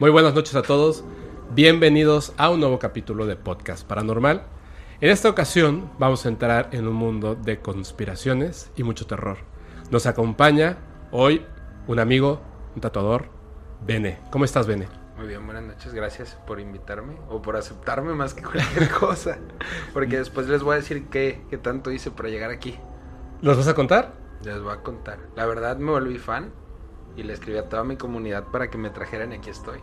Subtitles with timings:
[0.00, 1.04] Muy buenas noches a todos.
[1.50, 4.44] Bienvenidos a un nuevo capítulo de Podcast Paranormal.
[5.02, 9.36] En esta ocasión vamos a entrar en un mundo de conspiraciones y mucho terror.
[9.90, 10.78] Nos acompaña
[11.10, 11.44] hoy
[11.86, 12.40] un amigo,
[12.74, 13.26] un tatuador,
[13.86, 14.18] Bene.
[14.30, 14.88] ¿Cómo estás, Bene?
[15.18, 15.92] Muy bien, buenas noches.
[15.92, 19.36] Gracias por invitarme o por aceptarme más que cualquier cosa.
[19.92, 22.74] Porque después les voy a decir qué, qué tanto hice para llegar aquí.
[23.42, 24.14] ¿Los vas a contar?
[24.44, 25.18] Les voy a contar.
[25.36, 26.54] La verdad me volví fan
[27.20, 29.78] y le escribí a toda mi comunidad para que me trajeran y aquí estoy.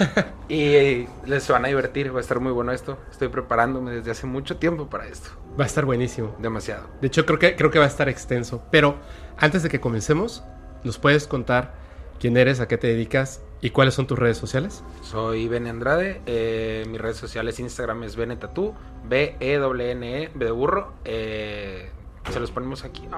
[0.48, 2.98] y les van a divertir, va a estar muy bueno esto.
[3.10, 5.30] Estoy preparándome desde hace mucho tiempo para esto.
[5.58, 6.36] Va a estar buenísimo.
[6.38, 6.86] Demasiado.
[7.00, 8.62] De hecho, creo que, creo que va a estar extenso.
[8.70, 8.96] Pero
[9.38, 10.44] antes de que comencemos,
[10.84, 11.74] ¿nos puedes contar
[12.20, 14.84] quién eres, a qué te dedicas y cuáles son tus redes sociales?
[15.00, 16.20] Soy Bene Andrade.
[16.26, 18.74] Eh, mis redes sociales Instagram es Benetatu,
[19.08, 20.92] B-E-N-E, B de burro.
[21.06, 21.90] Eh,
[22.30, 23.08] se los ponemos aquí.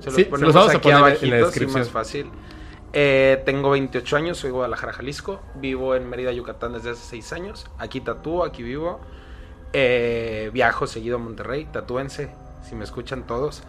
[0.00, 1.80] Se los ponemos vamos aquí a poner en la descripción.
[1.80, 2.30] más fácil.
[2.96, 5.42] Eh, tengo 28 años, soy de Guadalajara, Jalisco.
[5.56, 7.66] Vivo en Mérida, Yucatán desde hace 6 años.
[7.76, 9.00] Aquí tatúo, aquí vivo.
[9.72, 12.30] Eh, viajo seguido a Monterrey, tatúense,
[12.62, 13.64] si me escuchan todos.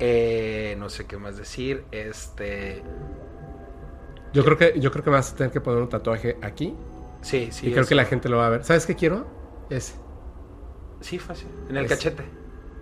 [0.00, 1.84] Eh, no sé qué más decir.
[1.92, 2.82] Este.
[4.32, 6.74] Yo creo que yo creo que vas a tener que poner un tatuaje aquí.
[7.22, 7.68] Sí, sí.
[7.68, 8.64] Y creo que la gente lo va a ver.
[8.64, 9.24] ¿Sabes qué quiero?
[9.70, 9.94] Ese.
[11.00, 11.46] Sí, fácil.
[11.68, 12.24] En el cachete.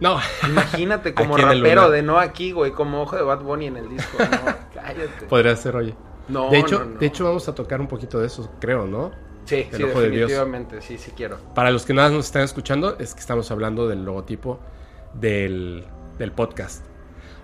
[0.01, 0.19] No.
[0.48, 4.17] Imagínate como rapero de no aquí, güey, como ojo de Bad Bunny en el disco.
[4.19, 5.27] No, cállate.
[5.27, 5.95] Podría ser, oye.
[6.29, 9.11] No, de hecho, de hecho vamos a tocar un poquito de eso, creo, ¿no?
[9.45, 11.39] Sí, sí, definitivamente, sí, sí quiero.
[11.55, 14.61] Para los que nada nos están escuchando, es que estamos hablando del logotipo
[15.15, 15.85] del,
[16.19, 16.85] del podcast.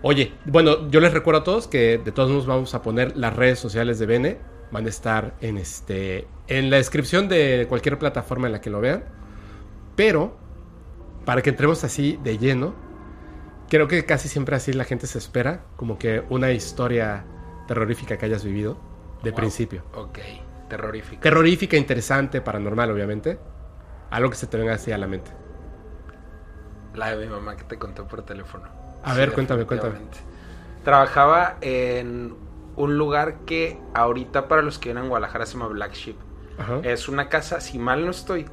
[0.02, 3.34] Oye, bueno, yo les recuerdo a todos que de todos modos vamos a poner las
[3.34, 4.38] redes sociales de Bene.
[4.70, 8.80] Van a estar en este en la descripción de cualquier plataforma en la que lo
[8.80, 9.04] vean.
[9.96, 10.36] Pero
[11.24, 12.74] para que entremos así de lleno,
[13.68, 17.24] creo que casi siempre así la gente se espera, como que una historia
[17.66, 18.78] terrorífica que hayas vivido
[19.22, 19.82] de principio.
[19.94, 20.18] Ok,
[20.68, 21.20] terrorífica.
[21.20, 23.38] Terrorífica, interesante, paranormal, obviamente.
[24.10, 25.30] Algo que se te venga así a la mente.
[26.94, 28.64] La de mi mamá que te contó por teléfono.
[29.04, 29.96] A ver, cuéntame, cuéntame.
[30.84, 32.34] Trabajaba en
[32.76, 36.16] un lugar que ahorita para los que vienen a Guadalajara se llama Black Sheep.
[36.82, 38.46] Es una casa, si mal no estoy,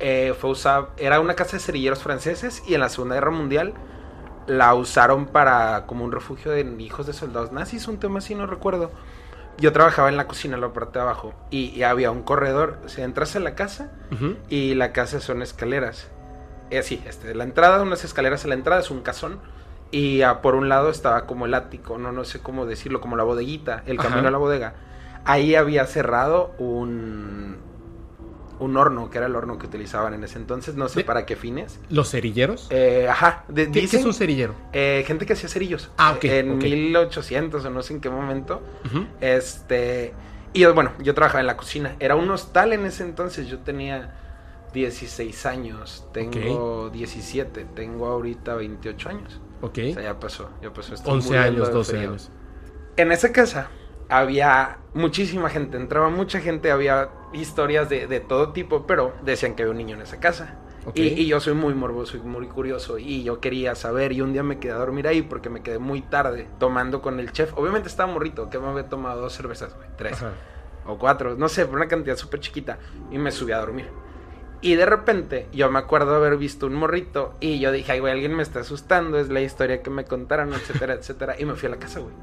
[0.00, 3.74] eh, fue usada, era una casa de cerilleros franceses y en la Segunda Guerra Mundial
[4.46, 8.46] la usaron para como un refugio de hijos de soldados nazis, un tema así, no
[8.46, 8.90] recuerdo.
[9.58, 12.78] Yo trabajaba en la cocina, en la parte de abajo, y, había un corredor.
[12.84, 13.92] O sea, entras a la casa
[14.48, 16.08] y la casa son escaleras.
[16.70, 19.40] Eh, sí, este, la entrada, unas escaleras a la entrada, es un casón.
[19.90, 23.24] Y por un lado estaba como el ático, no, no sé cómo decirlo, como la
[23.24, 24.72] bodeguita, el camino a la bodega.
[25.26, 27.58] Ahí había cerrado un,
[28.62, 31.36] un horno, que era el horno que utilizaban en ese entonces, no sé para qué
[31.36, 31.80] fines.
[31.90, 32.68] ¿Los cerilleros?
[32.70, 33.44] Eh, ajá.
[33.54, 34.54] ¿Qué, es un cerillero?
[34.72, 35.90] Eh, gente que hacía cerillos.
[35.96, 36.24] Ah, ok.
[36.24, 38.62] en 1800 o no sé en qué momento.
[39.20, 40.14] Este.
[40.54, 41.96] Y bueno, yo trabajaba en la cocina.
[41.98, 43.48] Era un hostal en ese entonces.
[43.48, 44.14] Yo tenía
[44.72, 46.06] 16 años.
[46.12, 47.66] Tengo 17.
[47.74, 49.40] Tengo ahorita 28 años.
[49.60, 49.78] Ok.
[49.90, 50.50] O sea, ya pasó.
[50.62, 50.94] Ya pasó.
[51.04, 52.30] 11 años, 12 años.
[52.96, 53.70] En esa casa
[54.12, 59.62] había muchísima gente, entraba mucha gente, había historias de, de todo tipo, pero decían que
[59.62, 60.58] había un niño en esa casa.
[60.94, 64.42] Y, yo soy muy morboso y muy curioso y yo quería saber y un día
[64.42, 67.56] me quedé a dormir ahí porque me quedé muy tarde tomando con el chef.
[67.56, 70.18] Obviamente estaba morrito, que me había tomado dos cervezas, güey, tres
[70.84, 72.78] o cuatro, no sé, por una cantidad súper chiquita
[73.12, 73.90] y me subí a dormir.
[74.60, 78.12] Y de repente yo me acuerdo haber visto un morrito y yo dije, ay, güey,
[78.12, 81.36] alguien me está asustando, es la historia que me contaron, etcétera, etcétera.
[81.38, 82.14] Y me fui a la casa, güey.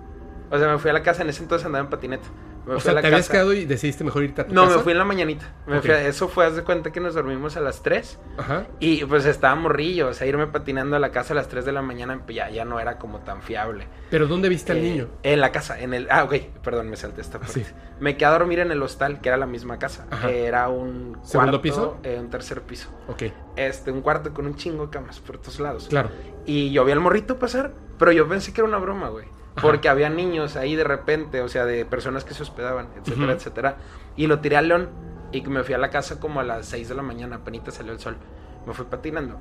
[0.52, 2.28] O sea, me fui a la casa, en ese entonces andaba en patineta.
[2.68, 4.72] o sea, ¿te habías quedado y decidiste mejor irte a tu no, casa?
[4.72, 5.54] No, me fui en la mañanita.
[5.84, 8.20] eso fue, haz de cuenta que nos dormimos a las 3.
[8.38, 8.68] Ajá.
[8.80, 11.72] Y pues estaba morrillo, o sea, irme patinando a la casa a las 3 de
[11.72, 13.86] la mañana pues, ya, ya no era como tan fiable.
[14.10, 15.08] ¿Pero dónde viste al eh, niño?
[15.24, 16.08] En la casa, en el...
[16.10, 17.66] Ah, ok, perdón, me salté esta parte.
[18.00, 20.06] Me quedé a dormir en el hostal, que era la misma casa.
[20.28, 21.98] Era un ¿Segundo piso?
[22.04, 22.90] Eh, un tercer piso.
[23.08, 23.24] Ok.
[23.56, 25.88] Este, un cuarto con un chingo de camas por todos lados.
[25.90, 26.10] Claro.
[26.46, 29.26] Y yo vi al morrito pasar, pero yo pensé que era una broma, güey.
[29.62, 33.78] Porque había niños ahí de repente, o sea, de personas que se hospedaban, etcétera, etcétera.
[34.16, 34.90] Y lo tiré al león
[35.32, 37.92] y me fui a la casa como a las 6 de la mañana, apenas salió
[37.92, 38.18] el sol.
[38.66, 39.38] Me fui patinando.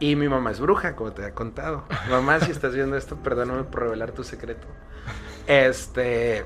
[0.00, 1.84] Y mi mamá es bruja, como te he contado.
[2.10, 4.66] Mamá, si estás viendo esto, perdóname por revelar tu secreto.
[5.46, 6.44] Este.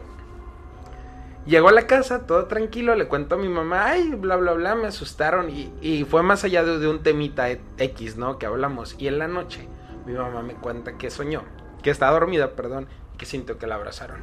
[1.44, 4.75] Llegó a la casa, todo tranquilo, le cuento a mi mamá, ay, bla, bla, bla,
[4.76, 5.50] me asustaron.
[5.50, 8.38] Y, fue más allá de, de, un temita X, ¿no?
[8.38, 8.94] Que hablamos.
[8.98, 9.69] Y en la noche,
[10.06, 11.43] mi mamá me cuenta que soñó,
[11.82, 12.87] que estaba dormida, perdón,
[13.19, 14.20] que sintió que la abrazaron.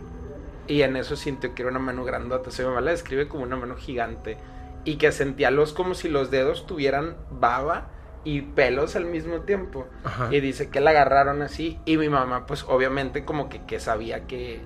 [0.67, 2.49] Y en eso sintió que era una mano grandota.
[2.49, 4.37] O sea, mi mamá la describe como una mano gigante.
[4.85, 7.87] Y que sentía los como si los dedos tuvieran baba
[8.23, 9.87] y pelos al mismo tiempo.
[10.31, 11.79] Y dice que la agarraron así.
[11.85, 14.61] Y mi mamá, pues obviamente, como que, que sabía que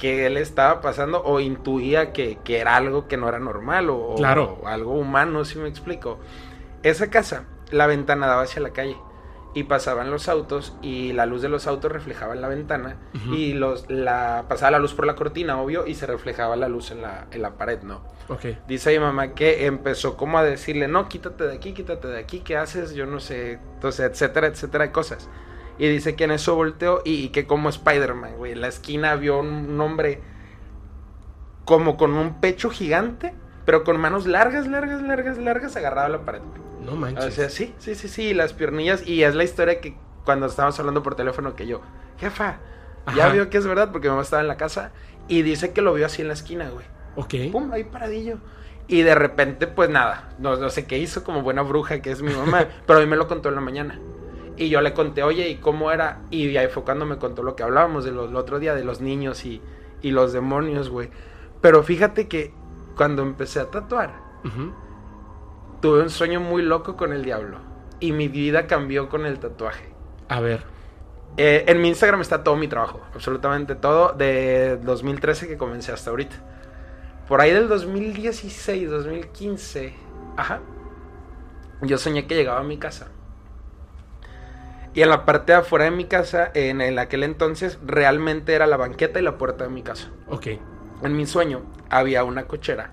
[0.00, 4.94] que él estaba pasando o intuía que, era algo que no era normal o, algo
[4.94, 6.18] humano, si me explico.
[6.82, 8.96] Esa casa, la ventana daba hacia la calle
[9.52, 12.96] y pasaban los autos y la luz de los autos reflejaba en la ventana
[13.32, 16.90] y los la pasaba la luz por la cortina, obvio, y se reflejaba la luz
[16.92, 18.00] en la, en la pared, ¿no?
[18.68, 22.40] Dice mi mamá que empezó como a decirle, no, quítate de aquí, quítate de aquí,
[22.40, 22.94] ¿qué haces?
[22.94, 25.28] Yo no sé, entonces, etcétera, etcétera, de cosas.
[25.78, 29.40] Y dice que en eso volteó y, que como Spider-Man, güey, en la esquina vio
[29.40, 30.20] un hombre
[31.64, 36.24] como con un pecho gigante, pero con manos largas, largas, largas, largas, agarrado a la
[36.24, 36.42] pared.
[36.84, 37.26] No manches.
[37.26, 39.06] O sea, sí, sí, sí, sí, las piernillas.
[39.06, 41.80] Y es la historia que cuando estábamos hablando por teléfono que yo,
[42.18, 42.58] jefa,
[43.16, 44.92] ya vio que es verdad porque mi mamá estaba en la casa
[45.28, 46.86] y dice que lo vio así en la esquina, güey.
[47.16, 47.52] Ok.
[47.52, 48.38] Pum, ahí paradillo.
[48.88, 52.22] Y de repente, pues nada, no, no sé qué hizo como buena bruja que es
[52.22, 54.00] mi mamá, pero a mí me lo contó en la mañana.
[54.56, 56.22] Y yo le conté, oye, ¿y cómo era?
[56.30, 59.00] Y ahí fue cuando me contó lo que hablábamos del el otro día de los
[59.00, 59.62] niños y,
[60.02, 61.08] y los demonios, güey.
[61.60, 62.52] Pero fíjate que
[62.96, 64.20] cuando empecé a tatuar,
[65.80, 67.58] tuve un sueño muy loco con el diablo.
[68.00, 69.92] Y mi vida cambió con el tatuaje.
[70.28, 70.62] A ver.
[71.36, 76.10] Eh, en mi Instagram está todo mi trabajo, absolutamente todo, de 2013 que comencé hasta
[76.10, 76.36] ahorita.
[77.28, 79.94] Por ahí del 2016, 2015,
[80.36, 80.60] ajá,
[81.82, 83.08] yo soñé que llegaba a mi casa
[84.92, 88.76] y en la parte de afuera de mi casa, en, aquel entonces, realmente era la
[88.76, 90.08] banqueta y la puerta de mi casa.
[90.26, 90.48] Ok.
[91.02, 92.90] En mi sueño había una cochera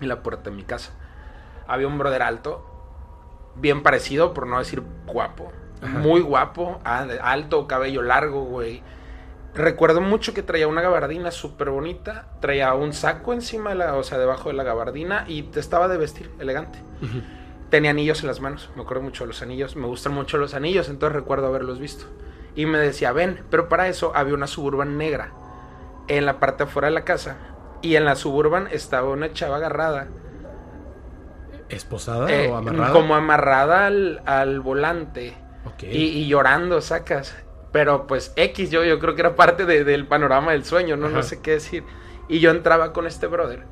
[0.00, 0.92] en la puerta de mi casa.
[1.68, 2.64] Había un brother alto,
[3.54, 5.52] bien parecido, por no decir guapo.
[5.80, 8.82] Muy guapo, alto, cabello largo, güey.
[9.54, 14.02] Recuerdo mucho que traía una gabardina súper bonita, traía un saco encima de la, o
[14.02, 16.80] sea, debajo de la gabardina y estaba de vestir elegante
[17.70, 18.70] tenía anillos en las manos.
[18.76, 19.76] Me acuerdo mucho de los anillos.
[19.76, 22.06] Me gustan mucho los anillos, entonces recuerdo haberlos visto.
[22.54, 25.32] Y me decía, ven, pero para eso había una suburban negra
[26.08, 27.36] en la parte afuera de la casa.
[27.82, 30.08] Y en la suburban estaba una chava agarrada.
[31.68, 32.92] ¿Esposada eh, o amarrada?
[32.92, 35.34] Como amarrada al, volante.
[35.82, 37.36] Y, llorando, sacas.
[37.72, 41.08] Pero pues X, yo, yo creo que era parte del panorama del sueño, ¿no?
[41.08, 41.84] No sé qué decir.
[42.28, 43.64] Y yo entraba con este brother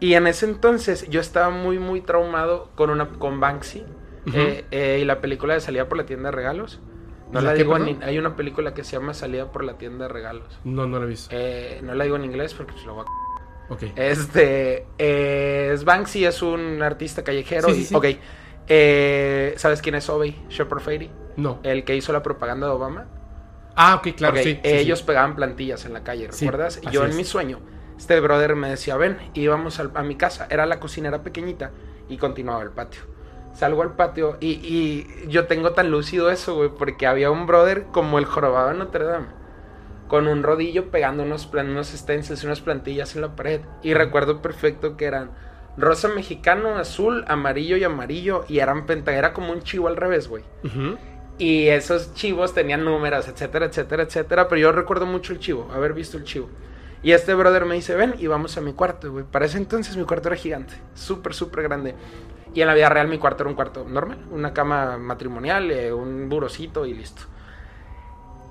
[0.00, 3.84] y en ese entonces yo estaba muy, muy traumado con una con Banksy.
[4.32, 6.80] Eh, eh, y la película de Salida por la tienda de regalos.
[7.32, 10.12] No la, digo en, hay una película que se llama Salida por la tienda de
[10.12, 10.58] regalos.
[10.64, 11.28] No, no la he visto.
[11.32, 13.29] Eh, no la digo en inglés porque pues lo voy a...
[13.70, 13.84] Ok.
[13.96, 17.68] Este, es Banksy es un artista callejero.
[17.68, 18.06] Sí, sí, Ok.
[19.56, 21.10] ¿Sabes quién es Obey Shepard Fairey?
[21.36, 21.60] No.
[21.62, 23.06] El que hizo la propaganda de Obama.
[23.74, 26.80] Ah, ok, claro, sí, Ellos pegaban plantillas en la calle, ¿recuerdas?
[26.82, 27.60] Y yo en mi sueño
[28.00, 30.46] este brother me decía, ven, y íbamos a, mi casa.
[30.48, 31.70] Era la cocina, era pequeñita
[32.08, 33.02] y continuaba el patio.
[33.52, 38.18] Salgo al patio y, yo tengo tan lúcido eso, güey, porque había un brother como
[38.18, 39.26] el jorobado en Notre Dame,
[40.10, 43.60] con un rodillo pegando unos, unos stencils, unas plantillas en la pared.
[43.80, 45.30] Y recuerdo perfecto que eran
[45.76, 50.26] rosa mexicano, azul, amarillo y amarillo, y eran penta, era como un chivo al revés,
[50.26, 50.42] güey.
[51.38, 54.48] Y esos chivos tenían números, etcétera, etcétera, etcétera.
[54.48, 56.50] Pero yo recuerdo mucho el chivo, haber visto el chivo.
[57.04, 59.24] Y este brother me dice, ven y vamos a mi cuarto, güey.
[59.24, 61.94] Para ese entonces mi cuarto era gigante, súper, súper grande.
[62.52, 65.92] Y en la vida real mi cuarto era un cuarto normal, una cama matrimonial, eh,
[65.92, 67.22] un burocito y listo.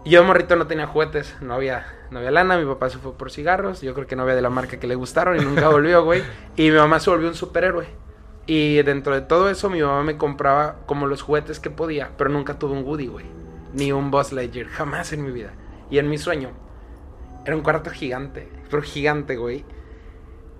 [0.05, 3.31] Yo morrito no tenía juguetes, no había, no había lana, mi papá se fue por
[3.31, 6.03] cigarros, yo creo que no había de la marca que le gustaron y nunca volvió,
[6.05, 6.23] güey.
[6.55, 7.87] Y mi mamá se volvió un superhéroe.
[8.45, 12.29] Y dentro de todo eso mi mamá me compraba como los juguetes que podía, pero
[12.29, 13.25] nunca tuve un Woody, güey.
[13.73, 15.51] Ni un Buzz Lightyear, jamás en mi vida.
[15.91, 16.51] Y en mi sueño
[17.45, 19.65] era un cuarto gigante, pero gigante, güey.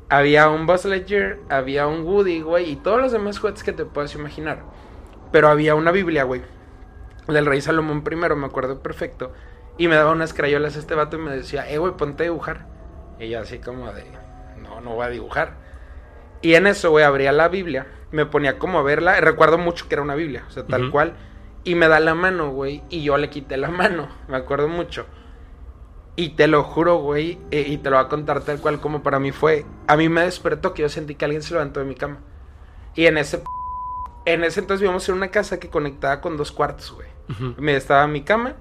[0.10, 3.86] Había un Buzz Lightyear, había un Woody, güey, y todos los demás juguetes que te
[3.86, 4.64] puedas imaginar.
[5.32, 6.42] Pero había una Biblia, güey,
[7.34, 9.34] del rey Salomón primero, me acuerdo perfecto.
[9.78, 12.26] Y me daba unas crayolas a este vato y me decía, eh, güey, ponte a
[12.26, 12.68] dibujar.
[13.20, 14.04] Y yo así como de,
[14.62, 15.54] no, no voy a dibujar.
[16.42, 19.96] Y en eso, güey, abría la Biblia, me ponía como a verla, recuerdo mucho que
[19.96, 21.14] era una Biblia, o sea, tal cual.
[21.64, 25.06] Y me da la mano, güey, y yo le quité la mano, me acuerdo mucho.
[26.16, 29.04] Y te lo juro, güey, eh, y te lo voy a contar tal cual como
[29.04, 29.66] para mí fue.
[29.88, 32.20] A mí me despertó que yo sentí que alguien se levantó de mi cama.
[32.96, 33.42] Y en ese
[34.26, 37.08] en ese entonces vivíamos en una casa que conectaba con dos cuartos, güey.
[37.58, 38.56] Me estaba mi cama,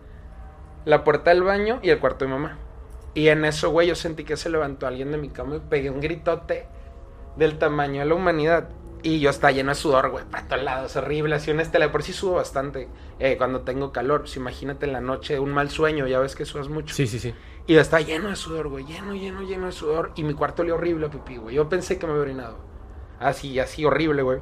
[0.84, 2.58] la puerta del baño y el cuarto de mamá.
[3.14, 5.90] Y en eso, güey, yo sentí que se levantó alguien de mi cama y pegué
[5.90, 6.66] un gritote
[7.37, 8.68] del tamaño de la humanidad.
[9.02, 11.37] Y yo estaba lleno de sudor, güey, para todos lados, horrible.
[11.37, 12.88] Así una estela, por sí sudo bastante
[13.20, 14.22] eh, cuando tengo calor.
[14.22, 16.94] Pues imagínate en la noche, un mal sueño, ya ves que sudas mucho.
[16.94, 17.32] Sí, sí, sí.
[17.66, 20.12] Y yo estaba lleno de sudor, güey, lleno, lleno, lleno de sudor.
[20.16, 21.54] Y mi cuarto olía horrible a pipí, güey.
[21.54, 22.58] Yo pensé que me había orinado.
[23.20, 24.40] Así, así horrible, güey.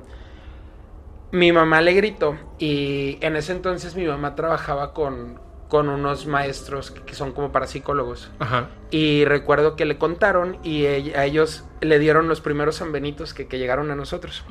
[1.33, 6.91] Mi mamá le gritó y en ese entonces mi mamá trabajaba con, con unos maestros
[6.91, 8.31] que, son como parapsicólogos.
[8.39, 8.69] Ajá.
[8.91, 13.59] Y recuerdo que le contaron y a ellos le dieron los primeros sanbenitos que, que
[13.59, 14.45] llegaron a nosotros.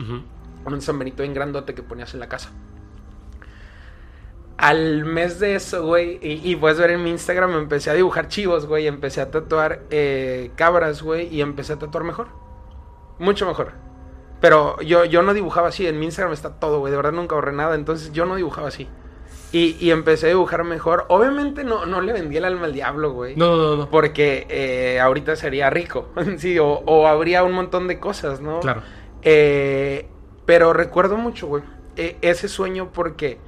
[0.65, 2.51] Un sanbenito bien grandote que ponías en la casa.
[4.57, 8.65] Al mes de eso, güey, y, puedes ver en mi Instagram, empecé a dibujar chivos,
[8.65, 12.29] güey, empecé a tatuar eh, cabras, güey, y empecé a tatuar mejor.
[13.19, 13.73] Mucho mejor.
[14.41, 17.35] Pero yo, yo no dibujaba así, en mi Instagram está todo, güey, de verdad nunca
[17.35, 18.87] ahorré nada, entonces yo no dibujaba así.
[19.51, 21.05] Y, empecé a dibujar mejor.
[21.07, 23.37] Obviamente no, no le vendí el alma al diablo, güey.
[23.37, 23.89] No, no, no.
[23.89, 26.09] Porque eh, ahorita sería rico.
[26.37, 28.59] sí, o, habría un montón de cosas, ¿no?
[28.59, 28.81] Claro.
[29.21, 30.09] Eh,
[30.45, 31.63] pero recuerdo mucho, güey,
[31.95, 33.39] e, ese sueño porque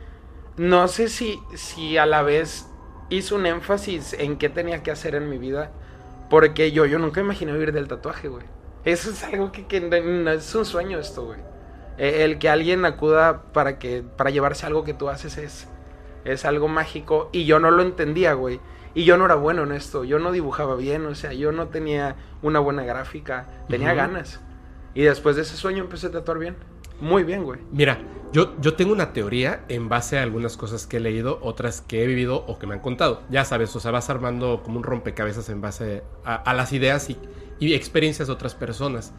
[0.56, 2.70] no sé si, si a la vez
[3.10, 5.72] hizo un énfasis en qué tenía que hacer en mi vida.
[6.30, 8.46] Porque yo, yo nunca imaginé vivir del tatuaje, güey.
[8.88, 11.40] Eso es algo que, que no, es un sueño esto, güey.
[11.98, 15.68] E, el que alguien acuda para que para llevarse algo que tú haces es
[16.24, 18.62] es algo mágico y yo no lo entendía, güey.
[18.94, 21.68] Y yo no era bueno en esto, yo no dibujaba bien, o sea, yo no
[21.68, 24.40] tenía una buena gráfica, tenía ganas.
[24.94, 26.56] Y después de ese sueño empecé a tatuar bien.
[27.00, 27.60] Muy bien, güey.
[27.72, 28.00] Mira,
[28.34, 32.04] yo, yo tengo una teoría en base a algunas cosas que he leído, otras que
[32.04, 33.22] he vivido o que me han contado.
[33.30, 37.18] Ya sabes, o sea, vas armando como un rompecabezas en base a, las ideas y,
[37.60, 39.14] y, experiencias de otras personas.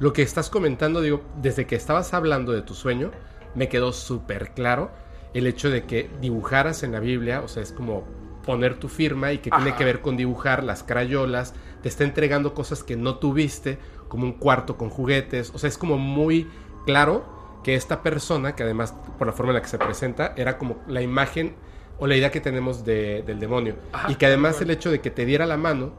[0.00, 3.10] Lo que estás comentando, digo, desde que estabas hablando de tu sueño,
[3.54, 4.90] me quedó súper claro
[5.34, 8.04] el hecho de que dibujaras en la Biblia, o sea, es como
[8.44, 12.54] poner tu firma y que tiene que ver con dibujar las crayolas, te está entregando
[12.54, 16.48] cosas que no tuviste, como un cuarto con juguetes, o sea, es como muy
[16.86, 17.24] claro
[17.64, 20.76] que esta persona, que además por la forma en la que se presenta, era como
[20.86, 21.56] la imagen
[21.98, 23.76] o la idea que tenemos del demonio,
[24.08, 25.92] y que además el hecho de que te diera la mano,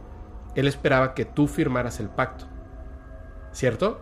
[0.55, 2.45] él esperaba que tú firmaras el pacto,
[3.51, 4.01] ¿cierto?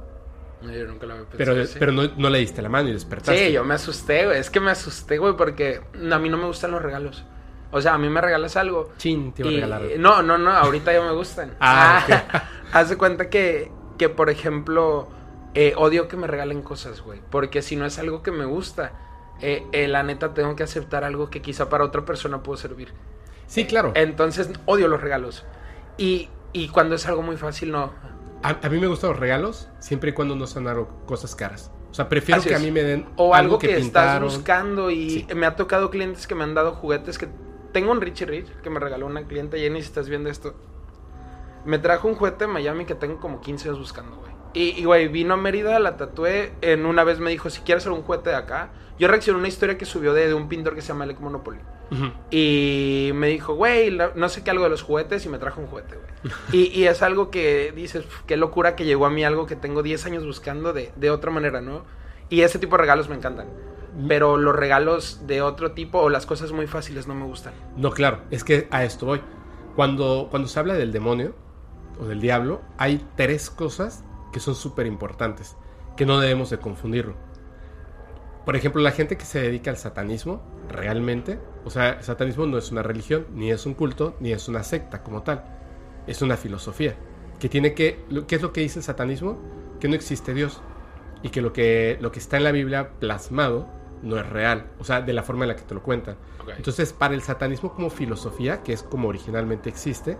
[0.61, 3.47] yo nunca lo había Pero, pero no, no, le diste la mano y despertaste.
[3.47, 4.39] Sí, yo me asusté, güey.
[4.39, 7.25] Es que me asusté, güey, porque a mí no me gustan los regalos.
[7.71, 8.93] O sea, a mí me regalas algo.
[8.97, 9.81] Chin, te iba a regalar.
[9.97, 11.55] No, no, no, ahorita ya me gustan.
[11.59, 15.09] ah, ah Haz cuenta que, que por ejemplo,
[15.53, 17.19] eh, odio que me regalen cosas, güey.
[17.29, 18.93] Porque si no es algo que me gusta,
[19.41, 22.93] eh, eh, la neta tengo que aceptar algo que quizá para otra persona puedo servir.
[23.47, 23.91] Sí, claro.
[23.95, 25.43] Entonces, odio los regalos.
[25.97, 27.91] Y, y cuando es algo muy fácil, no.
[28.43, 30.67] A, mí me gustan los regalos siempre y cuando no sean
[31.05, 31.71] cosas caras.
[31.91, 35.45] O sea, prefiero que a mí me den o algo, que, estás buscando y me
[35.45, 37.29] ha tocado clientes que me han dado juguetes que
[37.71, 40.55] tengo un Richie Rich que me regaló una cliente Jenny si estás viendo esto.
[41.65, 44.33] Me trajo un juguete de Miami que tengo como 15 años buscando, güey.
[44.55, 46.53] Y, güey, vino a Mérida, la tatué.
[46.61, 48.69] En una vez me dijo, si quieres hacer un juguete de acá.
[48.99, 51.59] Yo reaccioné a una historia que subió de, un pintor que se llama Alec Monopoly.
[52.31, 55.67] Y me dijo, güey, no sé qué algo de los juguetes y me trajo un
[55.67, 56.71] juguete, güey.
[56.73, 60.05] y, es algo que dices, qué locura que llegó a mí algo que tengo 10
[60.05, 61.83] años buscando de, de otra manera, ¿no?
[62.29, 63.47] Y ese tipo de regalos me encantan.
[64.07, 67.53] Pero los regalos de otro tipo o las cosas muy fáciles no me gustan.
[67.77, 69.21] No, claro, es que a esto voy.
[69.75, 71.35] Cuando, cuando se habla del demonio
[71.99, 75.55] o del diablo, hay tres cosas que son súper importantes,
[75.95, 77.15] que no debemos de confundirlo.
[78.45, 82.57] Por ejemplo, la gente que se dedica al satanismo, realmente, o sea, el satanismo no
[82.57, 85.43] es una religión, ni es un culto, ni es una secta como tal.
[86.07, 86.95] Es una filosofía.
[87.39, 88.03] Que tiene que.
[88.27, 89.39] ¿Qué es lo que dice el satanismo?
[89.79, 90.61] Que no existe Dios.
[91.21, 93.67] Y que lo que, lo que está en la Biblia plasmado
[94.01, 94.67] no es real.
[94.79, 96.17] O sea, de la forma en la que te lo cuentan.
[96.57, 100.17] Entonces, para el satanismo como filosofía, que es como originalmente existe,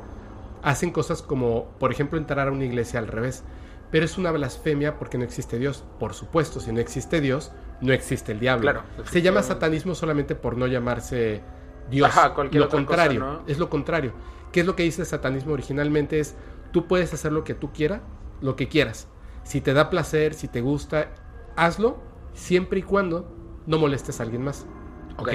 [0.62, 3.44] hacen cosas como, por ejemplo, entrar a una iglesia al revés.
[3.92, 5.84] Pero es una blasfemia porque no existe Dios.
[6.00, 7.52] Por supuesto, si no existe Dios,
[7.82, 8.62] no existe el diablo.
[8.62, 11.42] Claro, Se llama satanismo solamente por no llamarse
[11.90, 12.10] Dios.
[12.10, 14.14] Ajá, lo contrario, es lo contrario.
[14.52, 16.20] ¿Qué es lo que dice el satanismo originalmente?
[16.20, 16.36] Es
[16.72, 18.02] tú puedes hacer lo que tú quieras,
[18.42, 19.08] lo que quieras.
[19.44, 21.10] Si te da placer, si te gusta,
[21.56, 22.02] hazlo
[22.34, 24.66] siempre y cuando no molestes a alguien más.
[25.18, 25.30] ¿Ok?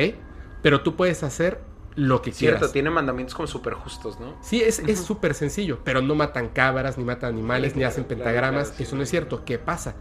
[0.62, 1.60] Pero tú puedes hacer
[1.94, 2.72] lo que Cierto, quieras.
[2.72, 4.36] tiene mandamientos como súper justos, ¿no?
[4.40, 8.78] Sí, es súper sencillo, pero no matan cabras, ni matan animales, ni hacen pentagramas.
[8.80, 9.44] Eso no es cierto.
[9.44, 9.96] ¿Qué pasa?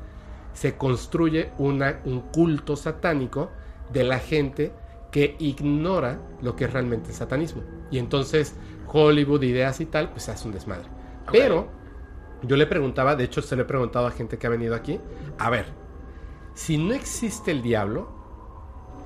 [0.57, 3.51] Se construye una, un culto satánico
[3.93, 4.71] de la gente
[5.11, 7.61] que ignora lo que es realmente el satanismo.
[7.91, 8.55] Y entonces
[8.87, 10.89] Hollywood, ideas y tal, pues hace un desmadre.
[11.31, 11.67] Pero
[12.41, 14.99] yo le preguntaba, de hecho se le he preguntado a gente que ha venido aquí,
[15.37, 15.67] a ver,
[16.55, 18.09] si no existe el diablo,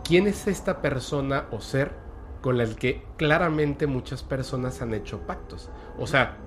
[0.05, 1.91] ¿quién es esta persona o ser
[2.39, 5.69] con el que claramente muchas personas han hecho pactos?
[5.99, 6.37] O sea,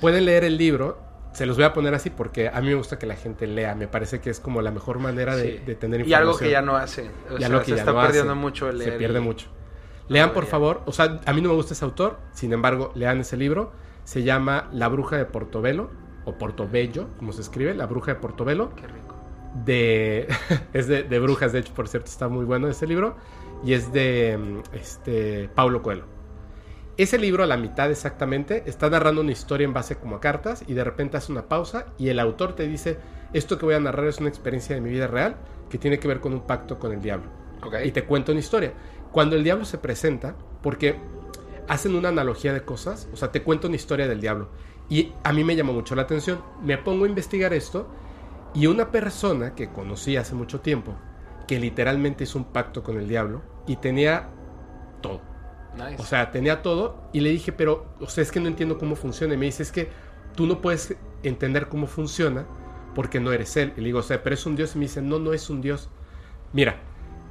[0.00, 2.98] pueden leer el libro, se los voy a poner así porque a mí me gusta
[2.98, 6.08] que la gente lea, me parece que es como la mejor manera de, tener información.
[6.08, 7.10] Y algo que ya no hacen.
[7.30, 8.92] O sea, se está perdiendo mucho el leer.
[8.92, 9.48] Se pierde mucho.
[10.08, 13.20] Lean, por favor, o sea, a mí no me gusta ese autor, sin embargo, lean
[13.20, 13.72] ese libro.
[14.02, 15.90] Se llama La Bruja de Portobelo,
[16.24, 18.74] o Portobello, como se escribe, La Bruja de Portobelo.
[18.74, 19.16] Qué rico.
[19.64, 20.28] De,
[20.72, 23.16] es de, brujas, de hecho, por cierto, está muy bueno ese libro.
[23.64, 26.04] Y es de este, Paulo Coelho.
[27.00, 30.62] Ese libro, a la mitad exactamente, está narrando una historia en base como a cartas
[30.66, 32.98] y de repente hace una pausa y el autor te dice,
[33.32, 35.36] esto que voy a narrar es una experiencia de mi vida real
[35.70, 37.30] que tiene que ver con un pacto con el diablo.
[37.82, 38.74] Y te cuento una historia.
[39.12, 40.96] Cuando el diablo se presenta, porque
[41.68, 44.50] hacen una analogía de cosas, o sea, te cuento una historia del diablo.
[44.90, 46.42] Y a mí me llamó mucho la atención.
[46.62, 47.88] Me pongo a investigar esto
[48.52, 50.96] y una persona que conocí hace mucho tiempo,
[51.48, 54.28] que literalmente hizo un pacto con el diablo y tenía
[55.76, 55.88] todo.
[55.98, 58.96] O sea, tenía todo y le dije, pero, o sea, es que no entiendo cómo
[58.96, 59.34] funciona.
[59.34, 59.88] Y me dice, es que
[60.34, 62.46] tú no puedes entender cómo funciona
[62.94, 63.72] porque no eres él.
[63.76, 64.74] Y le digo, o sea, pero es un dios.
[64.74, 65.88] Y me dice, no, no es un dios.
[66.52, 66.80] Mira,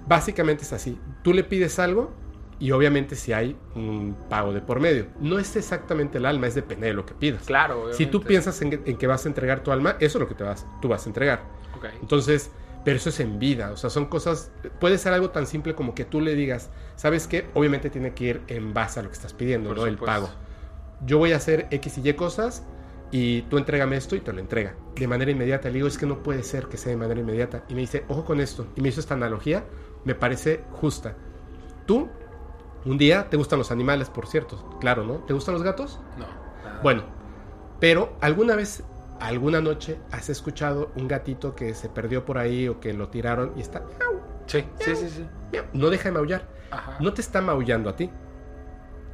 [0.09, 0.99] Básicamente es así.
[1.23, 2.11] Tú le pides algo
[2.59, 5.05] y obviamente si hay un pago de por medio.
[5.19, 7.43] No es exactamente el alma, es depende de lo que pidas.
[7.45, 7.93] Claro.
[7.93, 10.43] Si tú piensas en, que vas a entregar tu alma, eso es lo que te
[10.43, 11.43] vas, tú vas a entregar.
[12.01, 12.49] Entonces,
[12.83, 13.71] pero eso es en vida.
[13.71, 17.27] O sea, son cosas, puede ser algo tan simple como que tú le digas, ¿sabes
[17.27, 17.47] qué?
[17.53, 19.85] Obviamente tiene que ir en base a lo que estás pidiendo, ¿no?
[19.85, 20.29] El pago.
[21.05, 22.63] Yo voy a hacer X y Y cosas
[23.11, 25.69] y tú entrégame esto y te lo entrega de manera inmediata.
[25.69, 27.63] Le digo, es que no puede ser que sea de manera inmediata.
[27.69, 28.67] Y me dice, ojo con esto.
[28.75, 29.63] Y me hizo esta analogía
[30.03, 31.15] me parece justa.
[31.85, 32.07] Tú,
[32.85, 35.15] un día, te gustan los animales, por cierto, claro, ¿no?
[35.25, 35.99] ¿Te gustan los gatos?
[36.17, 36.25] No.
[36.81, 37.03] Bueno,
[37.79, 38.83] pero alguna vez,
[39.19, 43.53] alguna noche, has escuchado un gatito que se perdió por ahí o que lo tiraron
[43.55, 43.83] y está...
[44.45, 45.25] Sí, sí, sí, sí.
[45.73, 46.47] No deja de maullar.
[46.99, 48.09] No te está maullando a ti.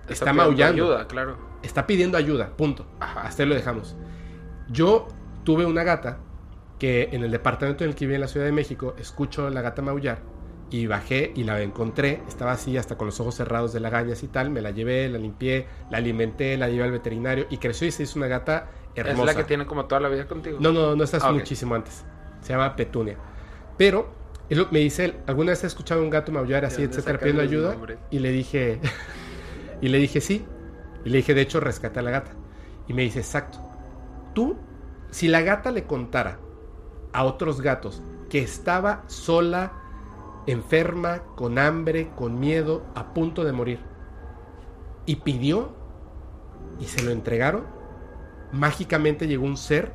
[0.07, 0.83] Está, maullando.
[0.83, 1.37] ayuda, claro.
[1.63, 2.85] Está pidiendo ayuda, punto.
[2.99, 3.95] Hasta ahí lo dejamos.
[4.69, 5.07] Yo
[5.43, 6.19] tuve una gata
[6.79, 9.61] que en el departamento en el que viví en la Ciudad de México, escucho la
[9.61, 10.34] gata maullar
[10.71, 14.27] y bajé y la encontré, estaba así hasta con los ojos cerrados de lagañas y
[14.27, 17.91] tal, me la llevé, la limpié, la alimenté, la llevé al veterinario y creció y
[17.91, 19.31] se hizo una gata hermosa.
[19.31, 20.57] ¿Es la que tiene como toda la vida contigo?
[20.59, 22.03] No, no, no, estás ah, muchísimo antes.
[22.41, 23.17] Se llama Petunia.
[23.77, 24.09] Pero
[24.71, 27.75] me dice él, ¿alguna vez has escuchado un gato maullar así, etcétera, pidiendo ayuda?
[28.09, 28.79] Y le dije,
[29.81, 30.45] y le dije sí.
[31.03, 32.31] Y le dije, de hecho, rescata a la gata.
[32.87, 33.59] Y me dice, exacto.
[34.33, 34.57] Tú,
[35.11, 36.39] si la gata le contara
[37.13, 39.71] a otros gatos que estaba sola,
[40.47, 43.79] enferma, con hambre, con miedo, a punto de morir.
[45.05, 45.75] Y pidió
[46.79, 47.65] y se lo entregaron.
[48.51, 49.93] Mágicamente llegó un ser,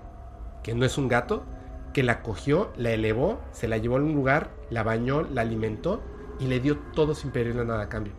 [0.62, 1.44] que no es un gato,
[1.92, 6.00] que la cogió, la elevó, se la llevó a un lugar, la bañó, la alimentó
[6.38, 8.12] y le dio todo sin pedirle nada a cambio.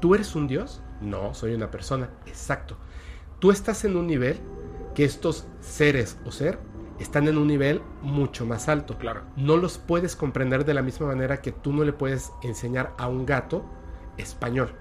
[0.00, 0.82] ¿Tú eres un dios?
[1.00, 2.10] No, soy una persona.
[2.26, 2.76] Exacto.
[3.38, 4.38] Tú estás en un nivel
[4.94, 6.58] que estos seres o ser
[6.98, 8.98] están en un nivel mucho más alto.
[8.98, 9.22] Claro.
[9.36, 13.08] No los puedes comprender de la misma manera que tú no le puedes enseñar a
[13.08, 13.64] un gato
[14.16, 14.72] español.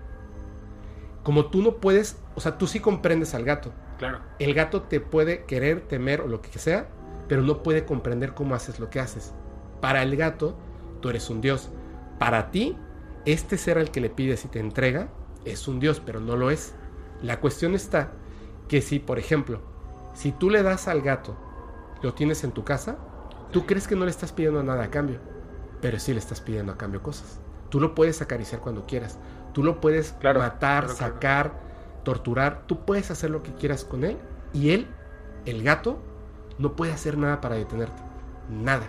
[1.23, 3.71] Como tú no puedes, o sea, tú sí comprendes al gato.
[3.97, 4.19] Claro.
[4.39, 6.89] El gato te puede querer, temer o lo que sea,
[7.27, 9.33] pero no puede comprender cómo haces lo que haces.
[9.81, 10.57] Para el gato,
[11.01, 11.69] tú eres un dios.
[12.19, 12.77] Para ti,
[13.25, 15.09] este ser al que le pides y te entrega
[15.45, 16.73] es un dios, pero no lo es.
[17.21, 18.11] La cuestión está
[18.67, 19.61] que si, por ejemplo,
[20.13, 21.37] si tú le das al gato
[22.01, 22.97] lo tienes en tu casa,
[23.51, 25.19] tú crees que no le estás pidiendo nada a cambio,
[25.81, 27.39] pero sí le estás pidiendo a cambio cosas.
[27.69, 29.17] Tú lo puedes acariciar cuando quieras,
[29.53, 31.53] tú lo puedes matar, sacar,
[32.03, 34.17] torturar, tú puedes hacer lo que quieras con él
[34.53, 34.87] y él,
[35.45, 35.99] el gato,
[36.57, 38.01] no puede hacer nada para detenerte,
[38.49, 38.87] nada.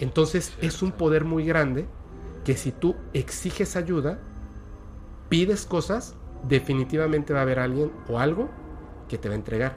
[0.00, 1.86] Entonces es un poder muy grande
[2.44, 4.18] que si tú exiges ayuda,
[5.28, 6.14] pides cosas,
[6.48, 8.48] definitivamente va a haber alguien o algo
[9.08, 9.76] que te va a entregar.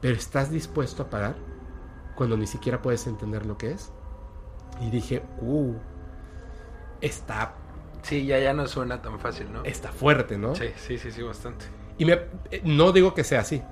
[0.00, 1.36] Pero ¿estás dispuesto a pagar?
[2.16, 3.92] Cuando ni siquiera puedes entender lo que es.
[4.80, 5.74] Y dije, uh,
[7.00, 7.54] está...
[8.02, 9.64] Sí, ya, ya no suena tan fácil, ¿no?
[9.64, 10.54] Está fuerte, ¿no?
[10.54, 11.66] Sí, sí, sí, sí, bastante.
[11.98, 12.12] Y me,
[12.50, 13.62] eh, no digo que sea así.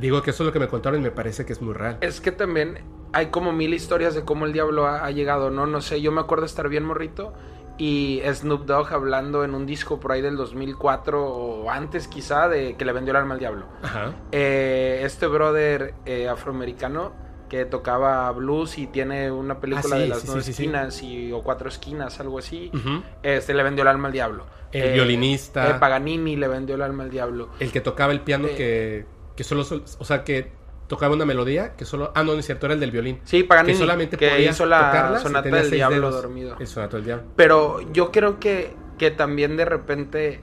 [0.00, 1.98] Digo que eso es lo que me contaron y me parece que es muy real.
[2.00, 2.78] Es que también
[3.12, 5.66] hay como mil historias de cómo el diablo ha, llegado, ¿no?
[5.66, 7.32] No sé, yo me acuerdo estar bien morrito
[7.78, 12.76] y Snoop Dogg hablando en un disco por ahí del 2004 o antes quizá de
[12.76, 13.66] que le vendió el alma al diablo.
[13.82, 14.12] Ajá.
[14.32, 17.12] Eh, este brother eh, afroamericano
[17.48, 21.68] que tocaba blues y tiene una película ah, de las nueve esquinas Y, o cuatro
[21.68, 22.70] esquinas, algo así.
[23.22, 24.46] Este le vendió el alma al diablo.
[24.72, 25.70] El eh, violinista.
[25.70, 27.50] Eh, Paganini le vendió el alma al diablo.
[27.58, 29.06] El que tocaba el piano eh, que,
[29.36, 29.62] que solo,
[29.98, 30.52] o sea, que
[30.88, 32.12] tocaba una melodía que solo.
[32.14, 33.20] Ah, no, no es cierto, era el del violín.
[33.24, 33.74] Sí, Paganini.
[33.74, 36.22] Que solamente que podías hizo la tocarla sonata del diablo dedos.
[36.22, 36.56] dormido.
[36.58, 37.24] El sonata del diablo.
[37.36, 40.40] Pero yo creo que, que también de repente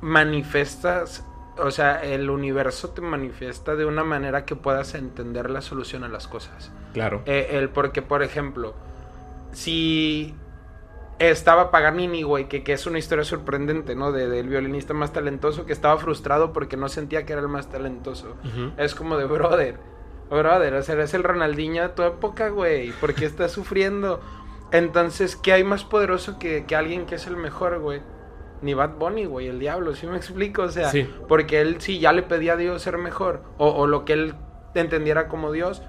[0.00, 1.24] manifestas,
[1.62, 6.08] o sea, el universo te manifiesta de una manera que puedas entender la solución a
[6.08, 6.72] las cosas.
[6.92, 7.22] Claro.
[7.26, 8.74] Eh, el porque, por ejemplo,
[9.52, 10.34] si
[11.18, 14.10] estaba Paganini, güey, que, que es una historia sorprendente, ¿no?
[14.10, 17.68] De, del violinista más talentoso que estaba frustrado porque no sentía que era el más
[17.68, 18.36] talentoso.
[18.76, 19.78] Es como de brother.
[20.30, 22.92] Brother, o sea, eres el Ronaldinho de tu época, güey.
[22.92, 24.20] ¿Por qué estás sufriendo?
[24.72, 28.00] Entonces, ¿qué hay más poderoso que, que alguien que es el mejor, güey?
[28.62, 30.62] Ni Bad Bunny, güey, el diablo, ¿sí me explico?
[30.62, 31.08] O sea, Sí.
[31.28, 33.42] porque él sí ya le pedía a Dios ser mejor.
[33.58, 34.34] O, o lo que él
[34.74, 35.82] entendiera como Dios.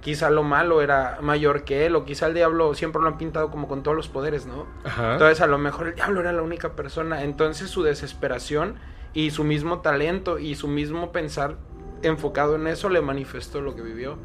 [0.00, 1.94] Quizá lo malo era mayor que él.
[1.94, 4.66] O quizá el diablo siempre lo han pintado como con todos los poderes, ¿no?
[4.84, 5.12] Ajá.
[5.12, 7.22] Entonces a lo mejor el diablo era la única persona.
[7.22, 8.76] Entonces su desesperación
[9.12, 11.56] y su mismo talento y su mismo pensar
[12.02, 14.16] enfocado en eso le manifestó lo que vivió.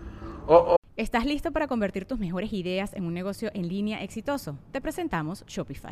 [0.47, 4.57] O, o- ¿Estás listo para convertir tus mejores ideas en un negocio en línea exitoso?
[4.71, 5.91] Te presentamos Shopify.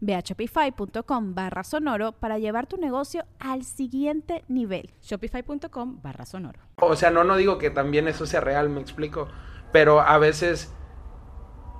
[0.00, 4.90] Ve a shopify.com barra sonoro para llevar tu negocio al siguiente nivel.
[5.02, 6.60] Shopify.com barra sonoro.
[6.76, 9.28] o sea, no, no digo que también eso sea real, me explico.
[9.72, 10.72] Pero a veces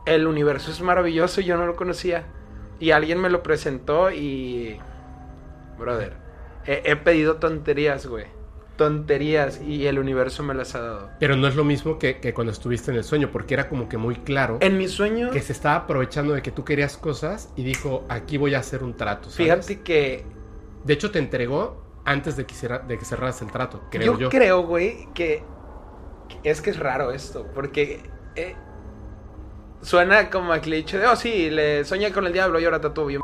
[0.07, 2.25] el universo es maravilloso y yo no lo conocía.
[2.79, 4.79] Y alguien me lo presentó y...
[5.79, 6.15] Brother,
[6.67, 8.27] he, he pedido tonterías, güey.
[8.81, 11.11] Tonterías y el universo me las ha dado.
[11.19, 13.91] Pero no es lo mismo que, que cuando estuviste en el sueño, porque era como
[13.91, 15.31] que muy claro En mi sueño...
[15.33, 18.83] que se estaba aprovechando de que tú querías cosas y dijo, aquí voy a hacer
[18.83, 19.29] un trato.
[19.29, 19.37] ¿sabes?
[19.37, 20.25] Fíjate que
[20.83, 22.55] De hecho, te entregó antes de que,
[22.89, 24.29] de que cerraras el trato, creo yo, yo.
[24.31, 25.43] creo, güey, que,
[26.43, 28.01] es que es raro esto, porque
[28.35, 28.57] eh,
[29.83, 33.05] suena como a cliché de, oh, sí, le soñé con el diablo y ahora todo
[33.05, 33.21] bien.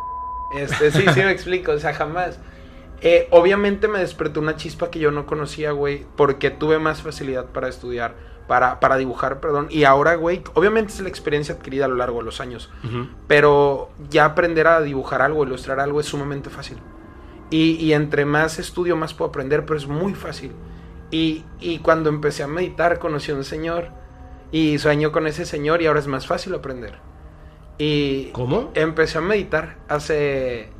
[0.55, 2.39] Este, sí, sí me explico, o sea, jamás.
[3.03, 7.47] Eh, obviamente me despertó una chispa que yo no conocía, güey, porque tuve más facilidad
[7.47, 8.15] para estudiar,
[8.47, 9.67] para, para dibujar, perdón.
[9.71, 12.71] Y ahora, güey, obviamente es la experiencia adquirida a lo largo de los años.
[13.27, 16.79] Pero ya aprender a dibujar algo, ilustrar algo es sumamente fácil.
[17.51, 20.53] Y, y entre más estudio, más puedo aprender, pero es muy fácil.
[21.11, 23.91] Y, y cuando empecé a meditar, conocí a un señor
[24.53, 26.99] y sueño con ese señor y ahora es más fácil aprender.
[27.79, 28.71] Y ¿Cómo?
[28.75, 30.71] empecé a meditar hace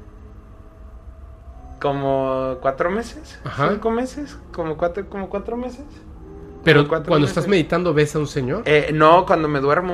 [1.81, 3.71] como cuatro meses, Ajá.
[3.71, 5.85] cinco meses, como cuatro, como cuatro meses.
[6.65, 7.29] Pero cuando meses.
[7.29, 8.63] estás meditando, ¿ves a un señor?
[8.65, 9.93] Eh, no, cuando me duermo.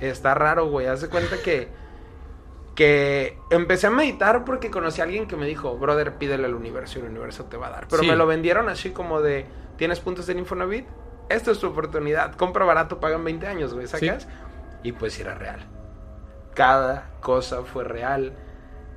[0.00, 0.86] Está raro, güey.
[0.86, 1.68] Haz de cuenta que.
[2.74, 6.98] Que empecé a meditar porque conocí a alguien que me dijo, brother, pídele al universo
[6.98, 7.86] y el universo te va a dar.
[7.88, 8.08] Pero Sí.
[8.08, 9.44] me lo vendieron así como de,
[9.76, 10.86] ¿tienes puntos en Infonavit?
[11.28, 12.34] Esta es tu oportunidad.
[12.34, 14.26] Compra barato, pagan 20 años, güey, ¿sacas?
[14.82, 15.60] Y pues era real.
[16.54, 18.32] Cada cosa fue real.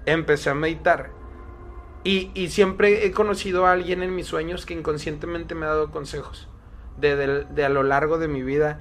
[0.06, 1.10] Empecé a meditar.
[2.06, 5.92] Y, y siempre he conocido a alguien en mis sueños que inconscientemente me ha dado
[5.92, 6.48] consejos.
[6.98, 8.80] De, de- de a lo largo de mi vida.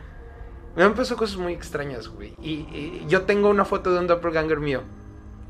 [0.77, 2.35] Me han pasado cosas muy extrañas, güey.
[2.41, 4.83] Y, y yo tengo una foto de un doppelganger mío.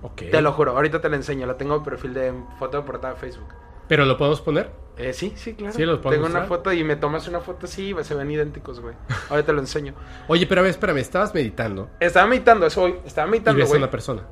[0.03, 0.23] Ok.
[0.31, 1.47] Te lo juro, ahorita te la enseño.
[1.47, 3.49] La tengo en perfil de foto de portada de Facebook.
[3.89, 4.71] ¿Pero lo podemos poner?
[4.97, 5.75] Eh, sí, sí, claro.
[5.75, 8.31] Sí, los puedo Tengo una foto y me tomas una foto así y se ven
[8.31, 8.95] idénticos, güey.
[9.29, 9.95] Ahorita te lo enseño.
[10.29, 12.95] Oye, pero a ver, espérame, estabas meditando Estaba meditando, eso hoy.
[13.05, 13.83] Estaba y meditando, ves a güey.
[13.83, 14.23] una persona.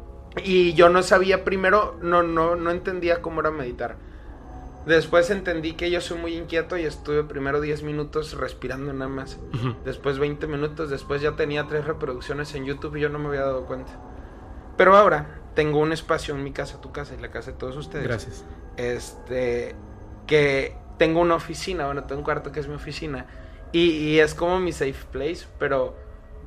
[0.45, 3.97] Y yo no sabía primero, no, no, no entendía cómo era meditar.
[4.87, 9.38] Después entendí que yo soy muy inquieto y estuve primero 10 minutos respirando nada más.
[9.85, 13.42] Después 20 minutos, después ya tenía tres reproducciones en YouTube y yo no me había
[13.42, 13.92] dado cuenta.
[14.77, 17.77] Pero ahora tengo un espacio en mi casa, tu casa y la casa de todos
[17.77, 18.05] ustedes.
[18.05, 18.45] Gracias.
[18.77, 19.77] Este,
[20.27, 23.27] que tengo una oficina, bueno, tengo un cuarto que es mi oficina.
[23.71, 25.97] Y, y es como mi safe place, pero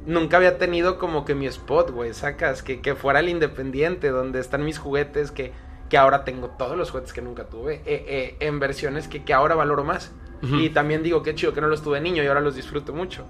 [0.05, 4.39] nunca había tenido como que mi spot, güey, sacas, que, que fuera el independiente, donde
[4.39, 5.51] están mis juguetes, que,
[5.89, 9.33] que ahora tengo todos los juguetes que nunca tuve, eh, eh, en versiones que, que
[9.33, 10.13] ahora valoro más.
[10.41, 13.25] Y también digo, qué chido que no los tuve niño y ahora los disfruto mucho.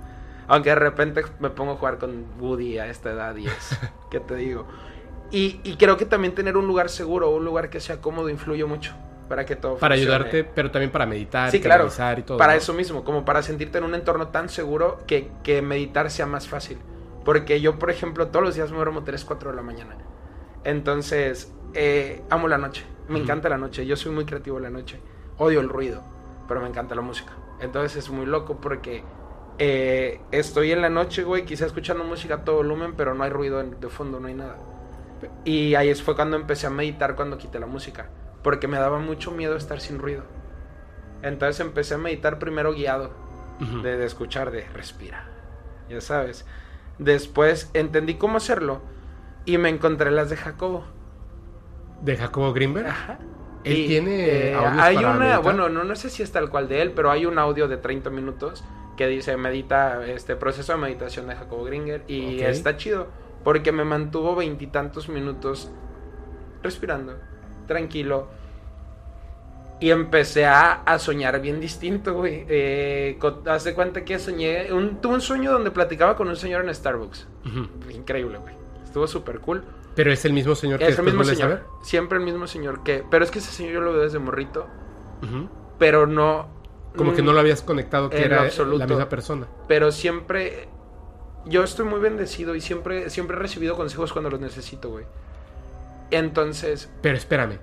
[0.47, 3.79] Aunque de repente me pongo a jugar con Woody a esta edad y es,
[4.11, 4.67] ¿qué te digo?
[5.31, 8.65] Y, y creo que también tener un lugar seguro, un lugar que sea cómodo, influye
[8.65, 8.93] mucho.
[9.27, 10.15] Para que todo Para funcione.
[10.15, 11.83] ayudarte, pero también para meditar, Sí, claro.
[11.83, 12.37] canalizar y todo.
[12.37, 12.59] Para ¿no?
[12.59, 16.47] eso mismo, como para sentirte en un entorno tan seguro que, que meditar sea más
[16.47, 16.77] fácil.
[17.23, 19.97] Porque yo, por ejemplo, todos los días me duermo 3, 4 de la mañana.
[20.63, 22.85] Entonces, eh, amo la noche.
[23.07, 23.85] Me encanta la noche.
[23.85, 24.99] Yo soy muy creativo la noche.
[25.37, 26.01] Odio el ruido,
[26.47, 27.33] pero me encanta la música.
[27.61, 29.03] Entonces es muy loco porque
[29.57, 33.29] eh, estoy en la noche, güey, quizá escuchando música a todo volumen, pero no hay
[33.29, 34.57] ruido de fondo, no hay nada.
[35.45, 38.09] Y ahí es- fue cuando empecé a meditar cuando quité la música.
[38.45, 40.23] Porque me daba mucho miedo estar sin ruido.
[41.23, 43.11] Entonces empecé a meditar primero guiado
[43.83, 45.33] de, de escuchar, de respira,
[45.89, 46.45] ya sabes.
[46.99, 48.83] Después entendí cómo hacerlo
[49.45, 50.85] y me encontré las de Jacobo.
[52.01, 52.87] De Jacobo Greenberg.
[52.87, 53.19] Ajá.
[53.63, 55.41] Él Y, tiene eh, audios hay para una, meditar.
[55.41, 57.77] bueno, no, no sé si es tal cual de él, pero hay un audio de
[57.77, 58.63] 30 minutos
[58.97, 63.07] que dice medita, este proceso de meditación de Jacobo Gringer y está chido
[63.43, 65.71] porque me mantuvo veintitantos minutos
[66.63, 67.19] respirando,
[67.65, 68.27] tranquilo.
[69.79, 72.45] Y empecé a, a soñar bien distinto, güey.
[72.47, 73.19] Eh,
[73.63, 74.71] de cuenta que soñé.
[74.71, 77.27] Un, tuve un sueño donde platicaba con un señor en Starbucks.
[77.93, 78.55] Increíble, güey.
[78.83, 79.63] Estuvo súper cool.
[79.95, 81.65] Pero es el mismo señor que Es el mismo señor.
[81.81, 83.03] Siempre el mismo señor que.
[83.09, 84.67] Pero es que ese señor yo lo veo desde morrito.
[85.77, 86.47] Pero no.
[86.95, 88.77] Como que no lo habías conectado que era absoluto.
[88.79, 89.47] la misma persona.
[89.67, 90.69] Pero siempre.
[91.47, 95.05] Yo estoy muy bendecido y siempre, siempre he recibido consejos cuando los necesito, güey.
[96.11, 97.59] Entonces, Pero espérame.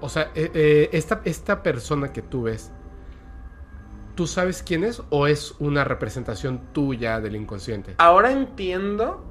[0.00, 2.72] O sea, eh, eh, esta, esta persona que tú ves,
[4.14, 7.94] ¿tú sabes quién es o es una representación tuya del inconsciente?
[7.98, 9.24] ahora entiendo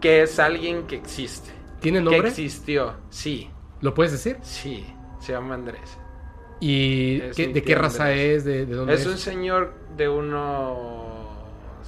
[0.00, 1.50] que es alguien que existe.
[1.80, 2.28] ¿Tiene Que nombre?
[2.28, 2.94] existió.
[3.10, 4.38] Sí, ¿Lo puedes decir?
[4.42, 4.86] sí.
[5.20, 5.98] Se llama Andrés.
[6.60, 8.38] ¿Y qué- de qué raza Andrés.
[8.38, 8.44] es?
[8.44, 9.00] ¿De, de dónde es?
[9.00, 11.06] Es un señor de unos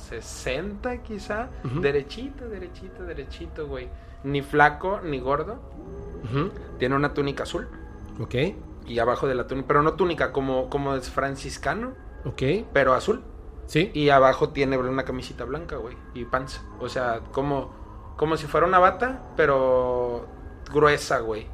[0.09, 1.49] 60 quizá.
[1.81, 3.89] Derechito, derechito, derechito, güey.
[4.25, 5.59] Ni flaco, ni gordo.
[6.79, 7.69] Tiene una túnica azul.
[8.21, 8.35] Ok,
[8.87, 11.93] Y abajo de la túnica, pero no túnica, como, como es franciscano,
[12.25, 12.67] ok.
[12.73, 13.23] pero azul.
[13.67, 13.91] Sí.
[13.95, 15.97] Y abajo tiene una camisita blanca, güey.
[16.15, 16.63] Y panza.
[16.81, 20.27] O sea, como, como si fuera una bata, pero
[20.73, 21.47] gruesa, güey.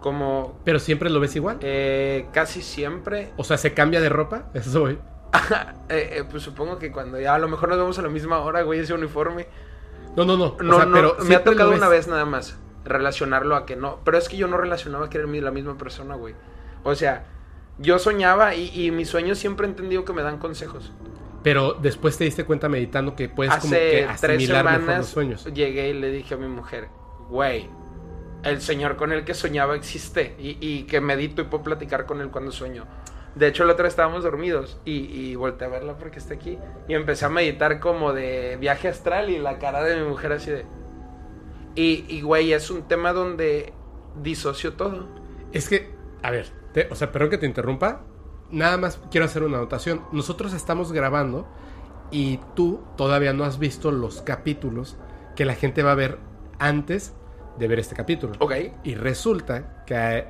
[0.00, 1.58] Como Pero siempre lo ves igual.
[1.60, 3.32] eh, casi siempre.
[3.36, 4.50] O sea, ¿se cambia de ropa?
[4.54, 4.98] Eso voy.
[5.88, 8.38] Eh, eh, pues supongo que cuando ya a lo mejor nos vemos a la misma
[8.40, 9.46] hora, güey, ese uniforme.
[10.16, 10.44] No, no, no.
[10.58, 13.76] O No, sea, no, pero me ha tocado una vez nada más relacionarlo a que
[13.76, 14.00] no.
[14.04, 16.34] Pero es que yo no relacionaba que era la misma persona, güey.
[16.82, 17.26] O sea,
[17.78, 20.92] yo soñaba y, y mis sueños siempre he entendido que me dan consejos.
[21.42, 25.06] Pero después te diste cuenta meditando que puedes como que Hace tres asimilar mejor los
[25.06, 25.44] semanas sueños.
[25.52, 26.88] llegué y le dije a mi mujer,
[27.28, 27.68] güey,
[28.42, 32.20] el señor con el que soñaba existe y, y que medito y puedo platicar con
[32.20, 32.86] él cuando sueño.
[33.36, 36.94] De hecho, la otra estábamos dormidos y, y volteé a verla porque está aquí y
[36.94, 40.64] empecé a meditar como de viaje astral y la cara de mi mujer así de...
[41.74, 43.74] Y, y güey, es un tema donde
[44.22, 45.06] disocio todo.
[45.52, 45.90] Es que,
[46.22, 48.00] a ver, te- o sea, perdón que te interrumpa.
[48.50, 50.00] Nada más quiero hacer una anotación.
[50.12, 51.46] Nosotros estamos grabando
[52.10, 54.96] y tú todavía no has visto los capítulos
[55.34, 56.18] que la gente va a ver
[56.58, 57.14] antes
[57.58, 58.32] de ver este capítulo.
[58.38, 58.54] Ok.
[58.84, 60.26] Y resulta que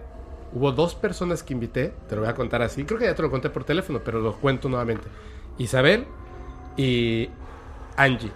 [0.57, 3.21] hubo dos personas que invité, te lo voy a contar así, creo que ya te
[3.21, 5.07] lo conté por teléfono, pero lo cuento nuevamente.
[5.59, 6.07] Isabel
[6.79, 7.29] y
[7.95, 8.33] Angie.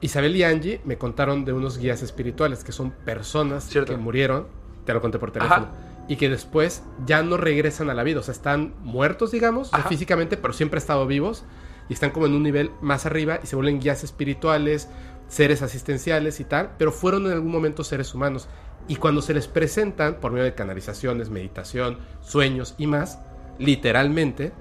[0.00, 3.92] Isabel y Angie me contaron de unos guías espirituales que son personas Cierto.
[3.92, 4.46] que murieron,
[4.84, 6.04] te lo conté por teléfono, Ajá.
[6.06, 10.36] y que después ya no regresan a la vida, o sea, están muertos, digamos, físicamente,
[10.36, 11.42] pero siempre han estado vivos
[11.88, 14.88] y están como en un nivel más arriba y se vuelven guías espirituales,
[15.26, 18.48] seres asistenciales y tal, pero fueron en algún momento seres humanos.
[18.88, 23.20] Y cuando se les presentan por medio de canalizaciones, meditación, sueños y más,
[23.58, 24.52] literalmente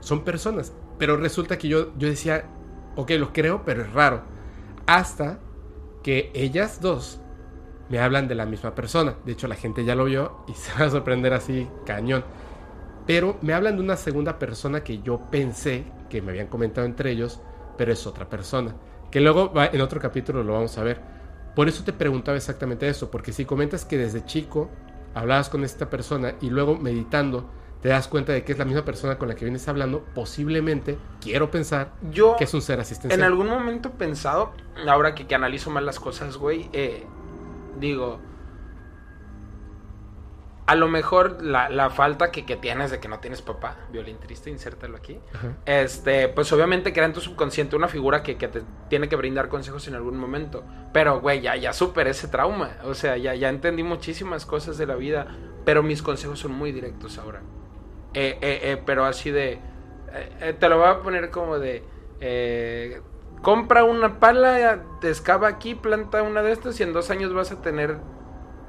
[0.00, 0.72] son personas.
[0.98, 2.44] Pero resulta que yo, yo decía,
[2.96, 4.22] ok, lo creo, pero es raro.
[4.86, 5.38] Hasta
[6.02, 7.20] que ellas dos
[7.88, 9.16] me hablan de la misma persona.
[9.24, 12.24] De hecho, la gente ya lo vio y se va a sorprender así, cañón.
[13.06, 17.10] Pero me hablan de una segunda persona que yo pensé que me habían comentado entre
[17.12, 17.40] ellos,
[17.78, 18.74] pero es otra persona.
[19.10, 21.00] Que luego en otro capítulo lo vamos a ver.
[21.56, 24.70] Por eso te preguntaba exactamente eso, porque si comentas que desde chico
[25.14, 28.84] hablabas con esta persona y luego meditando te das cuenta de que es la misma
[28.84, 32.36] persona con la que vienes hablando, posiblemente, quiero pensar, Yo...
[32.36, 33.18] que es un ser asistencial.
[33.18, 34.52] En algún momento he pensado,
[34.86, 37.06] ahora que, que analizo más las cosas, güey, eh,
[37.80, 38.18] digo,
[40.66, 44.18] a lo mejor la, la falta que, que tienes de que no tienes papá, violín
[44.18, 45.52] triste, insértalo aquí, Ajá.
[45.64, 49.48] este, pues obviamente crea en tu subconsciente una figura que, que te tiene que brindar
[49.48, 53.48] consejos en algún momento, pero güey, ya, ya superé ese trauma, o sea, ya, ya
[53.48, 55.28] entendí muchísimas cosas de la vida,
[55.64, 57.42] pero mis consejos son muy directos ahora,
[58.14, 59.60] Eh, eh, eh, pero así de,
[60.58, 61.84] te lo voy a poner como de...
[63.42, 67.52] compra una pala, te excava aquí, planta una de estas y en dos años vas
[67.52, 67.98] a tener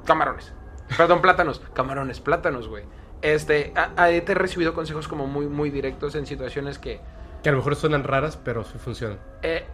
[0.04, 0.52] camarones.
[0.96, 1.60] Perdón, plátanos.
[1.74, 2.84] Camarones, plátanos, güey.
[3.22, 7.00] Este, a- a- te he recibido consejos como muy, muy directos en situaciones que,
[7.42, 9.18] Que a lo mejor suenan raras, pero sí funcionan.
[9.42, 9.64] eh,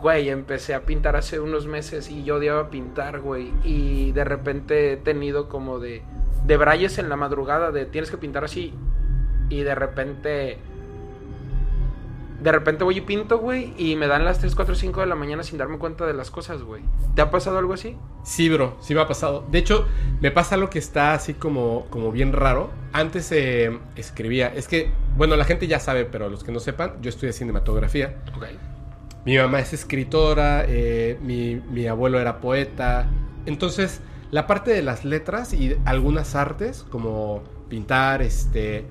[0.00, 3.52] güey, empecé a pintar hace unos meses y yo odiaba pintar, güey.
[3.64, 6.02] Y de repente he tenido como de,
[6.44, 8.74] de brayes en la madrugada de tienes que pintar así.
[9.48, 10.58] Y de repente,
[12.42, 13.72] de repente voy y pinto, güey.
[13.76, 16.30] Y me dan las 3, 4, 5 de la mañana sin darme cuenta de las
[16.30, 16.82] cosas, güey.
[17.14, 17.96] ¿Te ha pasado algo así?
[18.24, 19.46] Sí, bro, sí me ha pasado.
[19.50, 19.86] De hecho,
[20.20, 22.70] me pasa algo que está así como, como bien raro.
[22.92, 26.94] Antes eh, escribía, es que, bueno, la gente ya sabe, pero los que no sepan,
[27.00, 28.22] yo estudié cinematografía.
[28.36, 28.46] Ok.
[29.24, 33.08] Mi mamá es escritora, eh, mi, mi abuelo era poeta.
[33.46, 34.00] Entonces,
[34.32, 38.84] la parte de las letras y algunas artes, como pintar, este,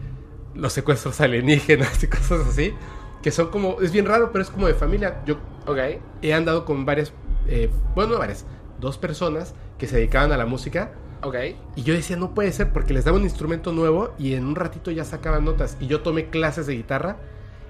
[0.56, 2.74] los secuestros alienígenas y cosas así,
[3.22, 5.22] que son como, es bien raro, pero es como de familia.
[5.26, 5.36] Yo
[5.68, 5.78] Ok.
[6.22, 7.14] he andado con varias,
[7.48, 8.46] eh, bueno, no varias,
[8.80, 10.92] dos personas que se dedicaban a la música.
[11.24, 11.36] Ok.
[11.76, 14.56] Y yo decía, no puede ser, porque les daba un instrumento nuevo y en un
[14.56, 15.78] ratito ya sacaban notas.
[15.80, 17.18] Y yo tomé clases de guitarra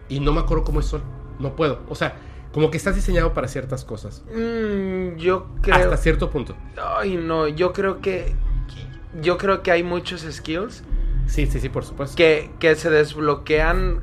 [0.07, 1.01] y no me acuerdo cómo es sol.
[1.39, 1.81] No puedo.
[1.89, 2.15] O sea,
[2.53, 4.23] como que estás diseñado para ciertas cosas.
[4.33, 5.75] Mm, yo creo.
[5.75, 6.55] Hasta cierto punto.
[6.97, 8.33] Ay, no, yo creo que.
[9.21, 10.83] Yo creo que hay muchos skills
[11.25, 12.15] Sí, sí, sí, por supuesto.
[12.15, 14.01] que, que se desbloquean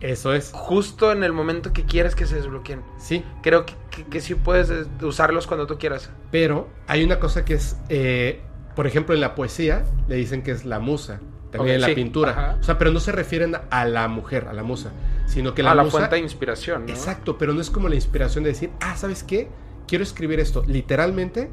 [0.00, 0.50] Eso es.
[0.52, 2.82] justo en el momento que quieres que se desbloqueen.
[2.98, 3.24] Sí.
[3.42, 4.70] Creo que, que, que sí puedes
[5.02, 6.10] usarlos cuando tú quieras.
[6.30, 8.40] Pero hay una cosa que es, eh,
[8.74, 11.20] por ejemplo, en la poesía le dicen que es la musa.
[11.50, 12.30] También en la sí, pintura.
[12.32, 12.58] ajá.
[12.60, 14.90] O sea, pero no se refieren a la mujer, a la musa.
[15.26, 15.98] Sino que la a la musa...
[15.98, 16.92] fuente de inspiración, ¿no?
[16.92, 19.48] Exacto, pero no es como la inspiración de decir, ah, ¿sabes qué?
[19.86, 20.62] Quiero escribir esto.
[20.66, 21.50] Literalmente,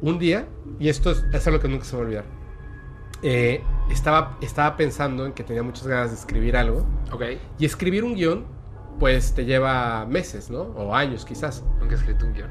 [0.00, 0.46] un día,
[0.78, 2.41] y esto es, es algo que nunca se va a olvidar.
[3.22, 6.84] Eh, estaba, estaba pensando en que tenía muchas ganas de escribir algo.
[7.12, 7.22] Ok.
[7.58, 8.44] Y escribir un guion,
[8.98, 10.62] pues te lleva meses, ¿no?
[10.62, 11.62] O años quizás.
[11.80, 12.50] Nunca he escrito un guion.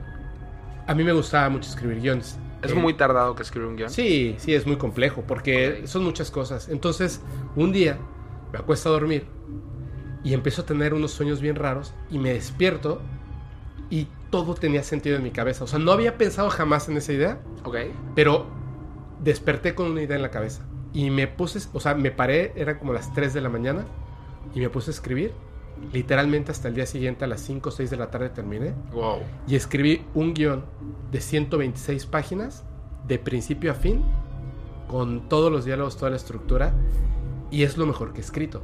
[0.88, 2.38] A mí me gustaba mucho escribir guiones.
[2.62, 3.90] Es Eh, muy tardado que escribir un guion.
[3.90, 5.88] Sí, sí, es muy complejo porque Ok.
[5.88, 6.70] son muchas cosas.
[6.70, 7.22] Entonces,
[7.56, 7.98] un día
[8.52, 9.26] me acuesto a dormir
[10.24, 13.02] y empiezo a tener unos sueños bien raros y me despierto
[13.90, 15.64] y todo tenía sentido en mi cabeza.
[15.64, 17.78] O sea, no había pensado jamás en esa idea, Ok.
[18.16, 18.46] pero
[19.24, 22.78] desperté con una idea en la cabeza y me puse, o sea, me paré, eran
[22.80, 23.86] como las 3 de la mañana
[24.54, 25.34] y me puse a escribir.
[25.94, 29.20] Literalmente hasta el día siguiente a las 5 o 6 de la tarde terminé Wow.
[29.48, 30.64] y escribí un guion
[31.12, 32.64] de 126 páginas,
[33.08, 34.04] de principio a fin,
[34.88, 36.74] con todos los diálogos, toda la estructura,
[37.50, 38.62] y es lo mejor que he escrito.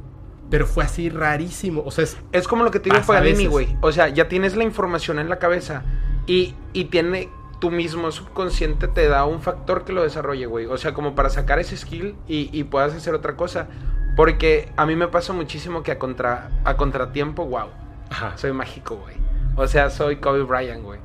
[0.50, 2.16] Pero fue así rarísimo, o sea, es...
[2.32, 3.76] Es como lo que te digo Paganini, güey.
[3.80, 5.82] O sea, ya tienes la información en la cabeza
[6.26, 7.28] y, y tiene
[7.60, 10.66] tu mismo subconsciente te da un factor que lo desarrolle, güey.
[10.66, 13.68] O sea, como para sacar ese skill y, y puedas hacer otra cosa.
[14.16, 17.68] Porque a mí me pasa muchísimo que a, contra, a contratiempo, wow,
[18.10, 18.36] Ajá.
[18.36, 19.16] soy mágico, güey.
[19.58, 21.00] O sea, soy Kobe Bryant, güey.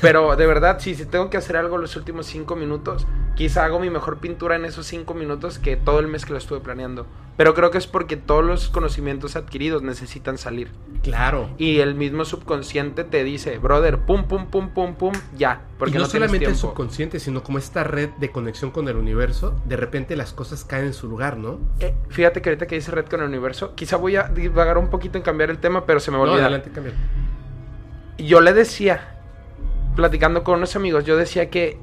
[0.00, 3.78] Pero de verdad, si, si tengo que hacer algo los últimos cinco minutos, quizá hago
[3.78, 7.06] mi mejor pintura en esos cinco minutos que todo el mes que lo estuve planeando.
[7.36, 10.70] Pero creo que es porque todos los conocimientos adquiridos necesitan salir.
[11.02, 11.48] Claro.
[11.58, 15.62] Y el mismo subconsciente te dice, brother, pum, pum, pum, pum, pum, ya.
[15.78, 18.96] Porque y no, no, solamente el subconsciente, sino como esta red de conexión con el
[18.96, 21.58] universo, de repente las cosas caen en su lugar, ¿no?
[21.78, 24.88] Eh, fíjate que ahorita que dice Red con el universo, quizá voy a divagar un
[24.90, 26.50] poquito en cambiar el tema, pero se me va a No, olvidar.
[26.50, 26.92] adelante, cambia.
[28.26, 29.16] Yo le decía,
[29.96, 31.78] platicando con unos amigos, yo decía que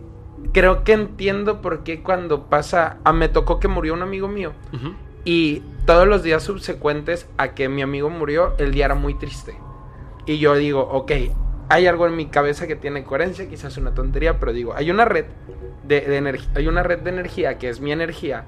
[0.53, 4.53] creo que entiendo por qué cuando pasa, a me tocó que murió un amigo mío
[5.25, 9.55] y todos los días subsecuentes a que mi amigo murió, el día era muy triste.
[10.25, 11.11] Y yo digo, ok,
[11.69, 15.05] hay algo en mi cabeza que tiene coherencia, quizás una tontería, pero digo, hay una
[15.05, 15.25] red
[15.83, 18.45] de, de energía, hay una red de energía que es mi energía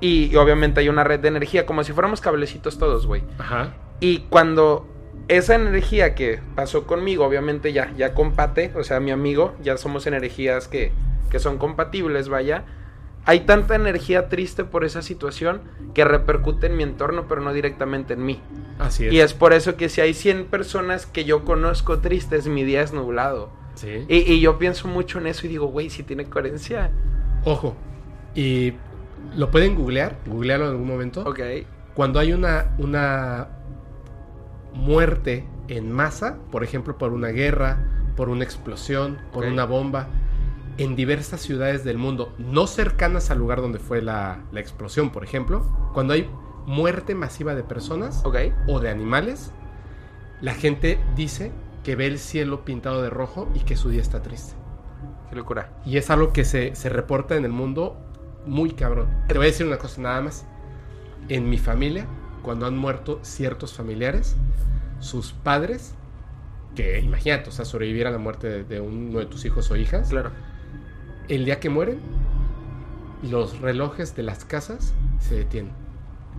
[0.00, 3.22] y, y obviamente hay una red de energía como si fuéramos cablecitos todos, güey.
[3.38, 3.74] Ajá.
[4.00, 4.86] Y cuando
[5.30, 10.08] esa energía que pasó conmigo, obviamente ya, ya compate, o sea, mi amigo, ya somos
[10.08, 10.90] energías que,
[11.30, 12.64] que son compatibles, vaya.
[13.26, 15.60] Hay tanta energía triste por esa situación
[15.94, 18.40] que repercute en mi entorno, pero no directamente en mí.
[18.80, 19.12] Así es.
[19.12, 22.82] Y es por eso que si hay 100 personas que yo conozco tristes, mi día
[22.82, 23.50] es nublado.
[23.76, 24.04] Sí.
[24.08, 26.90] Y, y yo pienso mucho en eso y digo, güey, si tiene coherencia.
[27.44, 27.76] Ojo.
[28.34, 28.72] Y
[29.36, 31.22] lo pueden googlear, googlearlo en algún momento.
[31.22, 31.40] Ok.
[31.94, 33.59] Cuando hay una, una
[34.74, 37.84] muerte en masa, por ejemplo, por una guerra,
[38.16, 40.08] por una explosión, por una bomba,
[40.78, 45.24] en diversas ciudades del mundo, no cercanas al lugar donde fue la, la explosión, por
[45.24, 46.30] ejemplo, cuando hay
[46.66, 48.36] muerte masiva de personas Ok.
[48.66, 49.52] o de animales,
[50.40, 51.52] la gente dice
[51.84, 54.54] que ve el cielo pintado de rojo y que su día está triste.
[55.28, 55.70] Qué locura.
[55.84, 57.96] Y es algo que se, se reporta en el mundo
[58.46, 59.08] muy cabrón.
[59.28, 60.46] Te voy a decir una cosa nada más.
[61.28, 62.06] En mi familia,
[62.42, 64.36] cuando han muerto ciertos familiares,
[65.00, 65.94] sus padres,
[66.74, 69.76] que imagínate, o sea, sobrevivir a la muerte de, de uno de tus hijos o
[69.76, 70.30] hijas, Claro.
[71.28, 72.00] el día que mueren,
[73.22, 75.72] los relojes de las casas se detienen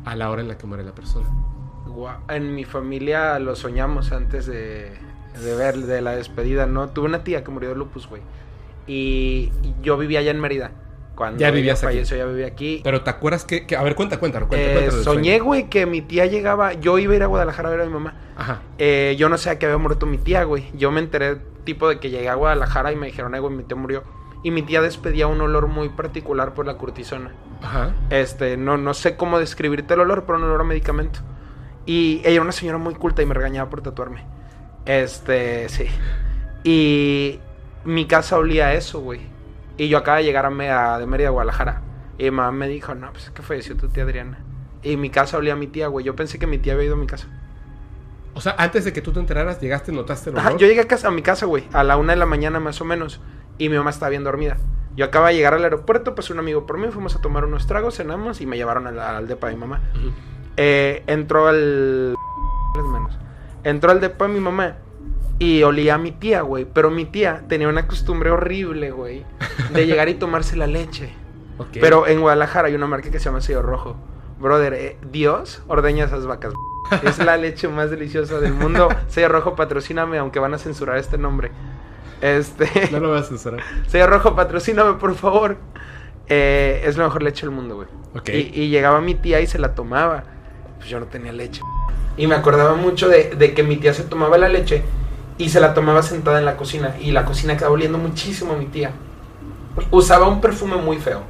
[0.05, 1.29] a la hora en la que muere la persona.
[2.29, 4.91] En mi familia lo soñamos antes de,
[5.43, 6.89] de ver de la despedida, ¿no?
[6.89, 8.21] Tuve una tía que murió de lupus, güey.
[8.87, 10.71] Y, yo vivía allá en Mérida.
[11.21, 12.03] Cuando ya vivías aquí.
[12.03, 12.81] ya vivía aquí.
[12.83, 16.25] Pero ¿te acuerdas que, a ver, cuenta, cuenta, cuenta, eh, Soñé, güey, que mi tía
[16.25, 18.15] llegaba, yo iba a ir a Guadalajara a ver a mi mamá.
[18.35, 18.61] Ajá.
[18.79, 20.71] Eh, yo no sé a qué había muerto mi tía, güey.
[20.73, 23.77] Yo me enteré tipo de que llegué a Guadalajara y me dijeron, güey, mi tía
[23.77, 24.03] murió.
[24.41, 27.35] Y mi tía despedía un olor muy particular por la cortisona.
[27.61, 27.93] Ajá.
[28.09, 31.19] Este, no, no sé cómo describirte el olor, pero un olor a medicamento.
[31.85, 34.25] Y ella era una señora muy culta y me regañaba por tatuarme.
[34.87, 35.85] Este, sí.
[36.63, 37.39] Y
[37.85, 39.21] mi casa olía a eso, güey.
[39.77, 41.81] Y yo acaba de llegar a, de Mérida, Guadalajara.
[42.17, 44.39] Y mi mamá me dijo, no, pues es que falleció tu tía Adriana.
[44.83, 46.05] Y mi casa olía a mi tía, güey.
[46.05, 47.27] Yo pensé que mi tía había ido a mi casa.
[48.33, 50.57] O sea, antes de que tú te enteraras, llegaste, notaste el olor.
[50.57, 52.79] yo llegué a, casa, a mi casa, güey, a la una de la mañana más
[52.81, 53.21] o menos.
[53.57, 54.57] Y mi mamá estaba bien dormida.
[54.95, 57.67] Yo acaba de llegar al aeropuerto, pues un amigo por mí, fuimos a tomar unos
[57.67, 59.81] tragos, cenamos y me llevaron al, al depa de mi mamá.
[60.57, 62.15] Eh, entró al...
[63.63, 64.77] Entró al depa de mi mamá
[65.41, 66.67] y olía a mi tía, güey.
[66.71, 69.25] Pero mi tía tenía una costumbre horrible, güey,
[69.73, 71.11] de llegar y tomarse la leche.
[71.73, 73.95] Pero en Guadalajara hay una marca que se llama Sello Rojo.
[74.39, 76.53] Brother, eh, Dios ordeña esas vacas.
[77.03, 78.89] Es la leche más deliciosa del mundo.
[79.07, 81.51] Sello Rojo, patrocíname, aunque van a censurar este nombre.
[82.21, 82.69] Este.
[82.91, 83.61] No lo vas a censurar.
[83.87, 85.57] Sello Rojo, patrocíname, por favor.
[86.27, 87.87] Eh, es la mejor leche del mundo, güey.
[88.27, 90.23] Y, llegaba mi tía y se la tomaba.
[90.77, 91.61] Pues yo no tenía leche.
[92.15, 94.83] Y me acordaba mucho de, de que mi tía se tomaba la leche
[95.41, 98.57] y se la tomaba sentada en la cocina y la cocina quedaba oliendo muchísimo a
[98.57, 98.91] mi tía.
[99.89, 101.23] Usaba un perfume muy feo.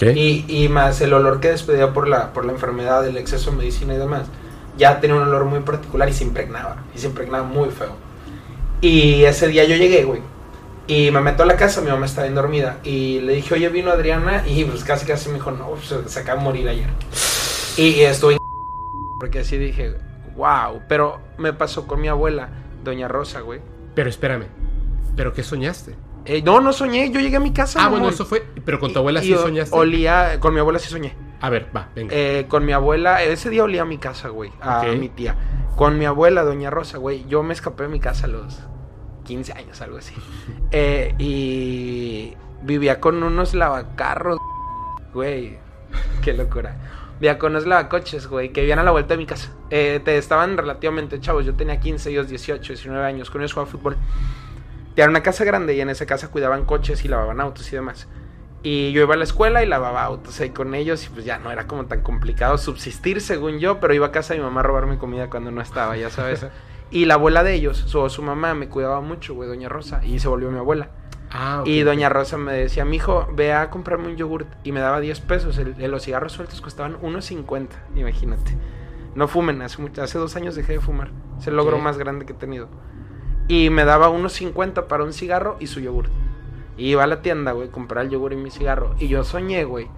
[0.00, 3.56] Y, y, más el olor que despedía por la, por la enfermedad, el exceso de
[3.58, 4.28] medicina y demás,
[4.78, 6.84] ya tenía un olor muy particular y se impregnaba.
[6.94, 7.92] Y se impregnaba muy feo.
[8.80, 10.22] Y ese día yo llegué, güey.
[10.86, 12.78] Y me meto a la casa, mi mamá estaba bien dormida.
[12.84, 14.44] Y le dije, oye, vino Adriana.
[14.46, 16.88] Y pues casi casi me dijo, no, pues, se, acaba de morir ayer.
[17.76, 18.38] Y estuve
[19.20, 19.96] porque así dije,
[20.36, 20.80] wow.
[20.88, 23.60] Pero me pasó con mi abuela Doña Rosa, güey.
[23.94, 24.46] Pero espérame,
[25.16, 25.96] ¿pero qué soñaste?
[26.24, 27.84] Eh, no, no soñé, yo llegué a mi casa.
[27.84, 29.74] Ah, bueno, eso fue, pero con tu abuela sí soñaste.
[29.76, 31.16] Olía, con mi abuela sí soñé.
[31.40, 32.14] A ver, va, venga.
[32.14, 35.36] Eh, con mi abuela, ese día olía a mi casa, güey, a mi tía.
[35.76, 38.60] Con mi abuela, Doña Rosa, güey, yo me escapé de mi casa a los
[39.24, 40.14] 15 años, algo así.
[40.72, 44.38] Eh, y vivía con unos lavacarros,
[45.12, 45.58] güey,
[46.22, 46.76] qué locura.
[47.20, 49.52] Vivía con unos lavacoches, güey, que vivían a la vuelta de mi casa.
[49.68, 51.44] Eh, te estaban relativamente chavos.
[51.44, 53.28] Yo tenía 15, ellos 18, 19 años.
[53.28, 53.96] Con ellos jugaba fútbol.
[54.94, 58.08] Tenía una casa grande y en esa casa cuidaban coches y lavaban autos y demás.
[58.62, 61.38] Y yo iba a la escuela y lavaba autos ahí con ellos y pues ya
[61.38, 64.60] no era como tan complicado subsistir según yo, pero iba a casa de mi mamá
[64.60, 66.46] a robarme comida cuando no estaba, ya sabes.
[66.90, 70.18] y la abuela de ellos, su, su mamá, me cuidaba mucho, güey, doña Rosa, y
[70.18, 70.90] se volvió mi abuela.
[71.30, 74.48] Ah, y doña Rosa me decía, mi hijo, ve a comprarme un yogurt.
[74.64, 75.58] Y me daba 10 pesos.
[75.58, 78.56] los cigarros sueltos costaban 1.50, imagínate.
[79.14, 81.10] No fumen, hace, hace dos años dejé de fumar.
[81.38, 82.68] Es el logro más grande que he tenido.
[83.48, 86.10] Y me daba 1.50 para un cigarro y su yogurt.
[86.76, 88.94] Y iba a la tienda, güey, comprar el yogur y mi cigarro.
[88.98, 89.88] Y yo soñé, güey.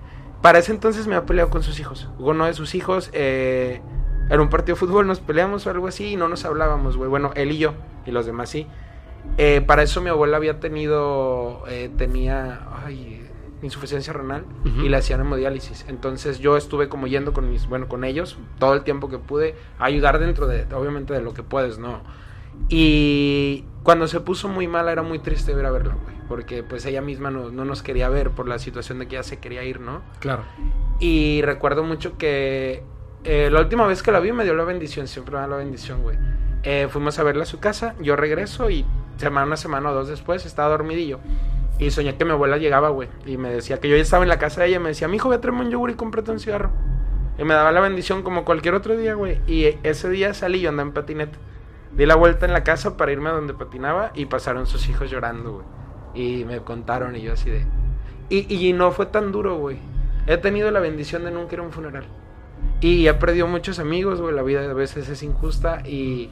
[0.40, 2.08] Para ese entonces me había peleado con sus hijos.
[2.18, 3.80] Uno de sus hijos, eh,
[4.28, 7.08] era un partido de fútbol, nos peleamos o algo así y no nos hablábamos, güey.
[7.08, 7.74] Bueno, él y yo,
[8.06, 8.66] y los demás sí.
[9.38, 13.26] Eh, para eso mi abuela había tenido, eh, tenía ay,
[13.62, 15.86] insuficiencia renal y le hacían hemodiálisis.
[15.88, 19.54] Entonces yo estuve como yendo con mis, bueno, con ellos todo el tiempo que pude
[19.78, 22.00] ayudar dentro de, obviamente de lo que puedes, ¿no?
[22.68, 26.84] Y cuando se puso muy mala era muy triste ver a verla, güey, porque pues
[26.84, 29.64] ella misma no, no, nos quería ver por la situación de que ella se quería
[29.64, 30.02] ir, ¿no?
[30.18, 30.42] Claro.
[30.98, 32.82] Y recuerdo mucho que
[33.24, 35.56] eh, la última vez que la vi me dio la bendición, siempre me da la
[35.56, 36.18] bendición, güey.
[36.90, 38.84] fuimos a verla a su casa, yo regreso y
[39.16, 41.18] semana, una semana o dos después, estaba dormidillo.
[41.78, 43.08] Y soñé que mi abuela llegaba, güey.
[43.26, 44.76] Y me decía que yo ya estaba en la casa de ella.
[44.76, 46.70] Y me decía, mi hijo, voy a traerme un yogur y cómprate un cigarro.
[47.38, 49.40] Y me daba la bendición como cualquier otro día, güey.
[49.46, 51.38] Y ese día salí, yo andaba en patineta.
[51.96, 54.12] Di la vuelta en la casa para irme a donde patinaba.
[54.14, 55.66] Y pasaron sus hijos llorando, güey.
[56.14, 57.66] Y me contaron y yo así de...
[58.28, 59.78] Y, y no fue tan duro, güey.
[60.26, 62.04] He tenido la bendición de nunca ir a un funeral.
[62.80, 64.34] Y he perdido muchos amigos, güey.
[64.34, 65.82] La vida a veces es injusta.
[65.84, 66.30] Y,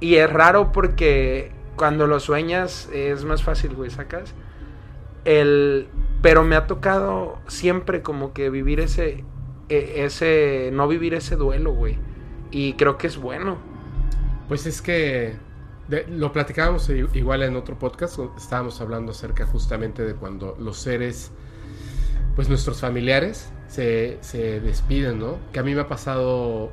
[0.00, 4.34] y es raro porque cuando lo sueñas es más fácil, güey, sacas.
[5.24, 5.88] El,
[6.20, 9.24] pero me ha tocado siempre como que vivir ese,
[9.70, 11.96] e, ese, no vivir ese duelo, güey.
[12.50, 13.56] Y creo que es bueno.
[14.46, 15.36] Pues es que
[16.10, 21.30] lo platicábamos igual en otro podcast, estábamos hablando acerca justamente de cuando los seres,
[22.36, 25.38] pues nuestros familiares se, se despiden, ¿no?
[25.50, 26.72] Que a mí me ha pasado,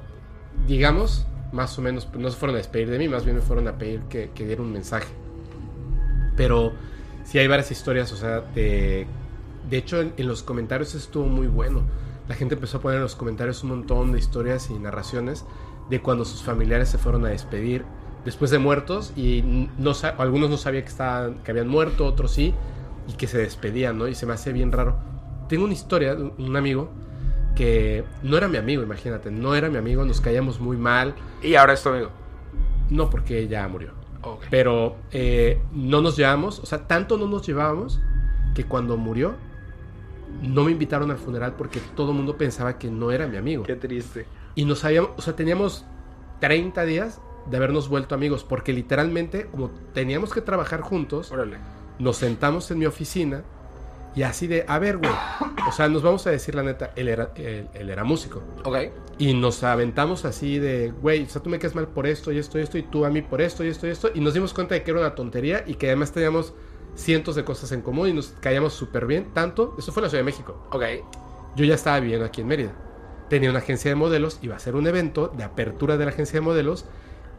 [0.68, 3.68] digamos, más o menos, no se fueron a despedir de mí, más bien me fueron
[3.68, 5.08] a pedir que, diera un mensaje.
[6.36, 6.74] Pero
[7.24, 9.08] sí hay varias historias, o sea, de,
[9.70, 11.82] De hecho, en, los comentarios estuvo muy bueno.
[12.28, 15.45] La gente empezó a poner en los comentarios un montón de historias y narraciones
[15.89, 17.86] de cuando sus familiares se fueron a despedir
[18.26, 22.54] después de muertos y no algunos no sabían que, estaban, que habían muerto, otros sí,
[23.08, 24.10] y que se despedían, ¿no?
[24.10, 24.98] Y se me hace bien raro.
[25.48, 26.91] Tengo una historia de un amigo
[27.58, 31.55] que no era mi amigo, imagínate, no era mi amigo, nos caíamos muy mal, Y
[31.55, 32.10] ahora es tu amigo.
[32.89, 33.91] no porque ya murió,
[34.51, 37.99] pero eh, no nos llevamos, o sea, tanto no nos llevábamos
[38.53, 39.36] que cuando murió
[40.43, 43.64] no me invitaron al funeral porque todo el mundo pensaba que no era mi amigo.
[43.64, 44.26] Qué triste.
[44.55, 45.86] Y nos habíamos, o sea, teníamos
[46.41, 51.58] 30 días de habernos vuelto amigos, porque literalmente, como teníamos que trabajar juntos, Órale.
[51.97, 53.43] nos sentamos en mi oficina
[54.18, 55.11] y así de, a ver, güey,
[55.68, 58.41] o sea, nos vamos a decir la neta, él era, él, él era músico.
[58.63, 58.78] Ok.
[59.20, 62.39] Y nos aventamos así de, güey, o sea, tú me quedas mal por esto y
[62.39, 64.09] esto y esto, y tú a mí por esto y esto y esto.
[64.15, 66.55] Y nos dimos cuenta de que era una tontería y que además teníamos
[66.95, 69.36] cientos de cosas en común y nos caíamos súper bien.
[69.36, 70.68] Tanto, eso fue en la Ciudad de México.
[70.72, 70.84] Ok.
[71.55, 72.72] Yo ya estaba viviendo aquí en Mérida.
[73.30, 76.39] Tenía una agencia de modelos, iba a ser un evento de apertura de la agencia
[76.39, 76.86] de modelos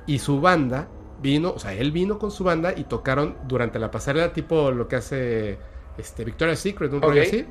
[0.06, 0.86] y su banda
[1.20, 4.86] vino, o sea, él vino con su banda y tocaron durante la pasarela tipo lo
[4.86, 5.58] que hace
[5.98, 7.26] este Victoria's Secret, un rollo Ok.
[7.26, 7.46] así.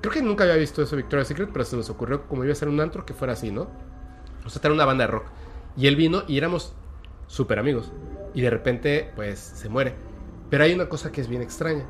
[0.00, 2.56] Creo que nunca había visto eso Victoria's Secret, pero se nos ocurrió como iba a
[2.56, 3.68] ser un antro que fuera así, ¿no?
[4.44, 5.26] O sea, era una banda de rock.
[5.76, 6.74] Y él vino y éramos
[7.26, 7.92] súper amigos.
[8.34, 9.94] Y de repente, pues, se muere.
[10.48, 11.84] Pero hay una cosa que es bien extraña.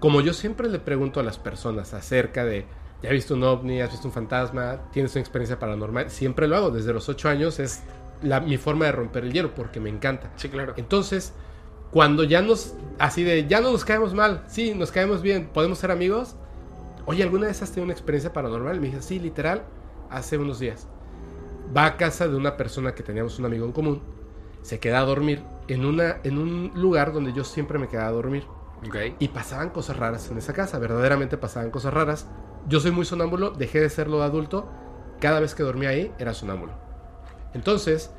[0.00, 2.66] Como yo siempre le pregunto a las personas acerca de,
[3.02, 3.80] ¿ya has visto un ovni?
[3.80, 4.90] ¿Has visto un fantasma?
[4.92, 6.10] ¿Tienes una experiencia paranormal?
[6.10, 6.70] Siempre lo hago.
[6.70, 7.82] Desde los ocho años es
[8.22, 10.30] la, mi forma de romper el hielo porque me encanta.
[10.36, 10.74] Sí, claro.
[10.76, 11.32] Entonces,
[11.90, 15.78] cuando ya nos, así de, ya no nos caemos mal, sí, nos caemos bien, podemos
[15.78, 16.36] ser amigos.
[17.06, 18.80] Oye, ¿alguna vez has tenido una experiencia paranormal?
[18.80, 19.62] Me dice, sí, literal,
[20.10, 20.88] hace unos días.
[21.76, 24.02] Va a casa de una persona que teníamos un amigo en común,
[24.62, 28.12] se queda a dormir en, una, en un lugar donde yo siempre me quedaba a
[28.12, 28.44] dormir.
[29.18, 32.26] Y pasaban cosas raras en esa casa, verdaderamente pasaban cosas raras.
[32.68, 34.68] Yo soy muy sonámbulo, dejé de serlo de adulto.
[35.20, 36.72] Cada vez que dormía ahí era sonámbulo.
[37.54, 38.10] Entonces,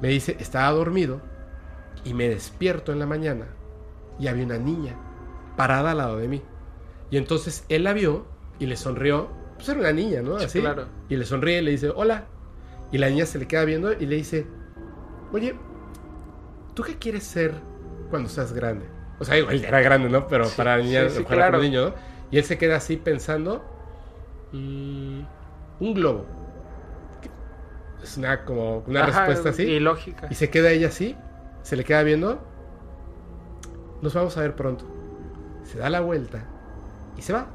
[0.00, 1.20] me dice, estaba dormido
[2.06, 3.46] y me despierto en la mañana
[4.18, 4.96] y había una niña
[5.56, 6.42] parada al lado de mí.
[7.10, 8.26] Y entonces él la vio
[8.58, 9.28] y le sonrió.
[9.56, 10.38] Pues era una niña, ¿no?
[10.38, 10.60] Sí, Así.
[10.60, 10.86] claro.
[11.08, 12.26] Y le sonríe y le dice, hola.
[12.92, 14.46] Y la niña se le queda viendo y le dice,
[15.32, 15.54] oye,
[16.74, 17.54] ¿tú qué quieres ser
[18.10, 18.86] cuando seas grande?
[19.18, 20.26] O sea, igual era grande, ¿no?
[20.28, 21.58] Pero Sí, para niña, sí, sí, para claro.
[21.58, 21.94] un niño, ¿no?
[22.30, 23.64] Y él se queda así pensando,
[24.52, 25.20] "Mm,
[25.80, 26.26] un globo.
[28.02, 29.62] Es una, como una Ajá, respuesta así.
[29.64, 30.28] Y lógica.
[30.30, 31.16] Y se queda ella así,
[31.66, 32.38] se le queda viendo.
[34.00, 34.84] Nos vamos a ver pronto.
[35.64, 36.44] Se da la vuelta
[37.16, 37.48] y se va.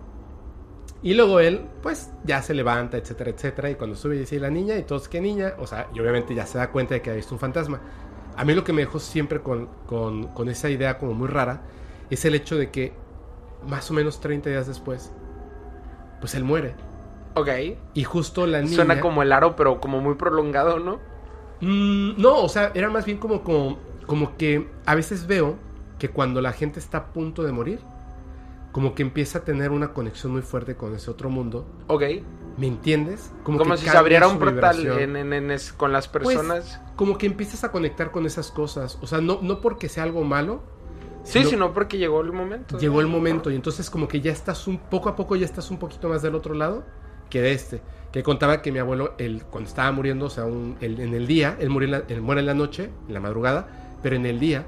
[1.01, 3.70] Y luego él, pues, ya se levanta, etcétera, etcétera.
[3.70, 5.53] Y cuando sube y dice la niña, y todos, ¿qué niña?
[5.59, 7.80] O sea, y obviamente ya se da cuenta de que ha visto un fantasma.
[8.36, 11.62] A mí lo que me dejó siempre con, con, con esa idea como muy rara
[12.09, 12.91] es el hecho de que
[13.66, 15.14] más o menos 30 días después,
[16.20, 16.76] pues él muere.
[17.36, 17.47] Ok.
[17.93, 18.76] Y justo la niña...
[18.76, 20.99] Suena como el aro, pero como muy prolongado, ¿no?
[21.62, 23.78] Mm, no, o sea, era más bien como, como,
[24.12, 25.55] como que a veces veo
[25.97, 27.80] que cuando la gente está a punto de morir,
[28.74, 31.66] como que empieza a tener una conexión muy fuerte con ese otro mundo.
[31.88, 32.03] Ok.
[32.57, 33.32] ¿Me entiendes?
[33.43, 36.82] Como, que si se abriera un portal en, en- en es- con las Pues, personas.
[36.97, 38.97] como que empiezas a conectar con esas cosas.
[39.01, 40.62] O sea, no, no porque sea algo malo,
[41.24, 42.78] sí, sino- sino porque llegó el momento.
[42.80, 45.72] llegó el momento y entonces como que ya estás un poco a poco ya estás
[45.72, 46.84] un poquito más del otro lado
[47.30, 47.82] que de este
[48.12, 51.28] que contaba que mi abuelo él, cuando estaba muriendo o sea un- él- en el
[51.28, 54.25] día él murió en la, él muere en la noche en la madrugada pero en
[54.25, 54.65] el día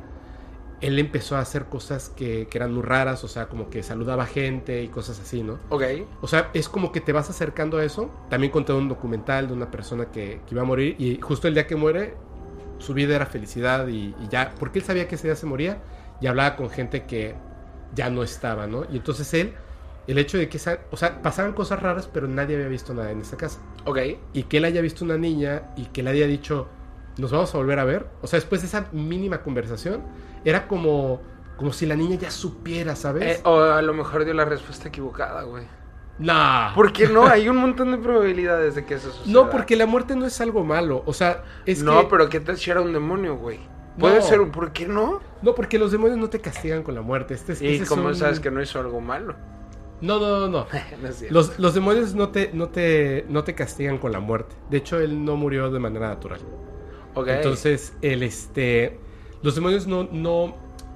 [0.82, 4.26] él empezó a hacer cosas que, que eran muy raras o sea como que saludaba
[4.26, 5.84] gente y cosas así no Ok.
[6.22, 9.54] o sea es como que te vas acercando a eso también conté un documental de
[9.54, 12.16] una persona que, que iba a morir y justo el día que muere
[12.80, 15.78] su vida era felicidad y, y ya, porque él sabía que ese día se moría
[16.20, 17.34] y hablaba con gente que
[17.96, 18.86] ya no estaba, ¿no?
[18.92, 19.54] Y entonces él,
[20.08, 23.12] el hecho de que, esa, o sea, pasaban cosas raras, pero nadie había visto nada
[23.12, 23.60] en esa casa.
[23.86, 24.00] Ok.
[24.34, 26.68] Y que él haya visto una niña y que le haya dicho,
[27.18, 28.08] nos vamos a volver a ver.
[28.22, 30.02] O sea, después de esa mínima conversación,
[30.46, 31.22] era como,
[31.58, 33.40] como si la niña ya supiera, ¿sabes?
[33.40, 35.66] Eh, o a lo mejor dio la respuesta equivocada, güey.
[36.20, 36.74] nah.
[36.76, 37.26] ¿Por qué no?
[37.26, 39.32] Hay un montón de probabilidades de que eso suceda.
[39.34, 41.04] No, porque la muerte no es algo malo.
[41.06, 42.08] O sea, es no, que...
[42.10, 43.60] pero ¿qué tal si era un demonio, güey?
[44.00, 44.22] Puede No.
[44.24, 45.20] ser, un- ¿por qué no?
[45.44, 47.36] No, porque los demonios no te castigan con la muerte.
[47.36, 49.36] Este, es- Y ese como son- sabes que no hizo algo malo.
[50.02, 50.68] No, no, no, no.
[51.02, 51.10] No.
[51.30, 54.56] Los, los demonios no te, no, te, no te castigan con la muerte.
[54.72, 56.40] De hecho, él no murió de manera natural.
[57.16, 59.00] Entonces, el este.
[59.42, 60.56] Los demonios no, no.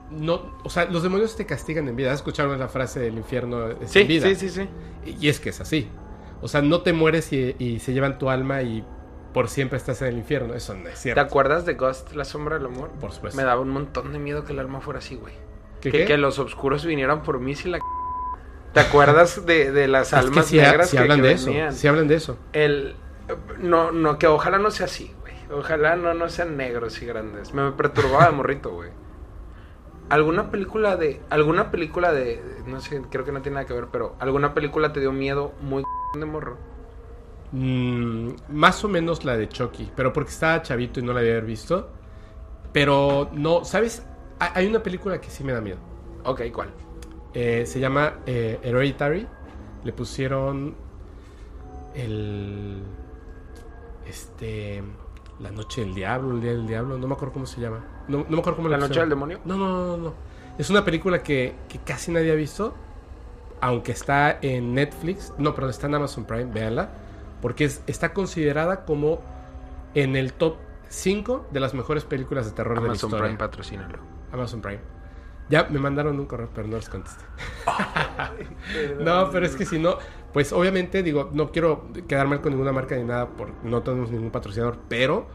[0.09, 0.57] No.
[0.63, 2.11] O sea, los demonios te castigan en vida.
[2.11, 4.27] ¿Has escuchado la frase del infierno es sí, en vida?
[4.27, 4.69] sí, sí, sí.
[5.19, 5.89] Y es que es así.
[6.41, 8.85] O sea, no te mueres y, y se llevan tu alma y
[9.33, 10.53] por siempre estás en el infierno.
[10.53, 11.21] Eso no es ¿Te cierto.
[11.21, 12.89] acuerdas de Ghost, la sombra del amor?
[13.01, 13.37] Por supuesto.
[13.37, 15.33] Me daba un montón de miedo que el alma fuera así, güey.
[15.81, 16.05] ¿Qué, Que, qué?
[16.05, 17.79] que los oscuros vinieran por mí si la...
[18.73, 21.45] ¿Te acuerdas de, de las Es que almas negras sí que, hablan que de eso.
[21.47, 21.73] venían?
[21.73, 22.37] Sí hablan de eso.
[22.53, 22.95] El,
[23.59, 25.26] no, no, que ojalá no sea así, güey.
[25.51, 27.53] Ojalá no, no sean negros y grandes.
[27.53, 28.89] Me perturbaba de morrito, güey.
[30.09, 31.21] ¿Alguna película de...
[31.29, 32.41] Alguna película de...
[32.65, 34.15] No sé, creo que no tiene nada que ver, pero...
[34.19, 35.83] ¿Alguna película te dio miedo muy
[36.17, 36.57] de morro?
[37.51, 41.39] Mm, más o menos la de Chucky, pero porque estaba chavito y no la había
[41.39, 41.89] visto.
[42.73, 44.05] Pero no, ¿sabes?
[44.39, 45.79] Hay una película que sí me da miedo.
[46.23, 46.69] Ok, ¿cuál?
[47.33, 49.27] Eh, se llama eh, Hereditary.
[49.83, 50.75] Le pusieron
[51.95, 52.81] el.
[54.05, 54.83] Este.
[55.39, 56.97] La Noche del Diablo, el Día del Diablo.
[56.97, 57.83] No me acuerdo cómo se llama.
[58.07, 59.39] No, no me acuerdo cómo ¿La le noche del demonio?
[59.45, 60.13] No, no, no, no.
[60.57, 62.73] Es una película que, que casi nadie ha visto.
[63.61, 65.33] Aunque está en Netflix.
[65.37, 66.45] No, perdón, está en Amazon Prime.
[66.45, 66.89] Véanla.
[67.41, 69.21] Porque es- está considerada como
[69.93, 70.55] en el top
[70.89, 73.25] 5 de las mejores películas de terror de la Amazon historia.
[73.25, 73.99] Prime, patrocínalo.
[74.31, 74.79] Amazon Prime.
[75.49, 77.23] Ya me mandaron un correo, pero no les contesté.
[78.99, 79.97] no, pero es que si no,
[80.37, 84.11] pues obviamente digo, no quiero quedar mal con ninguna marca ni nada, por, no tenemos
[84.11, 85.25] ningún patrocinador, pero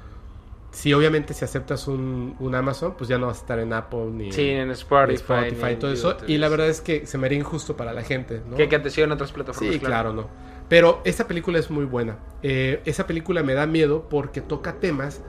[0.71, 4.11] si obviamente si aceptas un, un Amazon, pues ya no vas a estar en Apple
[4.13, 5.15] ni Sí, en Spotify.
[5.15, 6.17] Spotify ni y en todo eso.
[6.29, 8.57] Y la verdad es que se me haría injusto para la gente, ¿no?
[8.57, 9.75] Que, que te sigan otras plataformas.
[9.75, 10.29] Sí, claro, no.
[10.69, 12.19] Pero esta película es muy buena.
[12.45, 15.21] Eh, esa película me da miedo porque toca temas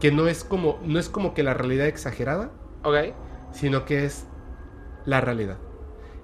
[0.00, 2.50] que no es como, no es como que la realidad exagerada,
[2.82, 2.96] Ok.
[3.52, 4.26] sino que es
[5.06, 5.56] la realidad.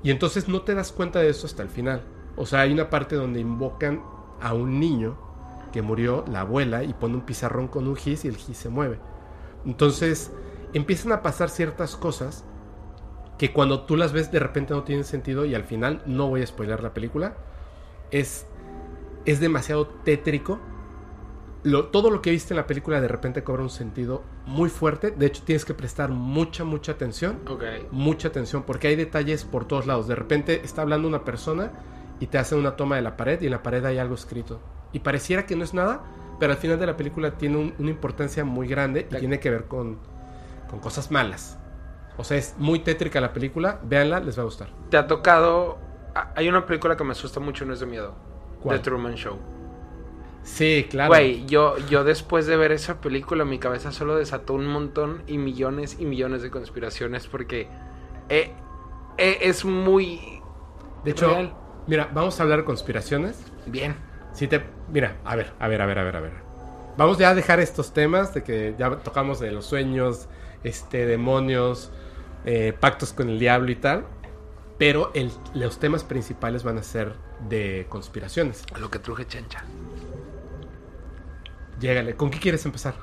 [0.03, 2.03] Y entonces no te das cuenta de eso hasta el final.
[2.41, 4.03] O sea, hay una parte donde invocan
[4.41, 5.16] a un niño
[5.72, 8.68] que murió, la abuela, y pone un pizarrón con un gis y el gis se
[8.70, 8.99] mueve.
[9.66, 10.32] Entonces
[10.72, 12.45] empiezan a pasar ciertas cosas
[13.38, 16.43] que cuando tú las ves de repente no tienen sentido y al final, no voy
[16.43, 17.34] a spoiler la película,
[18.11, 18.47] es,
[19.26, 20.59] es demasiado tétrico.
[21.62, 25.11] Lo- todo lo que viste en la película de repente cobra un sentido muy fuerte.
[25.11, 27.62] De hecho, tienes que prestar mucha, mucha atención Ok.
[27.91, 30.09] mucha atención porque hay detalles por todos lados.
[30.09, 31.72] De repente está hablando una persona
[32.21, 34.61] y te hace una toma de la pared y en la pared hay algo escrito.
[34.93, 36.03] Y pareciera que no es nada,
[36.39, 39.51] pero al final de la película tiene un- una importancia muy grande y tiene que
[39.51, 39.99] ver con,
[40.68, 41.59] con cosas malas.
[42.16, 43.81] O sea, es muy tétrica la película.
[43.83, 44.68] Véanla, les va a gustar.
[44.91, 45.79] ¿Te ha tocado...
[46.14, 48.14] ah, Hay una película que me asusta mucho no es de miedo.
[48.62, 48.79] ¿Cuál?
[48.79, 49.39] The Truman Show.
[50.43, 51.09] Sí, claro.
[51.09, 55.39] Güey, yo, yo después de ver esa película, mi cabeza solo desató un montón y
[55.39, 57.68] millones y millones de conspiraciones porque
[58.29, 58.53] eh,
[59.18, 60.41] eh, es muy...
[61.05, 61.55] de hecho, real.
[61.91, 63.36] Mira, vamos a hablar de conspiraciones.
[63.66, 63.95] Bien.
[64.32, 64.62] Si te,
[64.93, 66.32] mira, a ver, a ver, a ver, a ver, a ver.
[66.97, 70.28] Vamos ya a dejar estos temas de que ya tocamos de los sueños,
[70.64, 71.91] este, demonios,
[72.45, 74.05] eh, pactos con el diablo y tal.
[74.78, 77.14] Pero el- los temas principales van a ser
[77.49, 78.64] de conspiraciones.
[78.74, 79.64] A lo que truje chancha.
[81.80, 82.95] Llégale, ¿con qué quieres empezar?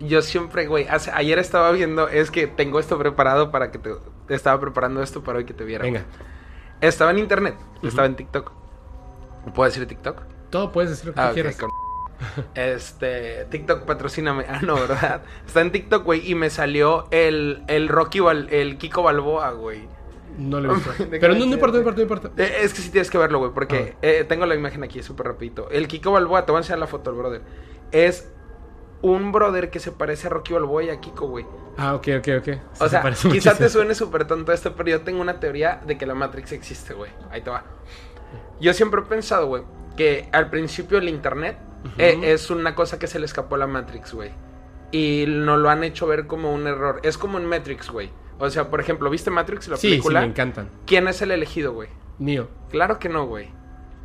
[0.00, 3.90] Yo siempre, güey, hace- ayer estaba viendo, es que tengo esto preparado para que te...
[4.28, 5.84] Estaba preparando esto para hoy que te viera.
[5.84, 6.04] Venga,
[6.80, 8.52] Estaba en internet, estaba en TikTok.
[9.54, 10.22] ¿Puedo decir TikTok?
[10.50, 11.56] todo puedes decir lo que Ah, quieras.
[11.56, 11.70] con-
[12.54, 14.46] Este, TikTok patrocíname.
[14.48, 15.22] Ah, no, ¿verdad?
[15.46, 19.86] Está en TikTok, güey, y me salió el, el Rocky, Bal- el Kiko Balboa, güey.
[20.38, 20.90] No lo he visto.
[21.10, 22.30] Pero no, no importa, no importa, no importa.
[22.42, 23.98] Eh, Es que sí tienes que verlo, güey, porque Ah.
[24.02, 25.68] eh, tengo la imagen aquí súper rapidito.
[25.70, 27.42] El Kiko Balboa, te voy a enseñar la foto brother.
[27.92, 28.30] Es
[29.02, 31.46] un brother que se parece a Rocky Balboa y a Kiko, güey.
[31.76, 32.44] Ah, ok, ok, ok.
[32.44, 35.38] Sí, O se sea, parece quizá te suene súper tonto esto, pero yo tengo una
[35.40, 37.10] teoría de que la Matrix existe, güey.
[37.30, 37.64] Ahí te va.
[38.60, 39.62] Yo siempre he pensado, güey,
[39.96, 41.58] que al principio el Internet
[41.98, 44.30] eh, es una cosa que se le escapó a la Matrix, güey.
[44.92, 47.00] Y nos lo han hecho ver como un error.
[47.02, 48.10] Es como en Matrix, güey.
[48.38, 50.20] O sea, por ejemplo, ¿viste Matrix, la Sí, sí, película?
[50.20, 50.70] me encantan.
[50.86, 51.88] ¿Quién es el elegido, güey?
[52.18, 52.48] Neo.
[52.70, 53.50] Claro que no, güey.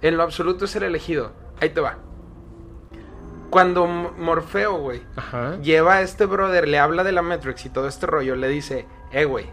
[0.02, 1.32] En lo absoluto es el elegido.
[1.62, 1.98] Ahí te va.
[3.52, 5.04] Cuando Morfeo, güey,
[5.62, 8.88] lleva a este brother, le habla de la Matrix y todo este rollo, le dice,
[9.12, 9.46] eh, güey,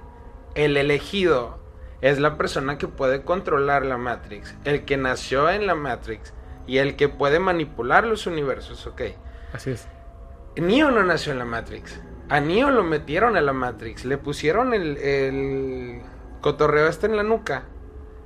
[0.55, 1.59] el elegido
[2.01, 6.33] es la persona que puede controlar la Matrix, el que nació en la Matrix
[6.67, 9.03] y el que puede manipular los universos, ok.
[9.53, 9.89] Así es.
[10.57, 12.01] Neo no nació en la Matrix.
[12.29, 16.03] A Neo lo metieron a la Matrix, le pusieron el, el
[16.41, 17.65] cotorreo este en la nuca.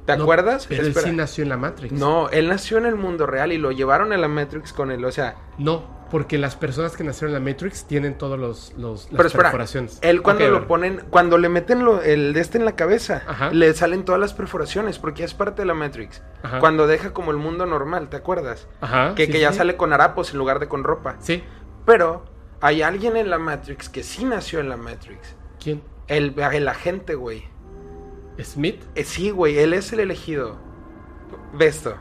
[0.07, 0.67] ¿Te No, acuerdas?
[0.69, 1.93] Pero él sí nació en la Matrix.
[1.93, 5.05] No, él nació en el mundo real y lo llevaron a la Matrix con él,
[5.05, 9.05] o sea, No, porque las personas que nacieron en la Matrix tienen todos los, los
[9.05, 9.99] las Pero espera, perforaciones.
[10.03, 13.51] Él cuando lo ponen, cuando le meten lo- el de este en la cabeza, Ajá.
[13.51, 16.21] le salen todas las perforaciones porque es parte de la Matrix.
[16.43, 16.59] Ajá.
[16.59, 18.67] Cuando deja como el mundo normal, ¿te acuerdas?
[18.81, 19.15] Ajá.
[19.15, 19.59] que sí, que ya sí.
[19.59, 21.17] sale con harapos en lugar de con ropa.
[21.21, 21.45] Sí.
[21.87, 22.25] Pero
[22.61, 25.37] hay alguien en la Matrix que sí nació en la Matrix.
[25.63, 25.81] ¿Quién?
[26.09, 27.45] El, el agente, güey.
[28.41, 28.83] ¿Smith?
[28.95, 30.59] Eh, sí, güey, él es el elegido.
[31.55, 31.97] Ve esto.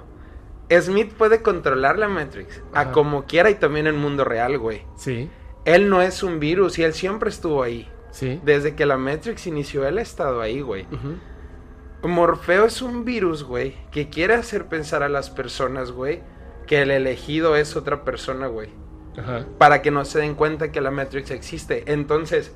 [0.80, 4.84] Smith puede controlar la Matrix a como quiera y también en mundo real, güey.
[4.96, 5.30] Sí.
[5.66, 7.90] Él no es un virus y él siempre estuvo ahí.
[8.12, 8.40] Sí.
[8.44, 10.88] Desde que la Matrix inició, él ha estado ahí, güey.
[12.04, 16.22] Morfeo es un virus, güey, que quiere hacer pensar a las personas, güey,
[16.68, 18.70] que el elegido es otra persona, güey.
[19.18, 19.46] Ajá.
[19.58, 21.84] Para que no se den cuenta que la Matrix existe.
[21.92, 22.56] Entonces,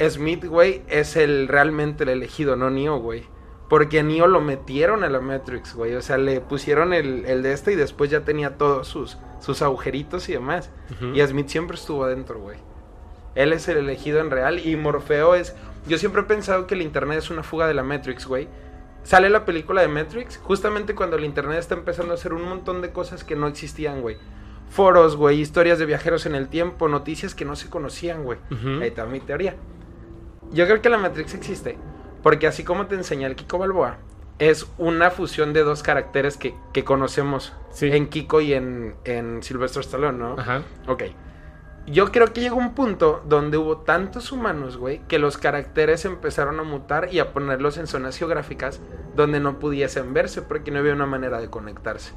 [0.00, 3.24] Smith, güey, es el realmente el elegido, no Neo, güey.
[3.68, 5.94] Porque a Neo lo metieron a la Matrix, güey.
[5.94, 9.62] O sea, le pusieron el, el de este y después ya tenía todos sus, sus
[9.62, 10.70] agujeritos y demás.
[11.14, 12.58] Y Smith siempre estuvo adentro, güey.
[13.34, 15.54] Él es el elegido en real y Morfeo es...
[15.86, 18.46] Yo siempre he pensado que el Internet es una fuga de la Matrix, güey.
[19.04, 22.82] Sale la película de Matrix justamente cuando el Internet está empezando a hacer un montón
[22.82, 24.16] de cosas que no existían, güey.
[24.68, 28.38] Foros, güey, historias de viajeros en el tiempo, noticias que no se conocían, güey.
[28.80, 29.56] Ahí está mi teoría.
[30.52, 31.78] Yo creo que la Matrix existe
[32.22, 33.96] porque así como te enseña el Kiko Balboa,
[34.38, 37.90] es una fusión de dos caracteres que, que conocemos Sí.
[37.92, 40.36] en Kiko y en, en Sylvester Stallone, ¿no?
[40.38, 40.62] Ajá.
[40.86, 41.04] Ok.
[41.86, 46.60] Yo creo que llegó un punto donde hubo tantos humanos, güey, que los caracteres empezaron
[46.60, 48.80] a mutar y a ponerlos en zonas geográficas
[49.16, 52.12] donde no pudiesen verse porque no había una manera de conectarse.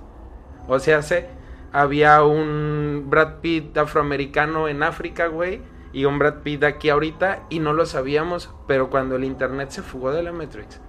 [0.68, 1.28] O sea, se,
[1.72, 5.62] había un Brad Pitt afroamericano en África, güey,
[5.96, 9.82] y un Brad Pitt aquí ahorita y no lo sabíamos, pero cuando el internet se
[9.82, 10.82] fugó de la Matrix,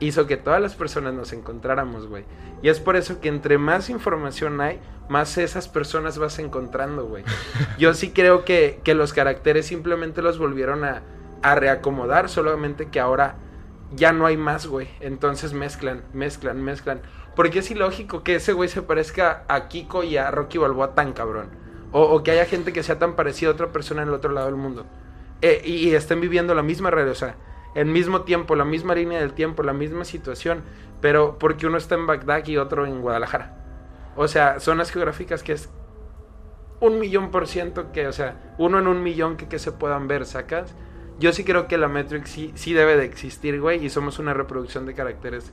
[0.00, 2.24] hizo que todas las personas nos encontráramos, güey.
[2.62, 4.80] Y es por eso que entre más información hay,
[5.10, 7.22] más esas personas vas encontrando, güey.
[7.78, 11.02] Yo sí creo que, que los caracteres simplemente los volvieron a,
[11.42, 13.36] a reacomodar, solamente que ahora
[13.94, 14.88] ya no hay más, güey.
[15.00, 17.02] Entonces mezclan, mezclan, mezclan.
[17.34, 21.12] Porque es ilógico que ese güey se parezca a Kiko y a Rocky Balboa tan
[21.12, 21.65] cabrón.
[21.92, 24.32] O, o que haya gente que sea tan parecida a otra persona en el otro
[24.32, 24.86] lado del mundo.
[25.42, 27.36] Eh, y, y estén viviendo la misma realidad, o sea,
[27.74, 30.62] el mismo tiempo, la misma línea del tiempo, la misma situación.
[31.00, 33.54] Pero porque uno está en Bagdad y otro en Guadalajara.
[34.16, 35.68] O sea, zonas geográficas que es
[36.80, 40.08] un millón por ciento que, o sea, uno en un millón que, que se puedan
[40.08, 40.74] ver, ¿sacas?
[41.18, 44.34] Yo sí creo que la Matrix sí, sí debe de existir, güey, y somos una
[44.34, 45.52] reproducción de caracteres.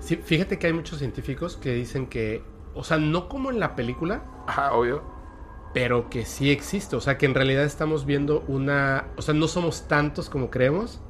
[0.00, 2.42] Sí, fíjate que hay muchos científicos que dicen que,
[2.74, 5.02] o sea, no como en la película, Ajá, obvio.
[5.74, 6.96] pero que sí existe.
[6.96, 9.06] O sea, que en realidad estamos viendo una.
[9.16, 11.00] O sea, no somos tantos como creemos.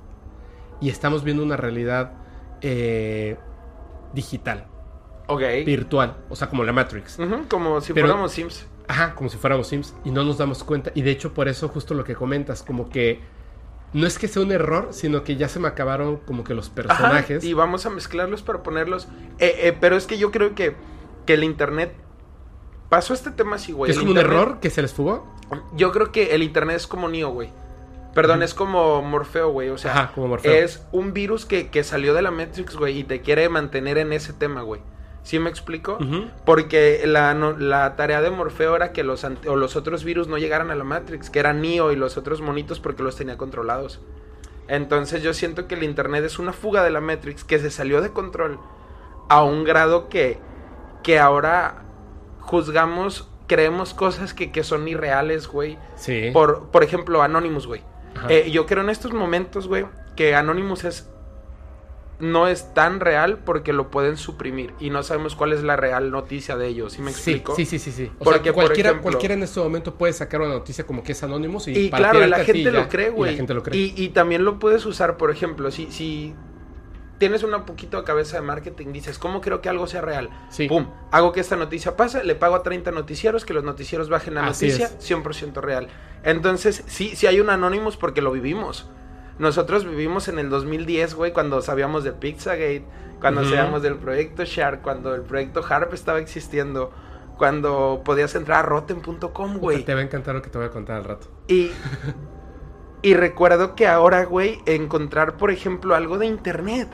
[0.81, 2.13] Y estamos viendo una realidad
[2.61, 3.37] eh,
[4.13, 4.67] digital,
[5.29, 5.41] Ok.
[5.65, 6.17] virtual.
[6.29, 7.19] O sea, como la Matrix.
[7.49, 8.67] Como si Pero- fuéramos Sims.
[8.89, 9.95] Ajá, como si fuéramos Sims.
[10.05, 10.91] Y no nos damos cuenta.
[10.95, 13.21] Y de hecho, por eso, justo lo que comentas, como que.
[13.93, 16.67] No es que sea un error, sino que ya se me acabaron como que los
[16.69, 17.45] Ajá, personajes.
[17.45, 19.07] y vamos a mezclarlos para ponerlos.
[19.39, 20.75] Eh, eh, pero es que yo creo que,
[21.27, 21.95] que el internet
[22.89, 23.91] pasó este tema así, güey.
[23.91, 25.27] es como un error que se les fugó.
[25.75, 27.51] Yo creo que el internet es como Neo, güey.
[28.15, 29.71] Perdón, es como Morfeo, güey.
[29.71, 30.53] O sea, Ajá, como Morfeo.
[30.53, 34.13] es un virus que, que salió de la Matrix, güey, y te quiere mantener en
[34.13, 34.83] ese tema, güey.
[35.23, 35.99] ¿Sí me explico?
[36.45, 40.37] Porque la, no- la tarea de Morfeo era que los, o los otros virus no
[40.37, 44.01] llegaran a la Matrix, que eran Neo y los otros monitos porque los tenía controlados.
[44.69, 48.01] Entonces yo siento que el Internet es una fuga de la Matrix que se salió
[48.01, 48.59] de control
[49.29, 50.39] a un grado que,
[51.03, 51.83] que ahora
[52.41, 55.79] juzgamos, creemos cosas que, que son irreales, güey.
[55.97, 56.31] Sí.
[56.33, 57.83] Por, por ejemplo, Anonymous, güey.
[58.29, 59.87] Eh, yo creo en estos momentos, güey,
[60.17, 61.09] que Anonymous es
[62.21, 66.13] no es tan real porque lo pueden suprimir y no sabemos cuál es la real
[66.13, 67.57] noticia de ellos, ¿sí me explico?
[67.57, 68.13] sí, sí, sí, sí.
[68.21, 71.03] O Porque, sea, por cualquiera, ejemplo- cualquiera en este momento puede sacar una noticia como
[71.03, 73.31] que es Anonymous y, Y claro, la gente lo cree, y güey.
[73.33, 73.77] la gente lo cree.
[73.77, 76.33] Y, y también lo puedes usar, por ejemplo, si, si
[77.23, 80.29] tienes una poquito cabeza de marketing, dices, ¿cómo creo que algo sea real?
[80.49, 80.67] Sí.
[80.67, 84.35] Pum, hago que esta noticia pase, le pago a 30 noticieros, que los noticieros bajen
[84.35, 85.09] la Así noticia, es.
[85.09, 85.87] 100% real.
[86.25, 88.91] Entonces, sí, sí hay un Anonymous porque lo vivimos.
[89.39, 92.87] Nosotros vivimos en el 2010, güey, cuando sabíamos de Pizzagate,
[93.21, 96.93] cuando sabíamos del proyecto Shark, cuando el proyecto Harp estaba existiendo,
[97.39, 99.85] cuando podías entrar a rotten.com, güey.
[99.85, 101.29] Te va a encantar lo que te voy a contar al rato.
[101.47, 101.71] Y,
[103.01, 106.89] y recuerdo que ahora, güey, encontrar, por ejemplo, algo de internet.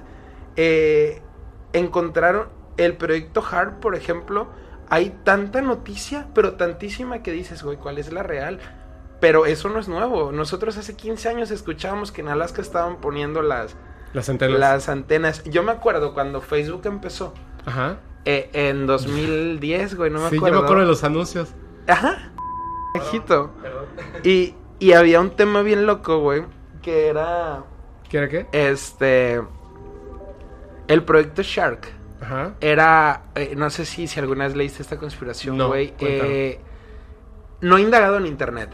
[0.58, 1.22] Eh,
[1.72, 4.48] encontrar el proyecto Hard, por ejemplo.
[4.90, 8.58] Hay tanta noticia, pero tantísima que dices, güey, ¿cuál es la real?
[9.20, 10.32] Pero eso no es nuevo.
[10.32, 13.76] Nosotros hace 15 años escuchábamos que en Alaska estaban poniendo las,
[14.12, 14.58] Las antenas.
[14.58, 15.44] las antenas.
[15.44, 17.34] Yo me acuerdo cuando Facebook empezó.
[17.66, 17.98] Ajá.
[18.24, 20.54] eh, en 2010, güey, no me sí, acuerdo.
[20.56, 21.54] yo me acuerdo de los anuncios.
[21.86, 22.32] Ajá.
[22.94, 23.50] Bajito.
[24.24, 26.44] Y, y había un tema bien loco, güey.
[26.82, 27.64] Que era.
[28.08, 28.46] ¿Qué era qué?
[28.52, 29.42] Este.
[30.88, 31.86] El proyecto Shark.
[32.20, 32.54] Ajá.
[32.60, 33.22] Era.
[33.36, 35.94] eh, no sé si, si alguna vez leíste esta conspiración, güey.
[36.00, 36.60] eh,
[37.60, 38.70] no he indagado en internet.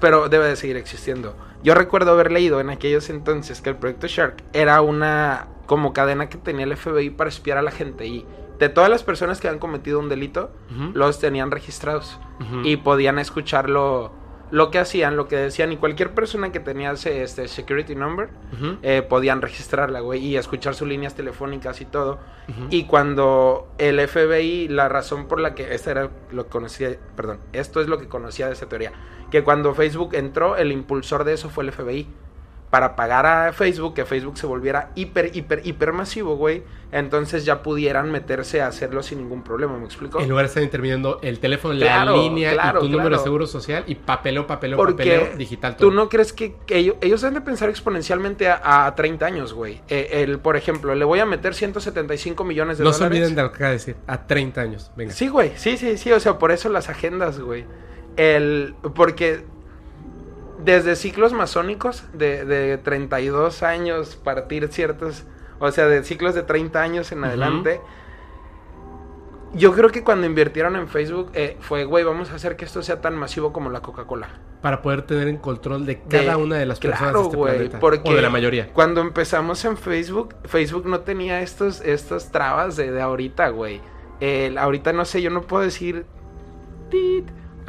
[0.00, 1.36] Pero debe de seguir existiendo.
[1.62, 6.28] Yo recuerdo haber leído en aquellos entonces que el proyecto Shark era una como cadena
[6.28, 8.06] que tenía el FBI para espiar a la gente.
[8.06, 8.24] Y
[8.58, 10.50] de todas las personas que han cometido un delito,
[10.94, 12.18] los tenían registrados
[12.64, 14.12] y podían escucharlo
[14.50, 18.30] lo que hacían, lo que decían, y cualquier persona que tenía ese este, security number,
[18.82, 22.18] eh, podían registrarla, güey, y escuchar sus líneas telefónicas y todo.
[22.68, 27.38] Y cuando el FBI, la razón por la que, esta era lo que conocía, perdón,
[27.52, 28.92] esto es lo que conocía de esa teoría,
[29.30, 32.08] que cuando Facebook entró, el impulsor de eso fue el FBI
[32.70, 36.62] para pagar a Facebook, que Facebook se volviera hiper, hiper, hiper masivo, güey.
[36.92, 40.20] Entonces ya pudieran meterse a hacerlo sin ningún problema, ¿me explico?
[40.20, 43.84] En lugar de estar interviniendo el teléfono, la línea y tu número de seguro social
[43.86, 45.76] y papeleo, papeleo, papeleo digital.
[45.76, 45.88] Todo.
[45.88, 49.80] Tú no crees que, ellos, ellos, deben de pensar exponencialmente a, 30 años, güey.
[49.88, 53.00] Eh, el, por ejemplo, le voy a meter 175 millones de dólares.
[53.00, 54.90] No se olviden de lo que acaba de decir, a 30 años.
[54.96, 55.12] Venga.
[55.12, 56.10] Sí, güey, sí, sí, sí.
[56.10, 57.64] O sea, por eso las agendas, güey.
[58.16, 59.44] El, porque
[60.64, 65.24] desde ciclos masónicos de, de 32 años, partir ciertos,
[65.58, 67.80] o sea, de ciclos de 30 años en adelante.
[69.52, 72.82] Yo creo que cuando invirtieron en Facebook eh, fue, güey, vamos a hacer que esto
[72.82, 74.28] sea tan masivo como la Coca-Cola.
[74.62, 77.80] Para poder tener en control de cada una de las personas de este planeta.
[77.80, 78.72] Porque o de la mayoría.
[78.72, 83.80] Cuando empezamos en Facebook, Facebook no tenía estos, estos trabas de, de ahorita, güey.
[84.56, 86.04] ahorita no sé, yo no puedo decir...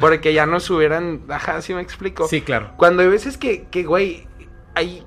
[0.02, 1.22] Porque ya nos hubieran.
[1.28, 2.28] Ajá, sí me explico.
[2.28, 2.72] Sí, claro.
[2.76, 4.26] Cuando hay veces que, que, güey,
[4.74, 5.04] hay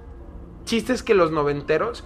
[0.64, 2.04] chistes que los noventeros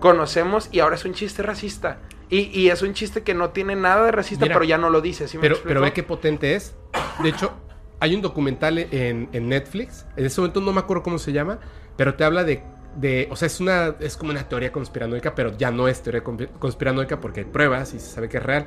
[0.00, 2.00] conocemos y ahora es un chiste racista.
[2.28, 5.00] Y, y es un chiste que no tiene nada de racista, pero ya no lo
[5.00, 5.28] dice.
[5.28, 6.74] ¿sí me pero, pero ve qué potente es.
[7.22, 7.52] De hecho,
[8.00, 10.06] hay un documental en, en, Netflix.
[10.16, 11.60] En ese momento no me acuerdo cómo se llama,
[11.96, 12.62] pero te habla de.
[12.96, 16.24] de o sea, es, una, es como una teoría conspiranoica, pero ya no es teoría
[16.24, 18.66] conspiranoica porque hay pruebas y se sabe que es real.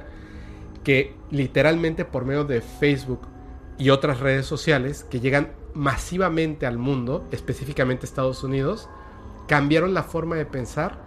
[0.83, 3.27] Que literalmente por medio de Facebook
[3.77, 8.89] y otras redes sociales que llegan masivamente al mundo, específicamente Estados Unidos,
[9.47, 10.99] cambiaron la forma de pensar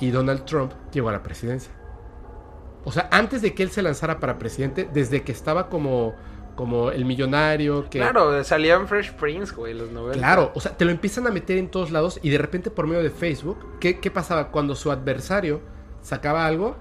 [0.00, 1.72] y Donald Trump llegó a la presidencia.
[2.84, 6.14] O sea, antes de que él se lanzara para presidente, desde que estaba como,
[6.54, 7.98] como el millonario que...
[7.98, 10.18] Claro, salían Fresh Prince, güey, los 90.
[10.18, 12.86] Claro, o sea, te lo empiezan a meter en todos lados y de repente por
[12.86, 14.50] medio de Facebook, ¿qué, qué pasaba?
[14.50, 15.60] Cuando su adversario
[16.02, 16.76] sacaba algo,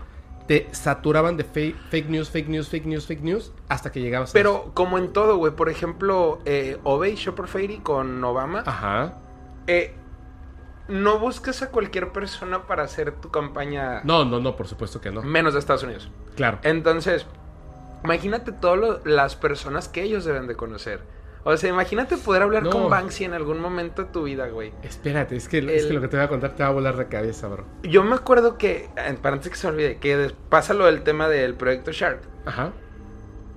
[0.48, 4.32] te saturaban de fake, fake, news, fake news, fake news, fake news, hasta que llegabas
[4.32, 8.64] a Pero como en todo, güey, por ejemplo, eh, Obey Shopper Fairy con Obama.
[8.66, 9.20] Ajá.
[9.68, 9.96] Eh,
[10.88, 14.02] no buscas a cualquier persona para hacer tu campaña.
[14.04, 15.22] No, no, no, por supuesto que no.
[15.22, 16.12] Menos de Estados Unidos.
[16.36, 16.60] Claro.
[16.64, 17.26] Entonces,
[18.04, 21.02] imagínate todas las personas que ellos deben de conocer.
[21.46, 24.72] O sea, imagínate poder hablar con Banksy en algún momento de tu vida, güey.
[24.82, 26.96] Espérate, es que, es que lo que te voy a contar te va a volar
[26.96, 27.66] de cabeza, bro.
[27.84, 28.90] Yo me acuerdo que,
[29.22, 32.22] para antes que se olvide, que pasa lo del tema del proyecto Shark.
[32.46, 32.72] Ajá.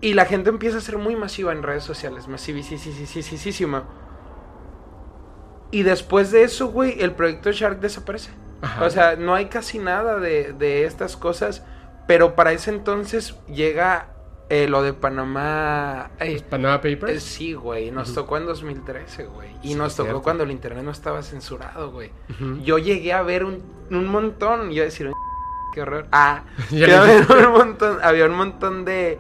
[0.01, 3.85] Y la gente empieza a ser muy masiva en redes sociales, masivísima.
[5.71, 8.31] Y después de eso, güey, el proyecto Shark desaparece.
[8.63, 8.85] Ajá.
[8.85, 11.63] O sea, no hay casi nada de, de estas cosas.
[12.09, 14.16] Pero para ese entonces llega
[14.49, 16.11] eh, lo de Panamá.
[16.21, 17.13] Eh, ¿Panamá Papers?
[17.13, 17.91] Eh, sí, güey.
[17.91, 19.49] Nos tocó en 2013, güey.
[19.63, 22.13] Y nos tocó cuando el internet no estaba censurado, güey.
[22.63, 24.71] Yo llegué a ver un, un montón.
[24.71, 25.11] Y a decir,
[25.75, 26.07] qué horror.
[26.13, 29.19] Ah, había un montón, había un montón de,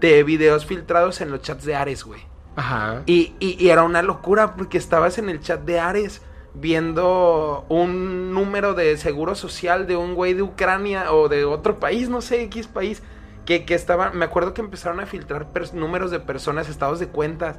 [0.00, 2.22] de videos filtrados en los chats de Ares, güey.
[2.56, 3.02] Ajá.
[3.06, 6.22] Y, y, y, era una locura porque estabas en el chat de Ares
[6.54, 12.08] viendo un número de seguro social de un güey de Ucrania o de otro país,
[12.08, 13.02] no sé, X país
[13.46, 17.58] que, que estaban, me acuerdo que empezaron a filtrar números de personas, estados de cuentas,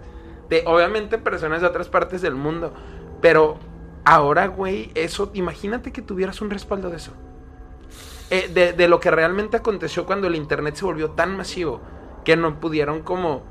[0.50, 2.74] de obviamente personas de otras partes del mundo,
[3.22, 3.58] pero
[4.06, 7.14] ahora, güey, eso, imagínate que tuvieras un respaldo de eso.
[8.30, 11.82] Eh, de, de, lo que realmente aconteció cuando el internet se volvió tan masivo
[12.26, 13.44] que no pudieron como,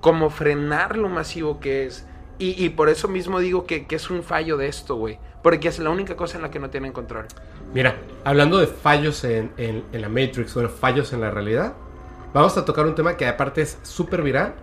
[0.00, 2.06] como frenar lo masivo que es.
[2.38, 5.18] Y, y por eso mismo digo que, que es un fallo de esto, güey.
[5.42, 7.26] Porque es la única cosa en la que no tienen control.
[7.74, 9.52] Mira, hablando de fallos en,
[9.92, 11.74] la Matrix o de fallos en la realidad,
[12.32, 14.54] vamos a tocar un tema que aparte es súper viral,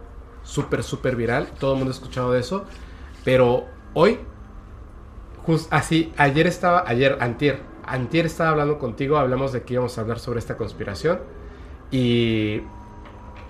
[0.44, 2.66] súper, súper viral, todo el mundo ha escuchado de eso,
[3.24, 4.20] pero hoy,
[5.70, 10.20] así, ayer estaba, ayer, antier, antier estaba hablando contigo, hablamos de que íbamos a hablar
[10.20, 11.20] sobre esta conspiración
[11.92, 12.62] y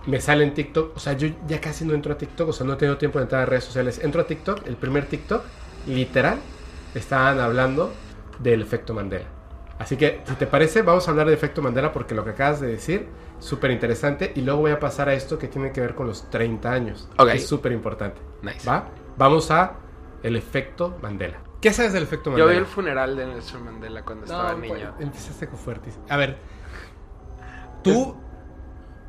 [0.06, 2.68] me sale en TikTok, o sea, yo ya casi no entro a TikTok, o sea,
[2.68, 5.44] no he tenido tiempo de entrar a redes sociales, entro a TikTok, el primer TikTok,
[5.88, 6.40] literal,
[6.94, 7.92] estaban hablando
[8.40, 9.35] del efecto Mandela.
[9.78, 12.62] Así que, si te parece, vamos a hablar de efecto Mandela porque lo que acabas
[12.62, 13.08] de decir,
[13.40, 14.32] súper interesante.
[14.36, 17.10] Y luego voy a pasar a esto que tiene que ver con los 30 años.
[17.34, 18.22] es súper importante.
[18.42, 18.68] Nice.
[18.68, 18.88] ¿Va?
[19.18, 19.76] Vamos a
[20.24, 21.40] el efecto Mandela.
[21.62, 22.52] ¿Qué sabes del efecto Mandela?
[22.52, 24.94] Yo vi el funeral de Nelson Mandela cuando estaba niño.
[24.96, 26.00] Pues, empezaste con fuertes.
[26.10, 26.38] A ver,
[27.84, 28.16] tú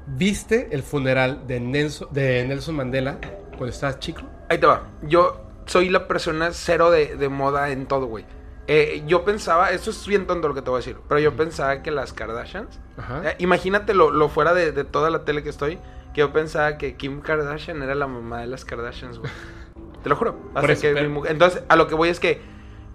[0.07, 3.19] viste el funeral de Nelson, de Nelson Mandela
[3.51, 4.23] cuando estabas chico.
[4.49, 4.85] Ahí te va.
[5.03, 8.25] Yo soy la persona cero de, de moda en todo, güey.
[8.69, 11.37] Eh, yo pensaba, esto es bien tonto lo que te voy a decir, pero yo
[11.37, 12.81] pensaba que las Kardashians,
[13.23, 15.79] eh, imagínate lo, fuera de, toda la tele que estoy,
[16.13, 19.31] que yo pensaba que Kim Kardashian era la mamá de las Kardashians, güey.
[20.03, 20.37] Te lo juro.
[20.55, 22.41] Hasta eso, que pero- mi mujer- Entonces, a lo que voy es que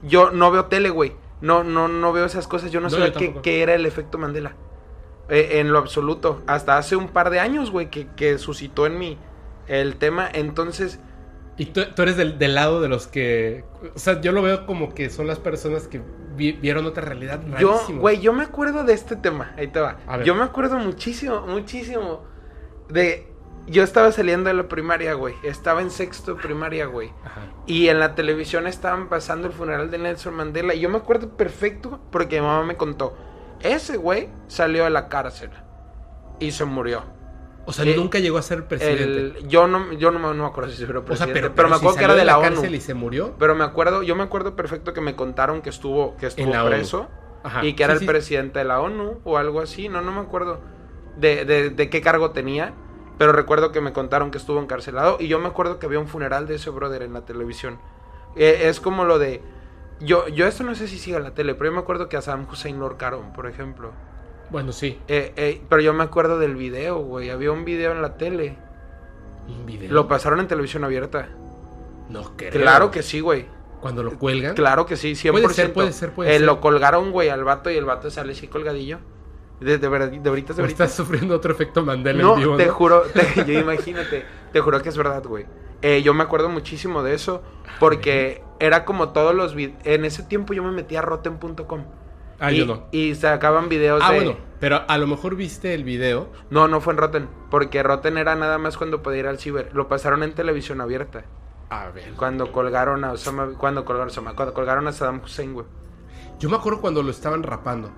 [0.01, 1.15] yo no veo tele, güey.
[1.41, 2.71] No, no, no veo esas cosas.
[2.71, 4.53] Yo no, No, sabía qué era el efecto Mandela.
[5.27, 6.41] Eh, en lo absoluto.
[6.47, 9.17] Hasta hace un par de años, güey, que, que suscitó en mí
[9.67, 10.29] el tema.
[10.31, 10.99] Entonces,
[11.61, 13.63] Y tú, tú eres del, del lado de los que...
[13.95, 16.01] O sea, yo lo veo como que son las personas que
[16.35, 19.53] vi- vieron otra realidad yo, güey, yo me acuerdo de este tema.
[19.57, 19.97] Ahí te va.
[20.23, 22.23] Yo me acuerdo muchísimo, muchísimo
[22.89, 23.27] de...
[23.67, 25.35] Yo estaba saliendo de la primaria, güey.
[25.43, 27.13] Estaba en sexto primaria, güey.
[27.23, 27.41] Ajá.
[27.67, 30.73] Y en la televisión estaban pasando el funeral de Nelson Mandela.
[30.73, 33.15] Y yo me acuerdo perfecto porque mi mamá me contó.
[33.61, 35.51] Ese güey salió de la cárcel.
[36.39, 37.03] Y se murió.
[37.65, 39.03] O sea, Eh, nunca llegó a ser presidente.
[39.03, 41.33] El- yo no, yo no, me- no me acuerdo si o sea, presidente.
[41.33, 42.47] pero, pero, me si acuerdo que era de la, ONU.
[42.49, 43.35] cárcel y se murió.
[43.37, 46.65] Pero me acuerdo, yo me acuerdo perfecto que me contaron que estuvo, que estuvo ONU.
[46.67, 47.07] preso.
[47.43, 47.63] Ajá.
[47.65, 48.05] Y que era el sí.
[48.05, 49.89] presidente de la ONU o algo así.
[49.89, 50.59] No, no me acuerdo
[51.17, 52.73] de, de, de qué cargo tenía.
[53.17, 55.17] Pero recuerdo que me contaron que estuvo encarcelado.
[55.19, 57.77] Y yo me acuerdo que había un funeral de ese brother en la televisión.
[58.35, 59.41] Eh, es como lo de.
[59.99, 62.21] Yo, yo esto no sé si sigue la tele, pero yo me acuerdo que a
[62.21, 63.91] Saddam Hussein lo ahorcaron, por ejemplo.
[64.51, 64.99] Bueno, sí.
[65.07, 67.29] Eh, eh, pero yo me acuerdo del video, güey.
[67.29, 68.57] Había un video en la tele.
[69.47, 69.91] Un video.
[69.91, 71.29] Lo pasaron en televisión abierta.
[72.09, 72.51] No creo.
[72.51, 73.45] Claro que sí, güey.
[73.79, 74.53] Cuando lo cuelgan.
[74.55, 75.31] Claro que sí, 100%.
[75.31, 76.41] Puede ser, puede ser, puede Eh, ser.
[76.45, 78.99] Lo colgaron, güey, al vato y el vato sale así colgadillo.
[79.59, 82.73] De, de, verdad- de de estás sufriendo otro efecto Mandela No, en vivo, te ¿no?
[82.73, 85.45] juro, te- yo imagínate, te juro que es verdad, güey.
[85.83, 87.43] Eh, yo me acuerdo muchísimo de eso
[87.79, 91.83] porque era como todos los en ese tiempo yo me metía a rotten.com.
[92.41, 92.87] Ah, y, yo no.
[92.91, 94.37] Y sacaban videos Ah, de bueno.
[94.59, 96.29] Pero a lo mejor viste el video.
[96.49, 99.69] No, no fue en Rotten, porque Rotten era nada más cuando podía ir al ciber.
[99.73, 101.23] Lo pasaron en televisión abierta.
[101.69, 102.13] A ver.
[102.17, 105.67] Cuando colgaron a Osama, cuando colgaron a Osama, cuando colgaron a Saddam Hussein, güey.
[106.39, 107.91] Yo me acuerdo cuando lo estaban rapando.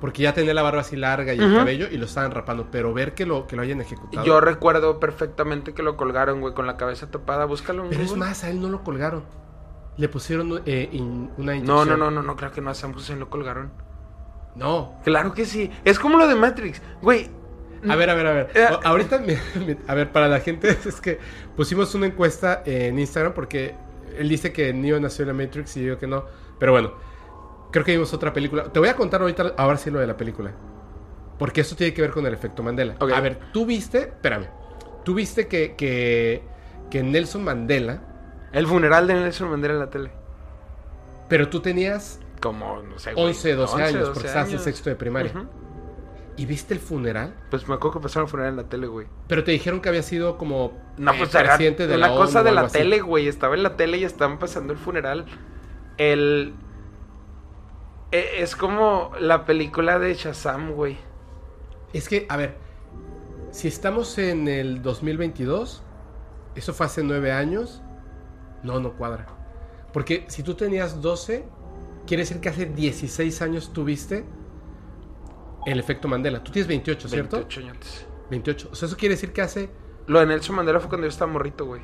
[0.00, 2.68] Porque ya tenía la barba así larga y el cabello y lo estaban rapando.
[2.72, 4.26] Pero ver que lo, que lo hayan ejecutado.
[4.26, 7.44] Yo recuerdo perfectamente que lo colgaron, güey, con la cabeza tapada.
[7.44, 9.22] Búscalo Pero es más, a él no lo colgaron.
[9.96, 11.88] Le pusieron eh, in- una No, inyección.
[11.88, 13.70] no, no, no, no creo que no a Saddam Hussein lo colgaron.
[14.54, 14.94] No.
[15.04, 15.70] Claro que sí.
[15.84, 16.80] Es como lo de Matrix.
[17.02, 17.30] Güey,
[17.88, 18.50] A ver, a ver, a ver.
[18.54, 18.66] Eh.
[18.84, 19.34] Ahorita, mi-
[19.88, 21.18] a ver, para la gente, es que
[21.56, 23.74] pusimos una encuesta en Instagram porque
[24.16, 26.24] él dice que Neo nació en la Matrix y yo que no.
[26.58, 26.92] Pero bueno,
[27.70, 28.64] creo que vimos otra película.
[28.64, 30.52] Te voy a contar ahorita, ahora sí lo de la película.
[31.38, 32.94] Porque eso tiene que ver con el efecto Mandela.
[33.00, 34.46] A ver, tú viste, espérame,
[35.04, 36.42] tú viste que, que,
[36.88, 38.00] que Nelson Mandela,
[38.52, 40.10] el funeral de Nelson Mandela en la tele.
[41.28, 44.90] pero tú tenías Como, no sé, güey, 11, 12 años, 12 porque estabas en sexto
[44.90, 45.32] de primaria.
[46.36, 49.06] Y viste el funeral, Pues me acuerdo que pasaron el funeral en la tele, güey.
[49.28, 52.42] pero te dijeron que había sido como No, eh, pues era de una la cosa
[52.42, 52.78] de la así.
[52.78, 53.28] tele, güey.
[53.28, 55.26] Estaba en la tele y estaban pasando el funeral.
[55.98, 56.54] El.
[58.10, 60.96] e- Es como la película de Shazam, güey.
[61.92, 62.56] Es que, a ver,
[63.50, 65.82] si estamos en el 2022,
[66.54, 67.82] eso fue hace nueve años,
[68.62, 69.26] no, no cuadra.
[69.92, 71.44] Porque si tú tenías 12,
[72.06, 74.24] quiere decir que hace 16 años tuviste
[75.66, 76.42] el efecto Mandela.
[76.42, 77.36] Tú tienes 28, ¿cierto?
[77.36, 78.06] 28 años.
[78.30, 78.68] 28.
[78.72, 79.70] O sea, eso quiere decir que hace...
[80.06, 81.82] Lo de Nelson Mandela fue cuando yo estaba morrito, güey.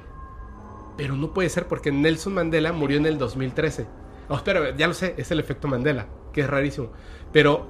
[0.96, 3.86] Pero no puede ser porque Nelson Mandela murió en el 2013.
[4.28, 6.90] Oh, espera, ya lo sé, es el efecto Mandela, que es rarísimo.
[7.32, 7.68] Pero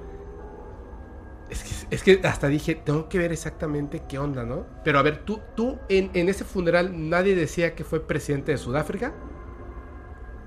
[1.49, 4.65] es que, es que hasta dije, tengo que ver exactamente qué onda, ¿no?
[4.83, 8.57] Pero a ver, tú, tú en, en ese funeral nadie decía que fue presidente de
[8.57, 9.13] Sudáfrica.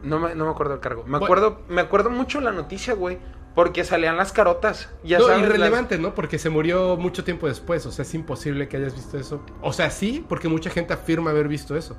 [0.02, 1.04] No me, no me acuerdo el cargo.
[1.04, 1.24] Me Bueno.
[1.26, 3.18] acuerdo, me acuerdo mucho la noticia, güey.
[3.54, 4.88] Porque salían las carotas.
[5.04, 6.14] Ya no, sabes, las- irrelevante, ¿no?
[6.14, 7.84] Porque se murió mucho tiempo después.
[7.84, 9.44] O sea, es imposible que hayas visto eso.
[9.60, 11.96] O sea, sí, porque mucha gente afirma haber visto eso.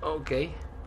[0.00, 0.30] Ok.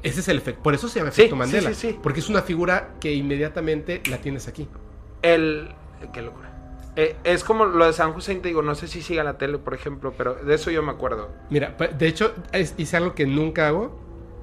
[0.02, 0.64] Ese es el efecto.
[0.64, 1.74] Por eso se llama Sí, efecto sí, Mandela.
[1.74, 2.00] sí, sí.
[2.02, 4.70] Porque es una figura que inmediatamente la tienes aquí.
[5.22, 5.76] El.
[6.14, 6.49] Qué locura.
[6.95, 9.57] Eh, es como lo de San Hussein, te digo, no sé si siga la tele,
[9.57, 11.29] por ejemplo, pero de eso yo me acuerdo.
[11.49, 13.97] Mira, de hecho, es- hice algo que nunca hago.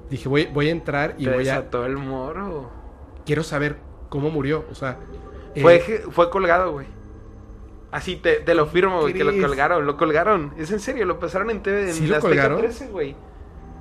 [0.09, 1.55] Dije, voy, voy a entrar y Te voy a.
[1.55, 2.71] desató el moro.
[3.25, 3.77] Quiero saber
[4.09, 4.65] cómo murió.
[4.71, 4.97] O sea.
[5.53, 5.79] eh, Fue,
[6.11, 6.87] fue colgado, güey.
[7.91, 10.53] Así te, te lo firmo, güey, que lo colgaron, lo colgaron.
[10.57, 12.57] Es en serio, lo pasaron en TV, en ¿Sí lo Azteca colgaron?
[12.59, 13.15] 13, güey.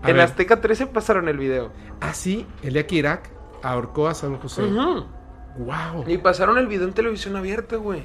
[0.03, 0.21] En ver.
[0.21, 1.71] Azteca 13 pasaron el video.
[2.01, 3.31] Ah, sí, el día que Irak
[3.63, 4.77] ahorcó a Saddam Hussein.
[4.79, 5.07] Ujú.
[5.59, 6.05] ¡Wow!
[6.07, 8.05] Y pasaron el video en televisión abierta, güey.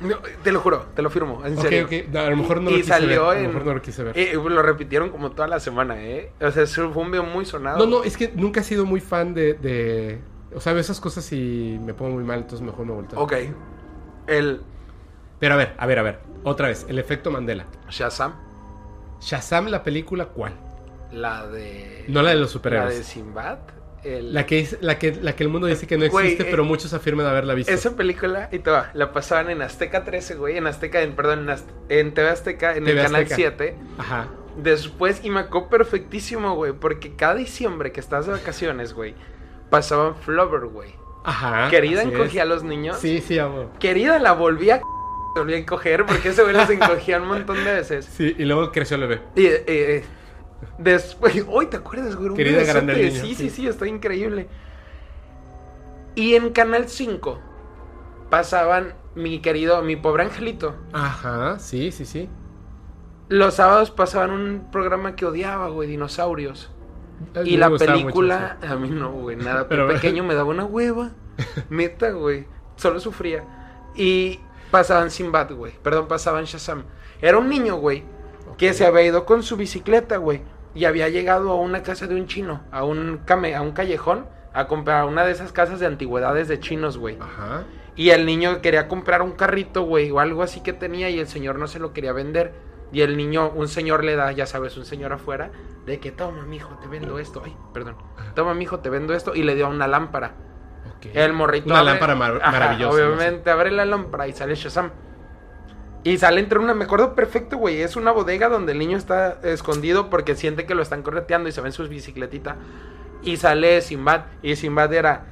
[0.00, 1.88] No, te lo juro, te lo firmo, en serio.
[2.12, 3.36] No, a lo mejor no y lo quise salió ver.
[3.36, 3.42] A en.
[3.46, 4.18] lo mejor no lo quise ver.
[4.18, 6.32] Eh, lo repitieron como toda la semana, ¿eh?
[6.40, 7.78] O sea, fue un video muy sonado.
[7.78, 9.54] no, no, es que nunca he sido muy fan de.
[9.54, 10.20] de-
[10.54, 13.18] o sea, esas cosas y me pongo muy mal, entonces mejor me volteo.
[13.20, 13.32] Ok.
[14.26, 14.60] El
[15.38, 16.20] Pero a ver, a ver, a ver.
[16.44, 17.66] Otra vez, el efecto Mandela.
[17.90, 18.34] Shazam,
[19.20, 20.52] Shazam, la película, ¿cuál?
[21.12, 22.04] la de.
[22.08, 22.98] No la de los La superhéroes.
[22.98, 23.58] de Sinbad.
[24.20, 26.92] La, que, la, que, la que el mundo dice que no existe, pero eh, muchos
[26.92, 27.72] afirman haberla visto.
[27.72, 31.48] Esa película, y te va, la pasaban en Azteca 13, güey, en Azteca, en, perdón,
[31.88, 33.76] en, TV Azteca, en el canal 7.
[33.98, 34.28] Ajá.
[34.56, 39.14] Después, y me acuerdo perfectísimo, güey, porque cada diciembre que estás de vacaciones, güey,
[39.70, 40.94] pasaban Flover, güey.
[41.24, 41.68] Ajá.
[41.70, 42.98] Querida encogía a los niños.
[42.98, 43.70] Sí, sí, amor.
[43.80, 44.80] Querida la volvía a
[45.40, 48.06] volvía a encoger porque ese güey los encogía un montón de veces.
[48.06, 49.20] Sí, y luego creció el bebé.
[49.34, 50.04] Y, eh, eh,
[50.78, 52.34] después, hoy te acuerdas, güey.
[52.34, 54.48] Querida grande niño, sí, sí, sí, está increíble.
[56.14, 57.38] Y en Canal 5
[58.30, 60.74] pasaban mi querido, mi pobre angelito.
[60.92, 62.28] Ajá, sí, sí, sí.
[63.28, 66.70] Los sábados pasaban un programa que odiaba, güey, dinosaurios.
[67.44, 69.66] y la película, a mí no, güey, nada.
[69.68, 71.10] Pero pequeño me daba una hueva.
[71.68, 72.46] Meta, güey.
[72.76, 73.44] Solo sufría.
[73.94, 74.40] Y
[74.70, 75.72] pasaban Sinbad, güey.
[75.82, 76.84] Perdón, pasaban Shazam.
[77.20, 78.04] Era un niño, güey,
[78.56, 80.42] que se había ido con su bicicleta, güey.
[80.74, 84.26] Y había llegado a una casa de un chino, a un, came, a un callejón,
[84.52, 87.16] a comprar una de esas casas de antigüedades de chinos, güey.
[87.20, 87.64] Ajá.
[87.94, 91.28] Y el niño quería comprar un carrito, güey, o algo así que tenía, y el
[91.28, 92.52] señor no se lo quería vender.
[92.92, 95.50] Y el niño, un señor le da, ya sabes, un señor afuera,
[95.86, 97.42] de que toma, mijo, te vendo esto.
[97.44, 97.96] Ay, perdón.
[98.34, 99.34] Toma, mijo, te vendo esto.
[99.34, 100.34] Y le dio una lámpara.
[101.14, 101.70] El morrito.
[101.70, 102.94] Una lámpara maravillosa.
[102.94, 104.90] Obviamente, abre la lámpara y sale Shazam.
[106.06, 107.82] Y sale entre una, me acuerdo perfecto, güey.
[107.82, 111.52] Es una bodega donde el niño está escondido porque siente que lo están correteando y
[111.52, 112.58] se ve en su bicicletita.
[113.22, 114.26] Y sale Simbad.
[114.40, 115.26] Y Simbad era.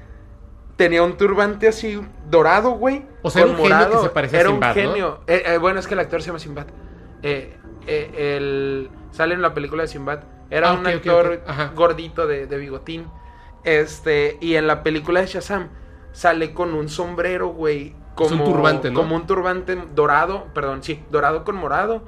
[0.74, 3.06] Tenía un turbante así dorado, güey.
[3.22, 4.76] O sea, era un genio que se parecía a Simbad.
[4.76, 5.20] Era un genio.
[5.28, 6.66] Eh, eh, bueno, es que el actor se llama Simbad.
[7.22, 7.56] Eh,
[7.86, 10.24] el, sale en la película de Simbad.
[10.50, 11.40] Era ah, un actor
[11.76, 13.06] gordito de, de, bigotín.
[13.62, 15.68] Este, y en la película de Shazam
[16.10, 17.94] sale con un sombrero, güey.
[18.14, 19.00] Como un turbante, ¿no?
[19.00, 22.02] Como un turbante dorado, perdón, sí, dorado con morado.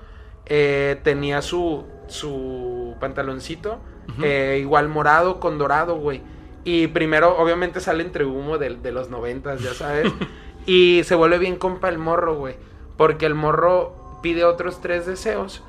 [0.46, 3.80] Eh, tenía su, su pantaloncito,
[4.22, 6.22] eh, igual morado con dorado, güey.
[6.64, 10.12] Y primero, obviamente, sale entre humo de, de los noventas, ya sabes.
[10.66, 12.56] y se vuelve bien compa el morro, güey.
[12.96, 15.62] Porque el morro pide otros tres deseos.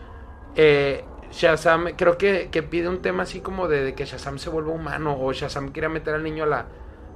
[0.55, 5.17] Eh, Shazam, creo que, pide un tema así como de, que Shazam se vuelva humano
[5.19, 6.65] o Shazam quiere meter al niño a la,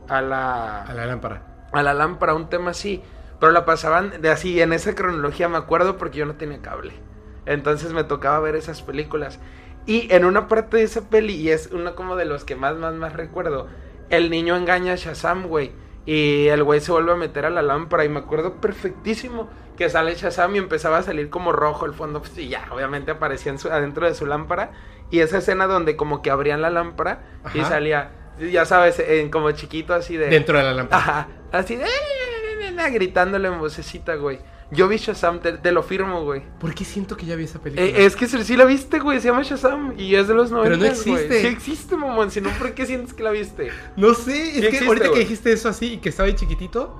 [0.07, 0.83] a la...
[0.83, 1.50] A la lámpara.
[1.71, 3.01] A la lámpara, un tema así.
[3.39, 6.93] Pero la pasaban de así, en esa cronología me acuerdo porque yo no tenía cable.
[7.45, 9.39] Entonces me tocaba ver esas películas.
[9.85, 12.75] Y en una parte de esa peli, y es uno como de los que más,
[12.75, 13.67] más, más recuerdo,
[14.09, 15.71] el niño engaña a Shazam, güey.
[16.05, 18.05] Y el güey se vuelve a meter a la lámpara.
[18.05, 22.19] Y me acuerdo perfectísimo que sale Shazam y empezaba a salir como rojo el fondo.
[22.19, 24.71] Pues, y ya, obviamente aparecía adentro de su lámpara.
[25.09, 29.51] Y esa escena donde como que abrían la lámpara y salía, ya sabes, en como
[29.51, 30.27] chiquito así de...
[30.27, 31.01] Dentro de la lámpara.
[31.01, 31.85] Ajá, así de...
[32.93, 34.39] Gritándole en vocecita, güey.
[34.71, 36.41] Yo vi Shazam, te, lo firmo, güey.
[36.59, 37.85] ¿Por qué siento que ya vi esa película?
[37.85, 39.19] Eh, es que sí la viste, güey.
[39.19, 40.63] Se llama Shazam y es de los 90.
[40.63, 41.41] Pero no existe.
[41.41, 42.31] Sí existe, mamón.
[42.31, 43.69] Si no, ¿por qué sientes que la viste?
[43.97, 44.65] No sé.
[44.65, 46.95] Es que ahorita que dijiste eso así y que estaba ahí chiquitito.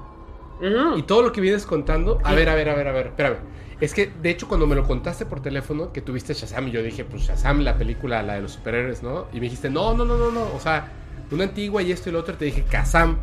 [0.97, 2.19] Y todo lo que vienes contando.
[2.23, 3.07] A ver, a ver, a ver, a ver.
[3.07, 3.37] Espérame.
[3.79, 6.83] Es que, de hecho, cuando me lo contaste por teléfono, que tuviste Shazam, y yo
[6.83, 9.27] dije, pues Shazam, la película, la de los superhéroes, ¿no?
[9.33, 10.53] Y me dijiste, no, no, no, no, no.
[10.53, 10.91] O sea,
[11.31, 12.35] una antigua y esto y lo otro.
[12.35, 13.17] Te dije, Kazam.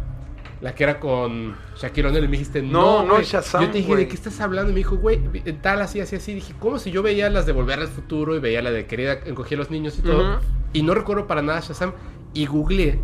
[0.61, 3.79] La que era con Shaquille O'Neal y me dijiste, no, no, no Shazam, Yo te
[3.79, 4.71] dije, ¿de qué estás hablando?
[4.71, 5.21] Y me dijo, güey,
[5.63, 6.35] tal, así, así, así.
[6.35, 9.21] Dije, ¿cómo si yo veía las de Volver al Futuro y veía la de Querida
[9.27, 10.41] encogía a los niños y todo?
[10.73, 11.93] Y no recuerdo para nada Shazam.
[12.35, 13.01] Y googleé.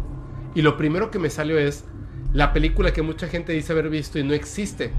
[0.55, 1.85] Y lo primero que me salió es
[2.33, 4.93] la película que mucha gente dice haber visto y no existe.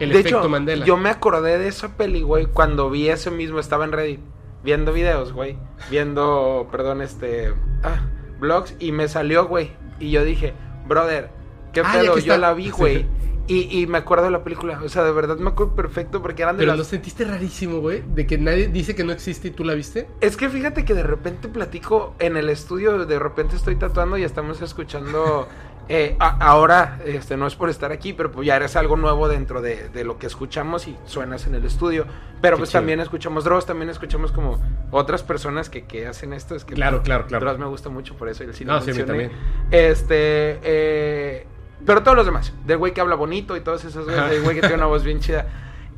[0.00, 0.84] El efecto Mandela.
[0.84, 4.20] Yo me acordé de esa peli, güey, cuando vi eso mismo, estaba en Reddit,
[4.62, 5.56] viendo videos, güey,
[5.90, 8.00] viendo, perdón, este, ah,
[8.40, 10.52] blogs, y me salió, güey, y yo dije,
[10.86, 11.30] brother,
[11.74, 13.06] qué pedo, yo la vi, güey.
[13.46, 16.40] Y, y, me acuerdo de la película, o sea, de verdad me acuerdo perfecto porque
[16.40, 19.50] eran de Pero lo sentiste rarísimo, güey, de que nadie dice que no existe y
[19.50, 20.08] tú la viste.
[20.22, 24.24] Es que fíjate que de repente platico en el estudio, de repente estoy tatuando y
[24.24, 25.46] estamos escuchando
[25.88, 29.60] Eh, ahora, este, no es por estar aquí, pero pues ya eres algo nuevo dentro
[29.60, 32.06] de, lo que escuchamos y suenas en el estudio.
[32.40, 36.54] Pero pues también escuchamos Dross, también escuchamos como otras personas que, que hacen esto.
[36.54, 37.44] Es que claro, claro, claro.
[37.44, 38.44] Dross me gusta mucho por eso.
[38.44, 39.30] El cine no, sí, también.
[39.70, 41.46] Este, eh,
[41.86, 44.60] pero todos los demás, del güey que habla bonito y todos esos, del güey que
[44.60, 45.46] tiene una voz bien chida.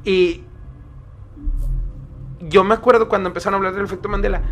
[0.04, 0.44] Y
[2.40, 4.42] yo me acuerdo cuando empezaron a hablar del efecto Mandela,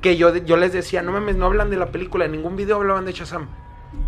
[0.00, 2.76] que yo, yo les decía, no mames, no hablan de la película, en ningún video
[2.76, 3.48] hablaban de Shazam.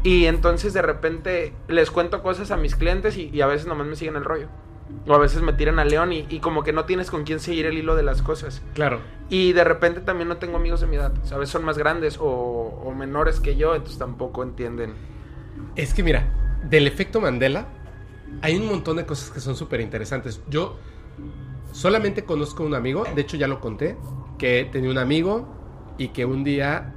[0.02, 3.96] Y entonces de repente les cuento cosas a mis clientes y, a veces nomás me
[3.96, 4.48] siguen el rollo.
[5.06, 7.66] O a veces me tiran a león y, como que no tienes con quién seguir
[7.66, 8.62] el hilo de las cosas.
[8.74, 8.98] Claro.
[9.28, 11.12] Y de repente también no tengo amigos de mi edad.
[11.24, 11.48] ¿Sabes?
[11.48, 14.94] Son más grandes o, menores que yo, entonces tampoco entienden.
[15.76, 16.28] Es que mira,
[16.68, 17.68] del efecto Mandela
[18.42, 20.40] hay un montón de cosas que son súper interesantes.
[20.48, 20.78] Yo
[21.72, 23.96] solamente conozco un amigo, de hecho ya lo conté,
[24.38, 25.48] que tenía un amigo
[25.98, 26.94] y que un día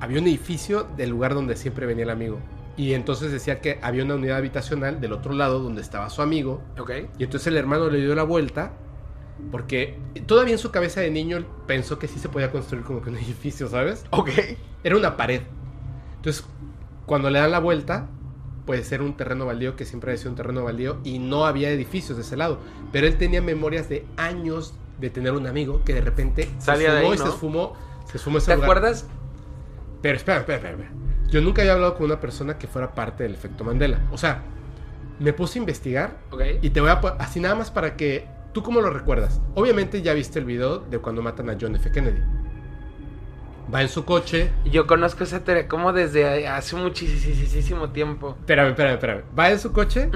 [0.00, 2.40] había un edificio del lugar donde siempre venía el amigo.
[2.76, 6.62] Y entonces decía que había una unidad habitacional del otro lado donde estaba su amigo.
[6.78, 6.90] Ok.
[7.18, 8.72] Y entonces el hermano le dio la vuelta
[9.50, 13.10] porque todavía en su cabeza de niño pensó que sí se podía construir como que
[13.10, 14.04] un edificio, ¿sabes?
[14.10, 14.30] Ok.
[14.82, 15.42] Era una pared.
[16.16, 16.44] Entonces,
[17.10, 18.06] cuando le dan la vuelta,
[18.66, 21.68] puede ser un terreno baldío que siempre ha sido un terreno baldío y no había
[21.68, 22.60] edificios de ese lado.
[22.92, 26.94] Pero él tenía memorias de años de tener un amigo que de repente Salía se
[26.94, 27.30] de esfumó ahí, y se ¿no?
[27.30, 27.72] esfumó,
[28.08, 28.70] se esfumó ese ¿Te lugar.
[28.70, 29.08] acuerdas?
[30.00, 30.92] Pero espera, espera, espera, espera.
[31.28, 34.06] Yo nunca había hablado con una persona que fuera parte del efecto Mandela.
[34.12, 34.44] O sea,
[35.18, 36.16] me puse a investigar
[36.62, 39.40] y te voy a así nada más para que tú cómo lo recuerdas.
[39.56, 41.90] Obviamente ya viste el video de cuando matan a John F.
[41.90, 42.20] Kennedy.
[43.72, 44.50] Va en su coche.
[44.64, 48.36] Yo conozco esa teoría como desde hace muchísimo tiempo.
[48.40, 49.22] Espérame, espérame, espérame.
[49.38, 50.10] Va en su coche.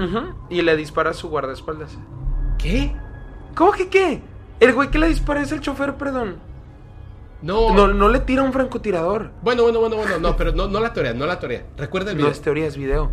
[0.49, 1.97] Y le dispara a su guardaespaldas.
[2.57, 2.91] ¿Qué?
[3.55, 4.21] ¿Cómo que qué?
[4.59, 6.37] El güey que le dispara es el chofer, perdón.
[7.41, 7.73] No.
[7.73, 9.31] No, no le tira un francotirador.
[9.41, 10.17] Bueno, bueno, bueno, bueno.
[10.19, 11.65] No, pero no, no la teoría, no la teoría.
[11.77, 12.31] Recuerda el No video.
[12.31, 13.11] es teoría, es video.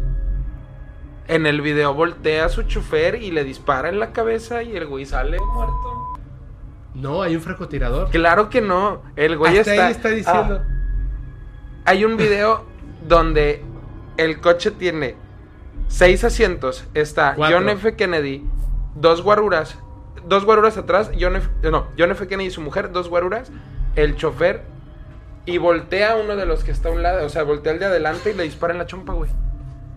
[1.28, 4.86] En el video voltea a su chofer y le dispara en la cabeza y el
[4.86, 6.01] güey sale muerto.
[6.94, 8.10] No, hay un francotirador.
[8.10, 9.02] Claro que no.
[9.16, 9.86] El güey Hasta está.
[9.86, 10.60] ahí está diciendo.
[10.62, 10.66] Ah,
[11.86, 12.64] hay un video
[13.08, 13.62] donde
[14.16, 15.16] el coche tiene
[15.88, 16.86] seis asientos.
[16.94, 17.56] Está Cuatro.
[17.58, 17.96] John F.
[17.96, 18.44] Kennedy,
[18.94, 19.78] dos guaruras.
[20.26, 21.10] Dos guaruras atrás.
[21.18, 21.48] John F.
[21.62, 22.26] No, John F.
[22.28, 23.50] Kennedy y su mujer, dos guaruras.
[23.96, 24.62] El chofer.
[25.44, 27.26] Y voltea a uno de los que está a un lado.
[27.26, 29.30] O sea, voltea al de adelante y le dispara en la chompa, güey.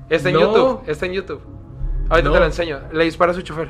[0.09, 0.41] Está en No.
[0.41, 0.83] YouTube.
[0.87, 1.41] Está en YouTube.
[2.09, 2.33] Ahorita No.
[2.33, 2.79] te lo enseño.
[2.91, 3.69] Le dispara a su chofer.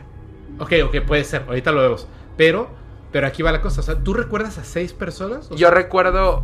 [0.59, 1.43] Ok, ok, puede ser.
[1.47, 2.07] Ahorita lo vemos.
[2.37, 2.69] Pero,
[3.15, 3.79] pero aquí va la cosa.
[3.79, 5.49] O sea, ¿tú recuerdas a seis personas?
[5.49, 6.43] O Yo sea, recuerdo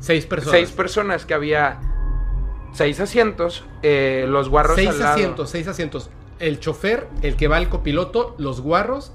[0.00, 0.52] seis personas.
[0.60, 1.80] seis personas que había
[2.74, 3.64] seis asientos.
[3.82, 5.12] eh, los guarros Seis al lado.
[5.14, 6.10] asientos, seis asientos.
[6.38, 9.14] El chofer, el que va al copiloto, los guarros,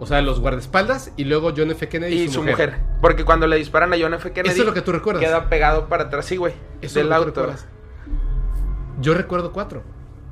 [0.00, 1.86] o sea, los guardaespaldas, y luego John F.
[1.86, 2.78] Kennedy Y, su mujer.
[3.02, 4.32] Porque cuando le disparan a John F.
[4.32, 4.50] Kennedy.
[4.54, 5.22] Eso es lo que tú recuerdas.
[5.22, 6.54] Queda pegado para atrás, sí, güey.
[6.80, 7.66] Eso es lo que tú recuerdas.
[9.02, 9.82] Yo recuerdo cuatro.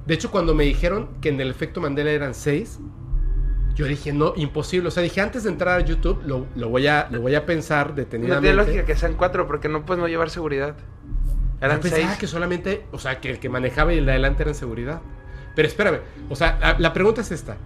[0.07, 2.79] De hecho, cuando me dijeron que en el efecto Mandela eran seis,
[3.77, 4.89] yo dije, no, imposible.
[4.89, 7.47] O sea, dije, antes de entrar a YouTube, lo, lo voy, a, lo voy a
[7.47, 8.49] pensar No detenidamente.
[8.49, 10.75] tiene lógica que sean cuatro porque no puedes no llevar seguridad.
[11.61, 12.19] Eran Yo pensaba seis.
[12.19, 15.01] que solamente, o sea, que el que manejaba y el de adelante era en seguridad.
[15.55, 17.57] Pero espérame, o sea, la, la pregunta es esta.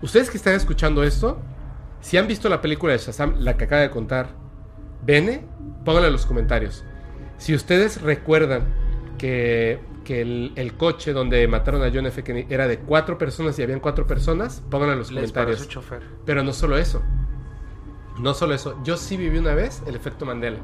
[0.00, 1.40] Ustedes que están escuchando esto,
[2.00, 4.28] si han visto la película de Shazam, la que acaba de contar
[5.04, 5.44] Bene,
[5.84, 6.84] pónganlo en los comentarios.
[7.38, 8.64] Si ustedes recuerdan
[9.18, 12.22] que, que el, el coche donde mataron a John F.
[12.22, 15.68] Kennedy era de cuatro personas y habían cuatro personas, pónganlo en los comentarios.
[16.24, 17.02] Pero no solo eso.
[18.18, 18.80] No solo eso.
[18.84, 20.58] Yo sí viví una vez el efecto Mandela.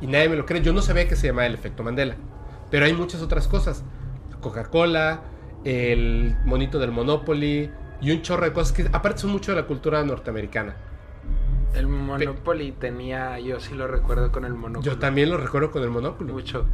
[0.00, 0.62] Y nadie me lo cree.
[0.62, 2.16] Yo no sabía que se llamaba el efecto Mandela.
[2.70, 3.84] Pero hay muchas otras cosas.
[4.40, 5.22] Coca-Cola,
[5.64, 7.70] el monito del Monopoly
[8.00, 10.76] y un chorro de cosas que aparte son mucho de la cultura norteamericana.
[11.74, 13.38] El Monopoly tenía.
[13.38, 14.84] Yo sí lo recuerdo con el Monopoly.
[14.84, 16.32] Yo también lo recuerdo con el Monopoly.
[16.32, 16.66] Mucho.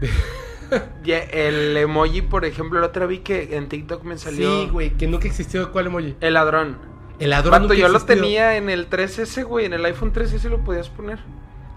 [1.04, 4.62] El emoji, por ejemplo, la otra vi que en TikTok me salió.
[4.62, 6.16] Sí, güey, que nunca existió cuál emoji.
[6.20, 6.78] El ladrón.
[7.18, 8.16] El ladrón nunca yo lo existió.
[8.22, 9.66] tenía en el 3S, güey.
[9.66, 11.18] En el iPhone 3S lo podías poner.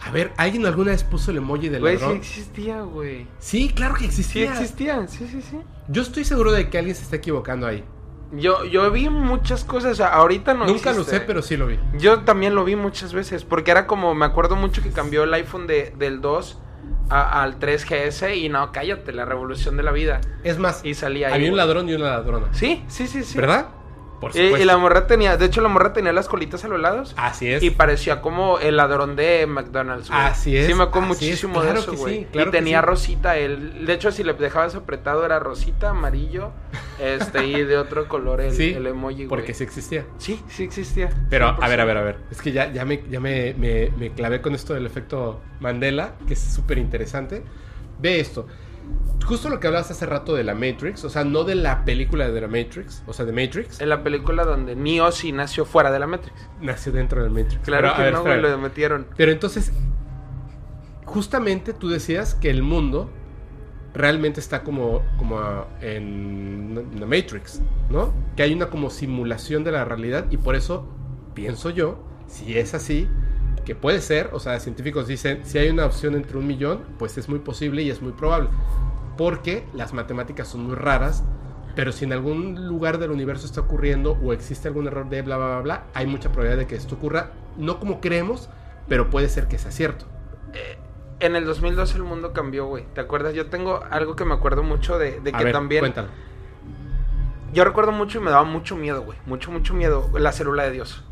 [0.02, 2.18] A ver, ¿alguien alguna vez puso el emoji del Güey, sí ladrón?
[2.18, 3.28] existía, güey.
[3.40, 4.52] Sí, claro que Sí existía.
[4.52, 5.60] existía, sí, sí, sí.
[5.90, 7.84] Yo estoy seguro de que alguien se está equivocando ahí.
[8.32, 11.66] Yo, yo vi muchas cosas, o sea, ahorita no Nunca lo sé, pero sí lo
[11.68, 11.80] vi.
[11.98, 15.34] Yo también lo vi muchas veces, porque era como, me acuerdo mucho que cambió el
[15.34, 16.60] iPhone de, del 2
[17.10, 20.22] a- al 3GS y no, cállate, la revolución de la vida.
[20.44, 22.48] Es más, Y salía ahí, había un ladrón y una ladrona.
[22.52, 23.38] Sí, sí, sí, sí.
[23.38, 23.68] ¿Verdad?
[24.20, 27.14] Por Y, la morra tenía, de hecho la morra tenía las colitas a los lados.
[27.18, 27.64] Así es.
[27.64, 30.22] Y parecía como el ladrón de McDonald's, güey.
[30.22, 32.20] Así es, Sí, me acuerdo muchísimo claro de eso, güey.
[32.20, 32.86] sí, claro y tenía sí.
[32.86, 33.86] rosita, él.
[33.86, 36.52] De hecho, si le dejabas apretado era rosita, amarillo,
[37.00, 39.28] este, y de otro color el, sí, el emoji, güey.
[39.30, 40.06] porque sí existía.
[40.18, 41.10] Sí, sí existía.
[41.30, 41.70] Pero, a 100%.
[41.70, 42.18] ver, a ver, a ver.
[42.30, 46.16] Es que ya, ya, me, ya me, me- me clavé con esto del efecto Mandela,
[46.28, 47.44] que es súper interesante.
[48.00, 48.48] Ve esto.
[49.26, 52.30] Justo lo que hablabas hace rato de la Matrix, o sea, no de la película
[52.30, 55.92] de la Matrix, o sea, de Matrix, En la película donde Neo sí nació fuera
[55.92, 56.36] de la Matrix.
[56.62, 57.60] nació dentro del Matrix.
[57.64, 59.06] Claro Pero, que ver, no, güey, lo metieron.
[59.16, 59.72] Pero entonces,
[61.06, 63.10] justamente tú decías que el mundo
[63.94, 68.14] realmente está como, como en la Matrix, ¿no?
[68.36, 70.88] Que hay una como simulación de la realidad y por eso
[71.34, 73.08] pienso yo, si es así,
[73.70, 77.20] que puede ser, o sea, científicos dicen, si hay una opción entre un millón, pues
[77.20, 78.50] es muy posible y es muy probable,
[79.16, 81.24] porque las matemáticas son muy raras,
[81.76, 85.38] pero si en algún lugar del universo está ocurriendo o existe algún error de bla,
[85.38, 88.50] bla, bla, bla, hay mucha probabilidad de que esto ocurra, no como creemos,
[88.88, 90.06] pero puede ser que sea cierto.
[91.20, 92.86] En el 2002 el mundo cambió, güey.
[92.96, 93.36] ¿Te acuerdas?
[93.36, 95.82] Yo tengo algo que me acuerdo mucho de, de A que ver, también...
[95.82, 96.08] cuéntalo.
[97.54, 99.20] Yo recuerdo mucho y me daba mucho miedo, güey.
[99.28, 100.10] Mucho, mucho miedo.
[100.18, 101.04] La célula de Dios.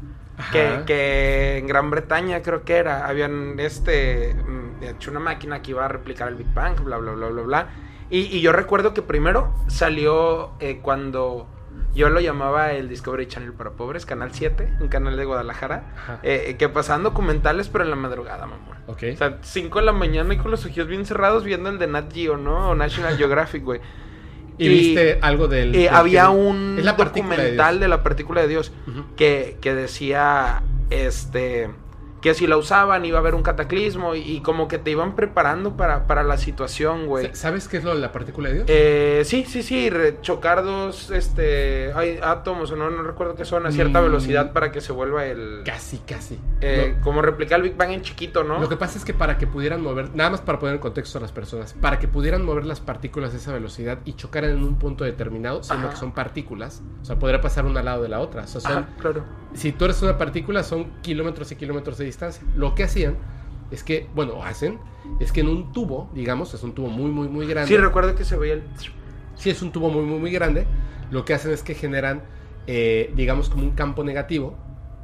[0.51, 3.07] Que, que en Gran Bretaña creo que era.
[3.07, 4.35] Habían este...
[4.35, 7.41] mm, hecho una máquina que iba a replicar el Big Bang, bla, bla, bla, bla,
[7.41, 7.67] bla.
[8.09, 11.47] Y, yo recuerdo que primero salió eh, cuando
[11.93, 16.55] yo lo llamaba el Discovery Channel para pobres, Canal 7, un canal de Guadalajara, eh,
[16.57, 18.81] que pasaban documentales, pero en la madrugada, mamá.
[18.87, 19.03] Ok.
[19.13, 21.87] O sea, 5 de la mañana y con los ojos bien cerrados viendo el de
[21.87, 22.69] Nat Geo, ¿no?
[22.69, 23.81] O National Geographic, güey.
[24.57, 25.75] ¿Y, viste algo del...?
[25.75, 28.71] Eh, había un documental de, la partícula de Dios
[29.15, 31.69] que, que decía, este
[32.27, 35.77] que si la usaban iba a haber un cataclismo y, como que te iban preparando
[35.77, 37.29] para, para la situación, güey.
[37.33, 38.65] ¿Sabes qué es lo de la partícula de Dios?
[38.67, 39.89] Eh, sí, sí, sí,
[40.21, 44.03] chocar dos este, hay átomos, o no, no recuerdo qué son, a cierta mm.
[44.03, 45.61] velocidad para que se vuelva el...
[45.63, 46.37] Casi, casi.
[46.59, 48.59] Eh, como replicar el Big Bang en chiquito, ¿no?
[48.59, 51.19] Lo que pasa es que para que pudieran mover, nada más para poner en contexto
[51.19, 54.63] a las personas, para que pudieran mover las partículas a esa velocidad y chocar en
[54.63, 58.09] un punto determinado, siendo que son partículas, o sea, podría pasar una al lado de
[58.09, 58.43] la otra.
[58.43, 59.23] O sea, son, claro.
[59.53, 62.16] Si tú eres una partícula, son kilómetros y kilómetros de distancia.
[62.55, 63.15] Lo que hacían
[63.71, 64.79] es que, bueno, hacen,
[65.19, 67.67] es que en un tubo, digamos, es un tubo muy, muy, muy grande.
[67.67, 68.63] Sí, recuerdo que se veía el...
[69.35, 70.65] Sí, es un tubo muy, muy, muy grande.
[71.11, 72.23] Lo que hacen es que generan,
[72.65, 74.57] eh, digamos, como un campo negativo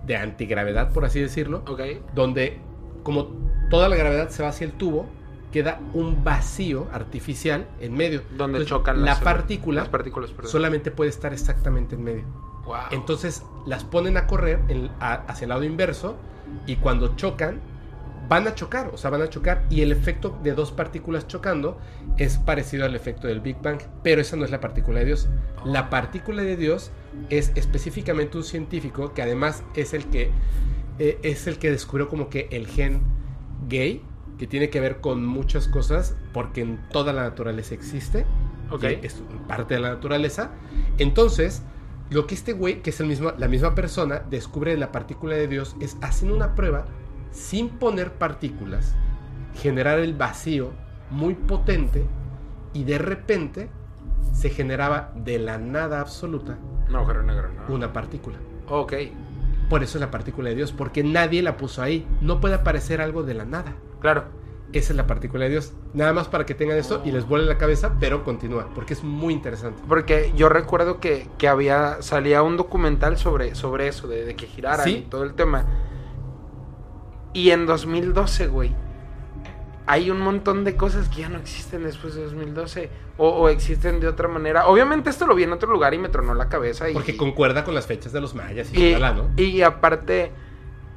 [0.05, 1.63] de antigravedad, por así decirlo.
[1.67, 1.81] Ok.
[2.15, 2.59] Donde,
[3.03, 3.29] como
[3.69, 5.07] toda la gravedad se va hacia el tubo,
[5.51, 8.23] queda un vacío artificial en medio.
[8.35, 10.31] Donde chocan la las partícula las partículas.
[10.45, 12.23] Solamente puede estar exactamente en medio.
[12.65, 12.75] Wow.
[12.91, 14.61] Entonces las ponen a correr
[14.99, 16.17] hacia el lado inverso
[16.65, 17.61] y cuando chocan,
[18.29, 21.77] van a chocar, o sea, van a chocar y el efecto de dos partículas chocando
[22.17, 25.27] es parecido al efecto del Big Bang, pero esa no es la partícula de Dios.
[25.65, 26.91] La partícula de Dios
[27.29, 30.31] es específicamente un científico que además es el que
[30.99, 33.01] eh, es el que descubrió como que el gen
[33.67, 34.01] gay
[34.37, 38.25] que tiene que ver con muchas cosas porque en toda la naturaleza existe,
[38.71, 38.99] okay.
[39.03, 40.51] es parte de la naturaleza.
[40.97, 41.63] Entonces,
[42.09, 45.35] lo que este güey, que es el mismo, la misma persona, descubre de la partícula
[45.35, 46.85] de Dios es haciendo una prueba
[47.31, 48.95] sin poner partículas,
[49.55, 50.71] generar el vacío
[51.09, 52.05] muy potente
[52.73, 53.69] y de repente
[54.31, 56.57] se generaba de la nada absoluta
[57.69, 58.37] una partícula.
[58.69, 58.93] Ok.
[59.69, 62.05] Por eso es la partícula de Dios, porque nadie la puso ahí.
[62.21, 63.73] No puede aparecer algo de la nada.
[63.99, 64.25] Claro.
[64.73, 65.73] Esa es la partícula de Dios.
[65.93, 69.03] Nada más para que tengan esto y les vuele la cabeza, pero continúa, porque es
[69.03, 69.83] muy interesante.
[69.87, 75.01] Porque yo recuerdo que, había, salía un documental sobre, sobre eso, de, que giraran y
[75.01, 75.65] todo el tema.
[77.33, 78.75] Y en 2012, güey,
[79.85, 84.07] hay un montón de cosas que ya no existen después de 2012 o, existen de
[84.07, 84.67] otra manera.
[84.67, 86.89] Obviamente esto lo vi en otro lugar y me tronó la cabeza.
[86.89, 89.29] Y, porque concuerda con las fechas de los mayas y, y, ¿no?
[89.37, 90.31] y aparte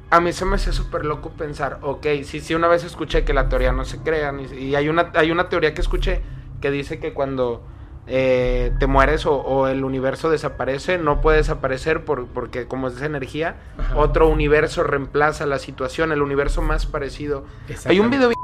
[0.09, 3.33] a mí se me hace súper loco pensar, ok, sí, sí, una vez escuché que
[3.33, 6.21] la teoría no se crea, y hay una, hay una teoría que escuché
[6.61, 7.61] que dice que cuando
[8.07, 13.05] eh, te mueres o, el universo desaparece, no puede desaparecer por, porque como es esa
[13.05, 13.57] energía,
[13.95, 17.43] otro universo reemplaza la situación, el universo más parecido.
[17.85, 18.35] Hay un video en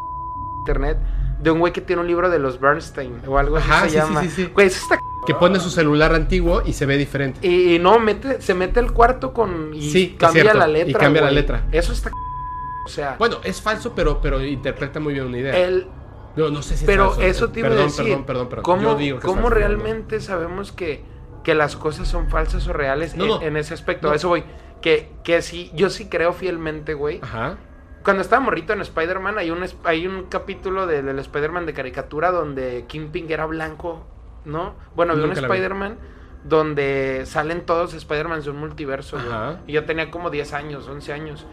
[0.59, 0.97] internet
[1.43, 4.23] de un güey que tiene un libro de los Bernstein o algo así se llama.
[4.53, 7.45] Güey, eso está que pone su celular antiguo y se ve diferente.
[7.47, 9.71] Y, no, mete, se mete el cuarto con.
[9.73, 10.89] Y cambia la letra.
[10.89, 11.65] Y cambia la letra.
[11.71, 12.11] Eso está.
[12.85, 13.15] O sea.
[13.17, 15.57] Bueno, es falso, pero, pero interpreta muy bien una idea.
[15.57, 15.87] El,
[16.35, 17.21] no, no sé si pero es falso.
[17.23, 18.05] eso te iba perdón, a decir.
[18.05, 18.63] Perdón, perdón, perdón.
[18.63, 21.03] ¿Cómo, Yo digo que ¿cómo realmente sabemos que,
[21.43, 24.11] que las cosas son falsas o reales en, ese aspecto?
[24.11, 24.43] A eso voy.
[24.81, 27.19] Que, que sí, yo sí creo fielmente, güey.
[27.21, 27.57] Ajá
[28.03, 32.85] cuando estaba morrito en Spider-Man, hay un, hay un capítulo del Spider-Man de caricatura donde
[32.87, 34.05] Kingpin era blanco
[34.45, 34.75] ¿no?
[34.95, 35.97] Bueno, había un Spider-Man
[36.43, 39.17] donde salen todos Spider-Man de un multiverso,
[39.65, 41.45] Y yo tenía como 10 años, 11 años.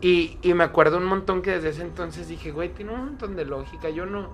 [0.00, 3.34] Y, y, me acuerdo un montón que desde ese entonces dije, güey, tiene un montón
[3.34, 3.88] de lógica.
[3.88, 4.30] Yo no,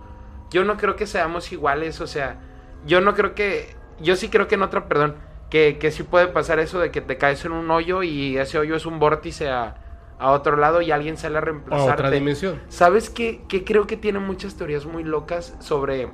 [0.51, 2.41] yo no creo que seamos iguales, o sea,
[2.85, 5.15] yo no creo que, yo sí creo que en otra, perdón,
[5.51, 8.59] que, que sí puede pasar eso de que te caes en un hoyo y ese
[8.59, 9.77] hoyo es un vórtice a,
[10.23, 11.91] a otro lado y alguien sale a reemplazarte.
[11.91, 12.61] A otra dimensión.
[12.69, 13.43] ¿Sabes qué?
[13.49, 16.09] Que creo que tiene muchas teorías muy locas sobre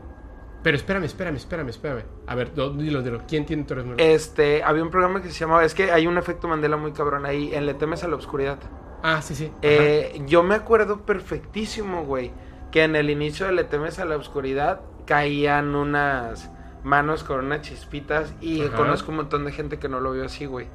[0.62, 2.02] pero espérame, espérame, espérame, espérame.
[2.26, 3.22] A ver, dilo, dilo.
[3.28, 5.64] ¿Quién tiene Torres Este, había un programa que se llamaba.
[5.64, 7.54] Es que hay un efecto Mandela muy cabrón ahí.
[7.54, 8.58] En Le temes a la oscuridad.
[9.02, 9.52] Ah, sí, sí.
[9.62, 12.32] Eh, yo me acuerdo perfectísimo, güey.
[12.72, 16.50] Que en el inicio de Le temes a la oscuridad caían unas
[16.82, 18.34] manos con unas chispitas.
[18.40, 20.66] Y conozco un montón de gente que no lo vio así, güey.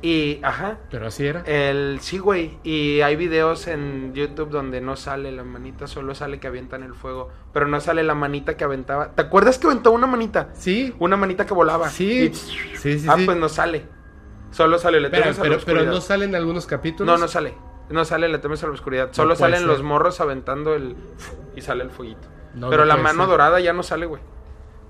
[0.00, 0.78] Y, ajá.
[0.90, 1.42] Pero así era.
[1.46, 2.58] El, sí, güey.
[2.62, 6.94] Y hay videos en YouTube donde no sale la manita, solo sale que avientan el
[6.94, 7.30] fuego.
[7.52, 9.12] Pero no sale la manita que aventaba.
[9.12, 10.50] ¿Te acuerdas que aventó una manita?
[10.54, 10.94] Sí.
[10.98, 11.88] Una manita que volaba.
[11.88, 12.32] Sí.
[12.32, 13.86] sí, sí, Ah, pues no sale.
[14.50, 17.12] Solo sale Le pero, pero, pero no salen algunos capítulos.
[17.12, 17.54] No, no sale.
[17.90, 19.10] No sale Le temes a la oscuridad.
[19.12, 20.96] Solo salen los morros aventando el.
[21.56, 22.28] Y sale el fueguito.
[22.70, 24.22] pero la mano dorada ya no sale, güey.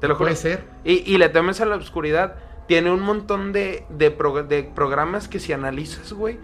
[0.00, 0.26] Te lo juro.
[0.26, 0.64] Puede ser.
[0.84, 2.36] Y, y Le temes a la oscuridad
[2.68, 6.38] tiene un montón de, de, programas que si analizas, güey,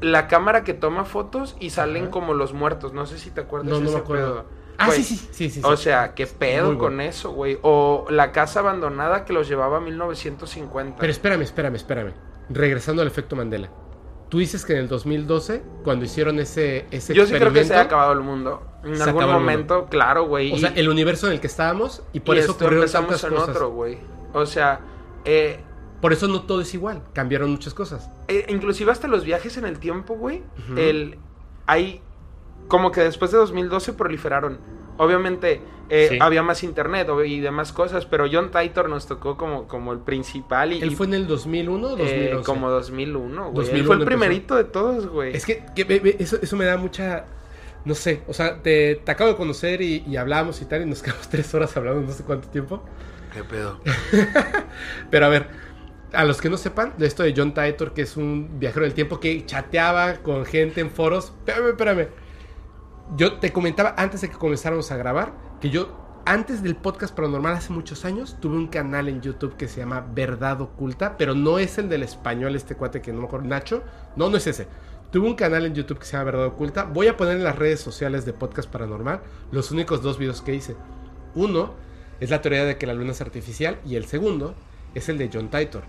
[0.00, 2.92] la cámara que toma fotos y salen como los muertos.
[2.92, 4.34] No sé si te acuerdas No, de no me ese acuerdo.
[4.34, 4.44] pedo.
[4.78, 5.60] Ah, sí, sí, sí, sí.
[5.64, 5.84] O sí.
[5.84, 7.02] sea, qué pedo Muy con bueno.
[7.10, 7.58] eso, güey.
[7.62, 10.98] O la casa abandonada que los llevaba a 1950.
[10.98, 12.12] Pero espérame, espérame, espérame.
[12.48, 13.68] Regresando al efecto Mandela.
[14.28, 17.74] Tú dices que en el 2012, cuando hicieron ese, ese Yo sí creo que se
[17.74, 18.62] ha acabado el mundo.
[18.84, 20.52] En algún momento, claro, güey.
[20.52, 23.30] O sea, el universo en el que estábamos y por y eso ocurrieron tantas en
[23.30, 23.48] cosas.
[23.48, 23.98] otro, güey.
[24.34, 24.80] O sea,
[25.28, 25.60] eh,
[26.00, 27.02] Por eso no todo es igual.
[27.12, 28.10] Cambiaron muchas cosas.
[28.28, 30.42] eh, inclusive hasta los viajes en el tiempo, güey.
[30.76, 31.18] El
[31.66, 32.00] hay
[32.68, 34.58] como que después de 2012 proliferaron.
[34.96, 35.60] Obviamente
[35.90, 36.18] eh, Sí.
[36.20, 40.72] había más internet y demás cosas, pero John Titor nos tocó como, como el principal
[40.72, 42.30] y Él fue en el 2001 o 2011.
[42.32, 43.48] eh, como 2001, güey.
[43.48, 44.06] Él 2001 fue el empezó.
[44.06, 45.34] primerito de todos, güey.
[45.36, 45.64] Es que,
[46.18, 47.24] eso, eso me da mucha...
[47.84, 50.86] No sé, o sea, te, te acabo de conocer y, y hablamos y tal, y
[50.86, 52.82] nos quedamos tres horas hablando no sé cuánto tiempo.
[53.44, 53.80] Pedo.
[55.10, 55.48] Pero a ver,
[56.12, 58.94] a los que no sepan de esto de John Titor, que es un viajero del
[58.94, 61.32] tiempo que chateaba con gente en foros.
[61.38, 62.08] Espérame, espérame.
[63.16, 67.54] Yo te comentaba antes de que comenzáramos a grabar que yo, antes del podcast paranormal,
[67.54, 71.58] hace muchos años, tuve un canal en YouTube que se llama Verdad Oculta, pero no
[71.58, 73.82] es el del español, este cuate que no me acuerdo, Nacho.
[74.14, 74.68] No, no es ese.
[75.10, 76.84] Tuve un canal en YouTube que se llama Verdad Oculta.
[76.84, 80.54] Voy a poner en las redes sociales de Podcast Paranormal los únicos dos videos que
[80.54, 80.76] hice.
[81.34, 81.74] Uno
[82.20, 84.54] es la teoría de que la luna es artificial y el segundo
[84.94, 85.82] es el de John Titor.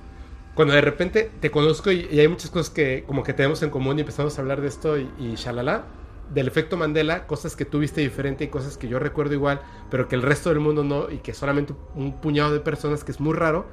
[0.56, 3.70] Cuando de repente te conozco y, y hay muchas cosas que como que tenemos en
[3.70, 5.86] común y empezamos a hablar de esto y, y shalala,
[6.34, 10.08] del efecto Mandela, cosas que tú viste diferente y cosas que yo recuerdo igual, pero
[10.08, 13.20] que el resto del mundo no y que solamente un puñado de personas que es
[13.20, 13.68] muy raro.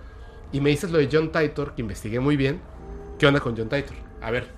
[0.52, 2.60] Y me dices lo de John Titor, que investigué muy bien.
[3.18, 3.96] ¿Qué onda con John Titor?
[4.22, 4.48] A ver.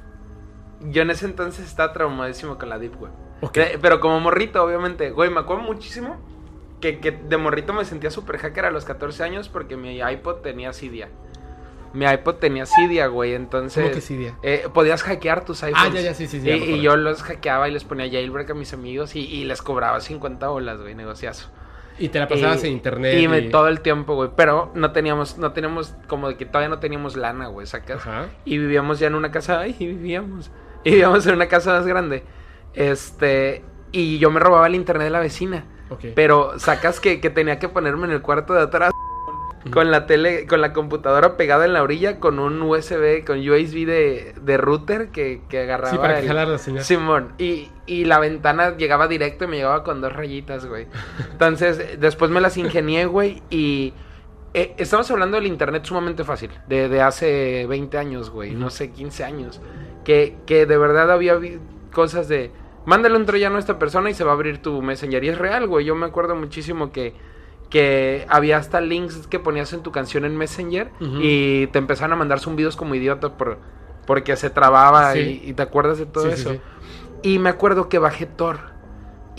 [0.81, 3.12] Yo en ese entonces estaba traumadísimo con la Deep Web.
[3.41, 3.57] Ok.
[3.57, 5.11] Eh, Pero como morrito, obviamente.
[5.11, 6.19] Güey, me acuerdo muchísimo
[6.80, 10.36] que, que de morrito me sentía super hacker a los 14 años porque mi iPod
[10.36, 11.09] tenía Cydia.
[11.94, 13.34] Mi iPod tenía Cydia, güey.
[13.34, 13.82] Entonces.
[13.82, 14.34] ¿Cómo que Cydia?
[14.42, 15.90] eh, podías hackear tus iPhones.
[15.90, 18.72] Ah, ya, ya, sí, sí, Y, yo los hackeaba y les ponía jailbreak a mis
[18.74, 21.50] amigos y, y les cobraba 50 bolas, güey, negociazo.
[21.98, 23.18] Y te la pasabas Y- en internet.
[23.18, 24.30] Y me, todo el tiempo, güey.
[24.36, 27.96] Pero no teníamos, no teníamos, como de que todavía no teníamos lana, güey, sacas.
[28.06, 28.26] Ajá.
[28.44, 30.50] Y vivíamos ya en una casa, ay, y vivíamos.
[30.84, 32.22] Y vivíamos en una casa más grande.
[32.74, 35.64] Este, y yo me robaba el internet de la vecina.
[36.15, 38.90] Pero sacas que, que tenía que ponerme en el cuarto de atrás
[39.73, 43.85] con la tele, con la computadora pegada en la orilla, con un USB, con USB
[43.86, 45.90] de, de router que, que agarraba.
[45.90, 46.85] Sí, para el- jalara la señal.
[46.85, 47.32] Simón.
[47.39, 50.86] Y, y la ventana llegaba directo y me llegaba con dos rayitas, güey.
[51.32, 53.43] Entonces, después me las ingenié, güey.
[53.51, 53.93] Y
[54.55, 56.51] eh, estamos hablando del internet sumamente fácil.
[56.69, 58.55] De, de hace 20 años, güey.
[58.55, 59.60] No sé, 15 años.
[60.05, 61.39] Que, que de verdad había
[61.93, 62.52] cosas de.
[62.89, 65.23] Mándale un troyano a esta persona y se va a abrir tu Messenger.
[65.23, 65.85] Y es real, güey.
[65.85, 67.12] Yo me acuerdo muchísimo que,
[67.69, 70.90] que había hasta links que ponías en tu canción en Messenger
[71.20, 73.59] y te empezaban a mandar zumbidos como idiota por,
[74.06, 75.43] porque se trababa Sí.
[75.44, 76.52] y, y te acuerdas de todo Sí, eso.
[76.52, 76.60] sí.
[77.23, 78.59] Y me acuerdo que bajé Tor.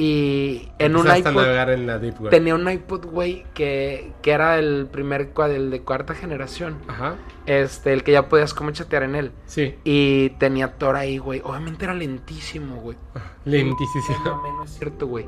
[0.02, 1.70] Y en un iPod.
[1.70, 2.30] en la Deep Web.
[2.32, 6.78] Tenía un iPod, güey, que, que era el primer el de cuarta generación.
[6.88, 7.16] Ajá.
[7.46, 9.32] Este, el que ya podías como chatear en él.
[9.46, 9.76] Sí.
[9.84, 11.42] Y tenía Tor ahí, güey.
[11.44, 12.98] Obviamente era lentísimo, güey.
[13.46, 14.06] Lentísimo.
[14.24, 15.28] No, no es cierto, güey.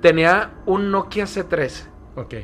[0.00, 1.88] Tenía un Nokia C3.
[2.14, 2.34] ok.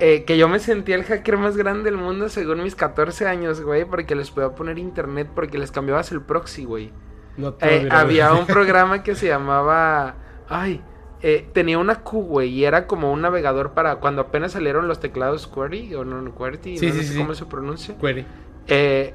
[0.00, 3.60] eh, que yo me sentía el hacker más grande del mundo según mis 14 años,
[3.60, 3.84] güey.
[3.84, 6.90] Porque les podía poner internet porque les cambiabas el proxy, güey.
[7.36, 10.16] No te Eh, había un programa que se llamaba.
[10.52, 10.80] Ay,
[11.22, 15.00] eh, tenía una Q, güey, y era como un navegador para cuando apenas salieron los
[15.00, 17.18] teclados QWERTY o no, QWERTY, Sí, no, sí, sé sí.
[17.18, 17.96] cómo se pronuncia.
[17.98, 18.26] Query.
[18.66, 19.14] Eh,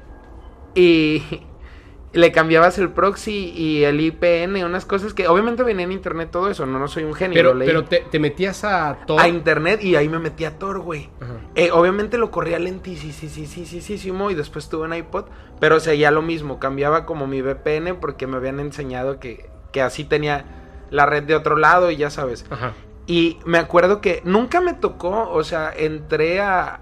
[0.74, 1.22] y
[2.14, 6.48] le cambiabas el proxy y el IPN, unas cosas que obviamente venía en internet todo
[6.50, 7.68] eso, no, no soy un genio, Pero, lo leí.
[7.68, 9.18] pero te, te metías a todo.
[9.20, 11.10] a internet y ahí me metí a Tor, güey.
[11.54, 15.26] Eh, obviamente lo corría lentísimo y después tuve un iPod,
[15.60, 20.04] pero seguía lo mismo, cambiaba como mi VPN porque me habían enseñado que, que así
[20.04, 20.57] tenía
[20.90, 22.44] la red de otro lado y ya sabes.
[22.50, 22.72] Ajá.
[23.06, 26.80] Y me acuerdo que nunca me tocó, o sea, entré a,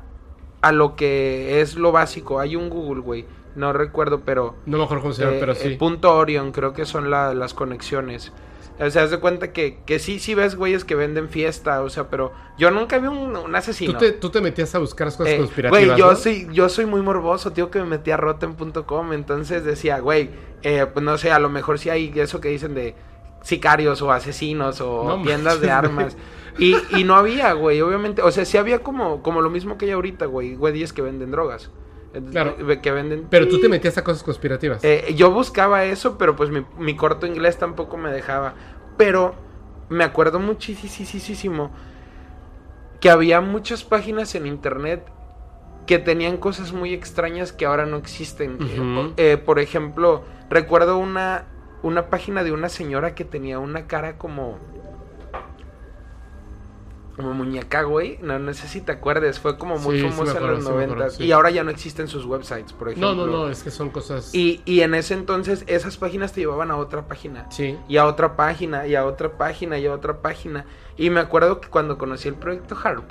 [0.61, 3.25] a lo que es lo básico, hay un Google, güey,
[3.55, 4.57] no recuerdo, pero...
[4.67, 5.77] No me acuerdo cómo se llama, eh, pero sí.
[5.77, 8.33] punto Orion, creo que son la- las conexiones.
[8.79, 11.89] O sea, haz de cuenta que, que sí, sí ves güeyes que venden fiesta, o
[11.89, 13.93] sea, pero yo nunca vi un, un asesino.
[13.95, 15.87] ¿Tú te, tú te metías a buscar las cosas Eh, conspirativas.
[15.87, 16.17] Güey, yo, ¿no?
[16.17, 19.15] soy, yo soy muy morboso, tío, que me metí a rotten.com.
[19.15, 20.29] Entonces decía, güey,
[20.63, 22.95] eh, pues no sé, a lo mejor sí hay eso que dicen de
[23.47, 26.17] sicarios o asesinos o No tiendas de armas.
[26.59, 28.23] Y, y no había, güey, obviamente.
[28.23, 31.31] O sea, sí había como, como lo mismo que hay ahorita, güey, güeyes que venden
[31.31, 31.71] drogas.
[32.31, 32.57] Claro.
[32.81, 33.27] Que venden.
[33.29, 34.83] Pero tú te metías a cosas conspirativas.
[34.83, 38.55] Eh, yo buscaba eso, pero pues mi, mi corto inglés tampoco me dejaba.
[38.97, 39.35] Pero
[39.91, 41.73] me acuerdo muchísimo
[43.03, 45.05] que había muchas páginas en internet
[45.87, 48.57] que tenían cosas muy extrañas que ahora no existen.
[49.19, 51.45] Eh, por ejemplo, Recuerdo una,
[51.87, 54.59] una página de una señora que tenía una cara como
[57.17, 58.19] como muñeca, güey.
[58.21, 60.65] No, no sé si te acuerdes, fue como muy Sí, sí famosa acuerdo, en los
[60.65, 61.25] sí me 90 acuerdo, sí.
[61.25, 63.15] y ahora ya no existen sus websites, por ejemplo.
[63.15, 64.35] No, no, no, es que son cosas...
[64.35, 67.47] Y, y en ese entonces esas páginas te llevaban a otra página.
[67.51, 67.79] Sí.
[67.89, 70.67] Y a otra página, y a otra página, y a otra página.
[70.99, 73.11] Y me acuerdo que cuando conocí el proyecto Harp,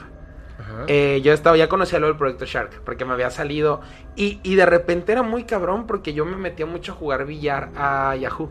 [0.88, 3.82] eh, yo estaba, ya conocía lo del proyecto Shark, porque me había salido.
[4.16, 7.72] Y, y de repente era muy cabrón, porque yo me metía mucho a jugar billar
[7.76, 8.50] a Yahoo.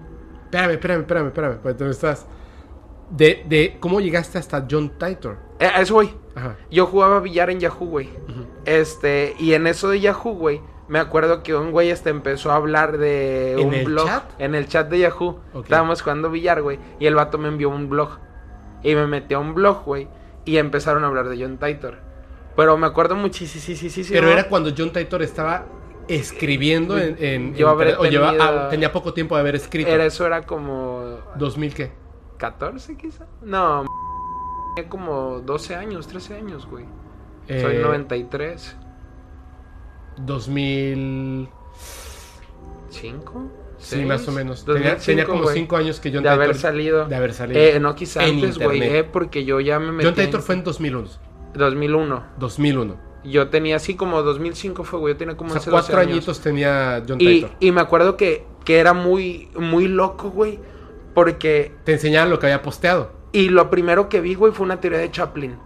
[0.54, 1.58] Espérame, espérame, espérame, espérame.
[1.62, 2.26] pues, ¿Dónde estás?
[3.10, 5.36] De, de cómo llegaste hasta John Titor.
[5.58, 6.10] Eh, a eso voy.
[6.34, 6.56] Ajá.
[6.70, 8.08] Yo jugaba billar en Yahoo, güey.
[8.64, 12.56] Este, y en eso de Yahoo, güey, me acuerdo que un güey este empezó a
[12.56, 14.06] hablar de ¿En un el blog.
[14.06, 14.24] chat?
[14.38, 15.40] En el chat de Yahoo.
[15.52, 15.64] Ok.
[15.64, 16.78] Estábamos jugando billar, güey.
[16.98, 18.18] Y el vato me envió un blog.
[18.82, 20.08] Y me metí a un blog, güey.
[20.44, 21.98] Y empezaron a hablar de John Titor.
[22.56, 23.78] Pero me acuerdo muchísimo.
[24.10, 25.66] Pero era cuando John Titor estaba
[26.08, 27.16] escribiendo en...
[27.18, 29.90] en- Yo en- habré o lleva- ah, tenía poco tiempo de haber escrito.
[29.90, 31.18] Era, eso era como...
[31.38, 31.92] ¿2000 qué?
[32.38, 33.26] 14 quizá.
[33.42, 33.84] No,
[34.74, 36.84] tenía como 12 años, 13 años, güey.
[37.46, 38.76] Soy Eh, 93.
[40.18, 41.48] 2000...
[42.90, 43.50] 5.
[43.78, 44.64] Sí, más o menos.
[44.64, 46.42] Tenía, tenía como 5 años que John de Titor...
[46.44, 47.06] haber salido.
[47.06, 47.60] De haber salido.
[47.60, 50.06] Eh, no, quizá antes, güey, eh, porque yo ya me metí.
[50.06, 51.08] John Titor en fue en 2001.
[51.54, 52.24] 2001.
[52.38, 52.96] 2001.
[53.24, 55.14] Yo tenía así como 2005 fue, güey.
[55.14, 57.50] Yo tenía como O sea, 11, 12 cuatro añitos tenía John Y, Titor.
[57.60, 60.60] y me acuerdo que, que era muy, muy loco, güey.
[61.14, 61.72] Porque.
[61.84, 63.12] Te enseñaba lo que había posteado.
[63.32, 65.56] Y lo primero que vi, güey, fue una teoría de Chaplin.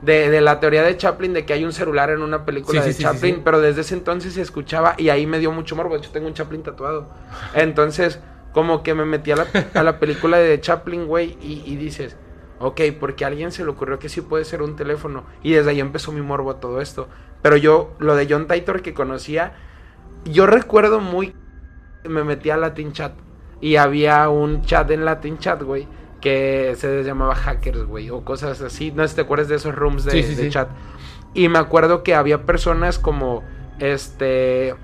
[0.00, 2.88] De, de la teoría de Chaplin de que hay un celular en una película Sí,
[2.88, 3.42] de sí, Chaplin, sí.
[3.44, 5.94] pero desde ese entonces se escuchaba y ahí me dio mucho morbo.
[5.94, 7.08] De hecho, tengo un Chaplin tatuado.
[7.54, 8.18] Entonces,
[8.52, 12.16] como que me metí a la, a la película de Chaplin, güey, y, y dices,
[12.62, 15.24] ok, porque a alguien se le ocurrió que sí puede ser un teléfono.
[15.42, 17.08] Y desde ahí empezó mi morbo a todo esto.
[17.42, 19.54] Pero yo, lo de John Titor que conocía,
[20.24, 21.34] yo recuerdo muy.
[22.04, 23.12] Me metí a Latin Chat
[23.60, 25.86] y había un chat en Latin Chat, güey,
[26.20, 28.90] que se llamaba Hackers, güey, o cosas así.
[28.90, 30.50] No sé si te acuerdas de esos rooms de, Sí, sí, de sí.
[30.50, 30.68] chat.
[31.32, 33.44] Y me acuerdo que había personas como,
[33.78, 34.74] este.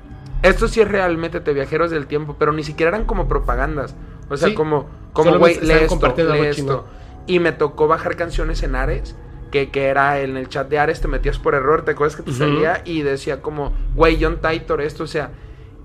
[0.43, 3.97] Esto sí es realmente de viajeros del tiempo, pero ni siquiera eran como propagandas.
[4.31, 6.87] O sea, como, como, güey, lee esto, lee esto.
[7.29, 9.15] Y me tocó bajar canciones en Ares,
[9.53, 12.23] que, que era en el chat de Ares, te metías por error, ¿te acuerdas que
[12.25, 12.83] te salía?
[12.85, 15.31] Y decía como, güey, John Titor, esto, o sea,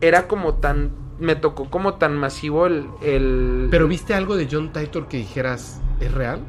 [0.02, 2.88] era como tan, me tocó como tan masivo el...
[3.04, 3.68] el...
[3.70, 6.40] Pero ¿viste algo de John Titor que dijeras, ¿es real?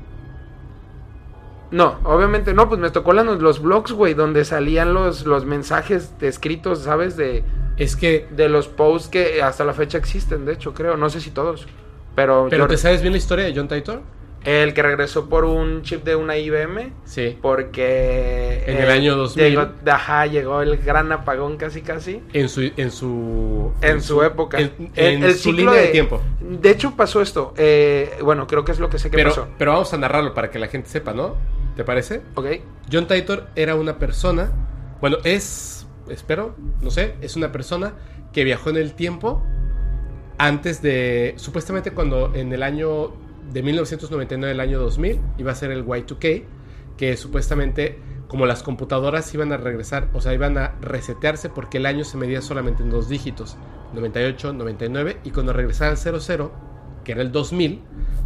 [1.70, 6.14] No, obviamente no, pues me tocó la- los blogs, güey, donde salían los, los mensajes
[6.20, 7.16] escritos, ¿sabes?
[7.16, 7.42] De,
[7.76, 8.28] Es que...
[8.30, 11.66] de los posts que hasta la fecha existen, de hecho, creo, no sé si todos.
[12.14, 14.02] Pero, ¿Pero yo- te sabes bien la historia de John Titor?
[14.44, 17.38] El que regresó por un chip de una IBM, Sí.
[17.40, 18.62] porque...
[18.66, 19.44] En el año 2000.
[19.48, 22.22] Llegó, ajá, llegó el gran apagón casi casi.
[22.32, 22.60] En su...
[22.76, 24.58] En su, En su época.
[24.60, 25.80] En, El- en el su ciclo línea de...
[25.86, 26.20] de- tiempo.
[26.40, 29.48] De hecho pasó esto, eh, bueno, creo que es lo que sé que Pero, pasó.
[29.58, 31.36] pero vamos a narrarlo para que la gente sepa, ¿no?
[31.76, 32.20] ¿Te parece?
[32.34, 32.46] Ok,
[32.92, 34.52] John Titor era una persona,
[35.00, 37.94] bueno, es, espero, no sé, es una persona
[38.32, 39.42] que viajó en el tiempo
[40.38, 43.12] antes de, supuestamente cuando en el año
[43.52, 46.44] de 1999, el año 2000, iba a ser el Y2K,
[46.96, 47.98] que supuestamente
[48.28, 52.16] como las computadoras iban a regresar, o sea, iban a resetearse porque el año se
[52.16, 53.56] medía solamente en dos dígitos,
[53.92, 56.52] 98, 99, y cuando regresara al 00,
[57.04, 57.80] que era el 2000,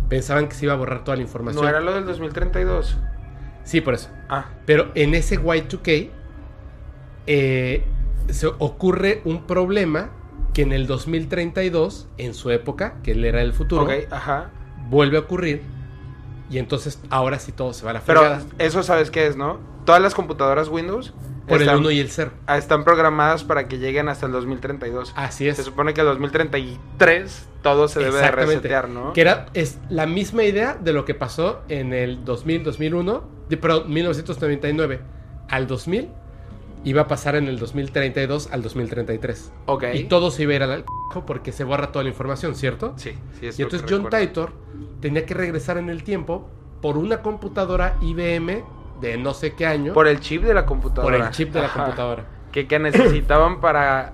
[0.09, 1.63] pensaban que se iba a borrar toda la información.
[1.63, 2.97] no era lo del 2032.
[3.65, 4.09] Sí, por eso.
[4.31, 6.09] Ah, Pero en ese Y2K
[7.27, 7.85] eh,
[8.31, 10.11] se ocurre un problema
[10.55, 14.51] que en el 2032, en su época, que él era el futuro, ok, ajá.
[14.89, 15.63] Vuelve a ocurrir.
[16.51, 18.43] Y entonces ahora sí todo se va a la Pero fregada.
[18.59, 19.59] eso sabes qué es, ¿no?
[19.85, 21.13] Todas las computadoras Windows
[21.47, 22.31] por están, el 1 y el 0.
[22.47, 25.13] ah, están programadas para que lleguen hasta el 2032.
[25.17, 25.57] Así Se es.
[25.65, 29.13] supone que el 2033 todo se debe de resetear, ¿no?
[29.13, 33.57] Que era, es la misma idea de lo que pasó en el 2000, 2001, de,
[33.57, 35.01] perdón, 1999
[35.49, 36.09] al 2000,
[36.85, 39.53] iba a pasar en el 2032 al 2033.
[39.67, 39.85] Ok.
[39.95, 40.85] Y todo se iba a ir al
[41.27, 42.95] porque se borra toda la información, ¿cierto?
[42.97, 44.27] Sí, sí, es Y lo que entonces John recuerdo.
[44.27, 44.53] Titor
[45.01, 46.49] tenía que regresar en el tiempo
[46.81, 48.63] por una computadora IBM
[49.01, 49.93] de no sé qué año.
[49.95, 51.17] Por el chip de la computadora.
[51.19, 51.85] por el chip de la Ajá.
[51.85, 52.25] computadora.
[52.53, 54.13] Que, que necesitaban para...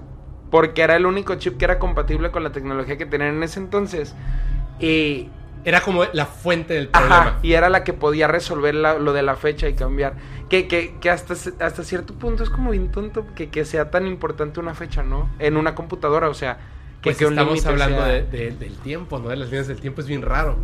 [0.50, 3.60] Porque era el único chip que era compatible con la tecnología que tenían en ese
[3.60, 4.14] entonces.
[4.80, 5.28] Y...
[5.64, 7.38] Era como la fuente del Ajá, problema.
[7.42, 10.14] y era la que podía resolver la- lo de la fecha y cambiar.
[10.50, 14.06] Que, que, que hasta, hasta cierto punto es como bien tonto que, que sea tan
[14.06, 15.30] importante una fecha, ¿no?
[15.38, 16.58] En una computadora, o sea...
[17.00, 19.28] Que, Pues que un estamos hablando sea- de- de- del tiempo, ¿no?
[19.28, 20.56] De las líneas del tiempo es bien raro.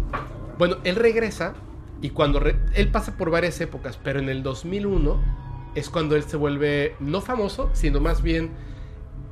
[0.59, 1.55] Bueno, él regresa
[2.03, 2.41] y cuando...
[2.41, 5.19] re- él pasa por varias épocas, pero en el 2001
[5.75, 8.51] es cuando él se vuelve no famoso, sino más bien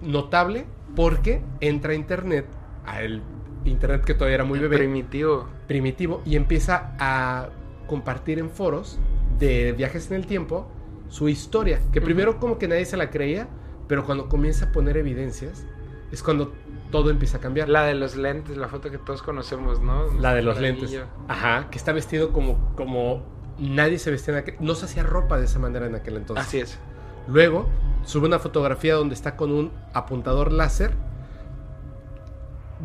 [0.01, 0.67] notable
[0.97, 2.47] porque entra a internet
[2.87, 3.23] al
[3.71, 4.79] internet que todavía era muy bebé.
[4.79, 5.49] Primitivo.
[5.67, 6.23] Primitivo.
[6.25, 7.49] Y empieza a
[7.87, 8.99] compartir en foros
[9.39, 10.71] de viajes en el tiempo
[11.09, 11.81] su historia.
[11.93, 13.49] Que primero como que nadie se la creía,
[13.87, 15.67] pero cuando comienza a poner evidencias,
[16.13, 16.53] es cuando
[16.91, 17.69] todo empieza a cambiar.
[17.69, 20.13] La de los lentes, la foto que todos conocemos, ¿no?
[20.21, 20.99] La de los lentes.
[21.29, 23.25] Ajá, que está vestido como, como
[23.59, 24.57] nadie se vestía en aquel...
[24.61, 26.47] No se hacía ropa de esa manera en aquel entonces.
[26.47, 26.79] Así es.
[27.27, 27.69] Luego
[28.05, 30.93] sube una fotografía donde está con un apuntador láser.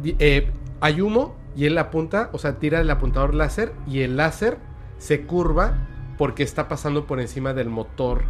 [0.03, 0.51] Eh,
[0.83, 4.57] hay humo y él apunta, o sea, tira el apuntador láser y el láser
[4.97, 5.87] se curva
[6.17, 8.23] porque está pasando por encima del motor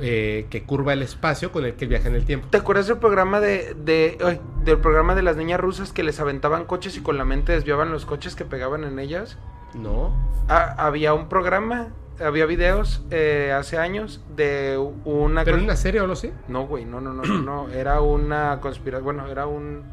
[0.00, 2.48] eh, que curva el espacio con el que viaja en el tiempo.
[2.50, 3.76] ¿Te acuerdas del programa de,
[4.64, 7.92] del programa de las niñas rusas que les aventaban coches y con la mente desviaban
[7.92, 9.38] los coches que pegaban en ellas?
[9.72, 10.12] No.
[10.48, 15.44] Ah, había un programa, había videos eh, hace años de una...
[15.44, 16.32] ¿Pero en una serie o lo sé?
[16.48, 17.68] No, güey, no, no, no, no, no.
[17.68, 19.84] Era una conspiración, bueno, era un...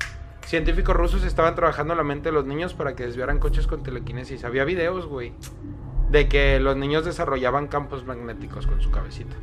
[0.52, 4.44] Científicos rusos estaban trabajando la mente de los niños para que desviaran coches con telequinesis.
[4.44, 5.32] Había videos, güey,
[6.10, 9.38] de que los niños desarrollaban campos magnéticos con su cabecita.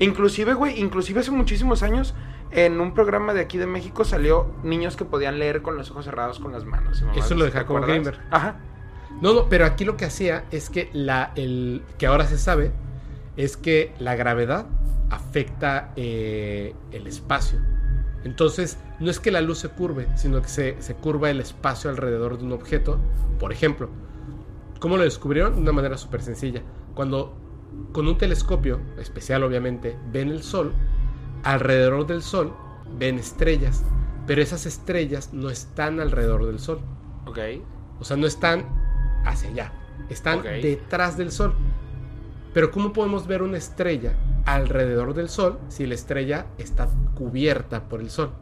[0.00, 2.14] Inclusive, güey, inclusive hace muchísimos años,
[2.50, 6.04] en un programa de aquí de México salió niños que podían leer con los ojos
[6.04, 7.02] cerrados con las manos.
[7.16, 8.20] Eso lo de Jacob Gamer.
[8.30, 8.60] Ajá.
[9.22, 12.70] No, no, pero aquí lo que hacía es que la, el, que ahora se sabe,
[13.38, 14.66] es que la gravedad
[15.08, 17.60] afecta eh, el espacio.
[18.24, 21.90] Entonces, no es que la luz se curve, sino que se, se curva el espacio
[21.90, 22.98] alrededor de un objeto.
[23.38, 23.88] Por ejemplo,
[24.78, 25.54] ¿cómo lo descubrieron?
[25.54, 26.62] De una manera súper sencilla.
[26.94, 27.34] Cuando
[27.92, 30.72] con un telescopio, especial obviamente, ven el Sol,
[31.44, 32.52] alrededor del Sol
[32.98, 33.82] ven estrellas,
[34.26, 36.80] pero esas estrellas no están alrededor del Sol.
[37.26, 37.38] Ok.
[38.00, 38.66] O sea, no están
[39.24, 39.72] hacia allá,
[40.08, 41.54] están detrás del Sol.
[42.52, 44.14] Pero ¿cómo podemos ver una estrella
[44.44, 48.32] alrededor del Sol si la estrella está cubierta por el Sol?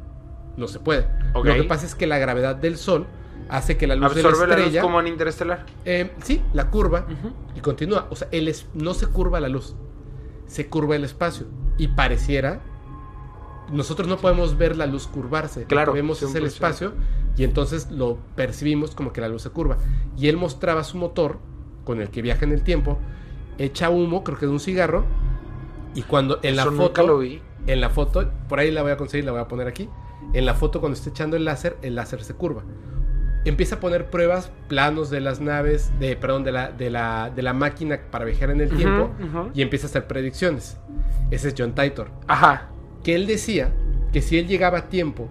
[0.57, 1.07] No se puede.
[1.35, 3.07] Lo que pasa es que la gravedad del Sol
[3.49, 4.83] hace que la luz de la estrella.
[4.83, 5.65] como en interestelar.
[5.85, 7.07] Eh, sí, la curva
[7.55, 8.07] y continúa.
[8.11, 9.75] O sea, el no se curva la luz,
[10.47, 11.47] se curva el espacio.
[11.77, 12.61] Y pareciera.
[13.71, 15.65] Nosotros no podemos ver la luz curvarse.
[15.65, 15.89] Claro.
[15.89, 16.95] Lo que vemos es el espacio
[17.37, 19.77] y entonces lo percibimos como que la luz se curva.
[20.17, 21.39] Y él mostraba su motor
[21.85, 22.99] con el que viaja en el tiempo,
[23.59, 25.05] echa humo, creo que de un cigarro.
[25.95, 27.07] Y cuando en la foto.
[27.07, 27.41] lo vi.
[27.67, 29.89] En la foto, por ahí la voy a conseguir, la voy a poner aquí.
[30.33, 32.63] En la foto, cuando está echando el láser, el láser se curva
[33.49, 37.43] empieza a poner pruebas, planos de las naves, de, perdón, de la, de la, de
[37.43, 39.11] la máquina para viajar en el tiempo
[39.55, 40.79] y empieza a hacer predicciones.
[41.31, 42.11] Ese es John Titor.
[42.27, 42.71] Ajá.
[43.03, 43.73] Que él decía
[44.13, 45.29] que si él llegaba a tiempo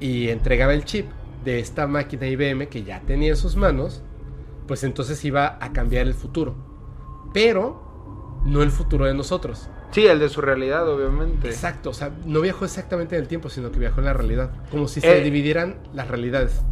[0.00, 1.06] y entregaba el chip
[1.44, 4.02] de esta máquina IBM que ya tenía en sus manos,
[4.66, 6.67] pues entonces iba a cambiar el futuro.
[7.32, 9.68] Pero no el futuro de nosotros.
[9.90, 11.48] Sí, el de su realidad, obviamente.
[11.48, 14.50] Exacto, o sea, no viajó exactamente en el tiempo, sino que viajó en la realidad.
[14.70, 16.62] Como si se eh, dividieran las realidades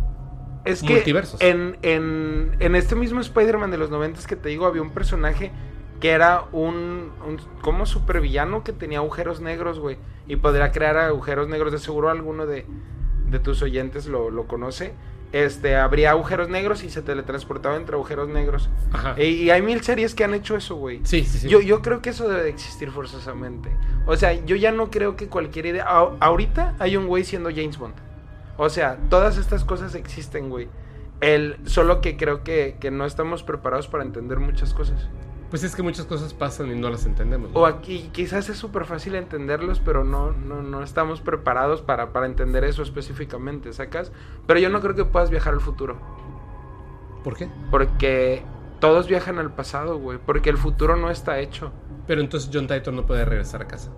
[0.67, 1.05] es que
[1.41, 5.53] en, en, en, este mismo Spider-Man de los 90 que te digo, había un personaje
[6.01, 9.97] que era un, un como supervillano que tenía agujeros negros, güey.
[10.27, 11.71] Y podría crear agujeros negros.
[11.71, 12.67] De seguro alguno de,
[13.29, 14.95] de tus oyentes lo, lo, conoce.
[15.33, 18.71] Este, habría agujeros negros y se teletransportaba entre agujeros negros.
[18.93, 19.21] Ajá.
[19.21, 21.01] Y, hay mil series que han hecho eso, güey.
[21.05, 21.49] Sí, sí, sí.
[21.49, 23.71] Yo, yo creo que eso debe de existir forzosamente.
[24.07, 25.85] O sea, yo ya no creo que cualquier idea...
[25.85, 27.95] ahorita hay un güey siendo James Bond.
[28.57, 30.69] O sea, todas estas cosas existen, güey.
[31.21, 35.09] El, solo que creo que, no estamos preparados para entender muchas cosas.
[35.51, 37.51] Pues es que muchas cosas pasan y no las entendemos.
[37.55, 42.27] O aquí quizás es súper fácil entenderlos, pero no, no, no estamos preparados para, para
[42.27, 44.11] entender eso específicamente, ¿sacas?
[44.47, 45.99] Pero yo no creo que puedas viajar al futuro.
[47.23, 47.49] ¿Por qué?
[47.71, 48.45] Porque
[48.81, 50.19] todos viajan al pasado, güey.
[50.25, 51.73] Porque el futuro no está hecho.
[52.07, 53.93] Pero entonces John Titor no puede regresar a casa.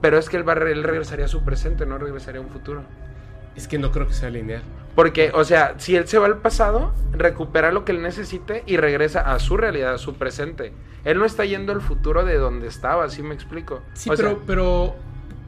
[0.00, 2.84] Pero es que él, va, él regresaría a su presente, no regresaría a un futuro.
[3.54, 4.62] Es que no creo que sea lineal.
[4.96, 8.78] Porque, o sea, si él se va al pasado, recupera lo que él necesite y
[8.78, 10.72] regresa a su realidad, a su presente.
[11.04, 13.82] Él no está yendo al futuro de donde estaba, ¿sí me explico?
[13.92, 14.96] Sí, pero, pero,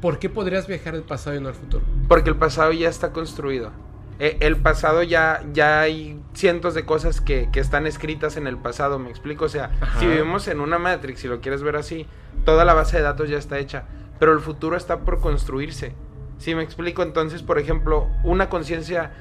[0.02, 1.82] ¿por qué podrías viajar al pasado y no al futuro?
[2.08, 3.72] Porque el pasado ya está construido.
[4.18, 8.58] E, el pasado ya, ya hay cientos de cosas que, que, están escritas en el
[8.58, 9.46] pasado, ¿me explico?
[9.46, 12.06] O sea, si vivimos en una Matrix, si lo quieres ver así,
[12.44, 13.84] toda la base de datos ya está hecha,
[14.18, 15.94] pero el futuro está por construirse.
[16.38, 19.12] Si me explico, entonces, por ejemplo, una conciencia,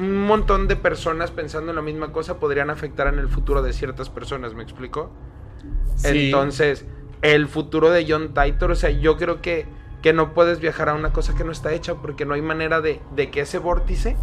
[0.00, 3.72] un montón de personas pensando en la misma cosa podrían afectar en el futuro de
[3.72, 5.10] ciertas personas, ¿me explico?
[6.04, 6.86] Entonces,
[7.22, 9.66] el futuro de John Titor, o sea, yo creo que,
[10.02, 12.80] que no puedes viajar a una cosa que no está hecha porque no hay manera
[12.80, 14.16] de, de que ese vórtice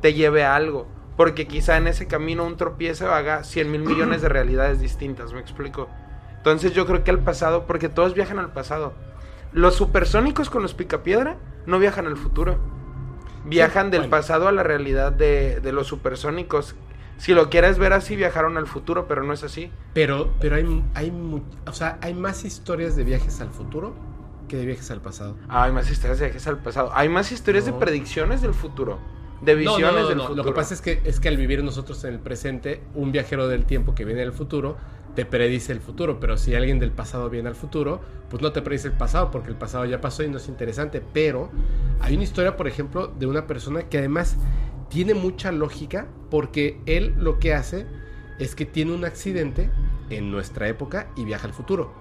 [0.00, 0.86] te lleve a algo.
[1.16, 5.40] Porque quizá en ese camino un tropiezo haga 100 mil millones de realidades distintas, ¿me
[5.40, 5.88] explico?
[6.36, 8.92] Entonces yo creo que el pasado, porque todos viajan al pasado.
[9.52, 11.36] Los supersónicos con los picapiedra
[11.66, 12.58] no viajan al futuro.
[13.44, 14.10] Viajan del bueno.
[14.10, 16.74] pasado a la realidad de, de los supersónicos.
[17.18, 19.72] Si lo quieres ver así, viajaron al futuro, pero no es así.
[19.92, 21.12] Pero, pero hay, hay,
[21.66, 23.94] o sea, hay más historias de viajes al futuro
[24.46, 25.36] que de viajes al pasado.
[25.48, 26.90] Ah, hay más historias de viajes al pasado.
[26.94, 28.98] Hay más historias de predicciones del futuro.
[29.42, 30.36] De no, visiones no, del futuro.
[30.36, 33.46] Lo que pasa es que, es que al vivir nosotros en el presente, un viajero
[33.48, 34.76] del tiempo que viene del futuro
[35.18, 38.00] te predice el futuro, pero si alguien del pasado viene al futuro,
[38.30, 41.02] pues no te predice el pasado porque el pasado ya pasó y no es interesante.
[41.12, 41.50] Pero
[41.98, 44.36] hay una historia, por ejemplo, de una persona que además
[44.88, 47.84] tiene mucha lógica porque él lo que hace
[48.38, 49.72] es que tiene un accidente
[50.08, 51.92] en nuestra época y viaja al futuro.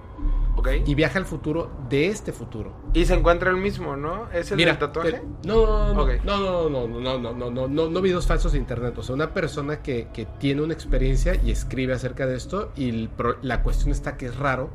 [0.55, 0.69] Ok.
[0.85, 2.73] Y viaja al futuro de este futuro.
[2.93, 4.27] Y se encuentra el mismo, ¿no?
[4.31, 5.11] ¿Es el Mira, del tatuaje?
[5.11, 6.09] te- no, no, Ok.
[6.25, 8.97] no, no, no, no, no, no, no, no, no, no videos falsos de internet.
[8.97, 12.89] O sea, una persona que, que tiene una experiencia y escribe acerca de esto y
[12.89, 13.09] el
[13.43, 14.71] la cuestión está que es raro,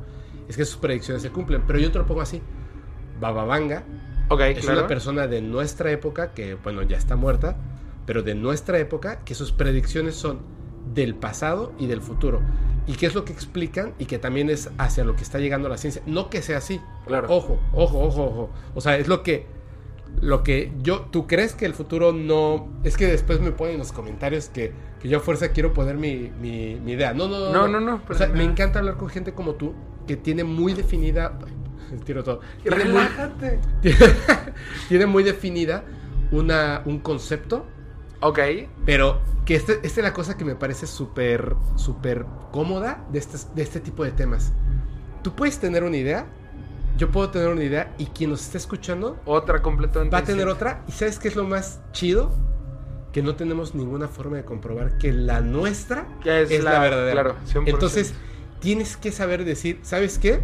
[0.47, 1.63] es que sus predicciones se cumplen.
[1.67, 2.41] Pero yo te lo pongo así.
[3.19, 3.83] Bababanga
[4.29, 4.79] Ok, es claro.
[4.79, 7.57] una persona de nuestra época que, bueno, ya está muerta,
[8.05, 10.39] pero de nuestra época que sus predicciones son
[10.93, 12.41] del pasado y del futuro.
[12.85, 13.93] ¿Y qué es lo que explican?
[13.99, 16.01] Y que también es hacia lo que está llegando la ciencia.
[16.05, 16.81] No que sea así.
[17.07, 17.27] Claro.
[17.29, 18.49] Ojo, ojo, ojo, ojo.
[18.75, 19.45] O sea, es lo que
[20.21, 22.69] lo que yo, ¿tú crees que el futuro no...
[22.83, 24.71] Es que después me ponen en los comentarios que,
[25.01, 27.13] que yo a fuerza quiero poner mi, mi, mi idea.
[27.13, 27.51] No, no, no.
[27.51, 29.73] No, no, no, O sea, me encanta hablar con gente como tú
[30.07, 31.37] que tiene muy definida...
[32.05, 32.39] Tiro todo.
[32.63, 33.59] Tiene muy, Relájate.
[34.89, 35.83] tiene muy definida
[36.31, 37.67] una, un concepto,
[38.23, 38.39] Ok.
[38.85, 43.37] pero que este- esta es la cosa que me parece súper, súper cómoda de este,
[43.55, 44.53] de este tipo de temas.
[45.21, 46.25] Tú puedes tener una idea,
[46.97, 50.13] yo puedo tener una idea y quien nos esté escuchando Otra completamente.
[50.15, 50.83] va a tener otra.
[50.87, 52.31] ¿Y sabes qué es lo más chido?
[53.11, 57.11] Que no tenemos ninguna forma de comprobar que la nuestra es es, la, la- verdadera.
[57.11, 57.63] claro, 100%.
[57.69, 58.13] Entonces,
[58.59, 60.39] tienes que saber decir, ¿sabes qué?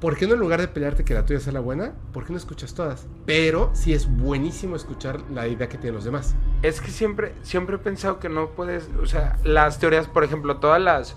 [0.00, 1.92] ¿Por qué no en lugar de pelearte que la tuya sea la buena?
[2.12, 3.06] ¿Por qué no escuchas todas?
[3.24, 6.34] Pero sí es buenísimo escuchar la idea que tienen los demás.
[6.62, 10.58] Es que siempre, siempre he pensado que no puedes, o sea, las teorías, por ejemplo,
[10.58, 11.16] todas las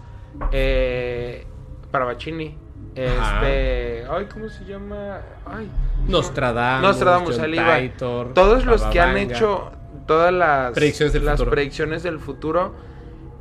[0.52, 1.46] eh,
[1.92, 2.58] Parabachini,
[2.96, 3.36] Ajá.
[3.42, 5.20] este, ay, ¿cómo se llama?
[5.46, 5.70] Ay,
[6.08, 7.80] Nostradamus, Nostradamus, John.
[7.82, 9.72] Titor, todos los que han hecho
[10.06, 11.52] todas las Predicciones del las futuro.
[11.52, 12.74] predicciones del futuro,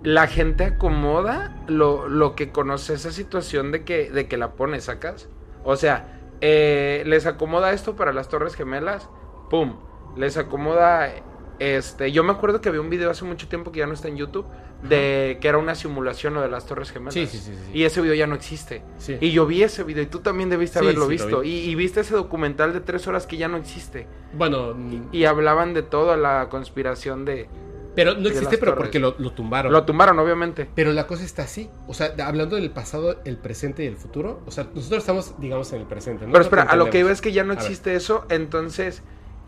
[0.07, 4.81] la gente acomoda lo, lo que conoce esa situación de que, de que la pone,
[4.81, 5.29] ¿sacas?
[5.65, 9.09] O sea, eh, les acomoda esto para las Torres Gemelas,
[9.51, 9.75] ¡pum!
[10.17, 11.11] Les acomoda,
[11.59, 14.07] este, yo me acuerdo que había un video hace mucho tiempo que ya no está
[14.07, 14.47] en YouTube,
[14.89, 17.13] de que era una simulación lo de las Torres Gemelas.
[17.13, 17.71] Sí, sí, sí, sí.
[17.75, 18.85] Y ese video ya no existe.
[19.21, 21.41] Y yo vi ese video y tú también debiste haberlo visto.
[21.41, 21.49] vi.
[21.49, 24.07] Y, y viste ese documental de tres horas que ya no existe.
[24.35, 24.77] Bueno,
[25.11, 27.49] Y hablaban de toda la conspiración de...
[27.97, 28.85] pero no existe, pero torres.
[28.87, 29.73] porque lo, lo tumbaron.
[29.73, 30.69] Lo tumbaron, obviamente.
[30.75, 31.69] Pero la cosa está así.
[31.89, 34.43] O sea, hablando del pasado, el presente y el futuro.
[34.47, 36.27] O sea, nosotros estamos, digamos, en el presente.
[36.27, 36.33] ¿no?
[36.33, 38.25] Pero Es espera, a lo que iba es que ya no existe eso.
[38.29, 39.03] Entonces,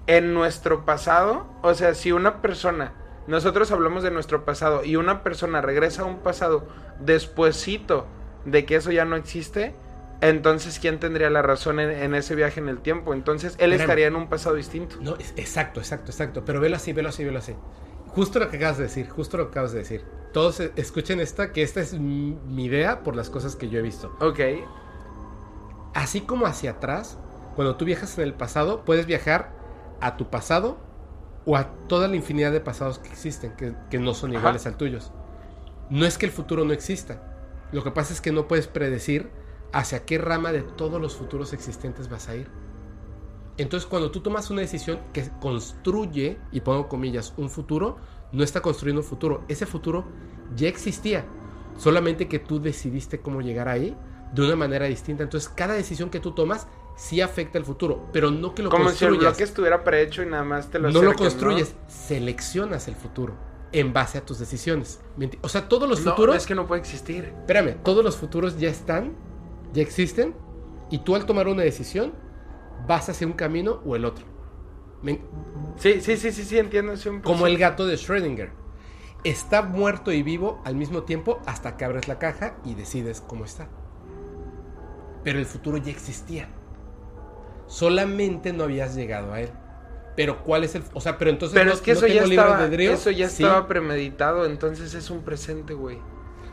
[0.09, 2.95] en nuestro pasado, o sea, si una persona,
[3.27, 6.66] nosotros hablamos de nuestro pasado y una persona regresa a un pasado
[7.01, 8.07] despuesito
[8.47, 9.75] de que eso ya no existe,
[10.20, 13.12] entonces ¿quién tendría la razón en, en ese viaje en el tiempo?
[13.12, 13.81] Entonces, él Espérame.
[13.83, 14.97] estaría en un pasado distinto.
[15.01, 16.45] No, es- exacto, exacto, exacto.
[16.45, 17.55] Pero velo así, velo así, velo así.
[18.19, 20.05] Justo lo que acabas de decir, justo lo que acabas de decir.
[20.32, 23.82] Todos eh, escuchen esta, que esta es mi idea por las cosas que yo he
[23.82, 24.16] visto.
[24.20, 24.40] Ok,
[25.95, 27.16] Así como hacia atrás,
[27.55, 29.53] cuando tú viajas en el pasado, puedes viajar
[30.01, 30.78] a tu pasado
[31.45, 34.40] o a toda la infinidad de pasados que existen, que, que no son Ajá.
[34.40, 35.12] iguales al tuyos.
[35.89, 37.23] No es que el futuro no exista.
[37.70, 39.31] Lo que pasa es que no puedes predecir
[39.73, 42.49] hacia qué rama de todos los futuros existentes vas a ir.
[43.59, 47.97] Entonces, cuando tú tomas una decisión que construye, y pongo comillas, un futuro,
[48.32, 49.44] no está construyendo un futuro.
[49.48, 50.05] Ese futuro
[50.56, 51.24] ya existía.
[51.76, 53.97] Solamente que tú decidiste cómo llegar ahí
[54.32, 55.22] de una manera distinta.
[55.22, 56.66] Entonces, cada decisión que tú tomas
[56.97, 59.20] sí afecta el futuro, pero no que lo como si el construyas.
[59.20, 63.35] bloque estuviera prehecho y nada más te lo no lo construyes, seleccionas el futuro
[63.70, 65.01] en base a tus decisiones.
[65.43, 66.36] O sea, todos los No, futuros...
[66.36, 67.24] es que no puede existir.
[67.26, 69.14] Espérame, todos los futuros ya están,
[69.72, 70.35] ya existen,
[70.90, 72.12] y tú al tomar una decisión
[72.86, 74.24] vas hacia un camino o el otro.
[75.02, 75.20] Me-
[75.76, 76.92] Sí, sí, sí, sí, sí, entiendo.
[76.96, 77.22] 100%.
[77.22, 78.50] como el gato de Schrödinger.
[79.24, 83.44] Está muerto y vivo al mismo tiempo hasta que abres la caja y decides cómo
[83.44, 83.68] está.
[85.24, 86.48] Pero el futuro ya existía.
[87.66, 89.50] Solamente no habías llegado a él.
[90.16, 92.22] Pero cuál es el, o sea, pero entonces Pero no- es que no eso ya
[92.22, 92.92] tengo estaba, albedrío.
[92.92, 93.44] eso ya Sí.
[93.44, 95.98] estaba premeditado, entonces es un presente, güey.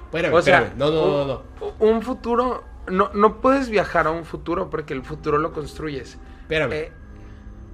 [0.06, 1.42] Espérame, O sea, no, no, no, no.
[1.80, 6.18] un futuro, no, no puedes viajar a un futuro porque el futuro lo construyes.
[6.42, 6.74] Espérame.
[6.74, 6.92] Eh,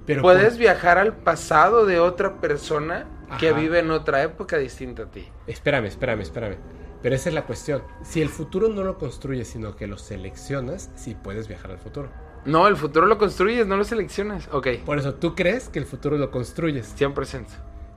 [0.06, 3.06] pero puedes viajar al pasado de otra persona
[3.38, 5.26] que vive en otra época distinta a ti.
[5.46, 6.56] Espérame, espérame, espérame.
[7.02, 7.82] Pero esa es la cuestión.
[8.02, 12.10] Si el futuro no lo construyes, sino que lo seleccionas, sí puedes viajar al futuro.
[12.44, 14.48] No, el futuro lo construyes, no lo seleccionas.
[14.52, 16.94] Ok, Por eso, tú crees que el futuro lo construyes.
[16.98, 17.46] 100%.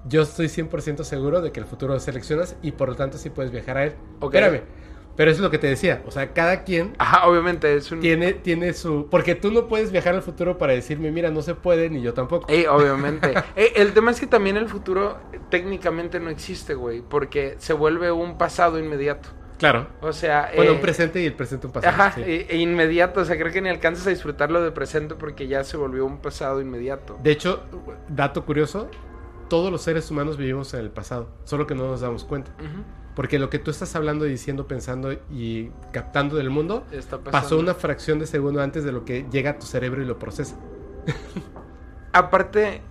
[0.07, 3.31] Yo estoy 100% seguro de que el futuro lo seleccionas y por lo tanto sí
[3.31, 3.95] puedes viajar a él.
[4.19, 4.35] Ok.
[4.35, 4.61] Espérame.
[5.15, 6.03] Pero eso es lo que te decía.
[6.05, 8.01] O sea, cada quien Ajá, obviamente es un...
[8.01, 9.07] tiene, tiene su...
[9.09, 12.13] Porque tú no puedes viajar al futuro para decirme, mira, no se puede, ni yo
[12.13, 12.47] tampoco.
[12.49, 13.33] Eh, obviamente.
[13.55, 17.71] Eh, el tema es que también el futuro eh, técnicamente no existe, güey, porque se
[17.73, 19.29] vuelve un pasado inmediato.
[19.57, 19.87] Claro.
[20.01, 20.51] O sea...
[20.55, 21.93] Bueno, eh, un presente y el presente un pasado.
[21.93, 22.21] Ajá, sí.
[22.25, 25.63] e- e inmediato, o sea, creo que ni alcanzas a disfrutarlo de presente porque ya
[25.63, 27.17] se volvió un pasado inmediato.
[27.23, 27.63] De hecho,
[28.09, 28.89] dato curioso,
[29.49, 32.51] todos los seres humanos vivimos en el pasado, solo que no nos damos cuenta.
[32.59, 32.83] Ujú,
[33.15, 36.85] Porque lo que tú estás hablando, diciendo, pensando y captando del mundo,
[37.31, 40.19] pasó una fracción de segundo antes de lo que llega a tu cerebro y lo
[40.19, 40.57] procesa.
[42.13, 42.81] Aparte,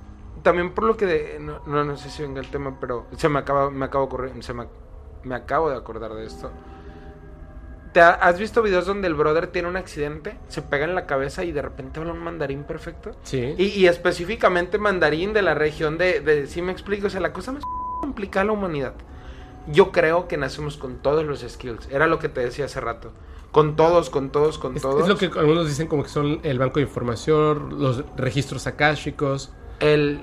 [0.43, 1.07] también por lo que...
[1.07, 4.07] de- no, no, no sé si venga el tema, pero se me acaba, me acabo
[4.07, 4.67] de ocurrir- se me,
[5.25, 6.51] me acabo de acordar de esto.
[7.93, 11.07] ¿Te ha- has visto videos donde el brother tiene un accidente, se pega en la
[11.07, 13.13] cabeza y de repente habla un mandarín perfecto?
[13.23, 13.55] Sí.
[13.57, 16.47] Y, y específicamente mandarín de la región de, de...
[16.47, 17.07] ¿Sí me explico?
[17.07, 17.63] O sea, la cosa más
[18.01, 18.95] complicada la humanidad.
[19.67, 21.89] Yo creo que nacemos con todos los skills.
[21.91, 23.13] Era lo que te decía hace rato.
[23.51, 25.03] Con todos, con todos, con Es, todos.
[25.03, 29.53] es lo que algunos dicen como que son el banco de información, los registros akáshicos.
[29.81, 30.21] El...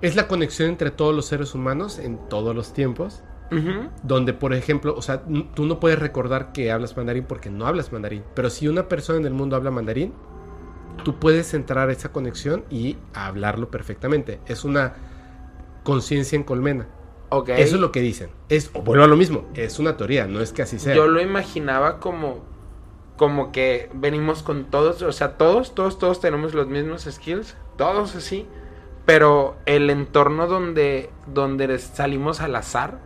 [0.00, 3.22] Es la conexión entre todos los seres humanos en todos los tiempos.
[3.50, 3.88] Ujú.
[4.02, 5.22] Donde, por ejemplo, o sea,
[5.54, 8.22] tú no puedes recordar que hablas mandarín porque no hablas mandarín.
[8.34, 10.12] Pero si una persona en el mundo habla mandarín,
[11.02, 14.40] tú puedes entrar a esa conexión y hablarlo perfectamente.
[14.46, 14.94] Es una
[15.82, 16.86] conciencia en colmena.
[17.30, 18.30] Eso es lo que dicen.
[18.48, 20.94] Es, vuelvo a lo mismo, es una teoría, no es que así sea.
[20.94, 22.46] Yo lo imaginaba como...
[23.16, 28.14] Como que venimos con todos, o sea, todos, todos, todos tenemos los mismos skills, todos
[28.14, 28.46] así,
[29.06, 33.00] pero el entorno donde, donde salimos al azar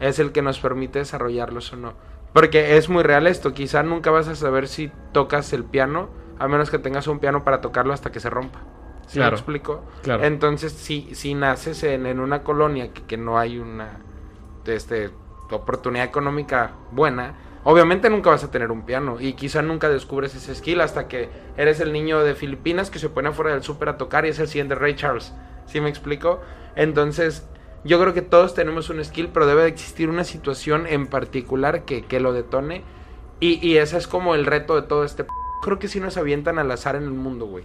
[0.00, 1.92] es el que nos permite desarrollarlos o no.
[2.32, 6.48] Porque es muy real esto, quizá nunca vas a saber si tocas el piano, a
[6.48, 8.60] menos que tengas un piano para tocarlo hasta que se rompa.
[9.10, 9.32] ¿Sí Claro.
[9.32, 9.84] me explico?
[10.02, 10.22] Claro.
[10.24, 13.98] Entonces, si, si naces en, en una colonia que, que no hay una
[14.66, 15.10] este,
[15.50, 17.34] oportunidad económica buena,
[17.64, 21.28] obviamente nunca vas a tener un piano y quizá nunca descubres ese skill hasta que
[21.56, 24.38] eres el niño de Filipinas que se pone afuera del súper a tocar y es
[24.38, 25.32] el siguiente Ray Charles.
[25.66, 26.40] ¿Sí me explico?
[26.76, 27.48] Entonces,
[27.82, 31.84] yo creo que todos tenemos un skill, pero debe de existir una situación en particular
[31.84, 32.84] que, que lo detone
[33.40, 35.24] y, y ese es como el reto de todo este...
[35.24, 35.30] p-
[35.62, 37.64] Creo que sí nos avientan al azar en el mundo, güey.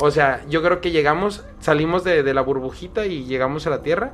[0.00, 4.12] O sea, yo creo que llegamos, salimos de, la burbujita y llegamos a la Tierra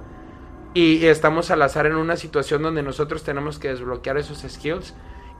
[0.75, 4.95] y estamos al azar en una situación donde nosotros tenemos que desbloquear esos skills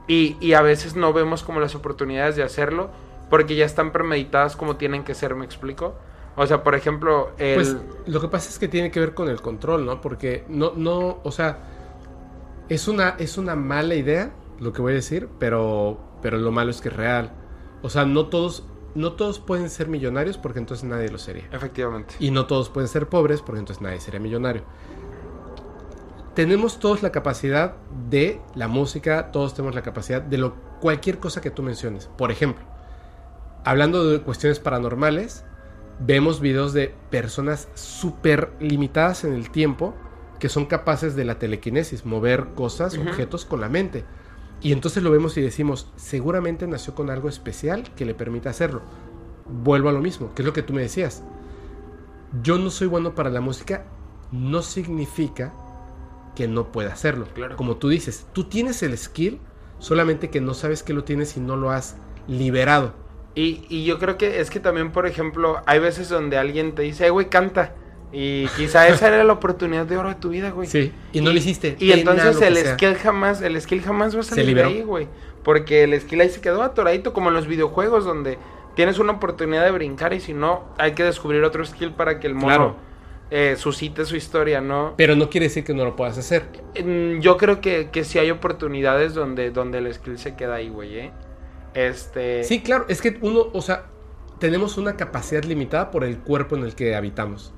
[0.07, 2.89] y, y a veces no vemos como las oportunidades de hacerlo
[3.29, 5.95] porque ya están premeditadas como tienen que ser, ¿me explico?
[6.37, 7.55] O sea, por ejemplo, el...
[7.55, 7.75] Pues
[8.05, 10.01] lo que pasa es que tiene que ver con el control, ¿no?
[10.01, 11.57] Porque no, no, o sea,
[12.69, 16.71] es una, es una mala idea lo que voy a decir, pero, pero lo malo
[16.71, 17.31] es que es real.
[17.81, 18.65] O sea, no todos,
[18.97, 21.47] no todos pueden ser millonarios porque entonces nadie lo sería.
[21.51, 22.15] Efectivamente.
[22.19, 24.63] Y no todos pueden ser pobres porque entonces nadie sería millonario.
[26.33, 27.75] Tenemos todos la capacidad
[28.09, 32.07] de la música, todos tenemos la capacidad de lo, cualquier cosa que tú menciones.
[32.17, 32.65] Por ejemplo,
[33.63, 35.45] hablando de cuestiones paranormales,
[35.99, 39.93] vemos videos de personas súper limitadas en el tiempo
[40.39, 44.05] que son capaces de la telequinesis, mover cosas, objetos con la mente.
[44.61, 48.81] Y entonces lo vemos y decimos, seguramente nació con algo especial que le permita hacerlo.
[49.45, 51.23] Vuelvo a lo mismo, que es lo que tú me decías.
[52.41, 53.85] Yo no soy bueno para la música,
[54.31, 55.53] no significa
[56.35, 57.27] que no pueda hacerlo.
[57.33, 57.55] Claro.
[57.55, 59.39] Como tú dices, tú tienes el skill,
[59.79, 61.95] solamente que no sabes que lo tienes y no lo has
[62.27, 62.93] liberado.
[63.35, 66.81] Y, y yo creo que es que también, por ejemplo, hay veces donde alguien te
[66.81, 67.75] dice, "Eh, güey, canta.
[68.11, 70.67] Y quizá esa era la oportunidad de oro de tu vida, güey.
[70.67, 71.75] Sí, y no lo hiciste.
[71.79, 75.07] Y entonces el skill jamás, el skill jamás va a salir de ahí, güey.
[75.43, 78.37] Porque el skill ahí se quedó atoradito, como en los videojuegos, donde
[78.75, 82.27] tienes una oportunidad de brincar y si no, hay que descubrir otro skill para que
[82.27, 82.75] el mono Claro.
[83.31, 84.93] eh, suscite su historia, ¿no?
[84.97, 86.45] Pero no quiere decir que no lo puedas hacer.
[87.19, 90.97] Yo creo que, que sí hay oportunidades donde, donde el skill se queda ahí, güey,
[90.99, 91.11] ¿eh?
[91.73, 92.43] Este...
[92.43, 93.85] Sí, claro, es que uno, o sea,
[94.39, 97.53] tenemos una capacidad limitada por el cuerpo en el que habitamos.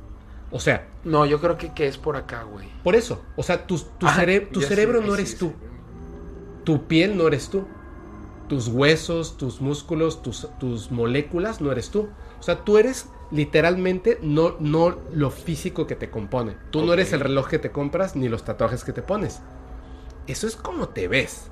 [0.51, 2.67] O sea, No, yo creo que, que es por acá, güey.
[2.84, 5.38] por eso, o sea, tu, tu, Ah, cere- tu cerebro no eres sí.
[5.38, 5.53] tú,
[6.63, 7.65] tu piel no eres tú,
[8.47, 12.09] tus huesos, tus músculos, tus, tus moléculas no eres tú.
[12.39, 16.55] O sea, tú eres literalmente no, no lo físico que te compone.
[16.71, 19.41] Tú no eres el reloj que te compras ni los tatuajes que te pones.
[20.26, 21.51] Eso es como te ves.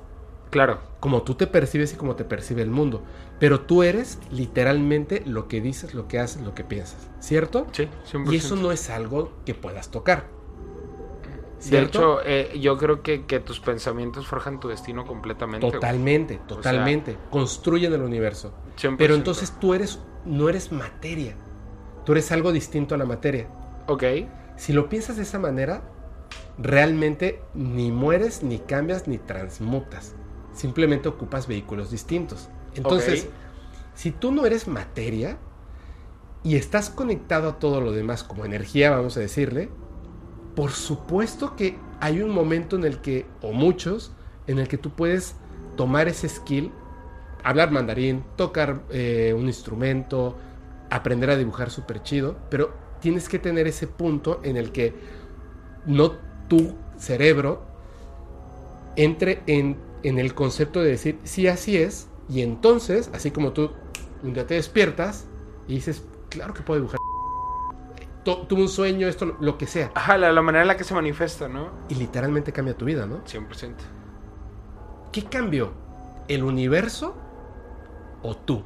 [0.50, 0.80] Claro.
[1.00, 3.02] como tú te percibes y como te percibe el mundo.
[3.38, 7.66] Pero tú eres literalmente lo que dices, lo que haces, lo que piensas, ¿cierto?
[7.72, 8.32] Sí, 100%.
[8.32, 10.26] Y eso no es algo que puedas tocar.
[11.58, 12.20] De ¿cierto?
[12.20, 15.66] hecho, eh, yo creo que, que tus pensamientos forjan tu destino completamente.
[15.66, 15.72] güey.
[15.72, 17.16] totalmente, totalmente.
[17.30, 18.52] Construyen el universo.
[18.76, 18.96] 100%.
[18.96, 21.34] Pero entonces tú eres no eres materia.
[22.04, 23.48] Tú eres algo distinto a la materia.
[23.86, 24.04] Ok.
[24.56, 25.82] Si lo piensas de esa manera,
[26.58, 30.14] realmente ni mueres, ni cambias, ni transmutas.
[30.58, 32.48] Simplemente ocupas vehículos distintos.
[32.74, 33.28] Entonces,
[33.94, 35.38] si tú no eres materia
[36.42, 39.68] y estás conectado a todo lo demás como energía, vamos a decirle,
[40.56, 44.10] por supuesto que hay un momento en el que, o muchos,
[44.48, 45.36] en el que tú puedes
[45.76, 46.72] tomar ese skill,
[47.44, 50.36] hablar mandarín, tocar eh, un instrumento,
[50.90, 54.92] aprender a dibujar súper chido, pero tienes que tener ese punto en el que
[55.86, 56.14] no
[56.48, 57.62] tu cerebro
[58.96, 63.72] entre en, en el concepto de decir, sí, así es, y entonces, así como tú
[64.22, 65.26] un día te despiertas
[65.66, 66.98] y dices, claro que puedo dibujar.
[68.24, 69.90] Tu- Tuve un sueño, esto, lo- lo que sea.
[69.94, 71.70] Ajá, la, la manera en la que se manifiesta, ¿no?
[71.88, 73.24] Y literalmente cambia tu vida, ¿no?
[73.24, 73.74] 100%.
[75.12, 75.72] ¿Qué cambió?
[76.28, 77.14] ¿El universo
[78.22, 78.62] o tú?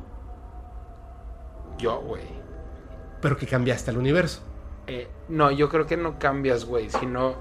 [1.78, 2.24] Yo, güey.
[3.20, 4.40] Pero que cambiaste al universo.
[4.88, 7.34] Eh, no, yo creo que no cambias, güey, sino...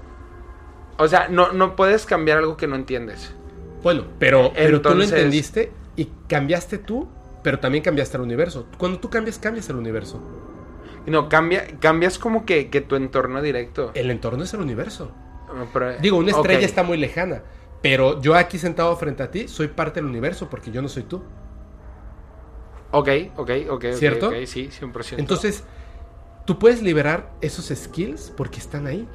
[0.98, 3.34] O sea, no, no puedes cambiar algo que no entiendes.
[3.82, 7.08] Bueno, pero, pero tú lo entendiste y cambiaste tú,
[7.42, 8.66] pero también cambiaste al universo.
[8.78, 10.20] Cuando tú cambias, cambias el universo.
[11.06, 13.90] No, cambia, cambias como que, que tu entorno directo.
[13.94, 15.10] El entorno es el universo.
[15.54, 17.42] No, pero- Digo, una estrella está muy lejana,
[17.82, 21.02] pero yo aquí sentado frente a ti soy parte del universo porque yo no soy
[21.02, 21.22] tú.
[22.92, 23.84] Ok, ok, ok.
[23.94, 24.28] ¿Cierto?
[24.28, 25.18] ok, sí, 100%.
[25.18, 25.64] Entonces,
[26.46, 29.08] tú puedes liberar esos skills porque están ahí.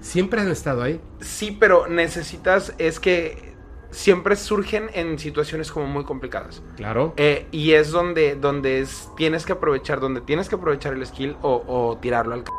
[0.00, 1.00] Siempre han estado ahí.
[1.20, 3.49] Sí, pero necesitas, es que
[3.90, 6.62] siempre surgen en situaciones como muy complicadas.
[6.76, 7.12] Claro.
[7.16, 11.36] Eh, y es donde, donde es, tienes que aprovechar, donde tienes que aprovechar el skill
[11.42, 12.50] o, o tirarlo al c...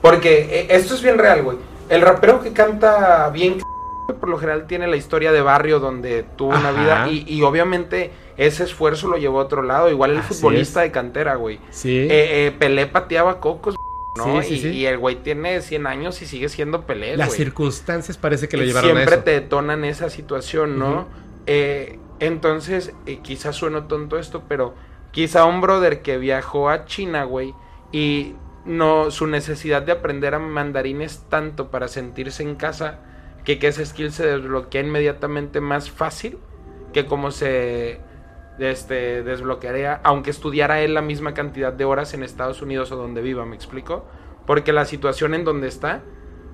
[0.00, 1.58] Porque eh, esto es bien real, güey.
[1.88, 6.24] El rapero que canta bien c- por lo general tiene la historia de barrio donde
[6.36, 9.88] tuvo una vida y, y obviamente ese esfuerzo lo llevó a otro lado.
[9.90, 10.88] Igual el Así futbolista es.
[10.88, 11.60] de cantera, güey.
[11.70, 11.96] Sí.
[11.96, 13.76] Eh, eh, Pelé pateaba cocos,
[14.14, 14.42] ¿no?
[14.42, 14.68] Sí, sí, y, sí.
[14.70, 17.38] y el güey tiene 100 años y sigue siendo Pelé, Las güey.
[17.38, 19.24] circunstancias parece que lo Y llevaron a siempre eso.
[19.24, 21.08] te detonan esa situación, ¿no?
[21.46, 24.74] Eh, entonces, eh, quizás sueno tonto esto, pero
[25.10, 27.54] quizá un brother que viajó a China, güey,
[27.92, 28.34] y
[28.64, 33.00] no su necesidad de aprender a mandarín es tanto para sentirse en casa
[33.44, 36.38] que que ese skill se desbloquea inmediatamente más fácil
[36.92, 38.00] que como se
[38.62, 43.22] este desbloquearía aunque estudiara él la misma cantidad de horas en Estados Unidos o donde
[43.22, 44.04] viva, ¿me explico?
[44.46, 46.02] Porque la situación en donde está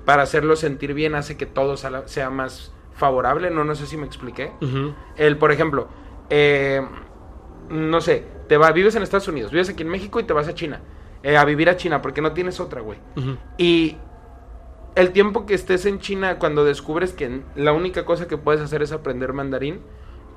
[0.04, 4.06] para hacerlo sentir bien hace que todo sea más favorable, no no sé si me
[4.06, 4.52] expliqué.
[4.60, 4.94] Ujú.
[5.16, 5.88] El, por ejemplo,
[6.30, 6.80] eh,
[7.68, 10.48] no sé, te va, vives en Estados Unidos, vives aquí en México y te vas
[10.48, 10.80] a China,
[11.22, 12.98] eh, a vivir a China, porque no tienes otra, güey.
[13.58, 13.96] Y
[14.94, 18.82] el tiempo que estés en China, cuando descubres que la única cosa que puedes hacer
[18.82, 19.80] es aprender mandarín,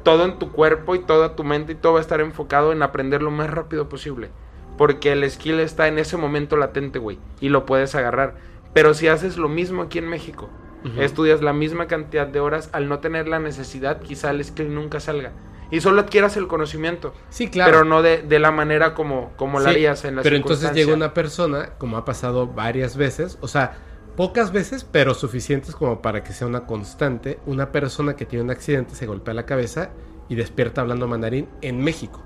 [0.03, 2.81] todo en tu cuerpo y toda tu mente y todo va a estar enfocado en
[2.83, 4.29] aprender lo más rápido posible.
[4.77, 8.35] Porque el skill está en ese momento latente, güey, y lo puedes agarrar.
[8.73, 10.49] Pero si haces lo mismo aquí en México,
[10.97, 14.99] estudias la misma cantidad de horas, al no tener la necesidad, quizá el skill nunca
[15.01, 15.33] salga.
[15.71, 17.71] Y solo adquieras el conocimiento, Sí, claro.
[17.71, 20.93] pero no de, de la manera como, como la harías en la Pero entonces llega
[20.93, 23.77] una persona, como ha pasado varias veces, o sea,
[24.15, 28.51] pocas veces, pero suficientes como para que sea una constante, una persona que tiene un
[28.51, 29.91] accidente se golpea la cabeza
[30.27, 32.21] y despierta hablando mandarín en México.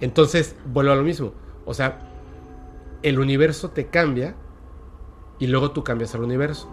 [0.00, 1.32] Entonces, vuelvo a lo mismo.
[1.64, 2.00] O sea,
[3.02, 4.34] el universo te cambia
[5.38, 6.68] y luego tú cambias al universo.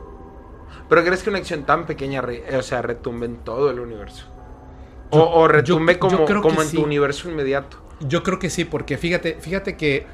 [0.87, 2.23] Pero crees que una acción tan pequeña,
[2.57, 4.25] o sea, retumbe en todo el universo.
[5.11, 5.99] O, o retumbe yo
[6.41, 6.77] como, en sí.
[6.77, 7.77] tu universo inmediato.
[7.99, 10.05] Yo creo que sí, porque fíjate, fíjate que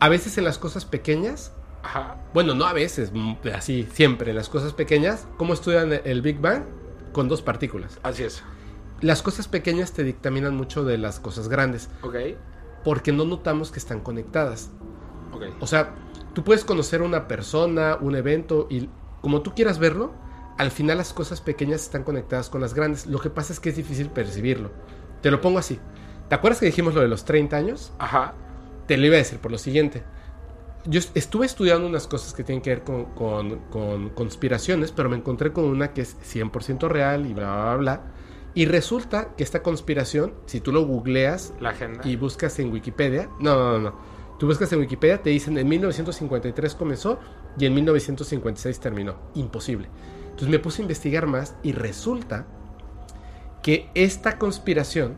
[0.00, 1.52] a veces en las cosas pequeñas
[1.82, 2.16] Ajá.
[2.32, 6.62] Bueno, no a veces, mm, así siempre, las cosas pequeñas, ¿cómo estudian el Big Bang?
[7.12, 7.98] Con dos partículas.
[8.02, 8.42] Así es.
[9.00, 12.14] Las cosas pequeñas te dictaminan mucho de las cosas grandes, Ok.
[12.84, 14.70] porque no notamos que están conectadas.
[15.32, 15.44] Ok.
[15.60, 15.94] O sea,
[16.34, 18.88] tú puedes conocer una persona, un evento, y
[19.20, 20.12] como tú quieras verlo,
[20.58, 23.06] al final las cosas pequeñas están conectadas con las grandes.
[23.06, 24.70] Lo que pasa es que es difícil percibirlo.
[25.20, 25.80] Te lo pongo así.
[26.28, 27.92] ¿Te acuerdas que dijimos lo de los 30 años?
[27.98, 28.34] Ajá.
[28.86, 30.02] Te lo iba a decir por lo siguiente.
[30.84, 35.08] Yo est- estuve estudiando unas cosas que tienen que ver con, con- con conspiraciones, pero
[35.08, 38.00] me encontré con una que es 100% real y bla, bla, bla.
[38.54, 42.06] Y resulta que esta conspiración, si tú lo googleas La agenda.
[42.06, 44.22] y buscas en Wikipedia, no, no, no, no.
[44.38, 47.18] Tú buscas en Wikipedia, te dicen en 1953 comenzó
[47.58, 49.14] y en 1956 terminó.
[49.34, 49.88] Imposible.
[50.24, 52.46] Entonces me puse a investigar más y resulta
[53.62, 55.14] que esta conspiración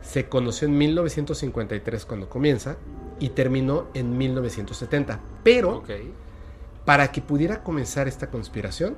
[0.00, 2.76] se conoció en 1953 cuando comienza
[3.18, 5.18] y terminó en 1970.
[5.42, 5.82] Pero
[6.84, 8.96] para que pudiera comenzar esta conspiración,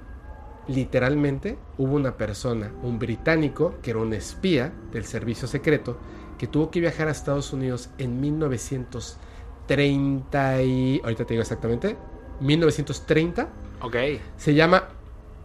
[0.66, 5.98] literalmente hubo una persona, un británico, que era un espía del servicio secreto,
[6.36, 11.00] que tuvo que viajar a Estados Unidos en 1930 y...
[11.02, 11.96] Ahorita te digo exactamente.
[12.40, 13.48] 1930.
[13.80, 13.96] Ok.
[14.36, 14.88] Se llama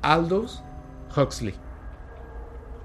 [0.02, 0.62] Aldous
[1.16, 1.56] Huxley.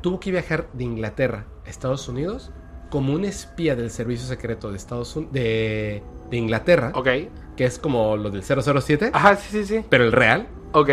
[0.01, 2.53] Tuvo que viajar de Inglaterra a Estados Unidos
[2.91, 7.09] como un espía del servicio secreto de Estados Unidos de, de Inglaterra, Ok.
[7.57, 9.85] que es como lo del 007, Ajá, sí, sí, sí.
[9.89, 10.91] pero el real, Ok.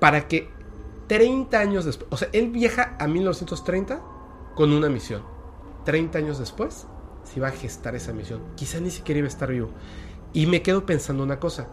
[0.00, 0.48] para que
[1.08, 4.00] 30 años después, o sea, él viaja a 1930
[4.54, 5.22] con una misión.
[5.84, 6.86] 30 años después
[7.24, 8.40] se iba a gestar esa misión.
[8.56, 9.70] Quizá ni siquiera iba a estar vivo.
[10.32, 11.68] Y me quedo pensando una cosa.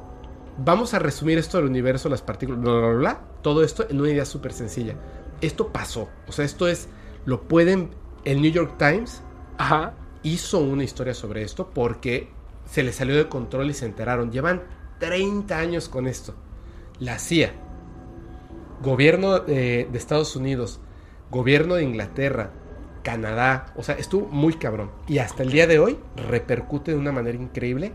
[0.57, 4.01] Vamos a resumir esto del universo, las partículas, bla, bla, bla, bla, todo esto en
[4.01, 4.95] una idea súper sencilla.
[5.39, 6.09] Esto pasó.
[6.27, 6.89] O sea, esto es,
[7.25, 7.91] lo pueden,
[8.25, 9.21] el New York Times
[9.57, 9.93] Ajá.
[10.23, 12.29] hizo una historia sobre esto porque
[12.65, 14.31] se le salió de control y se enteraron.
[14.31, 14.63] Llevan
[14.99, 16.35] 30 años con esto.
[16.99, 17.53] La CIA,
[18.81, 20.79] gobierno de, de Estados Unidos,
[21.29, 22.51] gobierno de Inglaterra,
[23.03, 24.91] Canadá, o sea, estuvo muy cabrón.
[25.07, 27.93] Y hasta el día de hoy repercute de una manera increíble.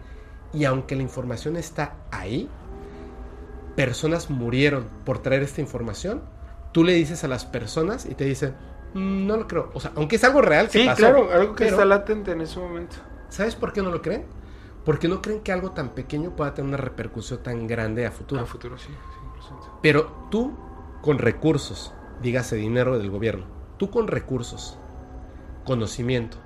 [0.53, 2.49] Y aunque la información está ahí,
[3.77, 6.23] personas murieron por traer esta información.
[6.73, 9.71] Tú le dices a las personas y te dicen, "Mm, no lo creo.
[9.75, 12.33] O sea, aunque es algo real que Sí, pasó, claro, algo que pero- está latente
[12.33, 12.97] en ese momento.
[13.29, 14.25] ¿Sabes por qué no lo creen?
[14.85, 18.41] Porque no creen que algo tan pequeño pueda tener una repercusión tan grande a futuro.
[18.41, 19.79] A futuro, sí, 100%.
[19.83, 20.57] Pero tú,
[21.03, 21.93] con recursos,
[22.23, 23.47] dígase dinero del gobierno,
[23.79, 24.79] tú con recursos,
[25.65, 26.39] conocimiento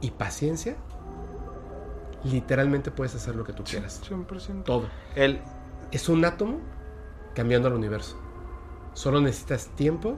[0.00, 0.76] y paciencia,
[2.24, 4.02] literalmente puedes hacer lo que tú quieras.
[4.08, 4.64] 100%.
[4.64, 4.88] Todo.
[5.14, 5.40] El,
[5.92, 6.58] Es un átomo
[7.34, 8.18] cambiando al universo.
[8.94, 10.16] Solo necesitas tiempo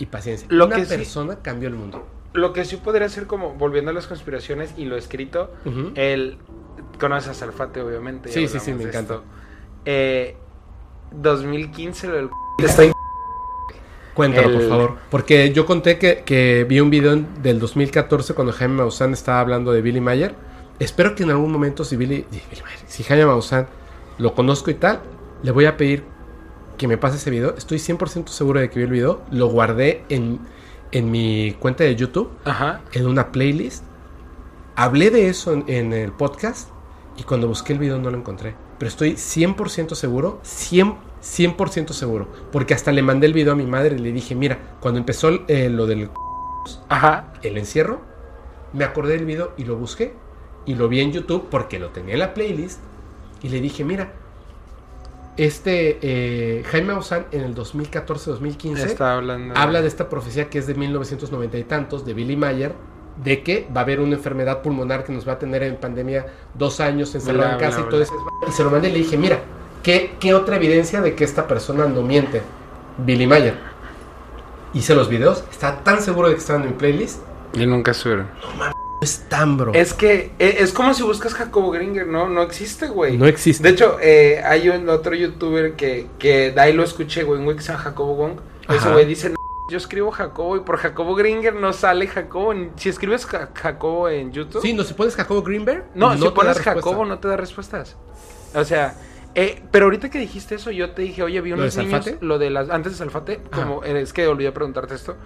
[0.00, 0.48] y paciencia.
[0.50, 2.04] Lo Una que sí- persona cambió el mundo.
[2.32, 5.92] lo que sí podría ser como, volviendo a las conspiraciones y lo escrito, Ujú.
[5.94, 6.38] el...
[6.98, 8.30] Conoces a Salfate, obviamente.
[8.30, 9.20] Sí, sí, sí, me encanta.
[9.84, 10.36] Eh,
[11.12, 12.30] 2015, lo del...
[12.58, 12.92] Está in-
[14.14, 14.96] Cuéntalo, El- por favor.
[15.10, 19.72] Porque yo conté que, que vi un video del 2014 cuando Jaime Maussan estaba hablando
[19.72, 20.34] de Billy Mayer.
[20.78, 23.66] Espero que en algún momento, si Billy, si Billy Mayer, si Jaime Maussan
[24.18, 25.00] lo conozco y tal,
[25.42, 26.04] le voy a pedir
[26.80, 27.54] que me pase ese video.
[27.58, 29.20] Estoy 100% seguro de que vi el video.
[29.30, 30.40] Lo guardé en,
[30.92, 32.80] en mi cuenta de YouTube, Ajá.
[32.94, 33.84] en una playlist.
[34.76, 36.70] Hablé de eso en, en el podcast
[37.18, 38.54] y cuando busqué el video no lo encontré.
[38.78, 42.28] Pero estoy 100% seguro, 100, 100% seguro.
[42.50, 45.28] Porque hasta le mandé el video a mi madre y le dije, mira, cuando empezó
[45.48, 46.08] eh, lo del
[46.88, 47.34] Ajá.
[47.42, 48.00] el encierro,
[48.72, 50.14] me acordé del video y lo busqué.
[50.64, 52.80] Y lo vi en YouTube porque lo tenía en la playlist.
[53.42, 54.14] Y le dije, mira,
[55.44, 59.54] este eh, Jaime Maussan en el 2014-2015 Está hablando...
[59.56, 62.74] habla de esta profecía que es de 1990 y tantos, de Billy Mayer,
[63.24, 66.26] de que va a haber una enfermedad pulmonar que nos va a tener en pandemia
[66.52, 68.12] dos años encerrado en casa bla, y todo eso.
[68.46, 69.40] Y se lo mandé y le dije, mira,
[69.82, 72.42] ¿qué, ¿qué otra evidencia de que esta persona no miente?
[72.98, 73.54] Billy Mayer.
[74.74, 77.22] Hice los videos, estaba tan seguro de que estaban en mi playlist.
[77.54, 78.28] Y nunca subieron.
[78.58, 78.79] No es
[79.28, 79.72] tan bro.
[79.74, 82.28] Es que eh, es como si buscas Jacobo Gringer, ¿no?
[82.28, 83.16] No existe, güey.
[83.16, 83.62] no existe.
[83.62, 87.54] De hecho, eh, hay un otro youtuber que, que de ahí lo escuché, güey, un
[87.56, 88.40] que se llama Jacobo Wong.
[88.68, 89.36] Ese güey dice, "No,
[89.70, 92.52] yo escribo Jacobo y por Jacobo Gringer no sale Jacobo.
[92.76, 94.60] Si escribes Ja- Jacobo en YouTube...
[94.62, 96.74] sí, no, si pones Jacobo Greenberg, no, si pones respuesta.
[96.74, 97.96] Jacobo no te da respuestas.
[98.54, 98.94] O sea...
[99.34, 102.24] eh, pero ahorita que dijiste eso, yo te dije, oye, vi ¿Lo unos niños, Salfate?
[102.24, 103.62] lo de las, antes de Salfate, Ajá.
[103.62, 105.16] como, eh, es que olvidé preguntarte esto,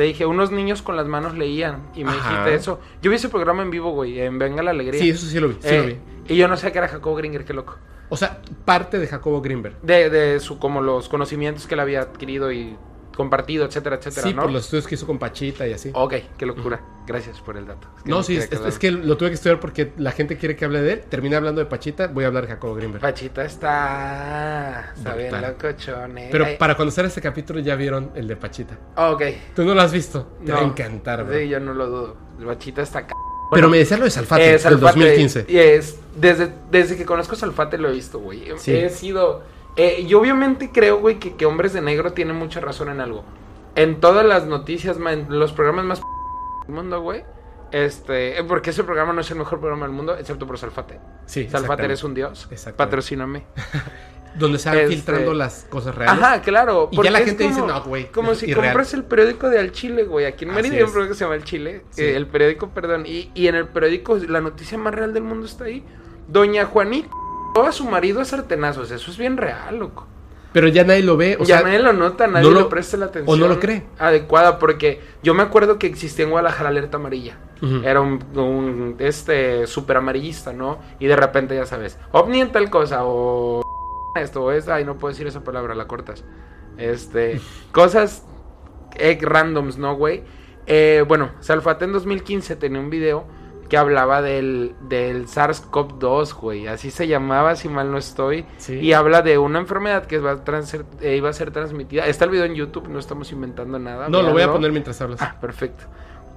[0.00, 2.30] te dije, unos niños con las manos leían, y me Ajá.
[2.30, 2.80] dijiste eso.
[3.02, 4.98] Yo vi ese programa en vivo, güey, en Venga la Alegría.
[4.98, 5.96] Sí, eso sí lo vi, sí Eh, lo vi.
[6.34, 7.76] Y yo no sé que era Jacobo Gringer, qué loco.
[8.08, 9.78] O sea, parte de Jacobo Greenberg.
[9.82, 12.78] De, de su, como los conocimientos que él había adquirido y
[13.16, 14.42] compartido, etcétera, etcétera, Sí, ¿no?
[14.42, 15.90] por los estudios que hizo con Pachita y así.
[15.94, 16.80] Ok, qué locura.
[17.06, 17.88] Gracias por el dato.
[17.98, 20.64] Es que No, sí, es, que lo tuve que estudiar porque la gente quiere que
[20.64, 21.00] hable de él.
[21.08, 23.02] Terminé hablando de Pachita, voy a hablar de Jacobo Greenberg.
[23.02, 24.92] Pachita está...
[24.96, 26.28] Está bien locochón, eh.
[26.30, 28.78] Pero para conocer este capítulo ya vieron el de Pachita.
[28.96, 29.22] Ok.
[29.54, 30.28] Tú no lo has visto.
[30.44, 30.68] Te va a No.
[30.68, 31.36] encantar, bro.
[31.36, 32.16] Sí, yo no lo dudo.
[32.38, 33.06] El Pachita está...
[33.06, 33.14] ca-
[33.52, 35.46] Pero me decía lo de Salfate, eh, del Salfate, 2015.
[35.48, 38.44] Y es, desde, desde que conozco Salfate lo he visto, güey.
[38.58, 38.72] Sí.
[38.72, 39.42] He sido...
[39.76, 43.24] eh, yo obviamente creo, güey, que, que Hombres de Negro tienen mucha razón en algo.
[43.76, 46.00] En todas las noticias, en los programas más
[46.66, 47.22] del mundo, güey.
[47.72, 50.98] Este, eh, porque ese programa no es el mejor programa del mundo, excepto por Salfate.
[51.26, 52.48] Sí, Salfate eres un dios.
[52.50, 52.76] Exactamente.
[52.76, 53.44] Patrocíname.
[54.34, 56.22] Donde se van Este- filtrando las cosas reales.
[56.22, 56.88] Ajá, claro.
[56.92, 58.68] Y ya la gente dice, como- "No, güey, Como si irreal".
[58.68, 60.24] compras el periódico de Al Chile, güey.
[60.26, 61.84] Aquí en Mérida hay un periódico que se llama El Chile.
[61.90, 62.02] Sí.
[62.02, 63.06] eh, el periódico, perdón.
[63.06, 65.84] Y, y en el periódico, la noticia más real del mundo está ahí.
[66.28, 67.08] Doña Juanita
[67.66, 68.90] a su marido a sartenazos.
[68.90, 70.06] Eso es bien real, loco.
[70.52, 71.36] Pero ya nadie lo ve.
[71.38, 73.32] O ya sea, nadie lo nota, nadie no le lo- presta la atención.
[73.36, 73.84] o no lo cree.
[73.98, 77.38] Adecuada, porque yo me acuerdo que existía en Guadalajara alerta amarilla.
[77.84, 80.78] Era un, un, este súper amarillista, ¿no?
[80.98, 83.60] Y de repente ya sabes, ovni en tal cosa, o
[84.18, 86.24] esto, o es, ay, no puedo decir esa palabra, la cortas.
[86.78, 87.38] Este,
[87.72, 88.24] cosas
[88.96, 90.22] eh, randoms, ¿no, güey?
[90.66, 93.24] Eh, bueno, Salfate en 2015 tenía un video
[93.70, 96.66] que hablaba del, del SARS-CoV-2, güey.
[96.66, 98.44] Así se llamaba, si mal no estoy.
[98.68, 100.42] Y habla de una enfermedad que va a
[101.00, 102.06] eh, iba a ser transmitida.
[102.06, 104.08] Está el video en YouTube, no estamos inventando nada.
[104.08, 105.22] No, lo voy a poner mientras hablas.
[105.22, 105.84] Ah, perfecto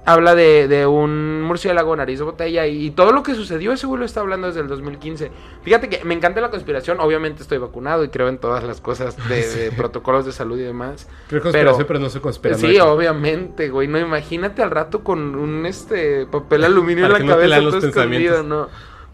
[0.04, 4.00] habla de, de, un murciélago nariz de botella y, todo lo que sucedió, ese güey
[4.00, 5.30] lo está hablando desde el 2015.
[5.62, 9.16] Fíjate que me encanta la conspiración, obviamente estoy vacunado y creo en todas las cosas
[9.28, 11.08] de, protocolos de salud y demás.
[11.28, 12.70] Creo conspiración, pero, no soy conspiración.
[12.70, 17.60] Sí, obviamente, güey, no, imagínate al rato con un este papel aluminio en la cabeza
[17.60, 18.68] todo escondido, no.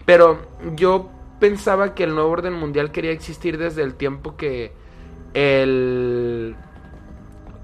[0.07, 0.39] Pero
[0.75, 1.09] yo
[1.39, 4.73] pensaba que el nuevo orden mundial quería existir desde el tiempo que
[5.35, 6.57] el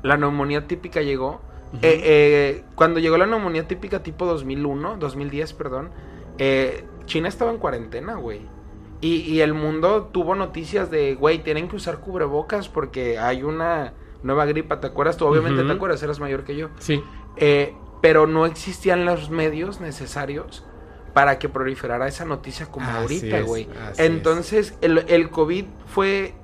[0.03, 1.41] la neumonía típica llegó
[1.83, 5.91] eh, eh, cuando llegó la neumonía típica tipo 2001, 2010, perdón,
[6.39, 8.41] eh, China estaba en cuarentena, güey.
[9.03, 13.93] Y, el mundo tuvo noticias de, güey, tienen que usar cubrebocas porque hay una
[14.25, 15.17] nueva gripa, ¿te acuerdas?
[15.17, 16.71] Tú obviamente te acuerdas, eras mayor que yo.
[16.79, 17.05] Sí.
[18.01, 20.65] pero no existían los medios necesarios
[21.13, 23.69] para que proliferara esa noticia como ahorita, güey.
[23.99, 26.35] Entonces, el, el COVID fue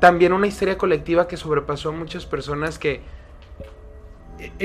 [0.00, 3.02] también una historia colectiva que sobrepasó a muchas personas que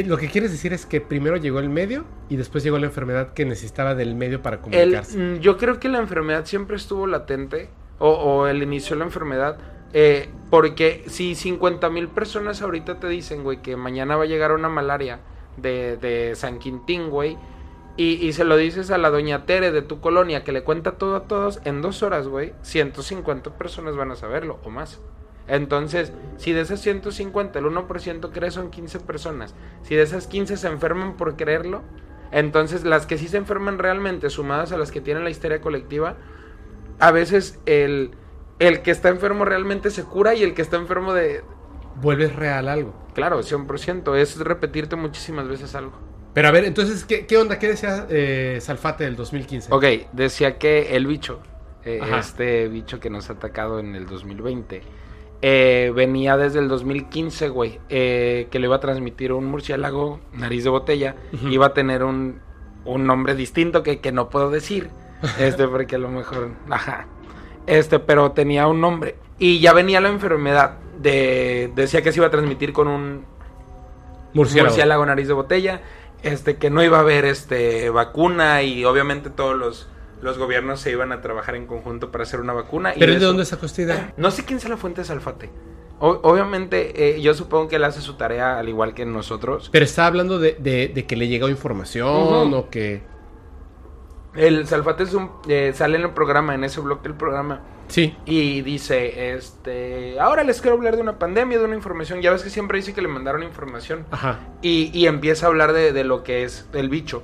[0.06, 3.34] lo que quieres decir es que primero llegó el medio y después llegó la enfermedad
[3.34, 5.18] que necesitaba del medio para comunicarse.
[5.18, 7.70] Mm, yo creo que la enfermedad siempre estuvo latente,
[8.00, 9.58] o, el inicio de la enfermedad,
[9.94, 14.54] eh, porque si 50 mil personas ahorita te dicen, güey, que mañana va a llegar
[14.54, 15.20] una malaria
[15.58, 17.38] de, de San Quintín, güey,
[17.98, 20.94] y, y, se lo dices a la doña Tere de tu colonia que le cuenta
[20.94, 25.02] todo a todos, en dos horas, güey, 150 personas van a saberlo o más.
[25.50, 30.58] Entonces, si de esas 150 el 1% cree son 15 personas, si de esas 15
[30.58, 31.82] se enferman por creerlo,
[32.32, 36.18] entonces las que sí se enferman realmente, sumadas a las que tienen la histeria colectiva,
[37.00, 38.12] a veces el,
[38.60, 41.42] el que está enfermo realmente se cura y el que está enfermo de...
[41.96, 42.94] Vuelves real algo.
[43.14, 45.94] Claro, 100%, es repetirte muchísimas veces algo.
[46.34, 47.58] Pero a ver, entonces, ¿qué, qué onda?
[47.58, 49.74] ¿Qué decía eh, Salfate del 2015?
[49.74, 51.40] Ok, decía que el bicho,
[51.84, 54.84] eh, este bicho que nos ha atacado en el 2020,
[55.42, 60.66] eh, venía desde el 2015, güey, eh, que le iba a transmitir un murciélago, nariz
[60.66, 61.16] de botella,
[61.50, 62.42] iba a tener un,
[62.84, 64.90] un nombre distinto que, que, no puedo decir,
[65.40, 67.08] este, porque a lo mejor, ajá,
[67.68, 69.16] este, pero tenía un nombre.
[69.38, 73.26] Y ya venía la enfermedad, de, decía que se iba a transmitir con un
[74.34, 74.72] murciélago.
[74.72, 75.82] murciélago nariz de botella,
[76.22, 79.88] este, que no iba a haber, este, vacuna y obviamente todos los
[80.22, 82.94] los gobiernos se iban a trabajar en conjunto para hacer una vacuna.
[82.98, 84.14] ¿Pero de dónde sacó esta idea?
[84.18, 85.50] No sé quién es la fuente de Salfate.
[86.00, 89.70] obviamente, eh, yo supongo que él hace su tarea al igual que nosotros.
[89.72, 93.04] Pero está hablando de, que le llegó información o que...
[94.36, 97.62] El Salfate es un, eh, sale en el programa, en ese blog del programa.
[97.88, 98.16] Sí.
[98.26, 102.22] Y dice, este, ahora les quiero hablar de una pandemia, de una información.
[102.22, 104.06] Ya ves que siempre dice que le mandaron información.
[104.12, 104.40] Ajá.
[104.62, 107.24] Y, y empieza a hablar de, de, lo que es el bicho.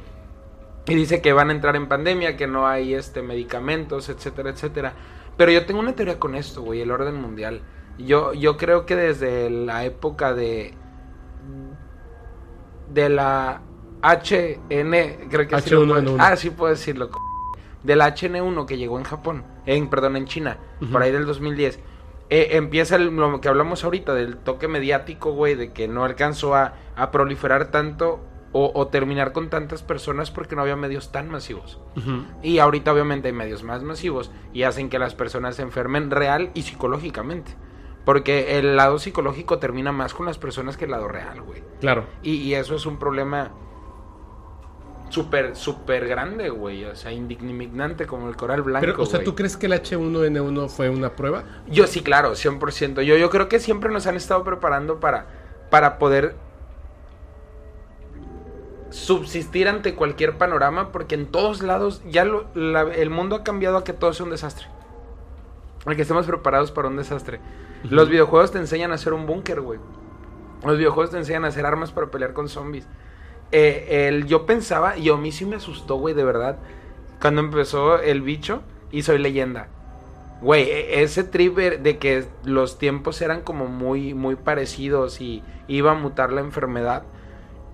[0.87, 4.93] Y dice que van a entrar en pandemia, que no hay este medicamentos, etcétera, etcétera.
[5.37, 7.61] Pero yo tengo una teoría con esto, güey, el orden mundial.
[7.97, 10.73] Yo, yo creo que desde la época de.
[12.93, 13.61] de la
[14.03, 16.17] HN, creo que H1N1.
[16.19, 17.09] Ah, sí puedo decirlo.
[17.83, 20.57] De la HN1 que llegó en Japón, en, perdón, en China,
[20.91, 21.79] por ahí del 2010.
[22.29, 26.73] Eh, empieza lo que hablamos ahorita del toque mediático, güey, de que no alcanzó a,
[26.95, 28.19] a proliferar tanto
[28.57, 31.77] o, terminar con tantas personas porque no había medios tan masivos.
[32.41, 36.51] Y ahorita obviamente hay medios más masivos y hacen que las personas se enfermen real
[36.53, 37.53] y psicológicamente.
[38.05, 41.63] Porque el lado psicológico termina más con las personas que el lado real, güey.
[41.81, 42.05] Claro.
[42.23, 43.51] Y, eso es un problema
[45.09, 46.85] súper, súper grande, güey.
[46.85, 48.85] O sea, indignante como el coral blanco.
[48.85, 51.43] Pero, o sea, ¿tú crees que el H1N1 fue una prueba?
[51.67, 53.01] Yo sí, claro, 100%.
[53.01, 55.27] Yo, yo creo que siempre nos han estado preparando para,
[55.69, 56.44] para poder
[58.95, 63.91] subsistir ante cualquier panorama porque en todos lados ya el mundo ha cambiado a que
[63.91, 64.67] todo sea un desastre.
[65.85, 67.41] A que estemos preparados para un desastre.
[67.83, 69.79] Los videojuegos te enseñan a hacer un búnker, güey.
[70.63, 72.87] Los videojuegos te enseñan a hacer armas para pelear con zombies.
[73.51, 76.57] Eh, el, yo pensaba, y a mí sí me asustó, güey, de verdad,
[77.21, 78.61] cuando empezó el bicho
[78.91, 79.67] y soy leyenda.
[80.41, 85.91] Güey, e, ese trip de que los tiempos eran como muy, muy parecidos y iba
[85.91, 87.03] a mutar la enfermedad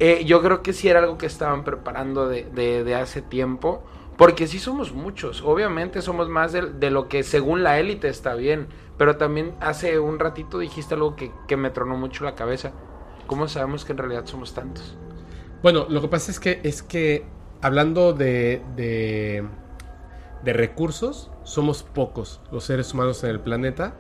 [0.04, 3.84] eh, yo creo que sí era algo que estaban preparando de, de, hace tiempo.
[4.18, 8.68] Porque sí somos muchos, obviamente somos más de, lo que según la élite está bien,
[8.98, 12.72] pero también hace un ratito dijiste algo que, que, me tronó mucho la cabeza.
[13.28, 14.96] ¿Cómo sabemos que en realidad somos tantos?
[15.62, 17.26] Bueno, lo que pasa es que, es que
[17.62, 19.44] hablando de, de,
[20.44, 23.94] de recursos, somos pocos los seres humanos en el planeta.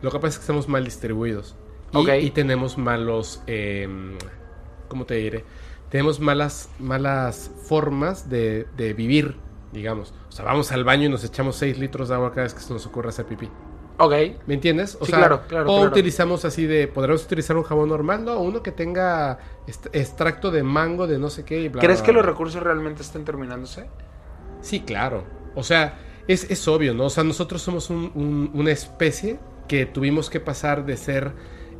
[0.00, 1.54] Lo que pasa es que estamos mal distribuidos.
[1.92, 3.42] Y, y tenemos malos...
[3.46, 3.88] Eh,
[4.88, 5.44] ¿cómo te diré?
[5.90, 9.36] Tenemos malas, malas formas de, de vivir,
[9.72, 10.12] digamos.
[10.28, 12.60] O sea, vamos al baño y nos echamos 6 litros de agua cada vez que
[12.60, 13.48] se nos ocurre hacer pipí.
[13.98, 14.12] Ok.
[14.46, 14.96] ¿Me entiendes?
[15.00, 15.90] O Sí, sea, claro, claro, o claro.
[15.90, 19.38] utilizamos así de, podremos utilizar un jabón normal, no, uno que tenga
[19.92, 21.60] extracto de mango, de no sé qué.
[21.60, 23.86] Y bla, ¿Crees bla, que los recursos realmente están terminándose?
[24.60, 25.24] Sí, claro.
[25.54, 27.04] O sea, es, es obvio, ¿no?
[27.04, 29.38] O sea, nosotros somos un- un- una especie
[29.68, 31.32] que tuvimos que pasar de ser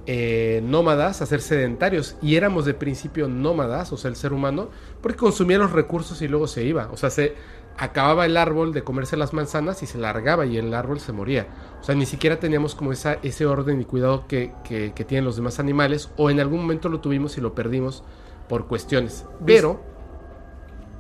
[0.06, 2.16] eh, nómadas a ser sedentarios.
[2.22, 4.68] Y éramos de principio nómadas, o sea, el ser humano,
[5.02, 6.88] porque consumía los recursos y luego se iba.
[6.92, 7.34] O sea, se
[7.76, 11.48] acababa el árbol de comerse las manzanas y se largaba y el árbol se moría.
[11.80, 15.24] O sea, ni siquiera teníamos como esa, ese orden y cuidado que, que- que tienen
[15.24, 18.04] los demás animales, o en algún momento lo tuvimos y lo perdimos
[18.48, 19.26] por cuestiones.
[19.44, 19.80] Pero...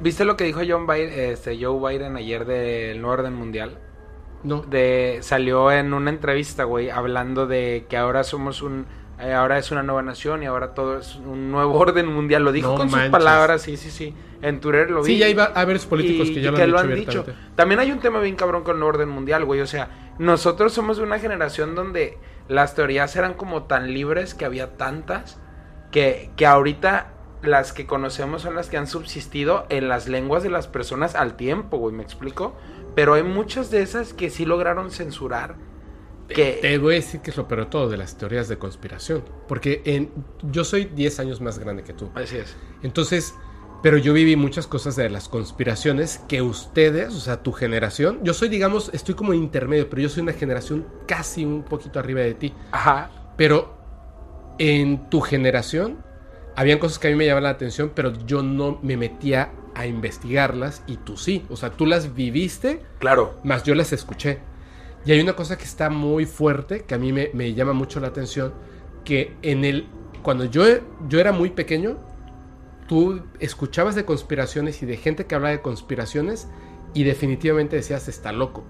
[0.00, 3.78] ¿Viste lo que dijo John Biden, este, Joe Biden ayer del nuevo orden mundial?
[4.44, 8.86] No, De, salió en una entrevista, güey, hablando de que ahora somos un...
[9.18, 12.44] eh, ahora es una nueva nación y ahora todo es un nuevo orden mundial.
[12.44, 13.06] Lo dijo No con manches.
[13.06, 14.14] sus palabras, sí, sí, sí.
[14.42, 15.12] En Twitter lo vi.
[15.14, 16.94] Sí, ya iba a haber políticos y- que ya lo que han lo dicho han
[16.98, 17.10] dicho.
[17.20, 17.56] abiertamente.
[17.56, 19.60] También hay un tema bien cabrón con el orden mundial, güey.
[19.62, 19.88] O sea,
[20.18, 22.18] nosotros somos de una generación donde
[22.48, 25.40] las teorías eran como tan libres que había tantas
[25.90, 27.13] que, que ahorita
[27.46, 31.36] las que conocemos son las que han subsistido en las lenguas de las personas al
[31.36, 31.94] tiempo, güey.
[31.94, 32.54] ¿Me explico?
[32.94, 35.56] Pero hay muchas de esas que sí lograron censurar.
[36.28, 38.56] Que, Te voy a decir que es lo peor de todo de las teorías de
[38.56, 39.24] conspiración.
[39.46, 40.10] Porque en,
[40.50, 42.10] yo soy 10 años más grande que tú.
[42.14, 42.56] Así es.
[42.82, 43.34] Entonces,
[43.84, 48.32] pero yo viví muchas cosas de las conspiraciones que ustedes, o sea, tu generación, yo
[48.32, 52.32] soy, digamos, estoy como intermedio, pero yo soy una generación casi un poquito arriba de
[52.32, 52.54] ti.
[52.72, 53.10] Ajá.
[53.36, 53.76] Pero
[54.58, 55.98] en tu generación,
[56.56, 59.86] habían cosas que a mí me llamaban la atención, pero yo no me metía a
[59.86, 61.44] investigarlas y tú sí.
[61.50, 63.38] O sea, tú las viviste Claro.
[63.42, 64.38] más yo las escuché.
[65.04, 68.00] Y hay una cosa que está muy fuerte, que a mí me, me llama mucho
[68.00, 68.54] la atención,
[69.04, 69.86] que en el,
[70.22, 70.64] cuando yo,
[71.08, 71.98] yo era muy pequeño,
[72.86, 76.48] tú escuchabas de conspiraciones y de gente que hablaba de conspiraciones
[76.94, 78.64] y definitivamente decías, está loco.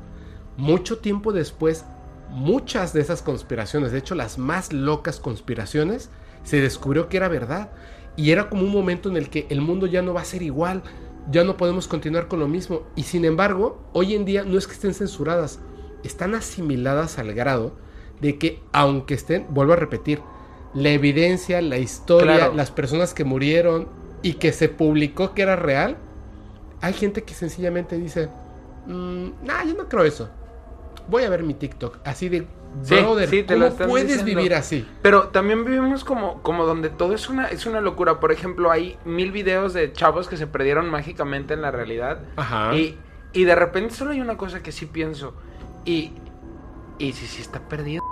[0.57, 1.85] Mucho tiempo después,
[2.31, 6.11] muchas de esas conspiraciones, de hecho las más locas conspiraciones,
[6.45, 7.71] se descubrió que era verdad.
[8.17, 10.43] Y era como un momento en el que el mundo ya no va a ser
[10.43, 10.83] igual,
[11.31, 12.83] ya no podemos continuar con lo mismo.
[12.95, 15.59] Y sin embargo, hoy en día no es que estén censuradas,
[16.05, 17.73] están asimiladas al grado
[18.21, 20.21] de que aunque estén, vuelvo a repetir,
[20.75, 22.55] la evidencia, la historia, Claro.
[22.55, 23.89] las personas que murieron
[24.23, 25.97] y que se publicó que era real,
[26.81, 28.29] hay gente que sencillamente dice,
[28.87, 30.29] "Mm, nah, yo no creo eso.
[31.09, 31.99] Voy a ver mi TikTok.
[32.05, 32.47] Así de,
[32.83, 34.37] Sí, brother, sí, te lo ¿cómo están puedes diciendo.
[34.37, 34.87] vivir así?
[35.03, 38.21] Pero también vivimos como, como donde todo es una, es una locura.
[38.21, 42.21] Por ejemplo, hay mil videos de chavos que se perdieron mágicamente en la realidad.
[42.37, 42.75] Ajá.
[42.75, 42.99] Y,
[43.33, 45.35] y de repente solo hay una cosa que sí pienso.
[45.85, 46.13] Y,
[46.99, 48.03] y si sí está perdido.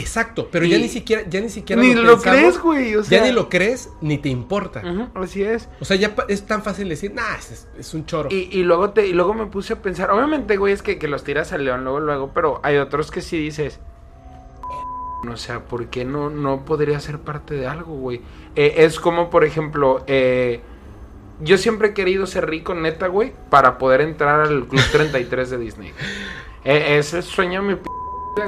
[0.00, 2.94] Exacto, pero Y- ya ni siquiera, ya ni siquiera Ni lo crees, güey.
[2.94, 4.80] O sea, ya ni lo crees, ni te importa.
[5.14, 5.68] Así es.
[5.80, 8.28] O sea, ya es tan fácil decir, nah, es, es un choro.
[8.30, 11.08] Y, y luego te, y luego me puse a pensar, obviamente, güey, es que, que
[11.08, 13.80] los tiras al león luego, luego, pero hay otros que sí dices.
[15.30, 18.20] O sea, ¿por qué no, no podría ser parte de algo, güey?
[18.54, 20.60] Eh, es como, por ejemplo, eh,
[21.40, 25.58] yo siempre he querido ser rico, neta, güey, para poder entrar al Club 33 de
[25.58, 25.92] Disney.
[26.64, 27.82] Eh, ese sueño mi p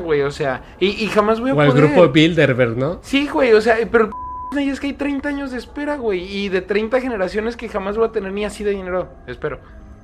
[0.02, 1.88] güey, o sea, y, y jamás voy a o al poder.
[1.88, 3.00] grupo Bilderberg, ¿no?
[3.02, 4.16] Sí, güey, o sea, pero el p-
[4.52, 7.96] Disney es que hay 30 años de espera, güey, y de 30 generaciones que jamás
[7.96, 9.58] voy a tener ni así de dinero, espero.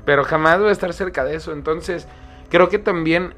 [0.04, 2.08] Pero jamás voy a estar cerca de eso, entonces
[2.50, 3.34] creo que también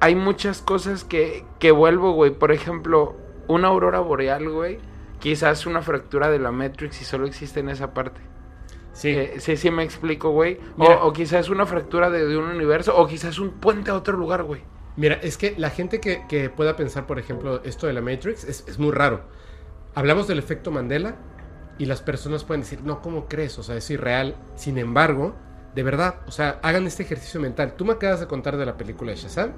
[0.00, 2.30] hay muchas cosas que, que vuelvo, güey.
[2.32, 3.16] Por ejemplo,
[3.46, 4.78] una aurora boreal, güey,
[5.18, 8.20] quizás una fractura de la Matrix y solo existe en esa parte.
[8.92, 9.10] Sí.
[9.10, 10.58] Eh, sí, sí me explico, güey.
[10.78, 14.16] O, o quizás una fractura de, de un universo, o quizás un puente a otro
[14.16, 14.62] lugar, güey.
[14.96, 18.44] Mira, es que la gente que, que pueda pensar, por ejemplo, esto de la Matrix
[18.44, 19.22] es, es muy raro.
[19.94, 21.16] Hablamos del efecto Mandela
[21.78, 23.58] y las personas pueden decir, no, ¿cómo crees?
[23.58, 24.36] O sea, es irreal.
[24.56, 25.34] Sin embargo,
[25.74, 27.74] de verdad, o sea, hagan este ejercicio mental.
[27.76, 29.52] Tú me acabas de contar de la película de Shazam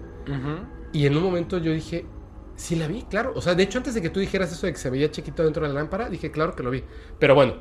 [0.93, 2.06] y en un momento yo dije,
[2.56, 3.32] sí la vi, claro.
[3.34, 5.43] O sea, de hecho, antes de que tú dijeras eso de que se veía chiquito
[5.43, 6.84] dentro de la lámpara, dije, claro que lo vi.
[7.18, 7.55] Pero bueno,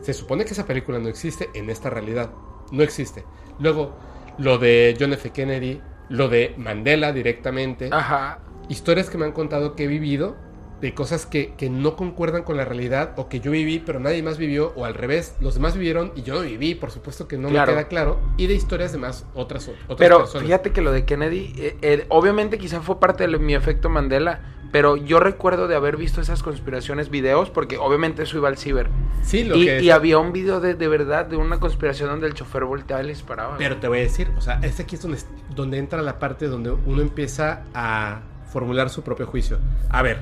[0.00, 2.30] se supone que esa película no existe en esta realidad.
[2.70, 3.24] No existe.
[3.58, 3.96] Luego,
[4.38, 5.30] lo de John F.
[5.30, 7.88] Kennedy, lo de Mandela directamente.
[7.92, 8.40] Ajá.
[8.68, 10.36] Historias que me han contado que he vivido,
[10.80, 14.22] de cosas que, que no concuerdan con la realidad, o que yo viví, pero nadie
[14.22, 17.38] más vivió, o al revés, los demás vivieron y yo no viví, por supuesto que
[17.38, 17.72] no Claro.
[17.72, 18.20] me queda claro.
[18.36, 20.44] Y de historias de más otras, otras Pero personas.
[20.46, 24.40] fíjate que lo de Kennedy, eh, eh, obviamente quizá fue parte de mi efecto Mandela,
[24.70, 28.90] pero yo recuerdo de haber visto esas conspiraciones, videos, porque obviamente eso iba al ciber.
[29.22, 32.26] Sí, lo Y, que y había un video de, de verdad de una conspiración donde
[32.26, 33.56] el chofer volteaba y le disparaba.
[33.56, 35.18] Pero te voy a decir, o sea, este aquí es donde,
[35.54, 38.20] donde entra la parte donde uno empieza a
[38.52, 39.58] formular su propio juicio.
[39.88, 40.20] A ver,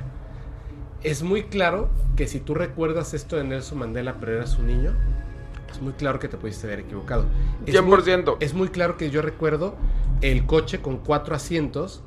[1.04, 4.92] es muy claro que si tú recuerdas esto de Nelson Mandela, pero eras un niño,
[5.70, 7.26] es muy claro que te pudiste haber equivocado.
[7.66, 8.24] Es 100%.
[8.24, 9.76] Muy, es muy claro que yo recuerdo
[10.20, 12.02] el coche con cuatro asientos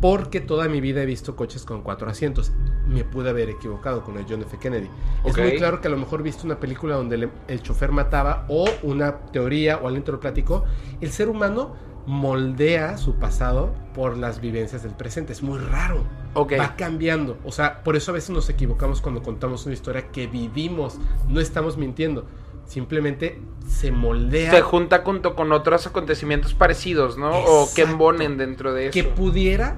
[0.00, 2.52] porque toda mi vida he visto coches con cuatro asientos.
[2.86, 4.58] Me pude haber equivocado con el John F.
[4.58, 4.88] Kennedy.
[5.24, 8.44] Es muy claro que a lo mejor he visto una película donde el, chofer mataba
[8.48, 10.64] o una teoría o alguien te lo platicó.
[11.00, 11.74] El ser humano
[12.06, 15.32] moldea su pasado por las vivencias del presente.
[15.32, 16.04] Es muy raro.
[16.36, 17.38] Va cambiando.
[17.44, 20.98] O sea, por eso a veces nos equivocamos cuando contamos una historia que vivimos.
[21.28, 22.26] No estamos mintiendo
[22.66, 24.50] simplemente se moldea.
[24.50, 27.30] Se junta junto con otros acontecimientos parecidos, ¿no?
[27.30, 28.92] O que embonen dentro de eso.
[28.92, 29.76] Que pudiera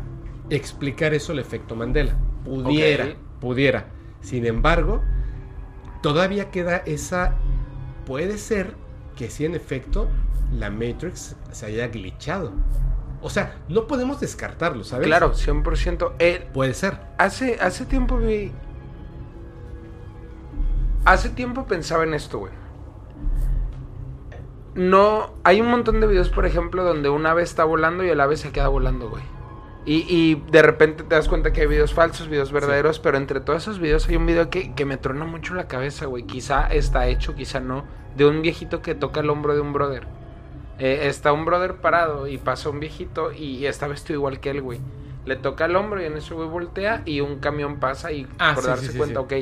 [0.50, 2.16] explicar eso el efecto Mandela.
[2.44, 3.88] Pudiera, pudiera.
[4.20, 5.02] Sin embargo,
[6.02, 7.36] todavía queda esa...
[8.04, 8.74] Puede ser
[9.16, 10.08] que sí, en efecto,
[10.52, 12.52] la Matrix se haya glitchado.
[13.22, 15.06] O sea, no podemos descartarlo, ¿sabes?
[15.06, 16.12] Claro, 100%.
[16.18, 16.98] Eh, puede ser.
[17.18, 18.52] Hace, hace tiempo vi...
[21.04, 22.52] Hace tiempo pensaba en esto, güey
[24.76, 25.30] no.
[25.42, 28.36] Hay un montón de videos, por ejemplo, donde un ave está volando y el ave
[28.36, 29.24] se queda volando, güey.
[29.84, 33.40] Y, y de repente te das cuenta que hay videos falsos, videos verdaderos, pero entre
[33.40, 36.24] todos esos videos hay un video que, que me trona mucho la cabeza, güey.
[36.24, 37.84] Quizá está hecho, quizá no.
[38.16, 40.06] De un viejito que toca el hombro de un brother.
[40.78, 44.62] Eh, está un brother parado y pasa un viejito y está vestido igual que él,
[44.62, 44.80] güey.
[45.24, 48.52] Le toca el hombro y en eso, güey, voltea y un camión pasa y ah,
[48.54, 49.32] por darse cuenta, ok.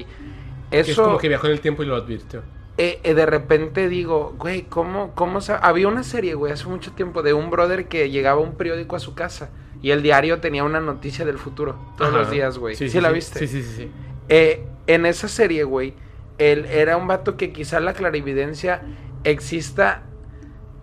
[0.71, 0.91] Eso...
[0.91, 2.43] es como que viajó en el tiempo y lo advirtió.
[2.77, 7.23] Eh, eh, de repente digo, güey, ¿cómo, cómo Había una serie, güey, hace mucho tiempo
[7.23, 9.51] de un brother que llegaba un periódico a su casa
[9.81, 12.75] y el diario tenía una noticia del futuro todos los días, güey.
[12.75, 13.39] Sí, la viste?
[13.41, 13.91] Sí, sí, sí.
[14.29, 15.95] Eh, en esa serie, güey,
[16.39, 18.83] él era un vato que quizá la clarividencia
[19.23, 20.03] exista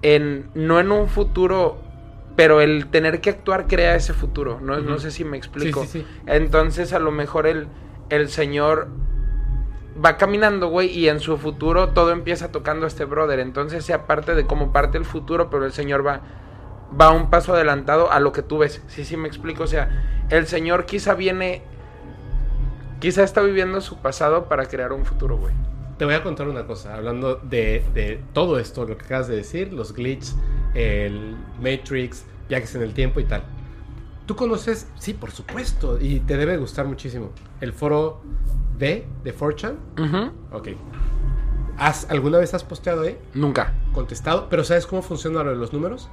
[0.02, 1.80] en, no en un futuro,
[2.36, 4.60] pero el tener que actuar crea ese futuro.
[4.62, 5.86] No, no sé si me explico.
[6.26, 7.68] Entonces, a lo mejor el,
[8.10, 8.88] el señor
[10.04, 13.40] va caminando, güey, y en su futuro todo empieza tocando a este brother.
[13.40, 16.22] Entonces, sea parte de cómo parte el futuro, pero el Señor va,
[17.00, 18.82] va un paso adelantado a lo que tú ves.
[18.88, 19.64] Sí, sí, me explico.
[19.64, 21.64] O sea, el Señor quizá viene,
[23.00, 25.54] quizá está viviendo su pasado para crear un futuro, güey.
[26.02, 29.36] Te voy a contar una cosa, hablando de, de todo esto, lo que acabas de
[29.36, 30.36] decir, los glitches,
[30.74, 33.44] el Matrix, viajes en el tiempo y tal.
[34.26, 34.88] ¿Tú conoces?
[34.98, 37.30] Sí, por supuesto, y te debe gustar muchísimo.
[37.60, 38.20] El foro
[38.80, 39.76] de, de Fortune.
[40.52, 40.70] Ok.
[41.78, 43.16] ¿Has, ¿Alguna vez has posteado ahí?
[43.36, 43.76] Nunca.
[43.94, 44.50] Contestado.
[44.50, 46.10] ¿Pero sabes cómo funciona lo de los números?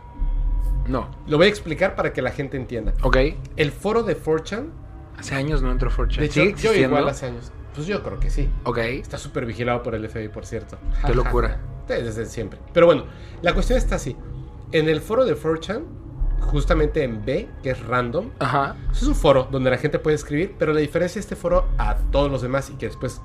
[0.87, 1.09] No.
[1.27, 2.93] Lo voy a explicar para que la gente entienda.
[3.01, 3.17] Ok.
[3.57, 4.69] El foro de Fortune.
[5.17, 6.29] Hace años no entro Fortune.
[6.29, 7.53] De hecho, yo igual hace años.
[7.79, 8.49] Pues yo creo que sí.
[8.65, 8.79] Ok.
[8.79, 10.79] Está súper vigilado por el FBI, por cierto.
[11.07, 11.61] Qué locura.
[11.87, 12.59] Desde siempre.
[12.75, 13.05] Pero bueno,
[13.41, 14.17] la cuestión está así.
[14.73, 15.85] En el foro de Fortune
[16.41, 18.31] justamente en B, que es random.
[18.41, 18.75] Ajá.
[18.91, 21.95] es un foro donde la gente puede escribir, pero la diferencia de este foro a
[22.11, 23.21] todos los demás y que después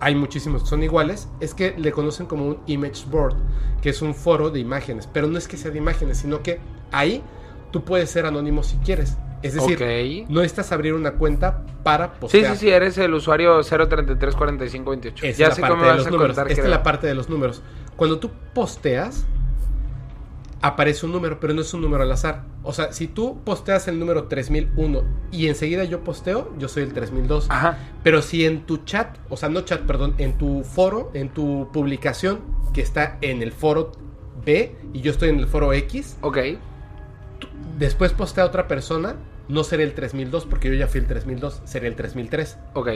[0.00, 3.36] hay muchísimos que son iguales, es que le conocen como un image board,
[3.82, 6.60] que es un foro de imágenes, pero no es que sea de imágenes, sino que
[6.92, 7.22] ahí
[7.70, 9.16] tú puedes ser anónimo si quieres.
[9.42, 12.52] Es decir, no necesitas abrir una cuenta para postear.
[12.54, 15.36] Sí, sí, sí, eres el usuario 0334528.
[15.36, 16.36] ya sé cómo vas a números.
[16.36, 17.62] Esta es la parte de los números.
[17.96, 19.26] Cuando tú posteas,
[20.60, 22.44] aparece un número, pero no es un número al azar.
[22.62, 26.92] O sea, si tú posteas el número 3001 y enseguida yo posteo, yo soy el
[26.92, 27.46] 3002.
[27.48, 27.78] Ajá.
[28.02, 31.70] Pero si en tu chat, o sea, no chat, perdón, en tu foro, en tu
[31.72, 32.40] publicación
[32.72, 33.92] que está en el foro
[34.44, 36.18] B y yo estoy en el foro X.
[36.22, 36.38] Ok.
[37.78, 39.16] Después postea otra persona,
[39.48, 42.58] no seré el 3002 porque yo ya fui el 3002, seré el 3003.
[42.74, 42.88] Ok.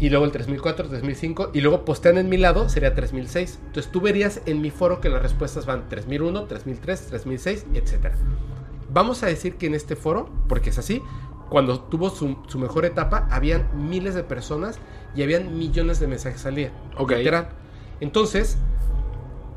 [0.00, 3.60] Y luego el 3004, 3005 y luego postean en mi lado sería 3006.
[3.66, 8.14] Entonces tú verías en mi foro que las respuestas van 3001, 3003, 3006, etc.
[8.90, 11.02] Vamos a decir que en este foro, porque es así,
[11.48, 14.78] cuando tuvo su, mejor etapa, habían miles de personas
[15.14, 16.72] y habían millones de mensajes al día.
[16.96, 17.12] Ok.
[17.12, 17.50] Literal.
[18.00, 18.56] Entonces,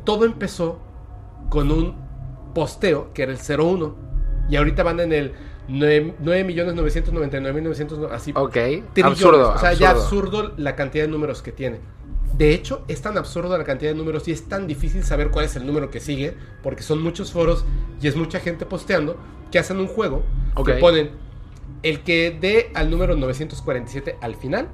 [0.04, 0.80] todo empezó
[1.50, 1.96] con un
[2.54, 4.06] posteo que era el 01
[4.50, 5.34] y ahorita van en el
[5.68, 7.72] 9, millones 999 mil
[8.12, 8.32] así.
[8.36, 8.58] Ok.
[9.04, 9.54] Absurdo.
[9.54, 11.80] O sea, ya absurdo la cantidad de números que tiene.
[12.38, 15.46] De hecho, es tan absurdo la cantidad de números y es tan difícil saber cuál
[15.46, 17.64] es el número que sigue, porque son muchos foros
[18.02, 19.18] y es mucha gente posteando,
[19.52, 20.24] que hacen un juego
[20.66, 21.12] que ponen
[21.82, 24.70] el que dé al número 947 al final,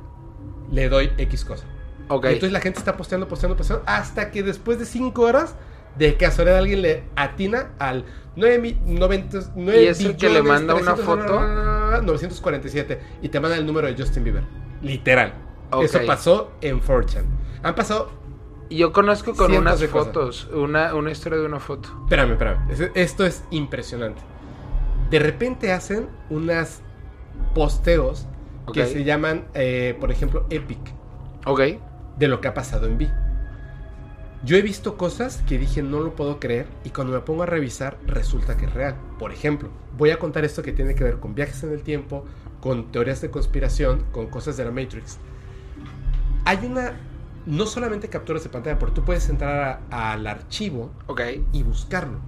[0.71, 1.65] le doy X cosa.
[2.07, 2.25] Ok.
[2.25, 5.55] Entonces la gente está posteando, posteando, posteando, hasta que después de 5 horas,
[5.97, 8.05] de casualidad alguien le atina al
[8.35, 11.41] 9, 90, 9 ¿Y es el que le manda una foto?
[12.01, 14.43] 947 y te manda el número de Justin Bieber.
[14.81, 15.33] Literal.
[15.81, 17.25] Eso pasó en Fortune.
[17.63, 18.11] Han pasado.
[18.69, 21.89] Yo conozco con unas fotos, una, una historia de una foto.
[22.05, 22.91] Espérame, espérame.
[22.95, 24.21] Esto es impresionante.
[25.09, 26.81] De repente hacen unas
[27.53, 28.27] posteos
[28.73, 30.79] que se llaman, eh, por ejemplo, Epic.
[31.45, 31.61] Ok.
[32.17, 33.11] De lo que ha pasado en Vi.
[34.43, 37.45] Yo he visto cosas que dije no lo puedo creer y cuando me pongo a
[37.45, 38.95] revisar resulta que es real.
[39.19, 42.25] Por ejemplo, voy a contar esto que tiene que ver con viajes en el tiempo,
[42.59, 45.19] con teorías de conspiración, con cosas de la Matrix.
[46.45, 46.93] Hay una,
[47.45, 50.91] no solamente capturas de pantalla, pero tú puedes entrar al archivo
[51.51, 52.19] y buscarlo.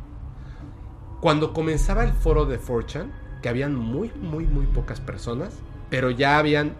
[1.19, 3.11] Cuando comenzaba el foro de Fortune,
[3.41, 5.55] que habían muy, muy, muy pocas personas,
[5.89, 6.75] pero ya habían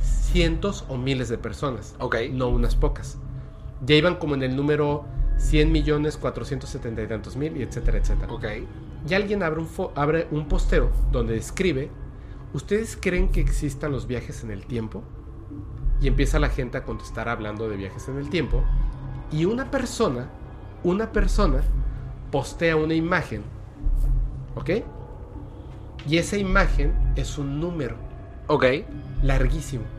[0.00, 1.96] cientos o miles de personas.
[1.98, 2.16] Ok.
[2.30, 3.18] No unas pocas
[3.84, 5.04] ya iban como en el número
[5.38, 8.32] 100 millones 470 y tantos mil, y etcétera, etcétera.
[8.32, 8.44] Ok.
[9.08, 11.90] Y alguien abre un, abre un postero donde escribe,
[12.52, 15.02] ¿ustedes creen que existan los viajes en el tiempo?
[16.00, 18.62] Y empieza la gente a contestar hablando de viajes en el tiempo.
[19.30, 20.28] Y una persona,
[20.82, 21.62] una persona,
[22.30, 23.42] postea una imagen,
[24.54, 24.70] ¿ok?
[26.08, 27.96] Y esa imagen es un número.
[28.46, 28.64] Ok.
[29.22, 29.95] Larguísimo.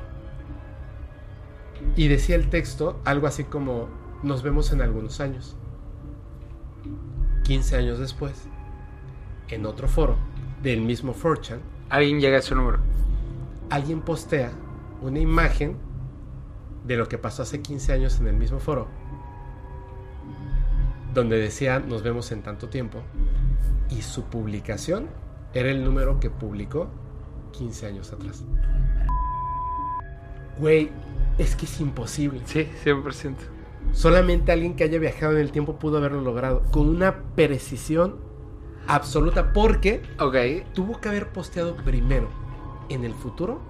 [1.95, 3.87] Y decía el texto algo así como,
[4.23, 5.55] nos vemos en algunos años.
[7.43, 8.47] 15 años después,
[9.47, 10.17] en otro foro
[10.61, 12.79] del mismo Fortune, alguien llega a ese número.
[13.69, 14.51] Alguien postea
[15.01, 15.77] una imagen
[16.85, 18.87] de lo que pasó hace 15 años en el mismo foro,
[21.13, 22.99] donde decía nos vemos en tanto tiempo,
[23.89, 25.07] y su publicación
[25.53, 26.89] era el número que publicó
[27.51, 28.43] 15 años atrás.
[30.59, 30.91] Güey,
[31.38, 32.41] es que es imposible.
[32.45, 33.35] Sí, 100%.
[33.93, 36.64] Solamente alguien que haya viajado en el tiempo pudo haberlo logrado.
[36.72, 38.18] Con una precisión
[38.88, 39.53] absoluta.
[39.53, 40.01] Porque
[40.73, 42.30] tuvo que haber posteado primero
[42.89, 43.61] en el futuro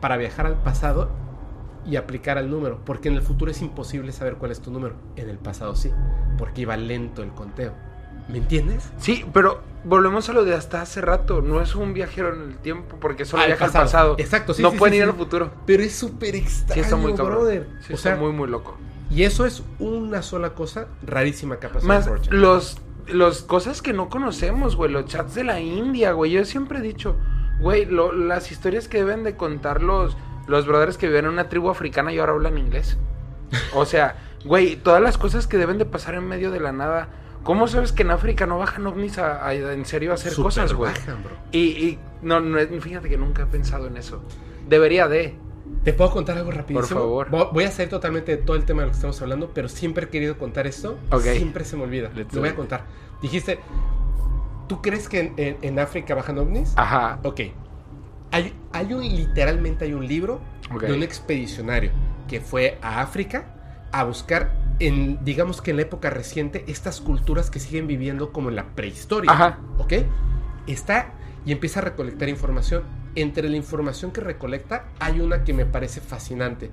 [0.00, 1.10] para viajar al pasado
[1.84, 2.80] y aplicar al número.
[2.84, 4.96] Porque en el futuro es imposible saber cuál es tu número.
[5.16, 5.90] En el pasado sí.
[6.38, 7.85] Porque iba lento el conteo.
[8.28, 8.90] ¿Me entiendes?
[8.98, 11.42] Sí, pero volvemos a lo de hasta hace rato.
[11.42, 14.16] No es un viajero en el tiempo porque solo viaja al pasado.
[14.18, 14.62] Exacto, sí.
[14.62, 15.50] No pueden ir al futuro.
[15.64, 17.68] Pero es súper extraño, sí, está muy brother.
[17.86, 18.76] Sí, o sea, muy, muy loco.
[19.10, 21.86] Y eso es una sola cosa rarísima que ha pasado.
[21.86, 24.90] Más los, los cosas que no conocemos, güey.
[24.90, 26.32] Los chats de la India, güey.
[26.32, 27.16] Yo siempre he dicho,
[27.60, 30.16] güey, las historias que deben de contar los,
[30.48, 32.98] los brothers que viven en una tribu africana y ahora hablan inglés.
[33.74, 37.08] O sea, güey, todas las cosas que deben de pasar en medio de la nada
[37.46, 40.92] ¿Cómo sabes que en África no bajan ovnis a, en serio a hacer cosas, güey?
[41.52, 44.20] Y, y no, no, fíjate que nunca he pensado en eso.
[44.68, 45.36] Debería de.
[45.84, 47.00] ¿Te puedo contar algo rapidísimo?
[47.00, 47.52] Por favor.
[47.52, 50.08] Voy a hacer totalmente todo el tema de lo que estamos hablando, pero siempre he
[50.08, 50.98] querido contar esto.
[51.20, 52.10] Siempre se me olvida.
[52.14, 52.84] lo voy a contar.
[53.22, 53.60] Dijiste,
[54.66, 55.32] ¿tú crees que
[55.62, 56.72] en, África bajan ovnis?
[56.74, 57.20] Ajá.
[57.22, 57.42] Ok.
[58.32, 60.40] Hay, hay un, literalmente hay un libro
[60.80, 61.92] de un expedicionario
[62.26, 63.54] que fue a África
[63.92, 68.48] a buscar en, digamos que en la época reciente, estas culturas que siguen viviendo como
[68.50, 69.30] en la prehistoria.
[69.30, 69.58] Ajá.
[69.78, 69.94] ¿Ok?
[70.66, 71.12] Está
[71.44, 72.82] y empieza a recolectar información.
[73.14, 76.70] Entre la información que recolecta, hay una que me parece fascinante.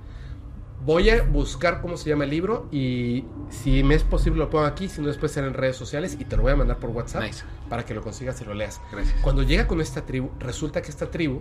[0.84, 4.66] Voy a buscar cómo se llama el libro y si me es posible lo pongo
[4.66, 6.90] aquí, si no después será en redes sociales y te lo voy a mandar por
[6.90, 7.22] WhatsApp
[7.70, 8.82] para que lo consigas y lo leas.
[8.92, 9.18] Gracias.
[9.22, 11.40] Cuando llega con esta tribu, resulta que esta tribu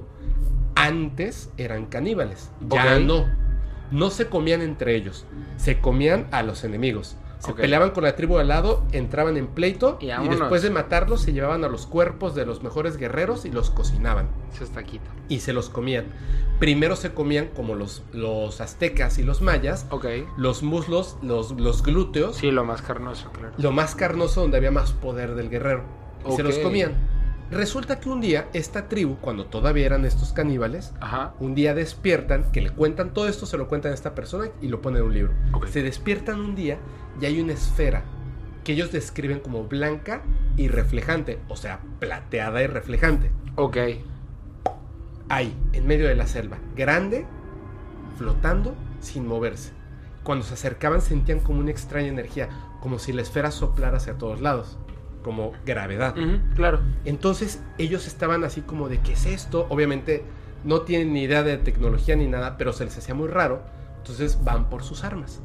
[0.75, 3.25] antes eran caníbales, ya no
[3.91, 5.25] no se comían entre ellos,
[5.57, 7.17] se comían a los enemigos.
[7.45, 11.33] Se peleaban con la tribu al lado, entraban en pleito y, después de matarlos se
[11.33, 14.29] llevaban a los cuerpos de los mejores guerreros y los cocinaban.
[14.57, 14.81] Se está.
[15.27, 16.05] Y se los comían.
[16.59, 19.87] Primero se comían como los, los aztecas y los mayas.
[20.37, 22.37] Los muslos, los, los glúteos.
[22.37, 23.53] Sí, lo más carnoso, claro.
[23.57, 25.83] Lo más carnoso donde había más poder del guerrero.
[26.25, 26.93] Y se los comían.
[27.53, 30.91] Resulta que un día esta tribu, cuando todavía eran estos caníbales,
[31.39, 34.69] un día despiertan, que le cuentan todo esto, se lo cuentan a esta persona y
[34.69, 35.33] lo ponen en un libro.
[35.69, 36.79] Se despiertan un día
[37.21, 38.05] y hay una esfera
[38.63, 40.23] que ellos describen como blanca
[40.57, 43.31] y reflejante, o sea, plateada y reflejante.
[43.55, 43.77] Ok.
[45.29, 47.27] Ahí, en medio de la selva, grande,
[48.17, 49.73] flotando, sin moverse.
[50.23, 52.49] Cuando se acercaban sentían como una extraña energía,
[52.81, 54.79] como si la esfera soplara hacia todos lados
[55.23, 56.15] como gravedad.
[56.55, 56.79] claro.
[57.05, 59.65] Entonces ellos estaban así como de qué es esto.
[59.69, 60.23] Obviamente
[60.63, 63.63] no tienen ni idea de tecnología ni nada, pero se les hacía muy raro.
[63.97, 65.41] Entonces van por sus armas.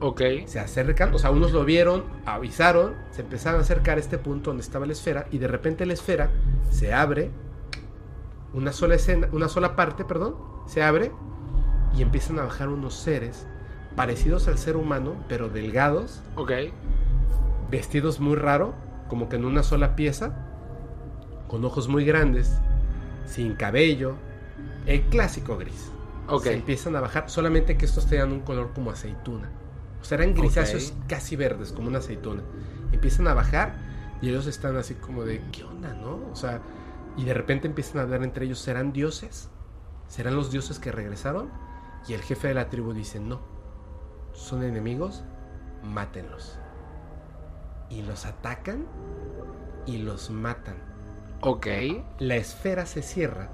[0.00, 0.20] Ok.
[0.44, 4.50] Se acercan, o sea, unos lo vieron, avisaron, se empezaron a acercar a este punto
[4.50, 6.30] donde estaba la esfera y de repente la esfera
[6.70, 7.30] se abre,
[8.52, 10.36] una sola escena, una sola parte, perdón,
[10.66, 11.12] se abre
[11.96, 13.46] y empiezan a bajar unos seres
[13.94, 16.22] parecidos al ser humano, pero delgados.
[16.34, 16.52] Ok.
[17.70, 18.74] Vestidos muy raro,
[19.08, 20.34] como que en una sola pieza,
[21.48, 22.58] con ojos muy grandes,
[23.26, 24.16] sin cabello,
[24.86, 25.90] el clásico gris.
[26.28, 26.52] Okay.
[26.52, 29.50] Se empiezan a bajar, solamente que estos tenían un color como aceituna.
[30.00, 32.42] O sea, eran grisáceos casi verdes, como una aceituna.
[32.92, 33.76] Empiezan a bajar
[34.20, 36.20] y ellos están así como de, ¿qué onda, no?
[36.32, 36.60] O sea,
[37.16, 39.48] y de repente empiezan a hablar entre ellos, ¿serán dioses?
[40.08, 41.48] ¿Serán los dioses que regresaron?
[42.08, 43.40] Y el jefe de la tribu dice, no,
[44.32, 45.24] son enemigos,
[45.82, 46.58] mátenlos.
[47.88, 48.86] Y los atacan
[49.86, 50.76] y los matan.
[51.40, 51.66] Ok.
[52.18, 53.50] La esfera se cierra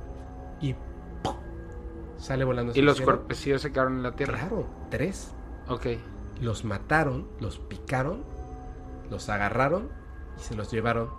[0.61, 0.75] y
[1.23, 1.37] ¡pum!
[2.17, 2.73] sale volando.
[2.75, 4.39] ¿Y los cuerpecillos se quedaron en la tierra?
[4.39, 5.35] Claro, tres.
[5.69, 5.87] Ok.
[6.41, 8.25] Los mataron, los picaron,
[9.11, 9.91] los agarraron
[10.39, 11.11] y se los llevaron.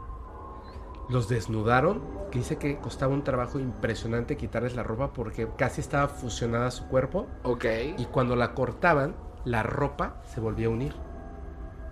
[1.09, 6.07] Los desnudaron, que dice que costaba un trabajo impresionante quitarles la ropa porque casi estaba
[6.07, 7.27] fusionada a su cuerpo.
[7.43, 7.65] Ok.
[7.97, 10.93] Y cuando la cortaban, la ropa se volvía a unir,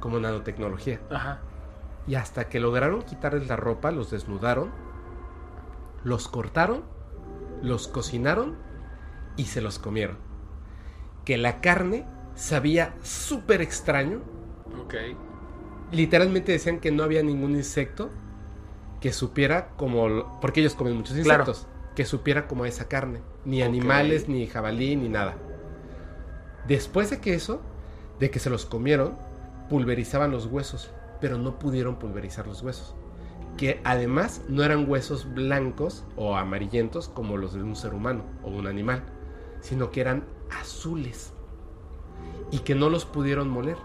[0.01, 0.99] como nanotecnología.
[1.09, 1.39] Ajá.
[2.07, 4.71] Y hasta que lograron quitarles la ropa, los desnudaron,
[6.03, 6.83] los cortaron,
[7.61, 8.57] los cocinaron
[9.37, 10.17] y se los comieron.
[11.23, 12.05] Que la carne
[12.35, 14.19] sabía súper extraño.
[14.83, 14.95] Ok.
[15.91, 18.09] Literalmente decían que no había ningún insecto
[18.99, 20.39] que supiera como...
[20.41, 21.43] Porque ellos comen muchos Claro.
[21.43, 21.67] insectos.
[21.95, 23.21] Que supiera como esa carne.
[23.45, 25.35] Ni animales, ni jabalí, ni nada.
[26.67, 27.61] Después de que eso,
[28.19, 29.17] de que se los comieron,
[29.71, 30.91] pulverizaban los huesos.
[31.21, 32.93] Pero no pudieron pulverizar los huesos.
[33.55, 38.49] Que además no eran huesos blancos o amarillentos como los de un ser humano o
[38.49, 39.01] un animal.
[39.61, 40.25] Sino que eran
[40.59, 41.31] azules.
[42.51, 43.77] Y que no los pudieron moler.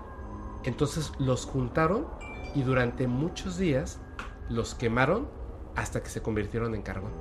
[0.65, 2.09] Entonces los juntaron
[2.57, 4.01] y durante muchos días
[4.49, 5.29] los quemaron
[5.77, 7.13] hasta que se convirtieron en carbón.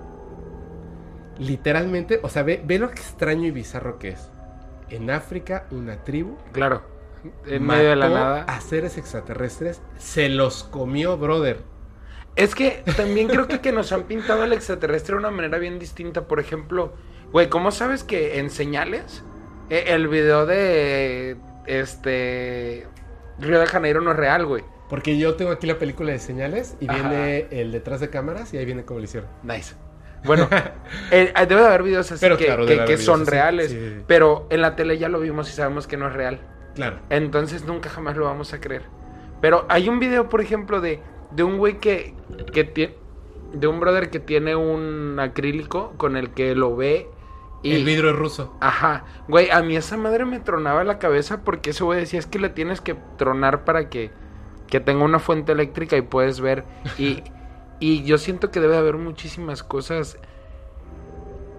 [1.38, 4.32] Literalmente, o sea, ve, ve lo extraño y bizarro que es.
[4.90, 6.95] En África, una tribu Claro.
[7.48, 8.44] En medio de la nada.
[8.44, 11.60] a seres extraterrestres, se los comió, brother.
[12.36, 15.80] Es que también creo que, que nos han pintado al extraterrestre de una manera bien
[15.80, 16.28] distinta.
[16.28, 16.94] Por ejemplo,
[17.32, 19.24] güey, ¿cómo sabes que en señales
[19.70, 22.88] eh, el video de este
[23.40, 24.64] Río de Janeiro no es real, güey?
[24.90, 27.00] Porque yo tengo aquí la película de señales y Ajá.
[27.10, 29.30] viene el detrás de cámaras y ahí viene como lo hicieron.
[29.44, 29.76] Nice.
[30.26, 30.48] Bueno,
[31.12, 33.78] eh, debe de haber videos así Pero que, claro, que- videos son así, reales, sí,
[33.80, 34.04] sí, sí.
[34.08, 36.40] pero en la tele ya lo vimos y sabemos que no es real.
[36.76, 37.00] Claro.
[37.10, 38.84] Entonces nunca jamás lo vamos a creer.
[39.42, 42.14] Pero hay un video, por ejemplo, de, de un güey que,
[42.54, 42.96] que tiene...
[43.54, 47.10] De un brother que tiene un acrílico con el que lo ve
[47.64, 47.74] y...
[47.74, 48.54] El vidrio es ruso.
[48.60, 49.06] Ajá.
[49.28, 52.38] Güey, a mí esa madre me tronaba la cabeza porque ese güey decía es que
[52.38, 54.12] le tienes que tronar para que,
[54.68, 56.66] que tenga una fuente eléctrica y puedes ver.
[56.98, 57.24] Y,
[57.80, 60.20] y yo siento que debe haber muchísimas cosas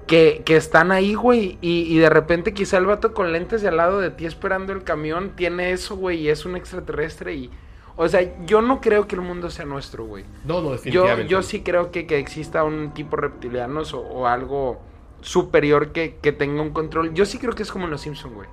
[0.06, 1.58] que, que están ahí, güey.
[1.60, 4.72] Y, y de repente quizá el vato con lentes de al lado de ti esperando
[4.72, 7.50] el camión tiene eso, güey, y es un extraterrestre y...
[7.98, 10.24] O sea, yo no creo que el mundo sea nuestro, güey.
[10.44, 11.28] No, no, Yo, definitivamente.
[11.28, 14.82] yo sí creo que, que exista un tipo reptilianos o, o algo
[15.22, 17.14] superior que, que tenga un control.
[17.14, 18.48] Yo sí creo que es como en los Simpson, güey.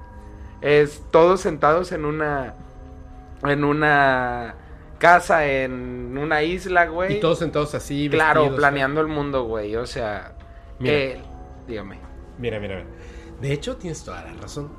[0.62, 2.56] Es todos sentados en una
[3.44, 4.56] en una
[4.98, 7.18] casa en una isla, güey.
[7.18, 8.08] Y todos sentados así.
[8.10, 9.76] claro, vestidos, planeando el mundo, güey.
[9.76, 10.36] O sea,
[10.80, 10.94] Mira.
[10.96, 11.22] eh,
[11.68, 12.00] dígame.
[12.38, 12.88] Mira, mira, mira.
[13.42, 14.72] De hecho, tienes toda la razón.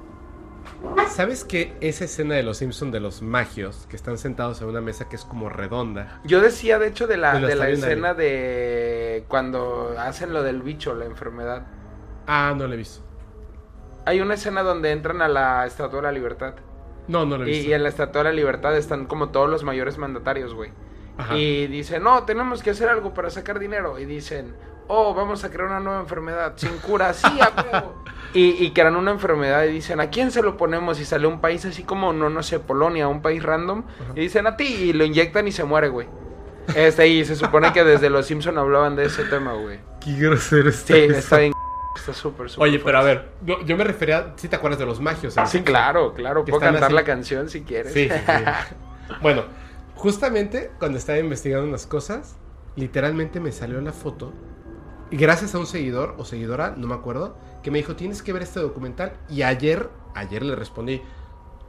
[1.09, 4.81] ¿Sabes que esa escena de los Simpsons de los magios que están sentados en una
[4.81, 6.21] mesa que es como redonda?
[6.25, 10.43] Yo decía, de hecho, de la, Pues la de la escena de cuando hacen lo
[10.43, 11.67] del bicho, la enfermedad.
[12.27, 13.03] Ah, no lo he visto.
[14.07, 16.55] Hay una escena donde entran a la Estatua de la Libertad.
[17.09, 17.71] No, no lo he Y, visto.
[17.71, 20.73] y en la Estatua de la Libertad están como todos los mayores mandatarios, güey.
[21.19, 21.37] Ajá.
[21.37, 23.99] Y dicen, no, tenemos que hacer algo para sacar dinero.
[23.99, 24.55] Y dicen,
[24.89, 28.03] oh, vamos a crear una nueva enfermedad sin cura, sí, a huevo.
[28.35, 31.01] y, y crean una enfermedad y dicen, ¿a quién se lo ponemos?
[31.01, 33.85] Y sale un país así como, no, no sé, Polonia, un país random.
[34.15, 36.09] Y dicen, a ti, y lo inyectan y se muere, güey.
[36.75, 39.81] Este, y se supone que desde los Simpson hablaban de ese tema, güey.
[40.01, 41.53] Qué grosero Sí, está bien.
[41.95, 42.69] Está súper, súper.
[42.69, 45.37] Oye, pero a ver, yo, yo me refería, si te acuerdas de los magios.
[45.37, 46.45] en Sí, claro, claro.
[46.45, 46.95] Puedo cantar así.
[46.95, 47.93] la canción si quieres.
[47.93, 48.75] Sí, sí, sí.
[49.23, 49.45] bueno,
[49.95, 52.37] justamente cuando estaba investigando unas cosas,
[52.77, 54.33] literalmente me salió la foto.
[55.17, 58.43] Gracias a un seguidor o seguidora, no me acuerdo, que me dijo, tienes que ver
[58.43, 59.13] este documental.
[59.31, 61.03] Y ayer, ayer le respondí,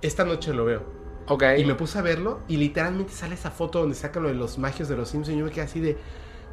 [0.01, 0.83] esta noche lo veo.
[1.27, 1.43] ok.
[1.57, 4.57] Y me puse a verlo y literalmente sale esa foto donde sacan lo de los
[4.57, 5.95] magios de los Simpsons y yo me quedé así de,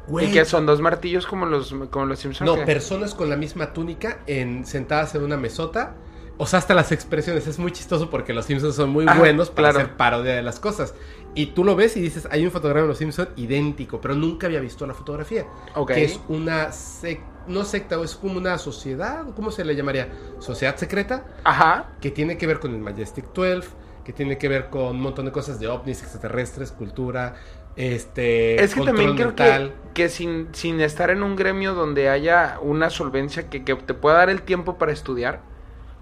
[0.07, 0.29] güey.
[0.29, 2.45] ¿Y que son dos martillos como los, como los Simpsons?
[2.45, 5.95] No, personas con la misma túnica en, sentadas en una mesota.
[6.37, 7.47] O sea, hasta las expresiones.
[7.47, 9.85] Es muy chistoso porque los Simpsons son muy buenos para claro.
[9.85, 10.93] hacer parodia de las cosas.
[11.35, 14.47] Y tú lo ves y dices, hay un fotograma de los Simpsons idéntico, pero nunca
[14.47, 15.45] había visto la fotografía.
[15.75, 15.93] Ok.
[15.93, 20.09] Que es una sec- no secta, es como una sociedad, ¿cómo se le llamaría?
[20.39, 21.89] Sociedad secreta, Ajá.
[21.99, 23.67] que tiene que ver con el Majestic 12,
[24.05, 27.35] que tiene que ver con un montón de cosas de ovnis, extraterrestres, cultura,
[27.75, 28.61] este...
[28.63, 29.73] Es que también creo que, mental.
[29.93, 34.17] que sin, sin estar en un gremio donde haya una solvencia que, que te pueda
[34.17, 35.41] dar el tiempo para estudiar,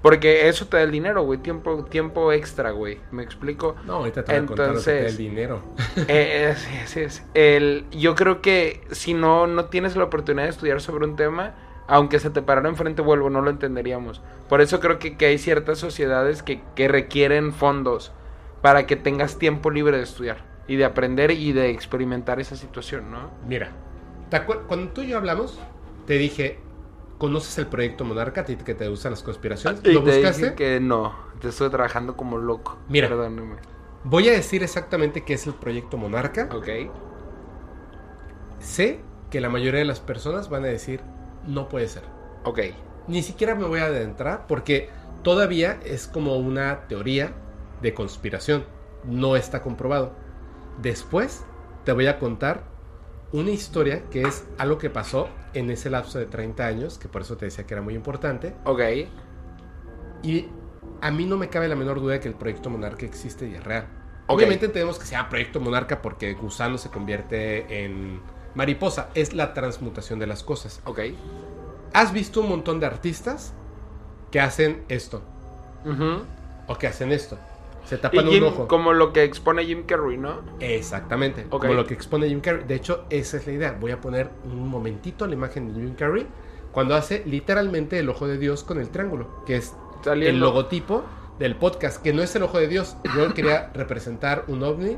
[0.02, 3.76] porque eso te da el dinero, güey, tiempo, tiempo extra, güey, ¿me explico?
[3.86, 5.62] No, ahorita te voy a contar el Entonces- dinero.
[5.96, 7.22] Eh, eh, sí, sí, sí.
[7.34, 11.54] El, yo creo que si no, no tienes la oportunidad de estudiar sobre un tema,
[11.88, 14.22] aunque se te parara enfrente, vuelvo, no lo entenderíamos.
[14.50, 18.12] Por eso creo que, que hay ciertas sociedades que, que requieren fondos
[18.62, 23.12] para que tengas tiempo libre de estudiar y de aprender y de experimentar esa situación,
[23.12, 23.30] ¿no?
[23.48, 23.72] Mira,
[24.30, 25.60] ¿te cuando tú y yo hablamos,
[26.08, 26.60] te dije,
[27.22, 28.42] ¿conoces el proyecto Monarca?
[28.42, 29.82] ¿A ti que te gustan las conspiraciones?
[29.86, 30.42] Y ¿Lo te buscaste?
[30.42, 32.80] dije que no, te estoy trabajando como loco.
[32.90, 33.10] Mira.
[33.10, 33.58] Perdóneme.
[34.04, 36.50] Voy a decir exactamente qué es el proyecto Monarca.
[36.52, 36.68] Ok.
[38.60, 41.02] Sé que la mayoría de las personas van a decir,
[41.46, 42.02] no puede ser.
[42.44, 42.60] Ok.
[43.08, 44.90] Ni siquiera me voy a adentrar porque
[45.22, 47.34] todavía es como una teoría
[47.84, 48.66] de conspiración.
[49.04, 50.14] No está comprobado.
[50.82, 51.46] Después
[51.86, 52.64] te voy a contar
[53.32, 57.22] una historia que es algo que pasó en ese lapso de 30 años, que por
[57.22, 58.56] eso te decía que era muy importante.
[58.66, 58.82] Ok.
[60.24, 60.48] Y
[61.02, 63.56] a mí no me cabe la menor duda de que el proyecto Monarca existe y
[63.56, 63.88] es real.
[64.28, 68.22] Obviamente entendemos que sea proyecto Monarca porque gusano se convierte en
[68.56, 69.10] mariposa.
[69.14, 70.82] Es la transmutación de las cosas.
[70.86, 71.00] Ok.
[71.94, 73.54] ¿Has visto un montón de artistas
[74.30, 75.22] que hacen esto?
[76.68, 77.38] O que hacen esto.
[77.92, 78.68] Se tapan Jim- un ojo.
[78.70, 80.40] como lo que expone Jim Carrey, ¿no?
[80.62, 81.44] Exactamente.
[81.50, 82.64] Como lo que expone Jim Carrey.
[82.66, 83.78] De hecho, esa es la idea.
[83.80, 86.26] Voy a poner un momentito la imagen de Jim Carrey
[86.72, 90.30] cuando hace literalmente el ojo de Dios con el triángulo, que es Saliendo.
[90.30, 91.04] el logotipo
[91.38, 92.96] del podcast, que no es el ojo de Dios.
[93.14, 94.98] Yo quería representar un ovni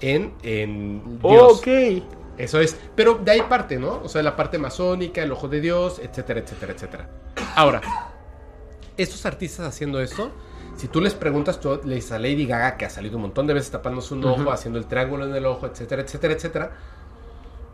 [0.00, 1.58] en, en Dios.
[1.58, 1.66] ok.
[2.38, 2.78] Eso es.
[2.94, 4.00] Pero de ahí parte, ¿no?
[4.04, 7.10] O sea, la parte masónica, el ojo de Dios, etcétera, etcétera, etcétera.
[7.56, 7.80] Ahora,
[8.96, 10.30] estos artistas haciendo esto,
[10.78, 13.48] si tú les preguntas, tú le dices a Lady Gaga, que ha salido un montón
[13.48, 16.70] de veces tapándose un ojo, haciendo el triángulo en el ojo, etcétera, etcétera, etcétera,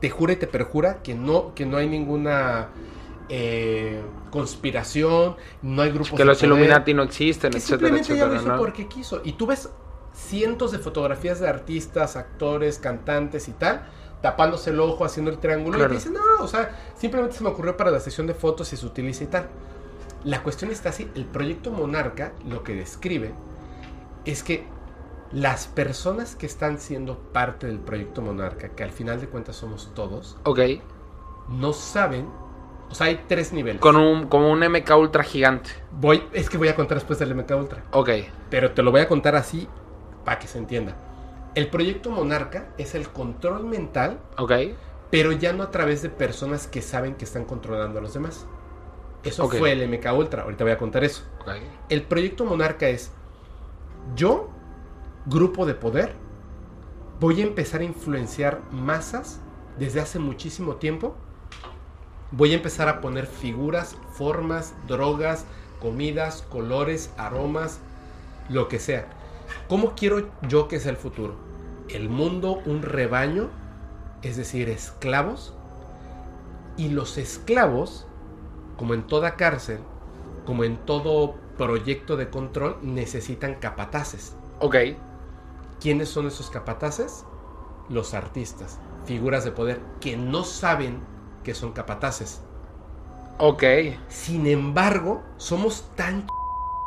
[0.00, 2.68] te jura y te perjura que no, que no hay ninguna
[3.28, 4.00] eh,
[4.31, 8.36] conspiración, no hay grupos Que los poder, Illuminati no existen, que etcétera, simplemente ella lo
[8.36, 8.57] hizo ¿no?
[8.57, 9.20] porque quiso.
[9.23, 9.68] Y tú ves
[10.15, 13.84] cientos de fotografías de artistas, actores, cantantes y tal,
[14.23, 15.76] tapándose el ojo, haciendo el triángulo.
[15.76, 15.92] Claro.
[15.92, 18.73] Y te dicen, no, o sea, simplemente se me ocurrió para la sesión de fotos
[18.73, 19.47] y se utiliza y tal.
[20.24, 23.32] La cuestión está así, el proyecto Monarca lo que describe
[24.24, 24.66] es que
[25.32, 29.92] las personas que están siendo parte del proyecto Monarca, que al final de cuentas somos
[29.94, 30.60] todos, Ok.
[31.48, 32.26] no saben,
[32.90, 33.80] o sea, hay tres niveles.
[33.82, 35.70] Con un, como un MK ultra gigante.
[35.92, 37.82] Voy, es que voy a contar después del MK Ultra.
[37.92, 38.10] Ok.
[38.50, 39.68] Pero te lo voy a contar así
[40.24, 40.94] para que se entienda.
[41.54, 44.52] El proyecto Monarca es el control mental, Ok.
[45.10, 48.46] pero ya no a través de personas que saben que están controlando a los demás.
[49.24, 50.42] Eso fue el MK Ultra.
[50.42, 51.22] Ahorita voy a contar eso.
[51.88, 53.12] El proyecto Monarca es
[54.14, 54.50] yo,
[55.26, 56.14] grupo de poder,
[57.20, 59.40] voy a empezar a influenciar masas
[59.78, 61.14] desde hace muchísimo tiempo.
[62.30, 65.46] Voy a empezar a poner figuras, formas, drogas,
[65.80, 67.78] comidas, colores, aromas,
[68.48, 69.06] lo que sea.
[69.68, 71.34] ¿Cómo quiero yo que sea el futuro?
[71.88, 73.50] El mundo, un rebaño,
[74.22, 75.54] es decir, esclavos.
[76.76, 78.06] Y los esclavos,
[78.76, 79.78] como en toda cárcel,
[80.44, 84.36] como en todo proyecto de control, necesitan capataces.
[84.60, 84.76] Ok.
[85.80, 87.24] ¿Quiénes son esos capataces?
[87.88, 91.00] Los artistas, figuras de poder que no saben
[91.42, 92.40] que son capataces.
[93.38, 93.64] Ok.
[94.08, 96.26] Sin embargo, somos tan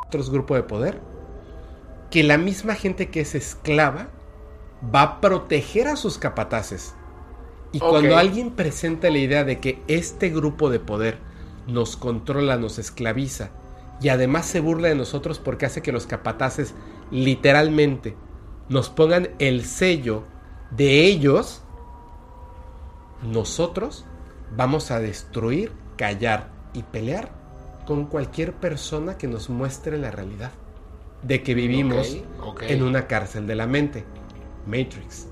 [0.06, 1.00] otros grupo de poder
[2.10, 4.08] que la misma gente que es esclava
[4.94, 6.94] va a proteger a sus capataces.
[7.72, 11.18] Y cuando alguien presenta la idea de que este grupo de poder
[11.68, 13.50] nos controla, nos esclaviza
[14.00, 16.74] y además se burla de nosotros porque hace que los capataces
[17.10, 18.16] literalmente
[18.68, 20.24] nos pongan el sello
[20.70, 21.62] de ellos,
[23.22, 24.04] nosotros
[24.56, 27.32] vamos a destruir, callar y pelear
[27.86, 30.52] con cualquier persona que nos muestre la realidad
[31.22, 32.18] de que vivimos
[32.60, 34.04] en una cárcel de la mente,
[34.66, 35.26] Matrix.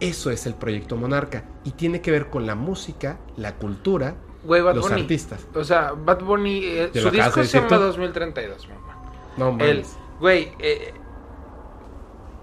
[0.00, 4.60] Eso es el proyecto Monarca y tiene que ver con la música, la cultura, Güey,
[4.62, 5.02] Bad los Bunny.
[5.02, 5.46] artistas.
[5.54, 6.64] O sea, Bad Bunny.
[6.64, 7.78] eh, ¿Te su disco se llama tú?
[7.78, 9.02] 2032, mamá.
[9.36, 9.96] No El, mames.
[10.20, 10.92] güey, eh,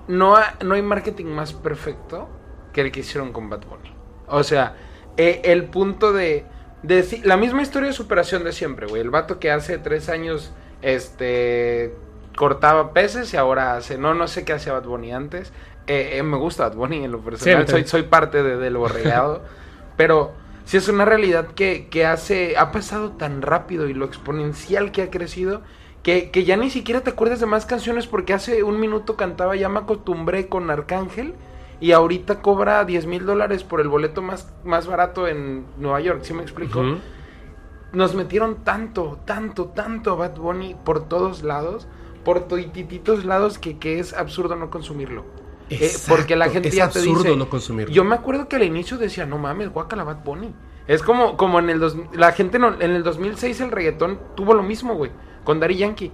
[0.07, 2.27] no, ha- no hay marketing más perfecto
[2.73, 3.93] que el que hicieron con Bad Bunny.
[4.27, 4.75] O sea,
[5.17, 6.45] eh, el punto de,
[6.83, 9.01] de La misma historia de superación de siempre, güey.
[9.01, 11.93] El vato que hace tres años este,
[12.37, 13.97] cortaba peces y ahora hace...
[13.97, 15.51] No, no sé qué hacía Bad Bunny antes.
[15.87, 17.67] Me gusta Bad Bunny en lo personal.
[17.87, 19.43] soy, parte de, del borregado.
[19.97, 20.31] pero
[20.69, 22.55] sí es una realidad que, que hace...
[22.55, 25.61] Ha pasado tan rápido y lo exponencial que ha crecido...
[26.03, 29.55] Que, que ya ni siquiera te acuerdas de más canciones porque hace un minuto cantaba
[29.55, 31.33] Ya me acostumbré con Arcángel
[31.81, 36.19] y ahorita cobra 10 mil dólares por el boleto más, más barato en Nueva York,
[36.21, 36.83] ¿sí me explico?
[37.93, 41.87] Nos metieron tanto, tanto, tanto Bad Bunny por todos lados,
[42.23, 45.25] por toitititos lados que, que es absurdo no consumirlo.
[45.69, 47.93] Eh, porque la gente es ya te absurdo dice, no consumirlo.
[47.93, 50.53] Yo me acuerdo que al inicio decía, no mames, guácala Bad Bunny.
[50.87, 51.79] Es como, como en el...
[51.79, 55.11] Dos, la gente no, en el 2006 el reggaetón tuvo lo mismo, güey.
[55.43, 56.11] Con Daddy Yankee.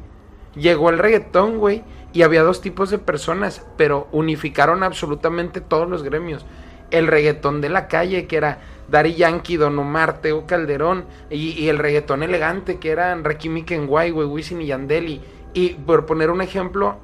[0.56, 1.84] Llegó el reggaetón, güey.
[2.11, 3.66] Y había dos tipos de personas.
[3.77, 6.45] Pero unificaron absolutamente todos los gremios.
[6.92, 8.59] El reggaetón de la calle, que era
[8.90, 11.06] Daddy Yankee, Don Omar, Teo Calderón.
[11.30, 15.22] Y, y el reggaetón elegante, que eran Rakimi Kenway, güey, Wisin y Yandel.
[15.53, 16.98] y por poner un ejemplo,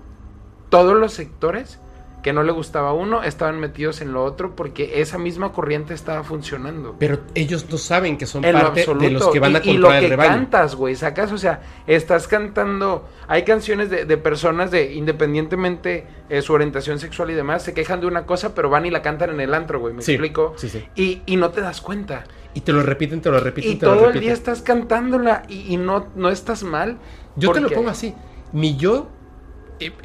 [0.70, 1.80] todos los sectores
[2.24, 5.94] que no le gustaba a uno estaban metidos en lo otro porque esa misma corriente
[5.94, 6.96] estaba funcionando.
[7.00, 9.78] Pero ellos no saben que son En parte de los que van a y, y
[9.78, 10.30] lo controlar el que rebaño.
[10.30, 13.10] cantas, güey, sacas, o sea, estás cantando.
[13.28, 18.02] Hay canciones de, de personas de, independientemente de su orientación sexual y demás, se quejan
[18.02, 20.54] de una cosa, pero van y la cantan en el antro, güey, ¿me Sí, explico?
[20.58, 20.86] sí, sí.
[20.96, 22.26] Y, y no te das cuenta.
[22.54, 24.22] Y te lo repiten, te lo repiten, Y te lo todo el repiten.
[24.22, 26.98] día estás cantándola y, y no, no estás mal.
[27.36, 28.14] Yo te lo pongo así.
[28.52, 29.21] Mi yo, eh,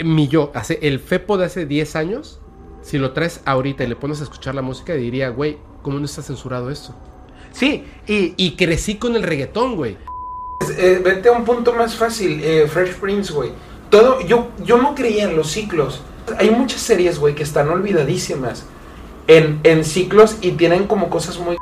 [0.05, 2.41] mi yo, hace, el Fepo de hace 10 años,
[2.83, 6.05] si lo traes ahorita y le pones a escuchar la música, diría, güey, ¿cómo no
[6.05, 6.95] está censurado esto?
[7.53, 9.97] Sí, y, Y crecí con el reggaetón, güey.
[10.77, 13.51] Eh, vete a un punto más fácil, eh, Fresh Prince, güey.
[13.91, 16.01] Todo, yo, yo no creía en los ciclos.
[16.39, 18.67] Hay muchas series, güey, que están olvidadísimas
[19.27, 21.57] en, en ciclos y tienen como cosas muy...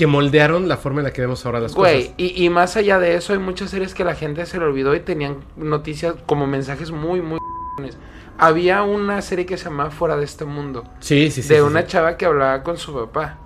[0.00, 2.14] Que moldearon la forma en la que vemos ahora las Güey, cosas.
[2.16, 4.94] y, y más allá de eso, hay muchas series que la gente se le olvidó
[4.94, 7.38] y tenían noticias como mensajes muy, muy...
[8.38, 10.84] Había una serie que se llamaba Fuera de este mundo.
[11.00, 11.48] Sí, sí, sí.
[11.50, 11.88] de sí, una sí.
[11.88, 13.38] chava que hablaba con su papá.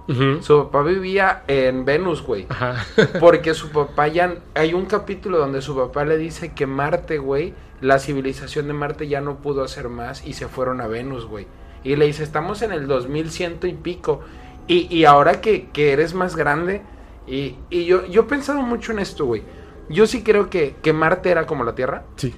[0.42, 2.46] Su papá vivía en Venus, güey.
[2.48, 2.86] Ajá.
[3.20, 4.36] Porque su papá ya.
[4.54, 9.08] Hay un capítulo donde su papá le dice que Marte, güey, la civilización de Marte
[9.08, 11.48] ya no pudo hacer más y se fueron a Venus, güey.
[11.82, 14.20] Y le dice, estamos en el 2100 y pico.
[14.66, 16.82] Y, y ahora que, que eres más grande.
[17.26, 19.42] Y, y yo, yo he pensado mucho en esto, güey.
[19.88, 22.04] Yo sí creo que, que Marte era como la Tierra.
[22.16, 22.34] sí.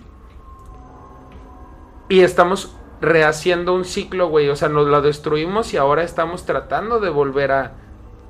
[2.08, 4.48] Y estamos rehaciendo un ciclo, güey.
[4.48, 7.72] O sea, nos lo destruimos y ahora estamos tratando de volver a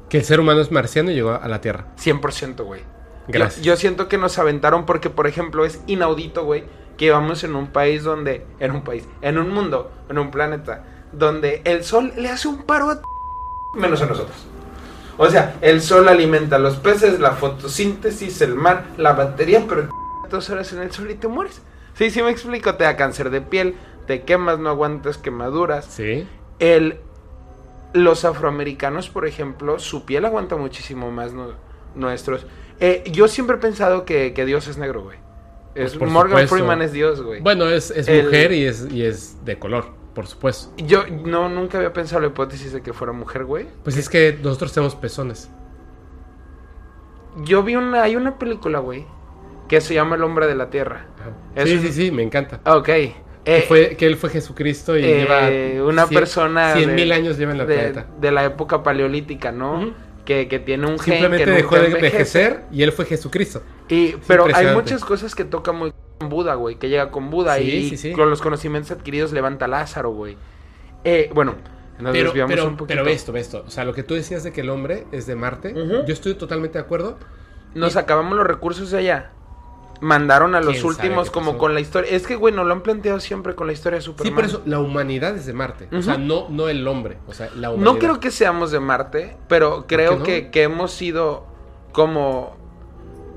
[0.09, 1.89] Que el ser humano es marciano y llegó a la Tierra.
[1.99, 2.81] 100%, güey.
[3.29, 3.63] Gracias.
[3.65, 6.65] Yo, yo siento que nos aventaron porque, por ejemplo, es inaudito, güey,
[6.97, 10.85] que vamos en un país donde, en un país, en un mundo, en un planeta,
[11.13, 13.03] donde el sol le hace un paro a
[13.77, 14.37] menos a nosotros.
[15.19, 19.89] O sea, el sol alimenta a los peces, la fotosíntesis, el mar, la batería, pero
[20.31, 21.63] dos horas en el sol y te mueres.
[21.95, 25.87] Sí, sí me explico, te da cáncer de piel, te quemas, no aguantas quemaduras.
[25.87, 26.29] Sí.
[26.59, 26.99] El,
[27.95, 31.53] los afroamericanos, por ejemplo, su piel aguanta muchísimo más no-
[31.95, 32.47] nuestros.
[32.81, 35.17] Eh, yo siempre he pensado que, que Dios es negro, güey.
[35.75, 36.55] Es, Pues Morgan supuesto.
[36.57, 37.41] Freeman es Dios, güey.
[37.41, 40.73] Bueno, es, es El- mujer y es, y es de color, por supuesto.
[40.79, 43.67] Yo no nunca había pensado la hipótesis de que fuera mujer, güey.
[43.85, 45.49] Pues es que nosotros tenemos pezones.
[47.45, 49.05] Yo vi una, hay una película, güey,
[49.69, 51.07] que se llama El hombre de la tierra.
[51.65, 52.61] Sí, sí, sí, me encanta.
[52.65, 52.85] Ok.
[52.87, 53.15] que,
[53.45, 57.13] Eh, fue, que él fue Jesucristo y eh, lleva una cien- persona cien de- mil
[57.13, 58.07] años lleva en la de, planeta.
[58.19, 59.75] de la época paleolítica, ¿no?
[59.75, 59.93] Ujú.
[60.27, 62.07] Que, que tiene un gen Simplemente que dejó de envejece.
[62.45, 63.63] envejecer y él fue Jesucristo.
[63.89, 67.57] Y, pero hay muchas cosas que toca muy con Buda, güey, que llega con Buda
[67.57, 68.13] Sí, y sí, sí.
[68.13, 70.37] con los conocimientos adquiridos levanta a Lázaro, güey.
[71.05, 71.55] Eh, bueno,
[71.99, 72.87] nos Pero, desviamos pero, un poquito.
[72.89, 73.65] pero ve esto, ve esto.
[73.67, 76.35] O sea, lo que tú decías de que el hombre es de Marte, yo estoy
[76.35, 77.19] totalmente de acuerdo.
[77.75, 79.31] Nos acabamos los recursos de allá.
[80.01, 81.59] Mandaron a los ¿Quién sabe últimos como pasó?
[81.59, 82.11] con la historia.
[82.11, 84.63] Es que, güey, nos lo han planteado siempre con la historia de Sí, por eso
[84.67, 85.89] la humanidad es de Marte.
[85.97, 87.19] O sea, no, no el hombre.
[87.27, 87.93] O sea, la humanidad.
[87.93, 90.25] No creo que seamos de Marte, pero creo no?
[90.25, 91.47] que, que hemos sido
[91.93, 92.57] como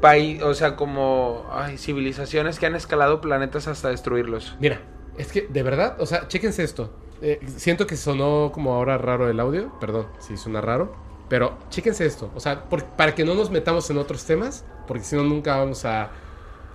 [0.01, 4.55] país, o sea, como ay, civilizaciones que han escalado planetas hasta destruirlos.
[4.59, 4.81] Mira,
[5.17, 6.91] es que de verdad, o sea, chéquense esto.
[7.21, 9.71] Eh, siento que sonó como ahora raro el audio.
[9.79, 10.93] Perdón si suena raro.
[11.27, 12.31] Pero chéquense esto.
[12.33, 15.57] O sea, por- para que no nos metamos en otros temas, porque si no nunca
[15.57, 16.09] vamos a,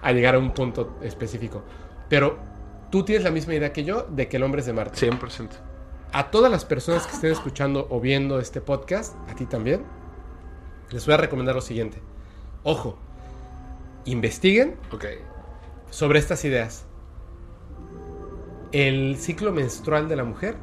[0.04, 1.64] a llegar a un punto específico.
[2.08, 2.38] Pero
[2.90, 5.10] tú tienes la misma idea que yo de que el hombre es de Marte.
[5.10, 5.48] 100%.
[6.12, 9.84] A todas las personas que estén escuchando o viendo este podcast, a ti también,
[10.90, 12.00] les voy a recomendar lo siguiente.
[12.62, 12.98] Ojo,
[14.04, 14.76] investiguen
[15.90, 16.86] sobre estas ideas.
[18.70, 20.56] El ciclo menstrual de la mujer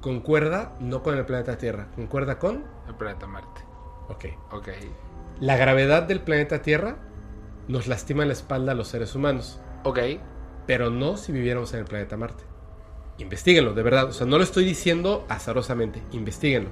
[0.00, 2.64] concuerda no con el planeta Tierra, concuerda con...
[2.86, 3.62] El planeta Marte.
[4.08, 4.26] Ok.
[4.52, 4.68] Ok.
[5.40, 6.96] La gravedad del planeta Tierra
[7.68, 9.98] nos lastima la espalda a los seres humanos, Ok.
[10.66, 12.44] pero no si viviéramos en el planeta Marte.
[13.18, 14.06] Investíguenlo, de verdad.
[14.06, 16.70] O sea, no lo estoy diciendo azarosamente, investiguenlo.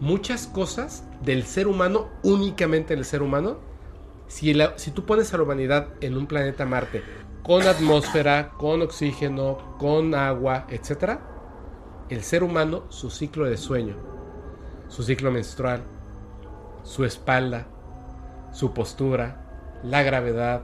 [0.00, 3.58] Muchas cosas del ser humano, únicamente del ser humano,
[4.26, 7.02] si, la- si tú pones a la humanidad en un planeta Marte
[7.42, 11.18] con atmósfera, con oxígeno, con agua, etc.,
[12.08, 13.96] el ser humano, su ciclo de sueño,
[14.88, 15.82] su ciclo menstrual,
[16.82, 17.66] su espalda,
[18.52, 19.43] su postura,
[19.84, 20.62] la gravedad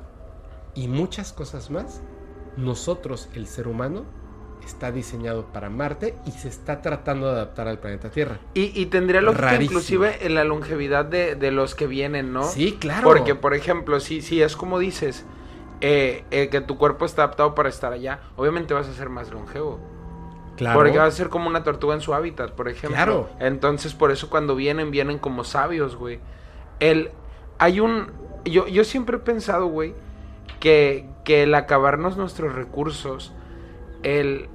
[0.74, 2.00] y muchas cosas más,
[2.56, 4.04] nosotros, el ser humano,
[4.64, 8.38] está diseñado para Marte y se está tratando de adaptar al planeta Tierra.
[8.54, 9.78] Y, y tendría lógica Rarísimo.
[9.78, 12.44] inclusive en la longevidad de, de los que vienen, ¿no?
[12.44, 13.02] Sí, claro.
[13.02, 15.24] Porque, por ejemplo, si, si es como dices,
[15.80, 19.30] eh, eh, que tu cuerpo está adaptado para estar allá, obviamente vas a ser más
[19.30, 19.80] longevo.
[20.56, 20.78] claro.
[20.78, 22.96] Porque vas a ser como una tortuga en su hábitat, por ejemplo.
[22.96, 23.30] Claro.
[23.38, 26.20] Entonces, por eso cuando vienen, vienen como sabios, güey.
[26.80, 27.10] El,
[27.58, 28.12] hay un...
[28.44, 29.94] Yo, yo siempre he pensado, güey,
[30.60, 33.32] que, que el acabarnos nuestros recursos,
[34.02, 34.48] el...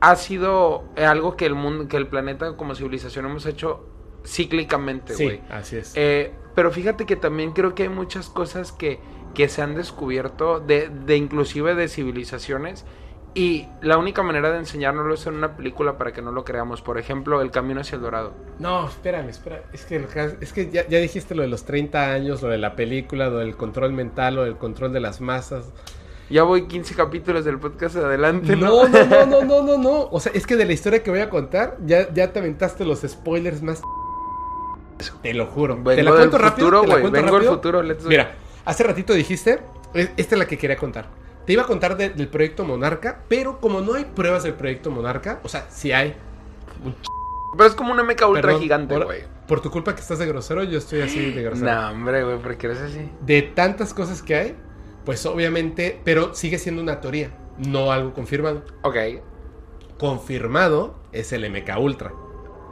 [0.00, 3.86] Ha sido algo que el mundo, que el planeta como civilización hemos hecho
[4.24, 5.36] cíclicamente, güey.
[5.36, 5.92] Sí, así es.
[5.94, 8.98] Eh, pero fíjate que también creo que hay muchas cosas que,
[9.34, 12.84] que se han descubierto de, de inclusive de civilizaciones
[13.34, 16.82] y la única manera de enseñárnoslo es en una película para que no lo creamos.
[16.82, 18.32] Por ejemplo, El Camino hacia el Dorado.
[18.58, 19.62] No, espérame, espera.
[19.72, 20.06] Es que,
[20.40, 23.38] es que ya, ya dijiste lo de los 30 años, lo de la película, lo
[23.38, 25.72] del control mental, lo del control de las masas.
[26.28, 30.08] Ya voy 15 capítulos del podcast adelante, No, no, no, no, no, no, no.
[30.10, 32.84] O sea, es que de la historia que voy a contar, ya, ya te aventaste
[32.84, 33.82] los spoilers más.
[35.22, 35.76] Te lo juro.
[35.76, 36.66] Vengo ¿Te la del cuento rápido?
[36.68, 37.54] futuro, ¿Te la cuento Vengo rápido?
[37.54, 37.82] futuro.
[37.82, 38.08] let's go.
[38.08, 39.60] Mira, hace ratito dijiste,
[39.94, 41.21] esta es la que quería contar.
[41.46, 44.90] Te iba a contar de- del proyecto Monarca, pero como no hay pruebas del proyecto
[44.90, 46.14] Monarca, o sea, sí hay.
[47.56, 49.22] Pero es como una meca ultra Perdón, gigante, güey.
[49.46, 51.70] Por tu culpa que estás de grosero, yo estoy así de grosero.
[51.70, 53.10] No, hombre, güey, ¿por qué eres así?
[53.20, 54.56] De tantas cosas que hay,
[55.04, 58.62] pues obviamente, pero sigue siendo una teoría, no algo confirmado.
[58.82, 58.96] Ok.
[59.98, 62.12] Confirmado es el MK Ultra.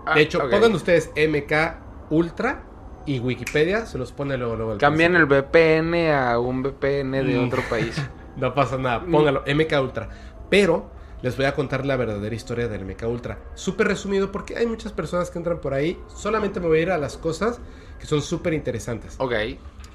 [0.06, 1.78] Ah, De hecho, pongan ustedes MK
[2.10, 2.62] Ultra
[3.06, 4.56] y Wikipedia se los pone luego.
[4.56, 5.26] luego Cambian el.
[5.26, 7.46] VPN a un VPN de Mm.
[7.46, 7.94] otro país.
[8.36, 10.08] No pasa nada, póngalo, MK Ultra.
[10.48, 10.90] Pero
[11.22, 13.38] les voy a contar la verdadera historia del MK Ultra.
[13.54, 16.00] Súper resumido porque hay muchas personas que entran por ahí.
[16.08, 17.60] Solamente me voy a ir a las cosas
[17.98, 19.16] que son súper interesantes.
[19.18, 19.32] Ok.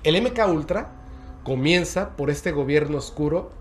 [0.03, 0.91] El MK Ultra
[1.43, 3.51] comienza por este gobierno oscuro,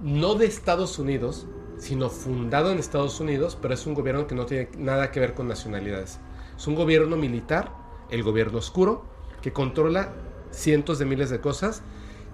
[0.00, 1.46] no de Estados Unidos,
[1.78, 5.34] sino fundado en Estados Unidos, pero es un gobierno que no tiene nada que ver
[5.34, 6.20] con nacionalidades.
[6.56, 7.72] Es un gobierno militar,
[8.10, 9.04] el gobierno oscuro,
[9.42, 10.12] que controla
[10.50, 11.82] cientos de miles de cosas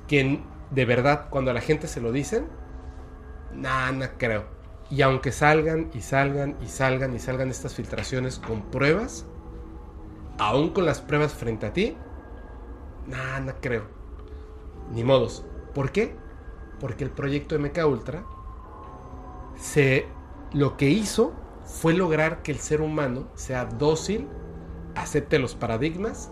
[0.08, 0.42] que
[0.74, 2.46] de verdad cuando a la gente se lo dicen,
[3.52, 4.46] nada, no creo.
[4.90, 9.26] Y aunque salgan y salgan y salgan y salgan estas filtraciones con pruebas,
[10.38, 11.96] aún con las pruebas frente a ti,
[13.06, 13.84] Nah, no creo.
[14.92, 15.44] Ni modos.
[15.74, 16.16] ¿Por qué?
[16.80, 18.24] Porque el proyecto MK Ultra
[19.56, 20.08] se
[20.52, 24.28] lo que hizo fue lograr que el ser humano sea dócil,
[24.94, 26.30] acepte los paradigmas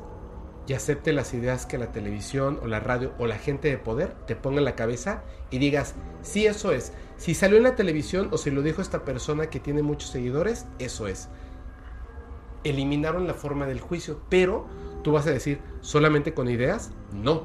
[0.66, 4.14] y acepte las ideas que la televisión o la radio o la gente de poder
[4.26, 6.92] te ponga en la cabeza y digas, sí, eso es.
[7.16, 10.66] Si salió en la televisión o si lo dijo esta persona que tiene muchos seguidores,
[10.78, 11.28] eso es.
[12.64, 14.66] Eliminaron la forma del juicio, pero
[15.02, 17.44] tú vas a decir, solamente con ideas, no.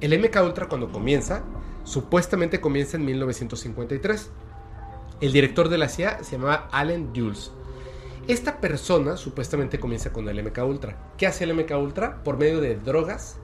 [0.00, 1.44] El MK Ultra cuando comienza,
[1.84, 4.30] supuestamente comienza en 1953.
[5.20, 7.52] El director de la CIA se llamaba Allen Dulles.
[8.30, 10.96] Esta persona supuestamente comienza con el MK Ultra.
[11.18, 12.22] ¿Qué hace el MK Ultra?
[12.22, 13.38] Por medio de drogas,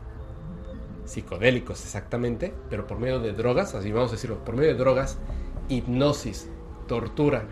[1.05, 5.18] psicodélicos exactamente, pero por medio de drogas, así vamos a decirlo, por medio de drogas,
[5.68, 6.48] hipnosis,
[6.86, 7.47] tortura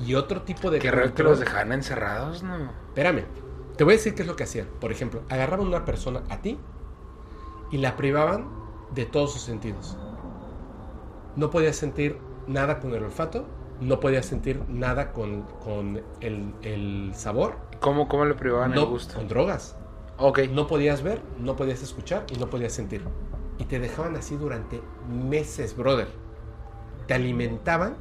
[0.00, 1.28] y otro tipo de Qué raro que control.
[1.28, 2.72] los dejaran encerrados, ¿no?
[2.88, 3.24] Espérame,
[3.76, 4.66] te voy a decir qué es lo que hacían.
[4.80, 6.58] Por ejemplo, agarraban a una persona a ti
[7.70, 8.48] y la privaban
[8.94, 9.98] de todos sus sentidos.
[11.36, 13.46] No podías sentir nada con el olfato,
[13.86, 18.86] no podías sentir nada con, con el, el sabor, ¿Cómo, cómo le privaban no, el
[18.86, 19.14] gusto?
[19.14, 19.76] con drogas.
[20.16, 20.40] Ok.
[20.50, 23.10] No podías ver, no podías escuchar y no podías sentir.
[23.58, 26.08] Y te dejaban así durante meses, brother.
[27.06, 27.96] Te alimentaban,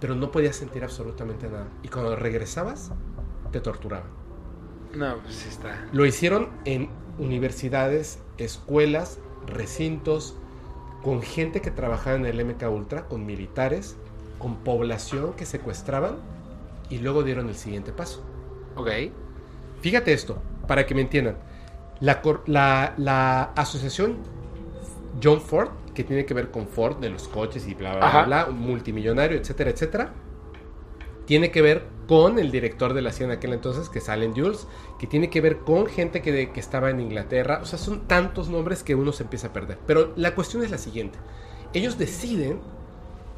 [0.00, 1.68] pero no podías sentir absolutamente nada.
[1.82, 2.94] Y cuando regresabas,
[3.50, 4.10] te torturaban.
[4.92, 5.88] No, pues sí está.
[5.92, 10.40] Lo hicieron en universidades, escuelas, recintos,
[11.02, 13.98] con gente que trabajaba en el MK Ultra, con militares,
[14.44, 16.16] con población que secuestraban
[16.90, 18.22] y luego dieron el siguiente paso.
[18.76, 18.90] Ok.
[19.80, 20.36] Fíjate esto,
[20.68, 21.36] para que me entiendan.
[22.00, 24.18] La, la- la asociación
[25.22, 28.22] John Ford, que tiene que ver con Ford, de los coches y bla, bla, Ajá.
[28.24, 30.12] bla, un multimillonario, etcétera, etcétera,
[31.24, 34.34] tiene que ver con el director de la CIA en aquel entonces, que es Allen
[34.34, 34.66] Dulles,
[34.98, 37.60] que tiene que ver con gente que, de- que estaba en Inglaterra.
[37.62, 39.78] O sea, son tantos nombres que uno se empieza a perder.
[39.86, 41.18] Pero la cuestión es la siguiente.
[41.72, 42.60] Ellos deciden,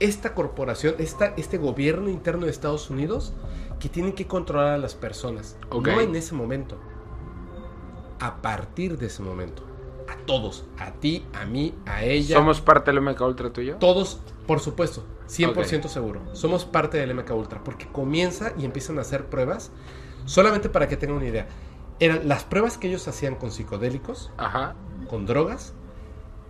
[0.01, 3.33] esta corporación, esta, este gobierno interno de Estados Unidos,
[3.81, 5.57] que tienen que controlar a las personas.
[5.71, 6.79] No en ese momento.
[8.21, 9.63] A partir de ese momento.
[10.09, 10.65] A todos.
[10.79, 12.37] A ti, a mí, a ella.
[12.37, 13.77] ¿Somos parte del MK Ultra tuyo?
[13.77, 16.23] Todos, por supuesto, 100% seguro.
[16.33, 19.73] Somos parte del MK Ultra porque comienza y empiezan a hacer pruebas.
[20.25, 21.47] Solamente para que tengan una idea.
[21.99, 24.75] Eran las pruebas que ellos hacían con psicodélicos, Ajá.
[25.09, 25.73] con drogas,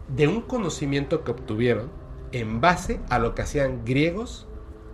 [0.08, 1.90] de un conocimiento que obtuvieron
[2.40, 4.46] en base a lo que hacían griegos,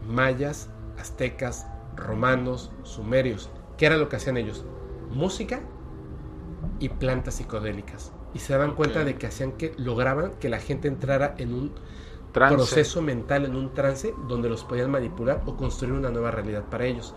[0.06, 3.50] mayas, aztecas, romanos, sumerios.
[3.76, 4.64] ¿Qué era lo que hacían ellos?
[5.10, 5.60] Música
[6.78, 8.12] y plantas psicodélicas.
[8.32, 11.72] Y se daban cuenta de que hacían que lograban que la gente entrara en un
[12.32, 16.86] proceso mental, en un trance donde los podían manipular o construir una nueva realidad para
[16.86, 17.14] ellos.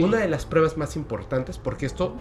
[0.00, 2.14] Una de las pruebas más importantes, porque esto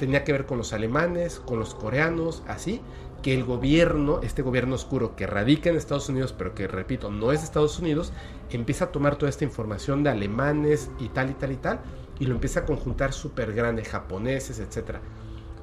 [0.00, 2.80] tenía que ver con los alemanes, con los coreanos, así,
[3.26, 7.32] que el gobierno, este gobierno oscuro que radica en Estados Unidos, pero que repito, no
[7.32, 8.12] es Estados Unidos,
[8.50, 11.80] empieza a tomar toda esta información de alemanes y tal y tal y tal,
[12.20, 14.98] y lo empieza a conjuntar súper grande, japoneses, etc.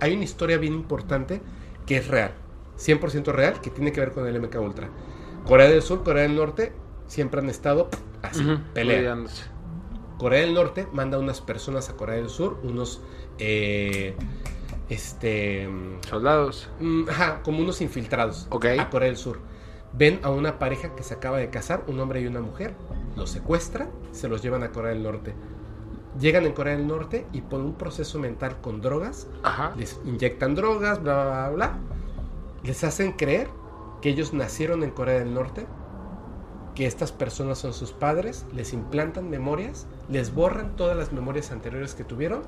[0.01, 1.41] Hay una historia bien importante
[1.85, 2.33] que es real,
[2.77, 4.89] 100% real, que tiene que ver con el MK Ultra.
[5.45, 6.73] Corea del Sur, Corea del Norte,
[7.07, 7.87] siempre han estado
[8.23, 8.43] así,
[8.73, 9.45] peleándose.
[10.17, 12.99] Corea del Norte manda unas personas a Corea del Sur, unos
[13.39, 14.17] eh,
[14.93, 15.69] este
[16.07, 19.39] soldados, mm, ajá, como unos infiltrados a Corea del Sur.
[19.95, 22.73] Ven a una pareja que se acaba de casar, un hombre y una mujer,
[23.15, 25.35] los secuestran, se los llevan a Corea del Norte.
[26.19, 29.27] Llegan en Corea del Norte y por un proceso mental con drogas,
[29.77, 31.77] les inyectan drogas, bla, bla, bla, bla,
[32.63, 33.49] les hacen creer
[34.01, 35.65] que ellos nacieron en Corea del Norte,
[36.75, 41.93] que estas personas son sus padres, les implantan memorias, les borran todas las memorias anteriores
[41.93, 42.43] que tuvieron,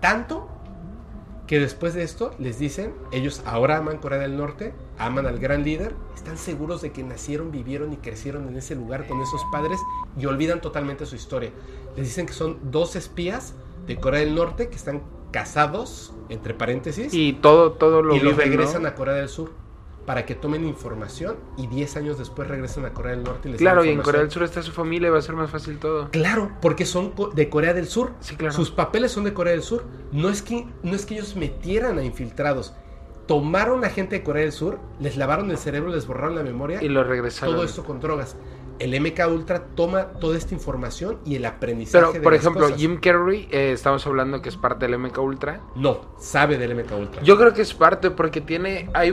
[0.00, 0.48] tanto
[1.48, 5.64] que después de esto les dicen, ellos ahora aman Corea del Norte, aman al gran
[5.64, 9.80] líder, están seguros de que nacieron, vivieron y crecieron en ese lugar con esos padres
[10.18, 11.50] y olvidan totalmente su historia.
[11.96, 13.54] Les dicen que son dos espías
[13.86, 18.84] de Corea del Norte que están casados, entre paréntesis, y todo, todo lo y regresan
[18.84, 19.50] a Corea del Sur
[20.08, 23.60] para que tomen información y 10 años después regresen a Corea del Norte y les
[23.60, 26.08] Claro, y en Corea del Sur está su familia, va a ser más fácil todo.
[26.10, 28.12] Claro, porque son de Corea del Sur.
[28.20, 28.54] Sí, claro.
[28.54, 29.84] Sus papeles son de Corea del Sur.
[30.10, 32.72] No es que, no es que ellos metieran a infiltrados.
[33.26, 36.82] Tomaron a gente de Corea del Sur, les lavaron el cerebro, les borraron la memoria.
[36.82, 37.56] Y lo regresaron.
[37.56, 38.34] Todo esto con drogas.
[38.78, 42.12] El MK Ultra toma toda esta información y el aprendizaje.
[42.12, 45.60] Pero, por ejemplo, Jim Carrey, eh, estamos hablando que es parte del MK Ultra.
[45.76, 47.22] No, sabe del MK Ultra.
[47.22, 48.88] Yo creo que es parte porque tiene.
[48.94, 49.12] Hay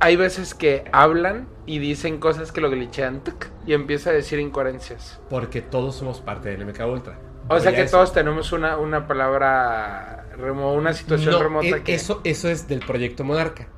[0.00, 3.22] hay veces que hablan y dicen cosas que lo glitchean
[3.66, 5.20] y empieza a decir incoherencias.
[5.30, 7.18] Porque todos somos parte del MK Ultra.
[7.48, 11.66] O sea que todos tenemos una, una palabra, una situación remota.
[11.66, 11.94] E que...
[11.94, 13.68] Eso, eso es del proyecto Monarca.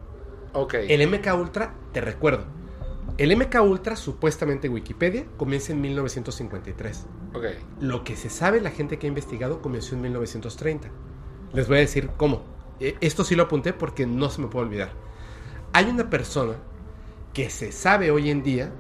[0.53, 0.75] Ok.
[0.89, 2.45] El MK Ultra, te recuerdo.
[3.19, 7.07] El MK Ultra, supuestamente en Wikipedia, comienza en 1953.
[7.35, 7.45] Ok.
[7.81, 10.89] Lo que se sabe, la gente que ha investigado, comenzó en 1930.
[11.53, 12.45] Les voy a decir cómo.
[12.79, 14.91] E, esto sí lo apunté porque no se me puede olvidar.
[15.77, 16.55] Hay una persona
[17.35, 18.73] que se sabe hoy en día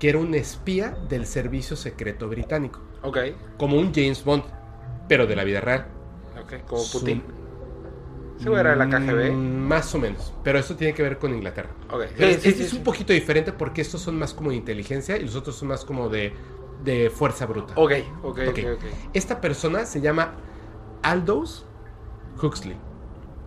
[0.00, 2.80] que era un espía del servicio secreto británico.
[3.02, 3.16] Ok.
[3.56, 4.42] Como un James Bond,
[5.06, 5.86] pero de la vida real.
[6.42, 7.22] Ok, como Putin.
[8.38, 9.30] ¿Se era de la KGB?
[9.30, 11.70] Mm, más o menos, pero eso tiene que ver con Inglaterra.
[11.88, 12.06] Ok.
[12.18, 15.54] este es un poquito diferente porque estos son más como de inteligencia y los otros
[15.54, 16.32] son más como de,
[16.82, 17.74] de fuerza bruta.
[17.76, 17.92] Ok,
[18.24, 18.84] ok, ok.
[19.14, 20.34] Esta persona se llama
[21.02, 21.64] Aldous
[22.42, 22.76] Huxley.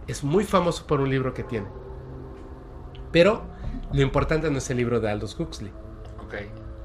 [0.07, 1.67] Es muy famoso por un libro que tiene.
[3.15, 3.43] Pero
[3.93, 5.71] lo importante no es el libro de Aldous Huxley.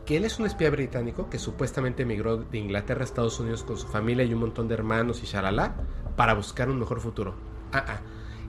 [0.06, 3.76] Que él es un espía británico que supuestamente emigró de Inglaterra a Estados Unidos con
[3.76, 5.74] su familia y un montón de hermanos y shalala
[6.14, 7.34] para buscar un mejor futuro.
[7.72, 8.00] Ah, ah.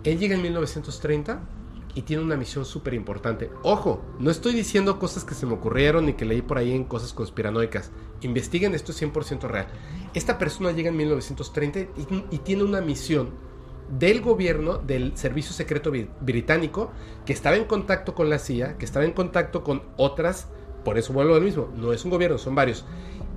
[0.03, 1.41] Él llega en 1930
[1.95, 3.49] y tiene una misión súper importante.
[3.63, 6.83] Ojo, no estoy diciendo cosas que se me ocurrieron ni que leí por ahí en
[6.83, 7.89] cosas conspiranoicas.
[8.21, 9.65] Investiguen, esto es 100% real.
[10.13, 11.79] Esta persona llega en 1930
[12.29, 13.31] y tiene una misión
[13.91, 16.91] del gobierno, del servicio secreto británico,
[17.25, 20.47] que estaba en contacto con la CIA, que estaba en contacto con otras,
[20.83, 22.85] por eso vuelvo lo mismo, no es un gobierno, son varios.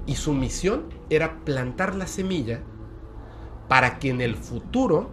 [0.06, 2.60] Y su misión era plantar la semilla
[3.68, 5.10] para que en el futuro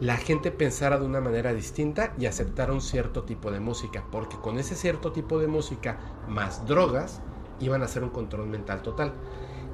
[0.00, 4.36] la gente pensara de una manera distinta y aceptara un cierto tipo de música, porque
[4.36, 5.98] con ese cierto tipo de música
[6.28, 7.22] más drogas
[7.60, 9.14] iban a hacer un control mental total.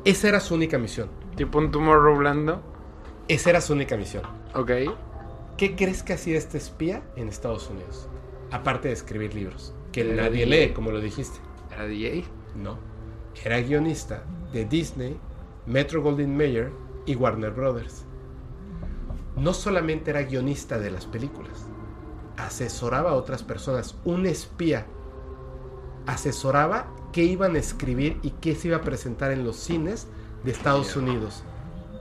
[0.04, 1.08] Esa era su única misión.
[1.36, 2.62] Tipo un tumor roblando.
[3.28, 4.24] Esa era su única misión.
[4.54, 4.70] Ok.
[5.56, 8.08] ¿Qué crees que hacía este espía en Estados Unidos?
[8.50, 9.74] Aparte de escribir libros.
[9.92, 11.38] Que nadie lee, como lo dijiste.
[11.70, 12.24] ¿Era DJ?
[12.56, 12.78] No.
[13.44, 15.16] Era guionista de Disney,
[15.66, 16.72] Metro Goldwyn Mayer
[17.06, 18.04] y Warner Brothers.
[19.36, 21.66] No solamente era guionista de las películas,
[22.36, 23.96] asesoraba a otras personas.
[24.04, 24.86] Un espía
[26.06, 30.08] asesoraba qué iban a escribir y qué se iba a presentar en los cines
[30.44, 31.44] de Estados Unidos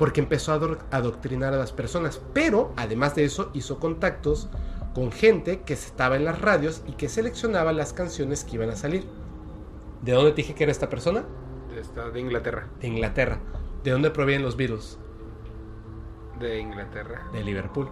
[0.01, 0.55] porque empezó a
[0.89, 2.19] adoctrinar a las personas.
[2.33, 4.49] Pero, además de eso, hizo contactos
[4.95, 8.75] con gente que estaba en las radios y que seleccionaba las canciones que iban a
[8.75, 9.03] salir.
[10.01, 11.23] ¿De dónde te dije que era esta persona?
[11.69, 12.67] De, Inglaterra.
[12.79, 13.37] De Inglaterra.
[13.83, 14.97] ¿De dónde provienen los Beatles?
[16.39, 17.27] De Inglaterra.
[17.31, 17.87] De Liverpool.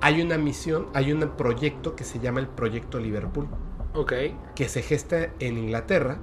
[0.00, 3.46] Hay una misión, hay un proyecto que se llama el Proyecto Liverpool.
[3.94, 4.12] Ok.
[4.56, 6.18] que se gesta en Inglaterra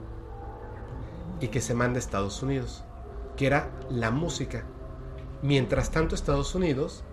[1.39, 2.83] y que se manda a Estados Unidos,
[3.37, 4.65] que era la música.
[5.41, 7.03] Mientras tanto, Estados Unidos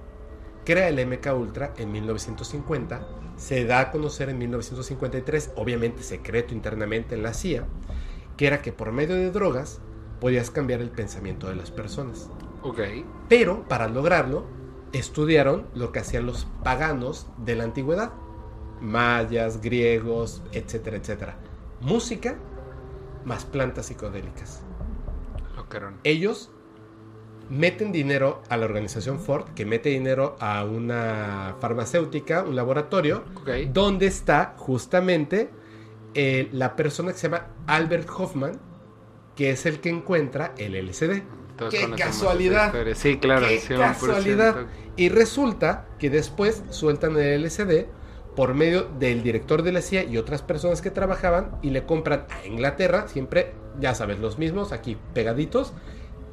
[0.65, 7.15] crea el MK Ultra en 1950, se da a conocer en 1953, obviamente secreto internamente
[7.15, 7.65] en la CIA,
[8.36, 9.81] que era que por medio de drogas
[10.20, 12.28] podías cambiar el pensamiento de las personas.
[12.62, 12.81] Ok.
[13.28, 14.44] Pero para lograrlo,
[14.92, 18.12] estudiaron lo que hacían los paganos de la antigüedad,
[18.81, 21.39] mayas, griegos, etcétera, etcétera.
[21.81, 22.36] Música
[23.24, 24.62] más plantas psicodélicas.
[26.02, 26.50] Ellos
[27.51, 33.25] meten dinero a la organización Ford, que mete dinero a una farmacéutica, un laboratorio,
[33.73, 35.51] donde está justamente
[36.15, 38.60] eh, la persona que se llama Albert Hoffman,
[39.35, 41.23] que es el que encuentra el LSD.
[41.57, 42.73] Todos ¡Qué casualidad!
[42.94, 43.47] Sí, claro.
[43.47, 43.78] ¡Qué 100%.
[43.78, 44.57] casualidad!
[44.97, 47.86] Y resulta que después sueltan el LSD
[48.36, 52.27] por medio del director de la CIA y otras personas que trabajaban y le compran
[52.31, 55.73] a Inglaterra, siempre, ya sabes, los mismos, aquí pegaditos,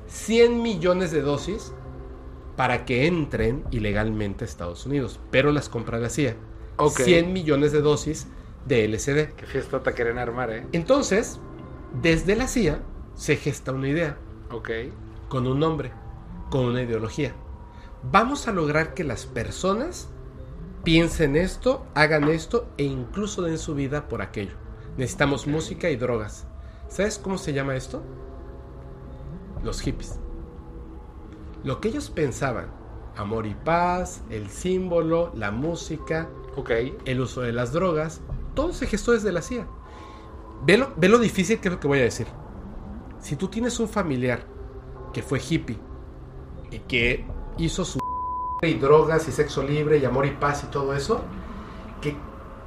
[0.08, 1.74] 100 millones de dosis
[2.56, 5.20] para que entren ilegalmente a Estados Unidos.
[5.32, 6.36] Pero las compra la CIA.
[6.78, 7.00] Ok.
[7.02, 8.28] 100 millones de dosis
[8.66, 9.34] de LSD.
[9.36, 10.68] Qué fiestota quieren armar, ¿eh?
[10.72, 11.40] Entonces,
[12.02, 12.82] desde la CIA
[13.16, 14.18] se gesta una idea
[14.52, 14.70] Ok.
[15.30, 15.92] con un nombre,
[16.50, 17.34] con una ideología.
[18.12, 20.10] Vamos a lograr que las personas
[20.84, 24.54] piensen esto, hagan esto e incluso den su vida por aquello.
[24.98, 26.46] Necesitamos música y drogas.
[26.88, 28.04] ¿Sabes cómo se llama esto?
[29.66, 30.20] Los hippies.
[31.64, 32.68] Lo que ellos pensaban,
[33.18, 36.30] amor y paz, el símbolo, la música,
[37.06, 38.22] el uso de las drogas,
[38.54, 39.68] todo se gestó desde la CIA.
[40.64, 42.28] Ve lo, ve lo difícil que es lo que voy a decir.
[43.20, 44.46] Si tú tienes un familiar
[45.12, 45.80] que fue hippie
[46.70, 47.26] y que
[47.58, 48.00] hizo su
[48.62, 51.22] y drogas y sexo libre y amor y paz y todo eso,
[52.02, 52.16] qué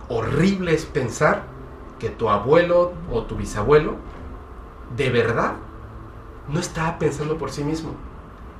[0.09, 1.45] horrible es pensar
[2.01, 3.95] que tu abuelo o tu bisabuelo
[4.97, 5.55] de verdad
[6.49, 7.91] no estaba pensando por sí mismo.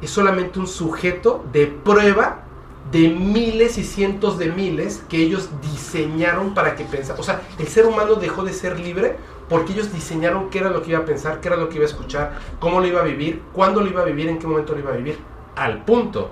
[0.01, 2.45] Es solamente un sujeto de prueba
[2.93, 7.19] de miles y cientos de miles que ellos diseñaron para que pensara.
[7.21, 9.17] O sea, el ser humano dejó de ser libre
[9.49, 11.85] porque ellos diseñaron qué era lo que iba a pensar, qué era lo que iba
[11.85, 14.73] a escuchar, cómo lo iba a vivir, cuándo lo iba a vivir, en qué momento
[14.73, 15.19] lo iba a vivir.
[15.57, 16.31] Al punto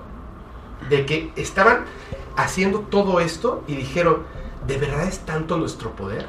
[0.89, 1.85] de que estaban
[2.35, 4.23] haciendo todo esto y dijeron,
[4.67, 6.27] ¿de verdad es tanto nuestro poder?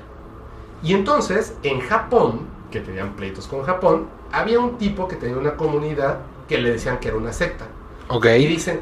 [0.82, 5.56] Y entonces, en Japón, que tenían pleitos con Japón, había un tipo que tenía una
[5.56, 7.66] comunidad que le decían que era una secta.
[8.08, 8.26] Ok.
[8.26, 8.80] Y dicen,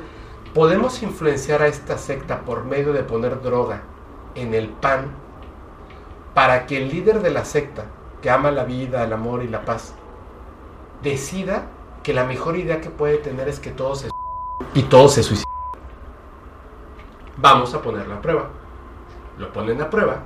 [0.55, 3.83] podemos influenciar a esta secta por medio de poner droga
[4.35, 5.11] en el pan
[6.35, 7.85] para que el líder de la secta,
[8.21, 9.95] que ama la vida, el amor y la paz,
[11.03, 11.67] decida
[12.03, 14.11] que la mejor idea que puede tener es que todos se
[14.75, 15.47] y todos se suiciden.
[17.39, 18.49] Vamos a ponerlo a prueba.
[19.39, 20.23] Lo ponen a prueba.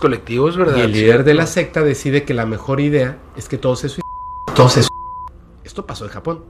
[0.00, 0.78] Colectivos, ¿verdad?
[0.78, 3.88] Y el líder de la secta decide que la mejor idea es que todos se
[3.88, 4.10] suiciden.
[4.56, 4.80] Todos se.
[5.62, 6.44] Esto pasó en Japón.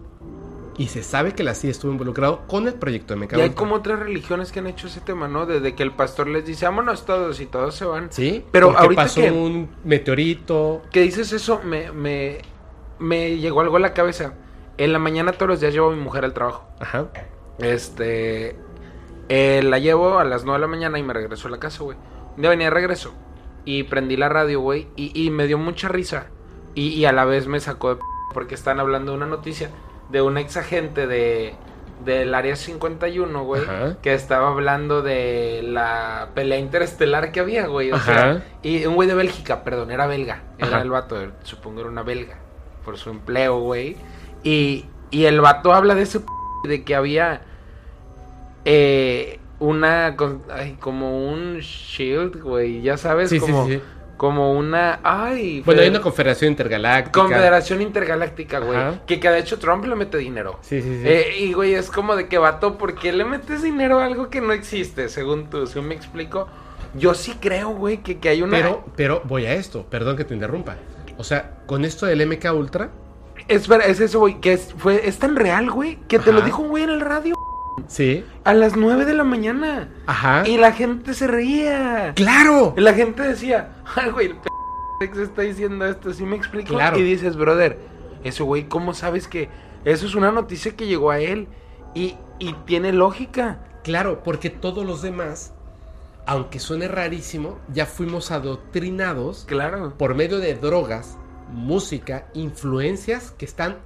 [0.79, 3.75] Y se sabe que la CIA estuvo involucrado con el proyecto de Y hay como
[3.75, 5.45] otras religiones que han hecho ese tema, ¿no?
[5.45, 8.11] Desde que el pastor les dice, vámonos todos y todos se van.
[8.11, 10.81] Sí, Pero ahorita pasó que- un meteorito.
[10.91, 12.39] Que dices eso, me, me,
[12.99, 14.33] me llegó algo a la cabeza.
[14.79, 16.65] En la mañana todos los días llevo a mi mujer al trabajo.
[16.79, 17.09] Ajá.
[17.59, 18.57] Este.
[19.29, 21.83] eh, la llevo a las 9 de la mañana y me regreso a la casa,
[21.85, 21.99] güey.
[22.37, 23.13] Un día venía de regreso.
[23.65, 24.89] Y prendí la radio, güey.
[24.97, 26.27] Y, y me dio mucha risa.
[26.75, 29.71] Y, y a la vez me sacó de p porque están hablando de una noticia
[30.11, 31.55] de un ex agente de
[32.05, 33.97] del área 51, güey, Ajá.
[34.01, 37.93] que estaba hablando de la pelea interestelar que había, güey.
[37.93, 38.05] O Ajá.
[38.15, 40.43] sea, y un güey de Bélgica, perdón, era belga.
[40.57, 40.81] Era Ajá.
[40.83, 42.39] el vato, supongo era una belga.
[42.85, 43.97] Por su empleo, güey.
[44.43, 46.27] Y, y el vato habla de ese p
[46.65, 47.43] de que había
[48.65, 53.81] eh, una con- ay, como un shield, güey, ya sabes, Sí, como, sí, sí.
[54.17, 57.21] como una ay, Bueno, hay una confederación intergaláctica.
[57.21, 60.59] confederación intergaláctica, güey, que, que de hecho Trump le mete dinero.
[60.63, 61.09] Sí, sí, sí.
[61.09, 64.29] Eh, y güey, es como de que vato, ¿por qué le metes dinero a algo
[64.31, 65.09] que no existe?
[65.09, 66.49] Según tú, si me explico.
[66.95, 68.57] Yo sí creo, güey, que, que hay una.
[68.57, 70.75] Pero, pero voy a esto, perdón que te interrumpa.
[71.19, 72.91] O sea, con esto del MK Ultra,
[73.47, 76.63] Es, es eso, güey, que es, fue, es tan real, güey, que te lo dijo
[76.63, 77.35] un güey en el radio
[77.87, 78.25] sí.
[78.45, 79.89] a las 9 de la mañana.
[80.07, 80.47] Ajá.
[80.49, 82.13] Y la gente se reía.
[82.15, 82.75] ¡Claro!
[82.77, 84.49] Y la gente decía, ay, güey, el p
[85.15, 86.75] se está diciendo esto, ¿sí me explico?
[86.75, 86.99] Claro.
[86.99, 87.79] Y dices, brother,
[88.23, 89.49] eso, güey, ¿cómo sabes que
[89.85, 91.49] eso es una noticia que llegó a él?
[91.95, 93.61] Y, y tiene lógica.
[93.83, 95.55] Claro, porque todos los demás,
[96.27, 99.95] aunque suene rarísimo, ya fuimos adoctrinados Claro.
[99.97, 101.17] por medio de drogas,
[101.51, 103.79] música, influencias que están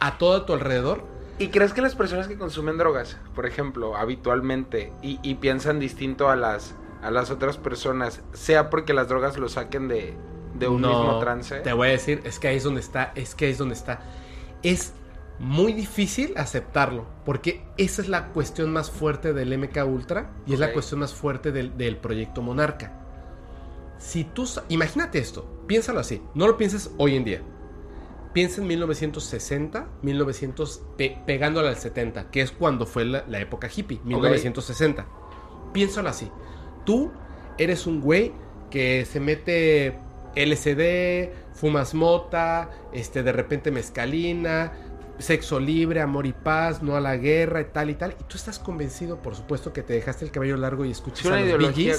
[0.00, 1.04] a todo a tu alrededor.
[1.38, 6.28] ¿Y crees que las personas que consumen drogas, por ejemplo, habitualmente, y, y piensan distinto
[6.28, 10.14] a las, a las otras personas, sea porque las drogas lo saquen de,
[10.54, 11.60] de un mismo trance.
[11.60, 13.74] Te voy a decir, es que ahí es donde está, es que ahí es donde
[13.74, 14.00] está.
[14.62, 14.92] Es
[15.38, 20.60] muy difícil aceptarlo, porque esa es la cuestión más fuerte del MK Ultra y es
[20.60, 23.00] la cuestión más fuerte del, del, proyecto Monarca.
[23.98, 27.42] Si tú, imagínate esto, piénsalo así, no lo pienses hoy en día.
[28.34, 30.82] Piensa en 1960, 1900,
[31.24, 35.06] pegándole al 70, que es cuando fue la, época hippie, 1960.
[35.72, 36.28] Piénsalo así,
[36.84, 37.12] tú
[37.58, 38.32] eres un güey
[38.72, 39.96] que se mete
[40.34, 44.72] LCD, fumas mota, este, de repente mezcalina,
[45.18, 48.16] sexo libre, amor y paz, no a la guerra y tal y tal.
[48.18, 51.40] Y tú estás convencido, por supuesto, que te dejaste el cabello largo y escuchas a
[51.40, 51.94] los Bee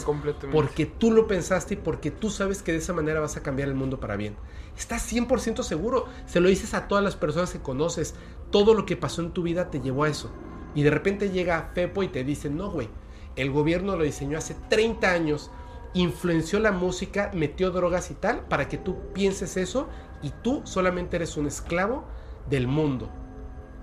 [0.51, 3.69] porque tú lo pensaste y porque tú sabes que de esa manera vas a cambiar
[3.69, 4.35] el mundo para bien.
[4.77, 6.07] Estás 100% seguro.
[6.25, 8.15] Se lo dices a todas las personas que conoces.
[8.51, 10.31] Todo lo que pasó en tu vida te llevó a eso.
[10.73, 12.89] Y de repente llega Pepo y te dice, no, güey,
[13.37, 15.51] el gobierno lo diseñó hace 30 años,
[15.93, 19.87] influenció la música, metió drogas y tal, para que tú pienses eso
[20.21, 22.05] y tú solamente eres un esclavo
[22.49, 23.09] del mundo.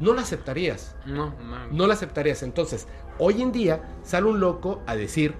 [0.01, 0.97] No lo aceptarías.
[1.07, 1.69] No, no.
[1.71, 2.43] No lo aceptarías.
[2.43, 5.35] Entonces, hoy en día sale un loco a decir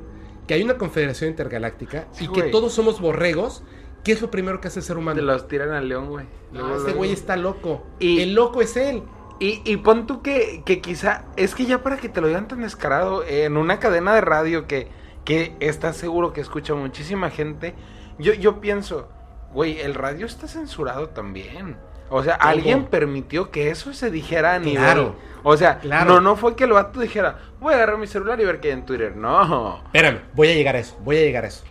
[0.47, 3.63] que hay una confederación intergaláctica y que todos somos borregos.
[4.05, 5.17] ¿Qué es lo primero que hace el ser humano?
[5.17, 6.27] Te los tiran al león, güey.
[6.53, 7.85] No, este güey está loco.
[8.01, 9.03] Y, el loco es él.
[9.39, 12.49] Y, y pon tú que, que, quizá, es que ya para que te lo digan
[12.49, 14.89] tan descarado, en una cadena de radio que,
[15.25, 17.75] que estás seguro que escucha muchísima gente,
[18.19, 19.09] yo, yo pienso,
[19.53, 21.77] güey, el radio está censurado también.
[22.15, 24.83] O sea, alguien permitió que eso se dijera a nivel.
[24.83, 25.17] Claro.
[25.43, 28.45] O sea, no, no fue que el vato dijera, voy a agarrar mi celular y
[28.45, 29.17] ver qué hay en Twitter.
[29.17, 29.83] No.
[29.87, 31.65] Espérame, voy a llegar a eso, voy a llegar a eso.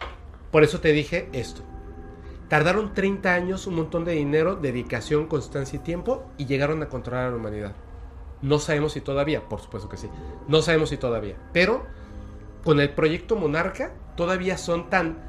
[0.49, 1.61] Por eso te dije esto.
[2.49, 7.27] Tardaron 30 años, un montón de dinero, dedicación, constancia y tiempo y llegaron a controlar
[7.27, 7.73] a la humanidad.
[8.41, 10.09] No sabemos si todavía, por supuesto que sí.
[10.47, 11.35] No sabemos si todavía.
[11.53, 11.85] Pero
[12.63, 15.19] con el proyecto Monarca todavía son tan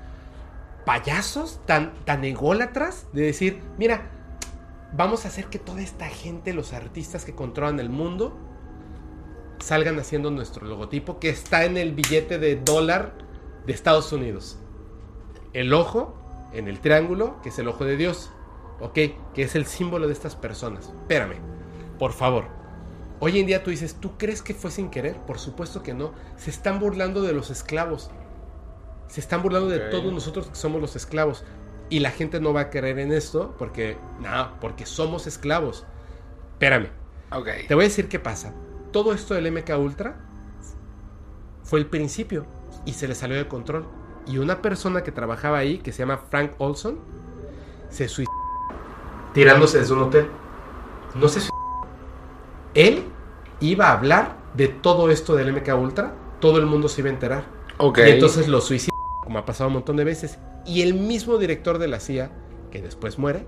[0.86, 4.10] payasos, tan, tan ególatras de decir, mira,
[4.96, 8.36] vamos a hacer que toda esta gente, los artistas que controlan el mundo,
[9.58, 13.14] salgan haciendo nuestro logotipo que está en el billete de dólar
[13.66, 14.58] de Estados Unidos.
[15.52, 16.14] El ojo
[16.52, 18.30] en el triángulo, que es el ojo de Dios,
[18.80, 18.98] ¿ok?
[19.34, 20.92] Que es el símbolo de estas personas.
[21.02, 21.36] Espérame,
[21.98, 22.46] por favor.
[23.20, 25.16] Hoy en día tú dices, ¿tú crees que fue sin querer?
[25.18, 26.12] Por supuesto que no.
[26.36, 28.10] Se están burlando de los esclavos.
[29.06, 31.44] Se están burlando de todos nosotros que somos los esclavos.
[31.92, 35.84] Y la gente no va a creer en esto porque, no, porque somos esclavos.
[36.52, 36.88] Espérame.
[37.30, 37.66] Okay.
[37.66, 38.54] Te voy a decir qué pasa.
[38.92, 40.16] Todo esto del MK Ultra
[41.64, 42.46] fue el principio
[42.86, 43.84] y se le salió de control.
[44.26, 46.98] Y una persona que trabajaba ahí, que se llama Frank Olson,
[47.90, 48.32] se suicidó
[49.34, 50.28] tirándose desde un hotel.
[51.14, 51.52] No se suicidó.
[52.72, 53.04] Él
[53.60, 56.14] iba a hablar de todo esto del MK Ultra.
[56.40, 57.44] Todo el mundo se iba a enterar.
[57.76, 58.08] Okay.
[58.08, 60.38] Y entonces lo suicidó, como ha pasado un montón de veces.
[60.64, 62.30] Y el mismo director de la CIA,
[62.70, 63.46] que después muere,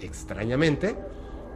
[0.00, 0.96] extrañamente,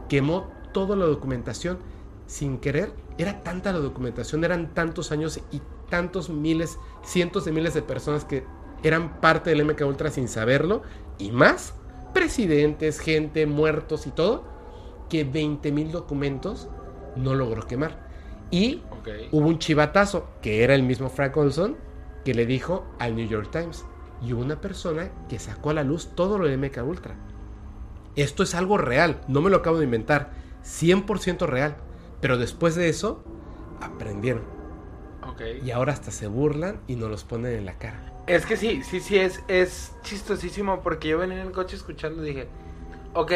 [0.09, 1.79] quemó toda la documentación
[2.27, 2.91] sin querer.
[3.17, 8.25] Era tanta la documentación, eran tantos años y tantos miles, cientos de miles de personas
[8.25, 8.43] que
[8.83, 10.81] eran parte del MK Ultra sin saberlo,
[11.17, 11.73] y más,
[12.13, 14.43] presidentes, gente, muertos y todo,
[15.09, 16.67] que 20 mil documentos
[17.15, 18.05] no logró quemar.
[18.51, 18.83] Y
[19.31, 21.77] hubo un chivatazo, que era el mismo Frank Olson,
[22.23, 23.85] que le dijo al New York Times,
[24.21, 27.15] y una persona que sacó a la luz todo lo de MK Ultra.
[28.15, 30.31] Esto es algo real, no me lo acabo de inventar,
[30.63, 31.75] 100% real.
[32.21, 33.23] Pero después de eso,
[33.81, 34.55] aprendieron.
[35.63, 38.13] Y ahora hasta se burlan y nos los ponen en la cara.
[38.27, 42.23] Es que sí, sí, sí, es, es chistosísimo porque yo venía en el coche escuchando
[42.23, 42.47] y dije,
[43.13, 43.31] ok,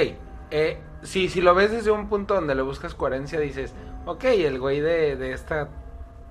[0.52, 3.74] eh, si, si lo ves desde un punto donde le buscas coherencia, dices,
[4.06, 5.70] ok, el güey de, de esta,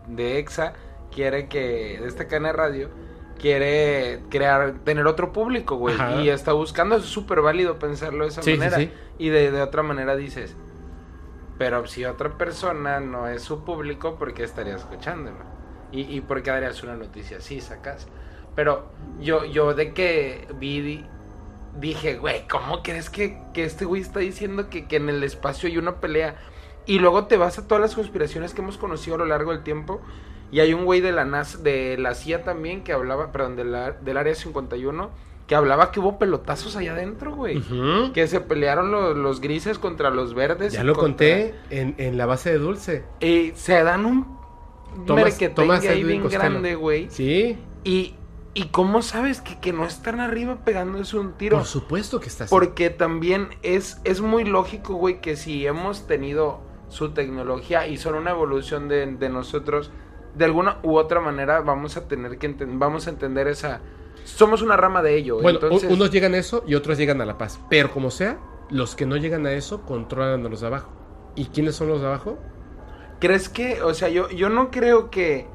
[0.09, 0.73] de EXA,
[1.13, 2.89] quiere que, de esta cana de radio,
[3.39, 5.97] quiere crear, tener otro público, güey.
[6.23, 8.91] Y está buscando, es súper válido pensarlo de esa manera.
[9.19, 10.55] Y de, de, otra manera dices,
[11.57, 15.39] pero si otra persona no es su público, ¿por qué estaría escuchándolo?
[15.91, 18.07] Y, y por qué darías una noticia así, sacas.
[18.55, 21.05] Pero yo, yo de que vi,
[21.79, 25.69] dije, güey, ¿cómo crees que, que este güey está diciendo que, que en el espacio
[25.69, 26.37] hay una pelea?
[26.85, 29.63] Y luego te vas a todas las conspiraciones que hemos conocido a lo largo del
[29.63, 30.01] tiempo
[30.51, 33.65] y hay un güey de la NAS, de la CIA también, que hablaba, perdón, de
[33.65, 35.11] la, del área 51,
[35.47, 37.63] que hablaba que hubo pelotazos allá adentro, güey.
[38.13, 38.91] Que se pelearon
[39.23, 40.73] los, grises contra los verdes.
[40.73, 43.05] Ya lo conté en, en, la base de Dulce.
[43.21, 44.39] Y se dan un
[45.07, 47.09] Tomás, ahí bien grande, güey.
[47.11, 47.59] Sí.
[47.85, 48.15] Y,
[48.55, 51.59] ¿Y cómo sabes que, que no están arriba pegándose un tiro?
[51.59, 52.51] Por supuesto que está así.
[52.51, 58.15] Porque también es, es muy lógico, güey, que si hemos tenido su tecnología y son
[58.15, 59.93] una evolución de, de nosotros
[60.35, 63.81] de alguna u otra manera vamos a tener que vamos a entender esa
[64.25, 65.41] somos una rama de ello.
[65.41, 65.59] Bueno,
[65.89, 67.59] unos llegan a eso y otros llegan a la paz.
[67.71, 68.39] Pero como sea,
[68.71, 70.91] los que no llegan a eso controlan a los de abajo.
[71.35, 72.39] ¿Y quiénes son los de abajo?
[73.21, 75.47] ¿Crees que, o sea, yo, yo no creo que...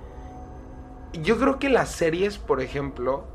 [1.13, 3.25] Yo creo que las series, por ejemplo,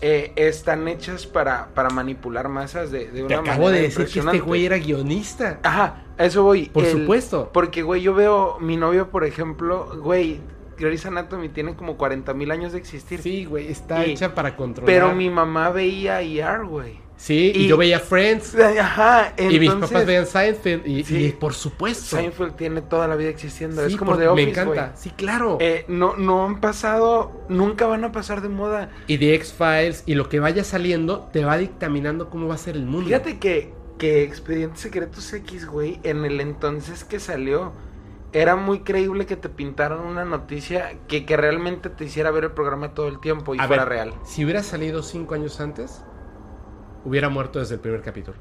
[0.00, 4.20] eh, están hechas para, para manipular masas de, de una Te acabo de decir que
[4.20, 5.60] este güey era guionista.
[5.62, 6.70] Ajá, eso voy.
[6.70, 7.50] Por supuesto.
[7.52, 10.40] Porque, güey, yo veo mi novio, por ejemplo, güey,
[10.78, 13.20] Grey's Anatomy tiene como 40 mil años de existir.
[13.20, 14.86] Sí, güey, está hecha para controlar.
[14.86, 17.08] Pero mi mamá veía ER, güey.
[17.18, 18.56] Sí, y, yo veía Friends.
[18.80, 20.86] Ajá, entonces, Y mis papás veían Seinfeld.
[20.86, 22.16] Y, por supuesto.
[22.16, 23.84] Seinfeld tiene toda la vida existiendo.
[23.84, 24.92] es como de Office, Me encanta.
[24.96, 25.58] Sí, claro.
[25.60, 28.90] Eh, no, no han pasado, nunca van a pasar de moda.
[29.08, 32.76] Y de X-Files y lo que vaya saliendo te va dictaminando cómo va a ser
[32.76, 33.06] el mundo.
[33.06, 37.72] Fíjate que, que Expedientes Secretos X, güey, en el entonces que salió
[38.32, 42.52] era muy creíble que te pintaran una noticia que, que, realmente te hiciera ver el
[42.52, 44.12] programa todo el tiempo y fuera real.
[44.24, 46.04] Si hubiera salido cinco años antes,
[47.04, 48.36] hubiera muerto desde el primer capítulo.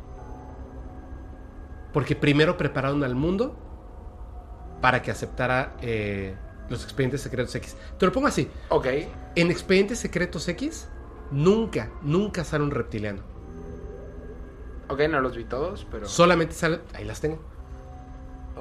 [1.93, 3.55] Porque primero prepararon al mundo
[4.81, 6.35] para que aceptara eh,
[6.69, 7.77] los expedientes secretos X.
[7.97, 8.49] Te lo pongo así.
[8.69, 8.87] Ok.
[9.35, 10.89] En expedientes secretos X,
[11.31, 13.21] nunca, nunca sale un reptiliano.
[14.89, 16.07] Ok, no los vi todos, pero.
[16.07, 16.81] Solamente salen.
[16.93, 17.39] Ahí las tengo.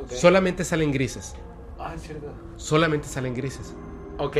[0.08, 1.34] Solamente salen grises.
[1.78, 2.33] Ah, es cierto.
[2.57, 3.75] Solamente salen grises.
[4.18, 4.36] Ok.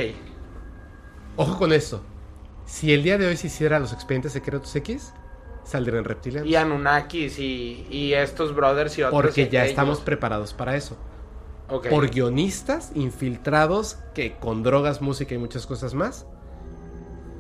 [1.36, 2.02] Ojo con esto.
[2.65, 5.12] Si el día de hoy se hiciera los expedientes secretos X,
[5.65, 6.49] saldrían reptilianos.
[6.49, 9.23] Y Anunnakis y, y estos brothers y otros.
[9.23, 10.97] Porque ya estamos preparados para eso.
[11.68, 11.91] Okay.
[11.91, 16.26] Por guionistas infiltrados que con drogas, música y muchas cosas más,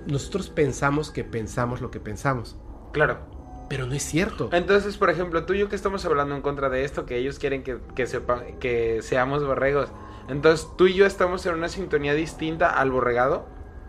[0.06, 2.56] nosotros pensamos que pensamos lo que pensamos.
[2.92, 3.35] Claro.
[3.68, 4.48] Pero no es cierto.
[4.52, 7.38] Entonces, por ejemplo, tú y yo que estamos hablando en contra de esto, que ellos
[7.38, 9.88] quieren que, que, sepa, que seamos borregos.
[10.28, 13.46] Entonces, tú y yo estamos en una sintonía distinta al borregado.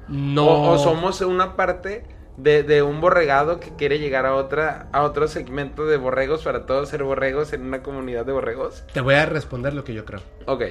[0.08, 0.72] No.
[0.72, 2.06] O, somos una parte
[2.38, 6.66] de, de, un borregado que quiere llegar a otra a otro segmento de borregos para
[6.66, 8.84] todos ser borregos en una comunidad de borregos.
[8.94, 10.22] Te voy a responder lo que yo creo.
[10.46, 10.64] Ok.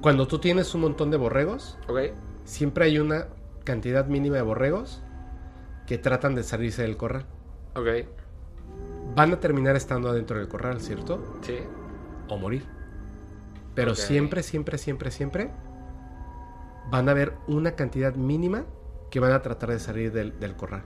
[0.00, 2.12] Cuando tú tienes un montón de borregos, okay.
[2.44, 3.28] siempre hay una
[3.64, 5.02] cantidad mínima de borregos
[5.86, 7.26] que tratan de salirse del corral.
[7.76, 7.88] Ok.
[9.14, 11.38] Van a terminar estando adentro del corral, ¿cierto?
[11.42, 11.58] Sí.
[12.28, 12.64] O morir.
[13.74, 15.50] Pero siempre, siempre, siempre, siempre
[16.90, 18.64] van a haber una cantidad mínima
[19.10, 20.82] que van a tratar de salir del, del corral.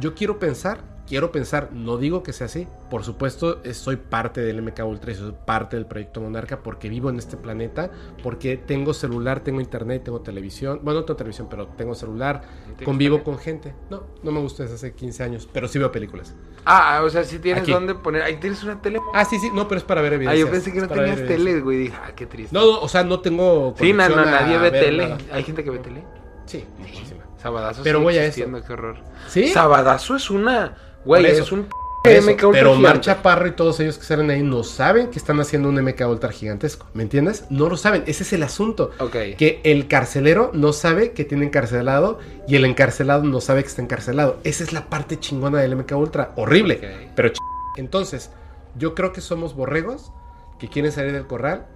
[0.00, 4.62] Yo quiero pensar quiero pensar, no digo que sea así, por supuesto soy parte del
[4.62, 7.90] MK Ultra y soy parte del proyecto Monarca porque vivo en este planeta,
[8.22, 12.42] porque tengo celular, tengo internet, tengo televisión, bueno, no tengo televisión, pero tengo celular,
[12.84, 13.74] convivo con gente.
[13.90, 16.34] No, no me gusta desde hace 15 años, pero sí veo películas.
[16.64, 19.00] Ah, o sea, si tienes dónde poner, ahí tienes una tele.
[19.12, 20.42] Ah, sí, sí, no, pero es para ver evidencias.
[20.42, 22.54] Ah, yo pensé que no tenías tele, güey, dije, ah, qué triste.
[22.54, 25.16] No, o sea, no tengo Sí, no, no, nadie ve tele.
[25.32, 26.04] ¿Hay gente que ve tele?
[26.46, 27.23] Sí, muchísima.
[27.44, 28.42] Sabadazo Pero voy a eso.
[28.66, 28.96] Qué horror.
[29.28, 29.48] ¿Sí?
[29.48, 31.68] Sabadazo es una Güey, es un
[32.02, 35.82] pero Marcha Parro y todos ellos que salen ahí no saben que están haciendo un
[35.82, 36.86] MK Ultra gigantesco.
[36.94, 37.44] ¿Me entiendes?
[37.50, 38.04] No lo saben.
[38.06, 38.92] Ese es el asunto.
[39.12, 43.82] Que el carcelero no sabe que tiene encarcelado y el encarcelado no sabe que está
[43.82, 44.38] encarcelado.
[44.44, 46.32] Esa es la parte chingona del MK Ultra.
[46.36, 47.10] Horrible.
[47.14, 47.38] Pero ch...
[47.76, 48.30] Entonces,
[48.76, 50.12] yo creo que somos borregos
[50.58, 51.66] que quieren salir del corral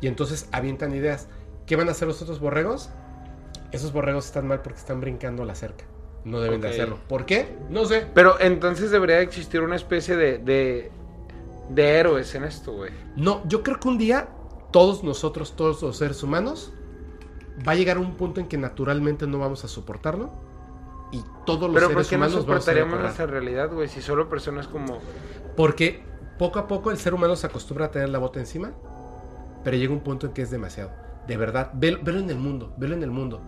[0.00, 1.28] y entonces avientan ideas.
[1.66, 2.90] ¿Qué van a hacer los otros borregos?
[3.74, 5.84] Esos borregos están mal porque están brincando la cerca
[6.24, 6.98] no deben de hacerlo.
[7.08, 7.56] ¿Por qué?
[7.70, 8.06] No sé.
[8.14, 10.90] Pero entonces debería existir una especie de, de,
[11.68, 12.90] de héroes en esto, güey.
[13.16, 14.28] No, yo creo que un día
[14.72, 16.72] todos nosotros, todos los seres humanos,
[17.66, 20.32] va a llegar un punto en que naturalmente no vamos a soportarlo.
[21.12, 23.88] Y todos los seres humanos no soportaríamos nuestra realidad, güey?
[23.88, 24.98] Si solo personas como...
[25.56, 26.02] Porque
[26.38, 28.72] poco a poco el ser humano se acostumbra a tener la bota encima,
[29.62, 30.90] pero llega un punto en que es demasiado.
[31.28, 33.40] De verdad, velo, velo en el mundo, velo en el mundo.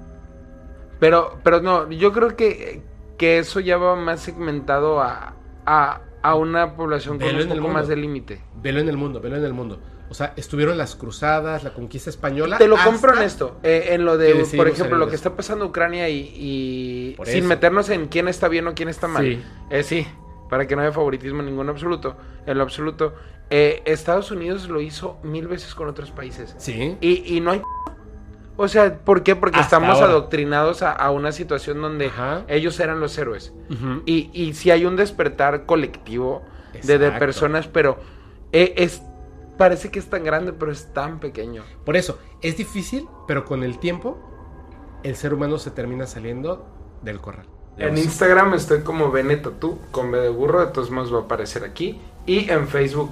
[0.99, 2.83] Pero, pero no, yo creo que,
[3.19, 5.35] que eso ya va más segmentado a,
[5.67, 8.41] a, a una población con un poco más de límite.
[8.63, 9.79] Velo en el mundo, velo en el mundo.
[10.09, 12.59] O sea, estuvieron las cruzadas, la conquista española.
[12.59, 13.59] Te lo compro en esto.
[13.65, 17.91] Eh, en lo de, por ejemplo, lo que está pasando en Ucrania y, sin meternos
[17.91, 19.25] en quién está bien o quién está mal.
[19.25, 19.43] Sí.
[19.69, 20.07] Eh, sí,
[20.49, 22.17] para que no haya favoritismo en ningún absoluto.
[22.47, 23.15] En lo absoluto.
[23.51, 26.55] Eh, Estados Unidos lo hizo mil veces con otros países.
[26.57, 26.97] Sí.
[27.01, 27.63] Y, y no hay
[28.57, 29.37] o sea, ¿por qué?
[29.37, 32.11] Porque estamos adoctrinados a, una situación donde
[32.49, 33.53] ellos eran los héroes.
[34.05, 36.43] y, y si hay un despertar colectivo
[36.83, 37.99] de, personas, pero
[38.53, 39.03] e, es,
[39.57, 41.65] parece que es tan grande, pero es tan pequeño.
[41.85, 44.19] Por eso, es difícil, pero con el tiempo,
[45.03, 46.67] el ser humano se termina saliendo
[47.03, 47.47] del corral.
[47.79, 51.23] En Instagram estoy como Beneto tú, con B de burro, de todos modos va a
[51.23, 52.01] aparecer aquí.
[52.25, 53.11] Y en Facebook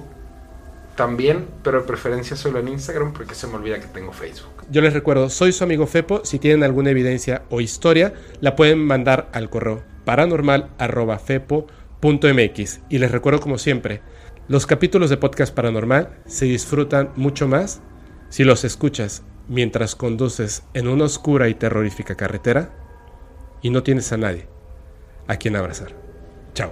[0.95, 4.63] también, pero de preferencia solo en Instagram porque se me olvida que tengo Facebook.
[4.69, 6.21] Yo les recuerdo, soy su amigo Fepo.
[6.23, 12.79] Si tienen alguna evidencia o historia, la pueden mandar al correo paranormal.fepo.mx.
[12.89, 14.01] Y les recuerdo, como siempre,
[14.47, 17.81] los capítulos de Podcast Paranormal se disfrutan mucho más
[18.29, 22.73] si los escuchas mientras conduces en una oscura y terrorífica carretera
[23.61, 24.47] y no tienes a nadie
[25.27, 25.93] a quien abrazar.
[26.53, 26.71] Chao.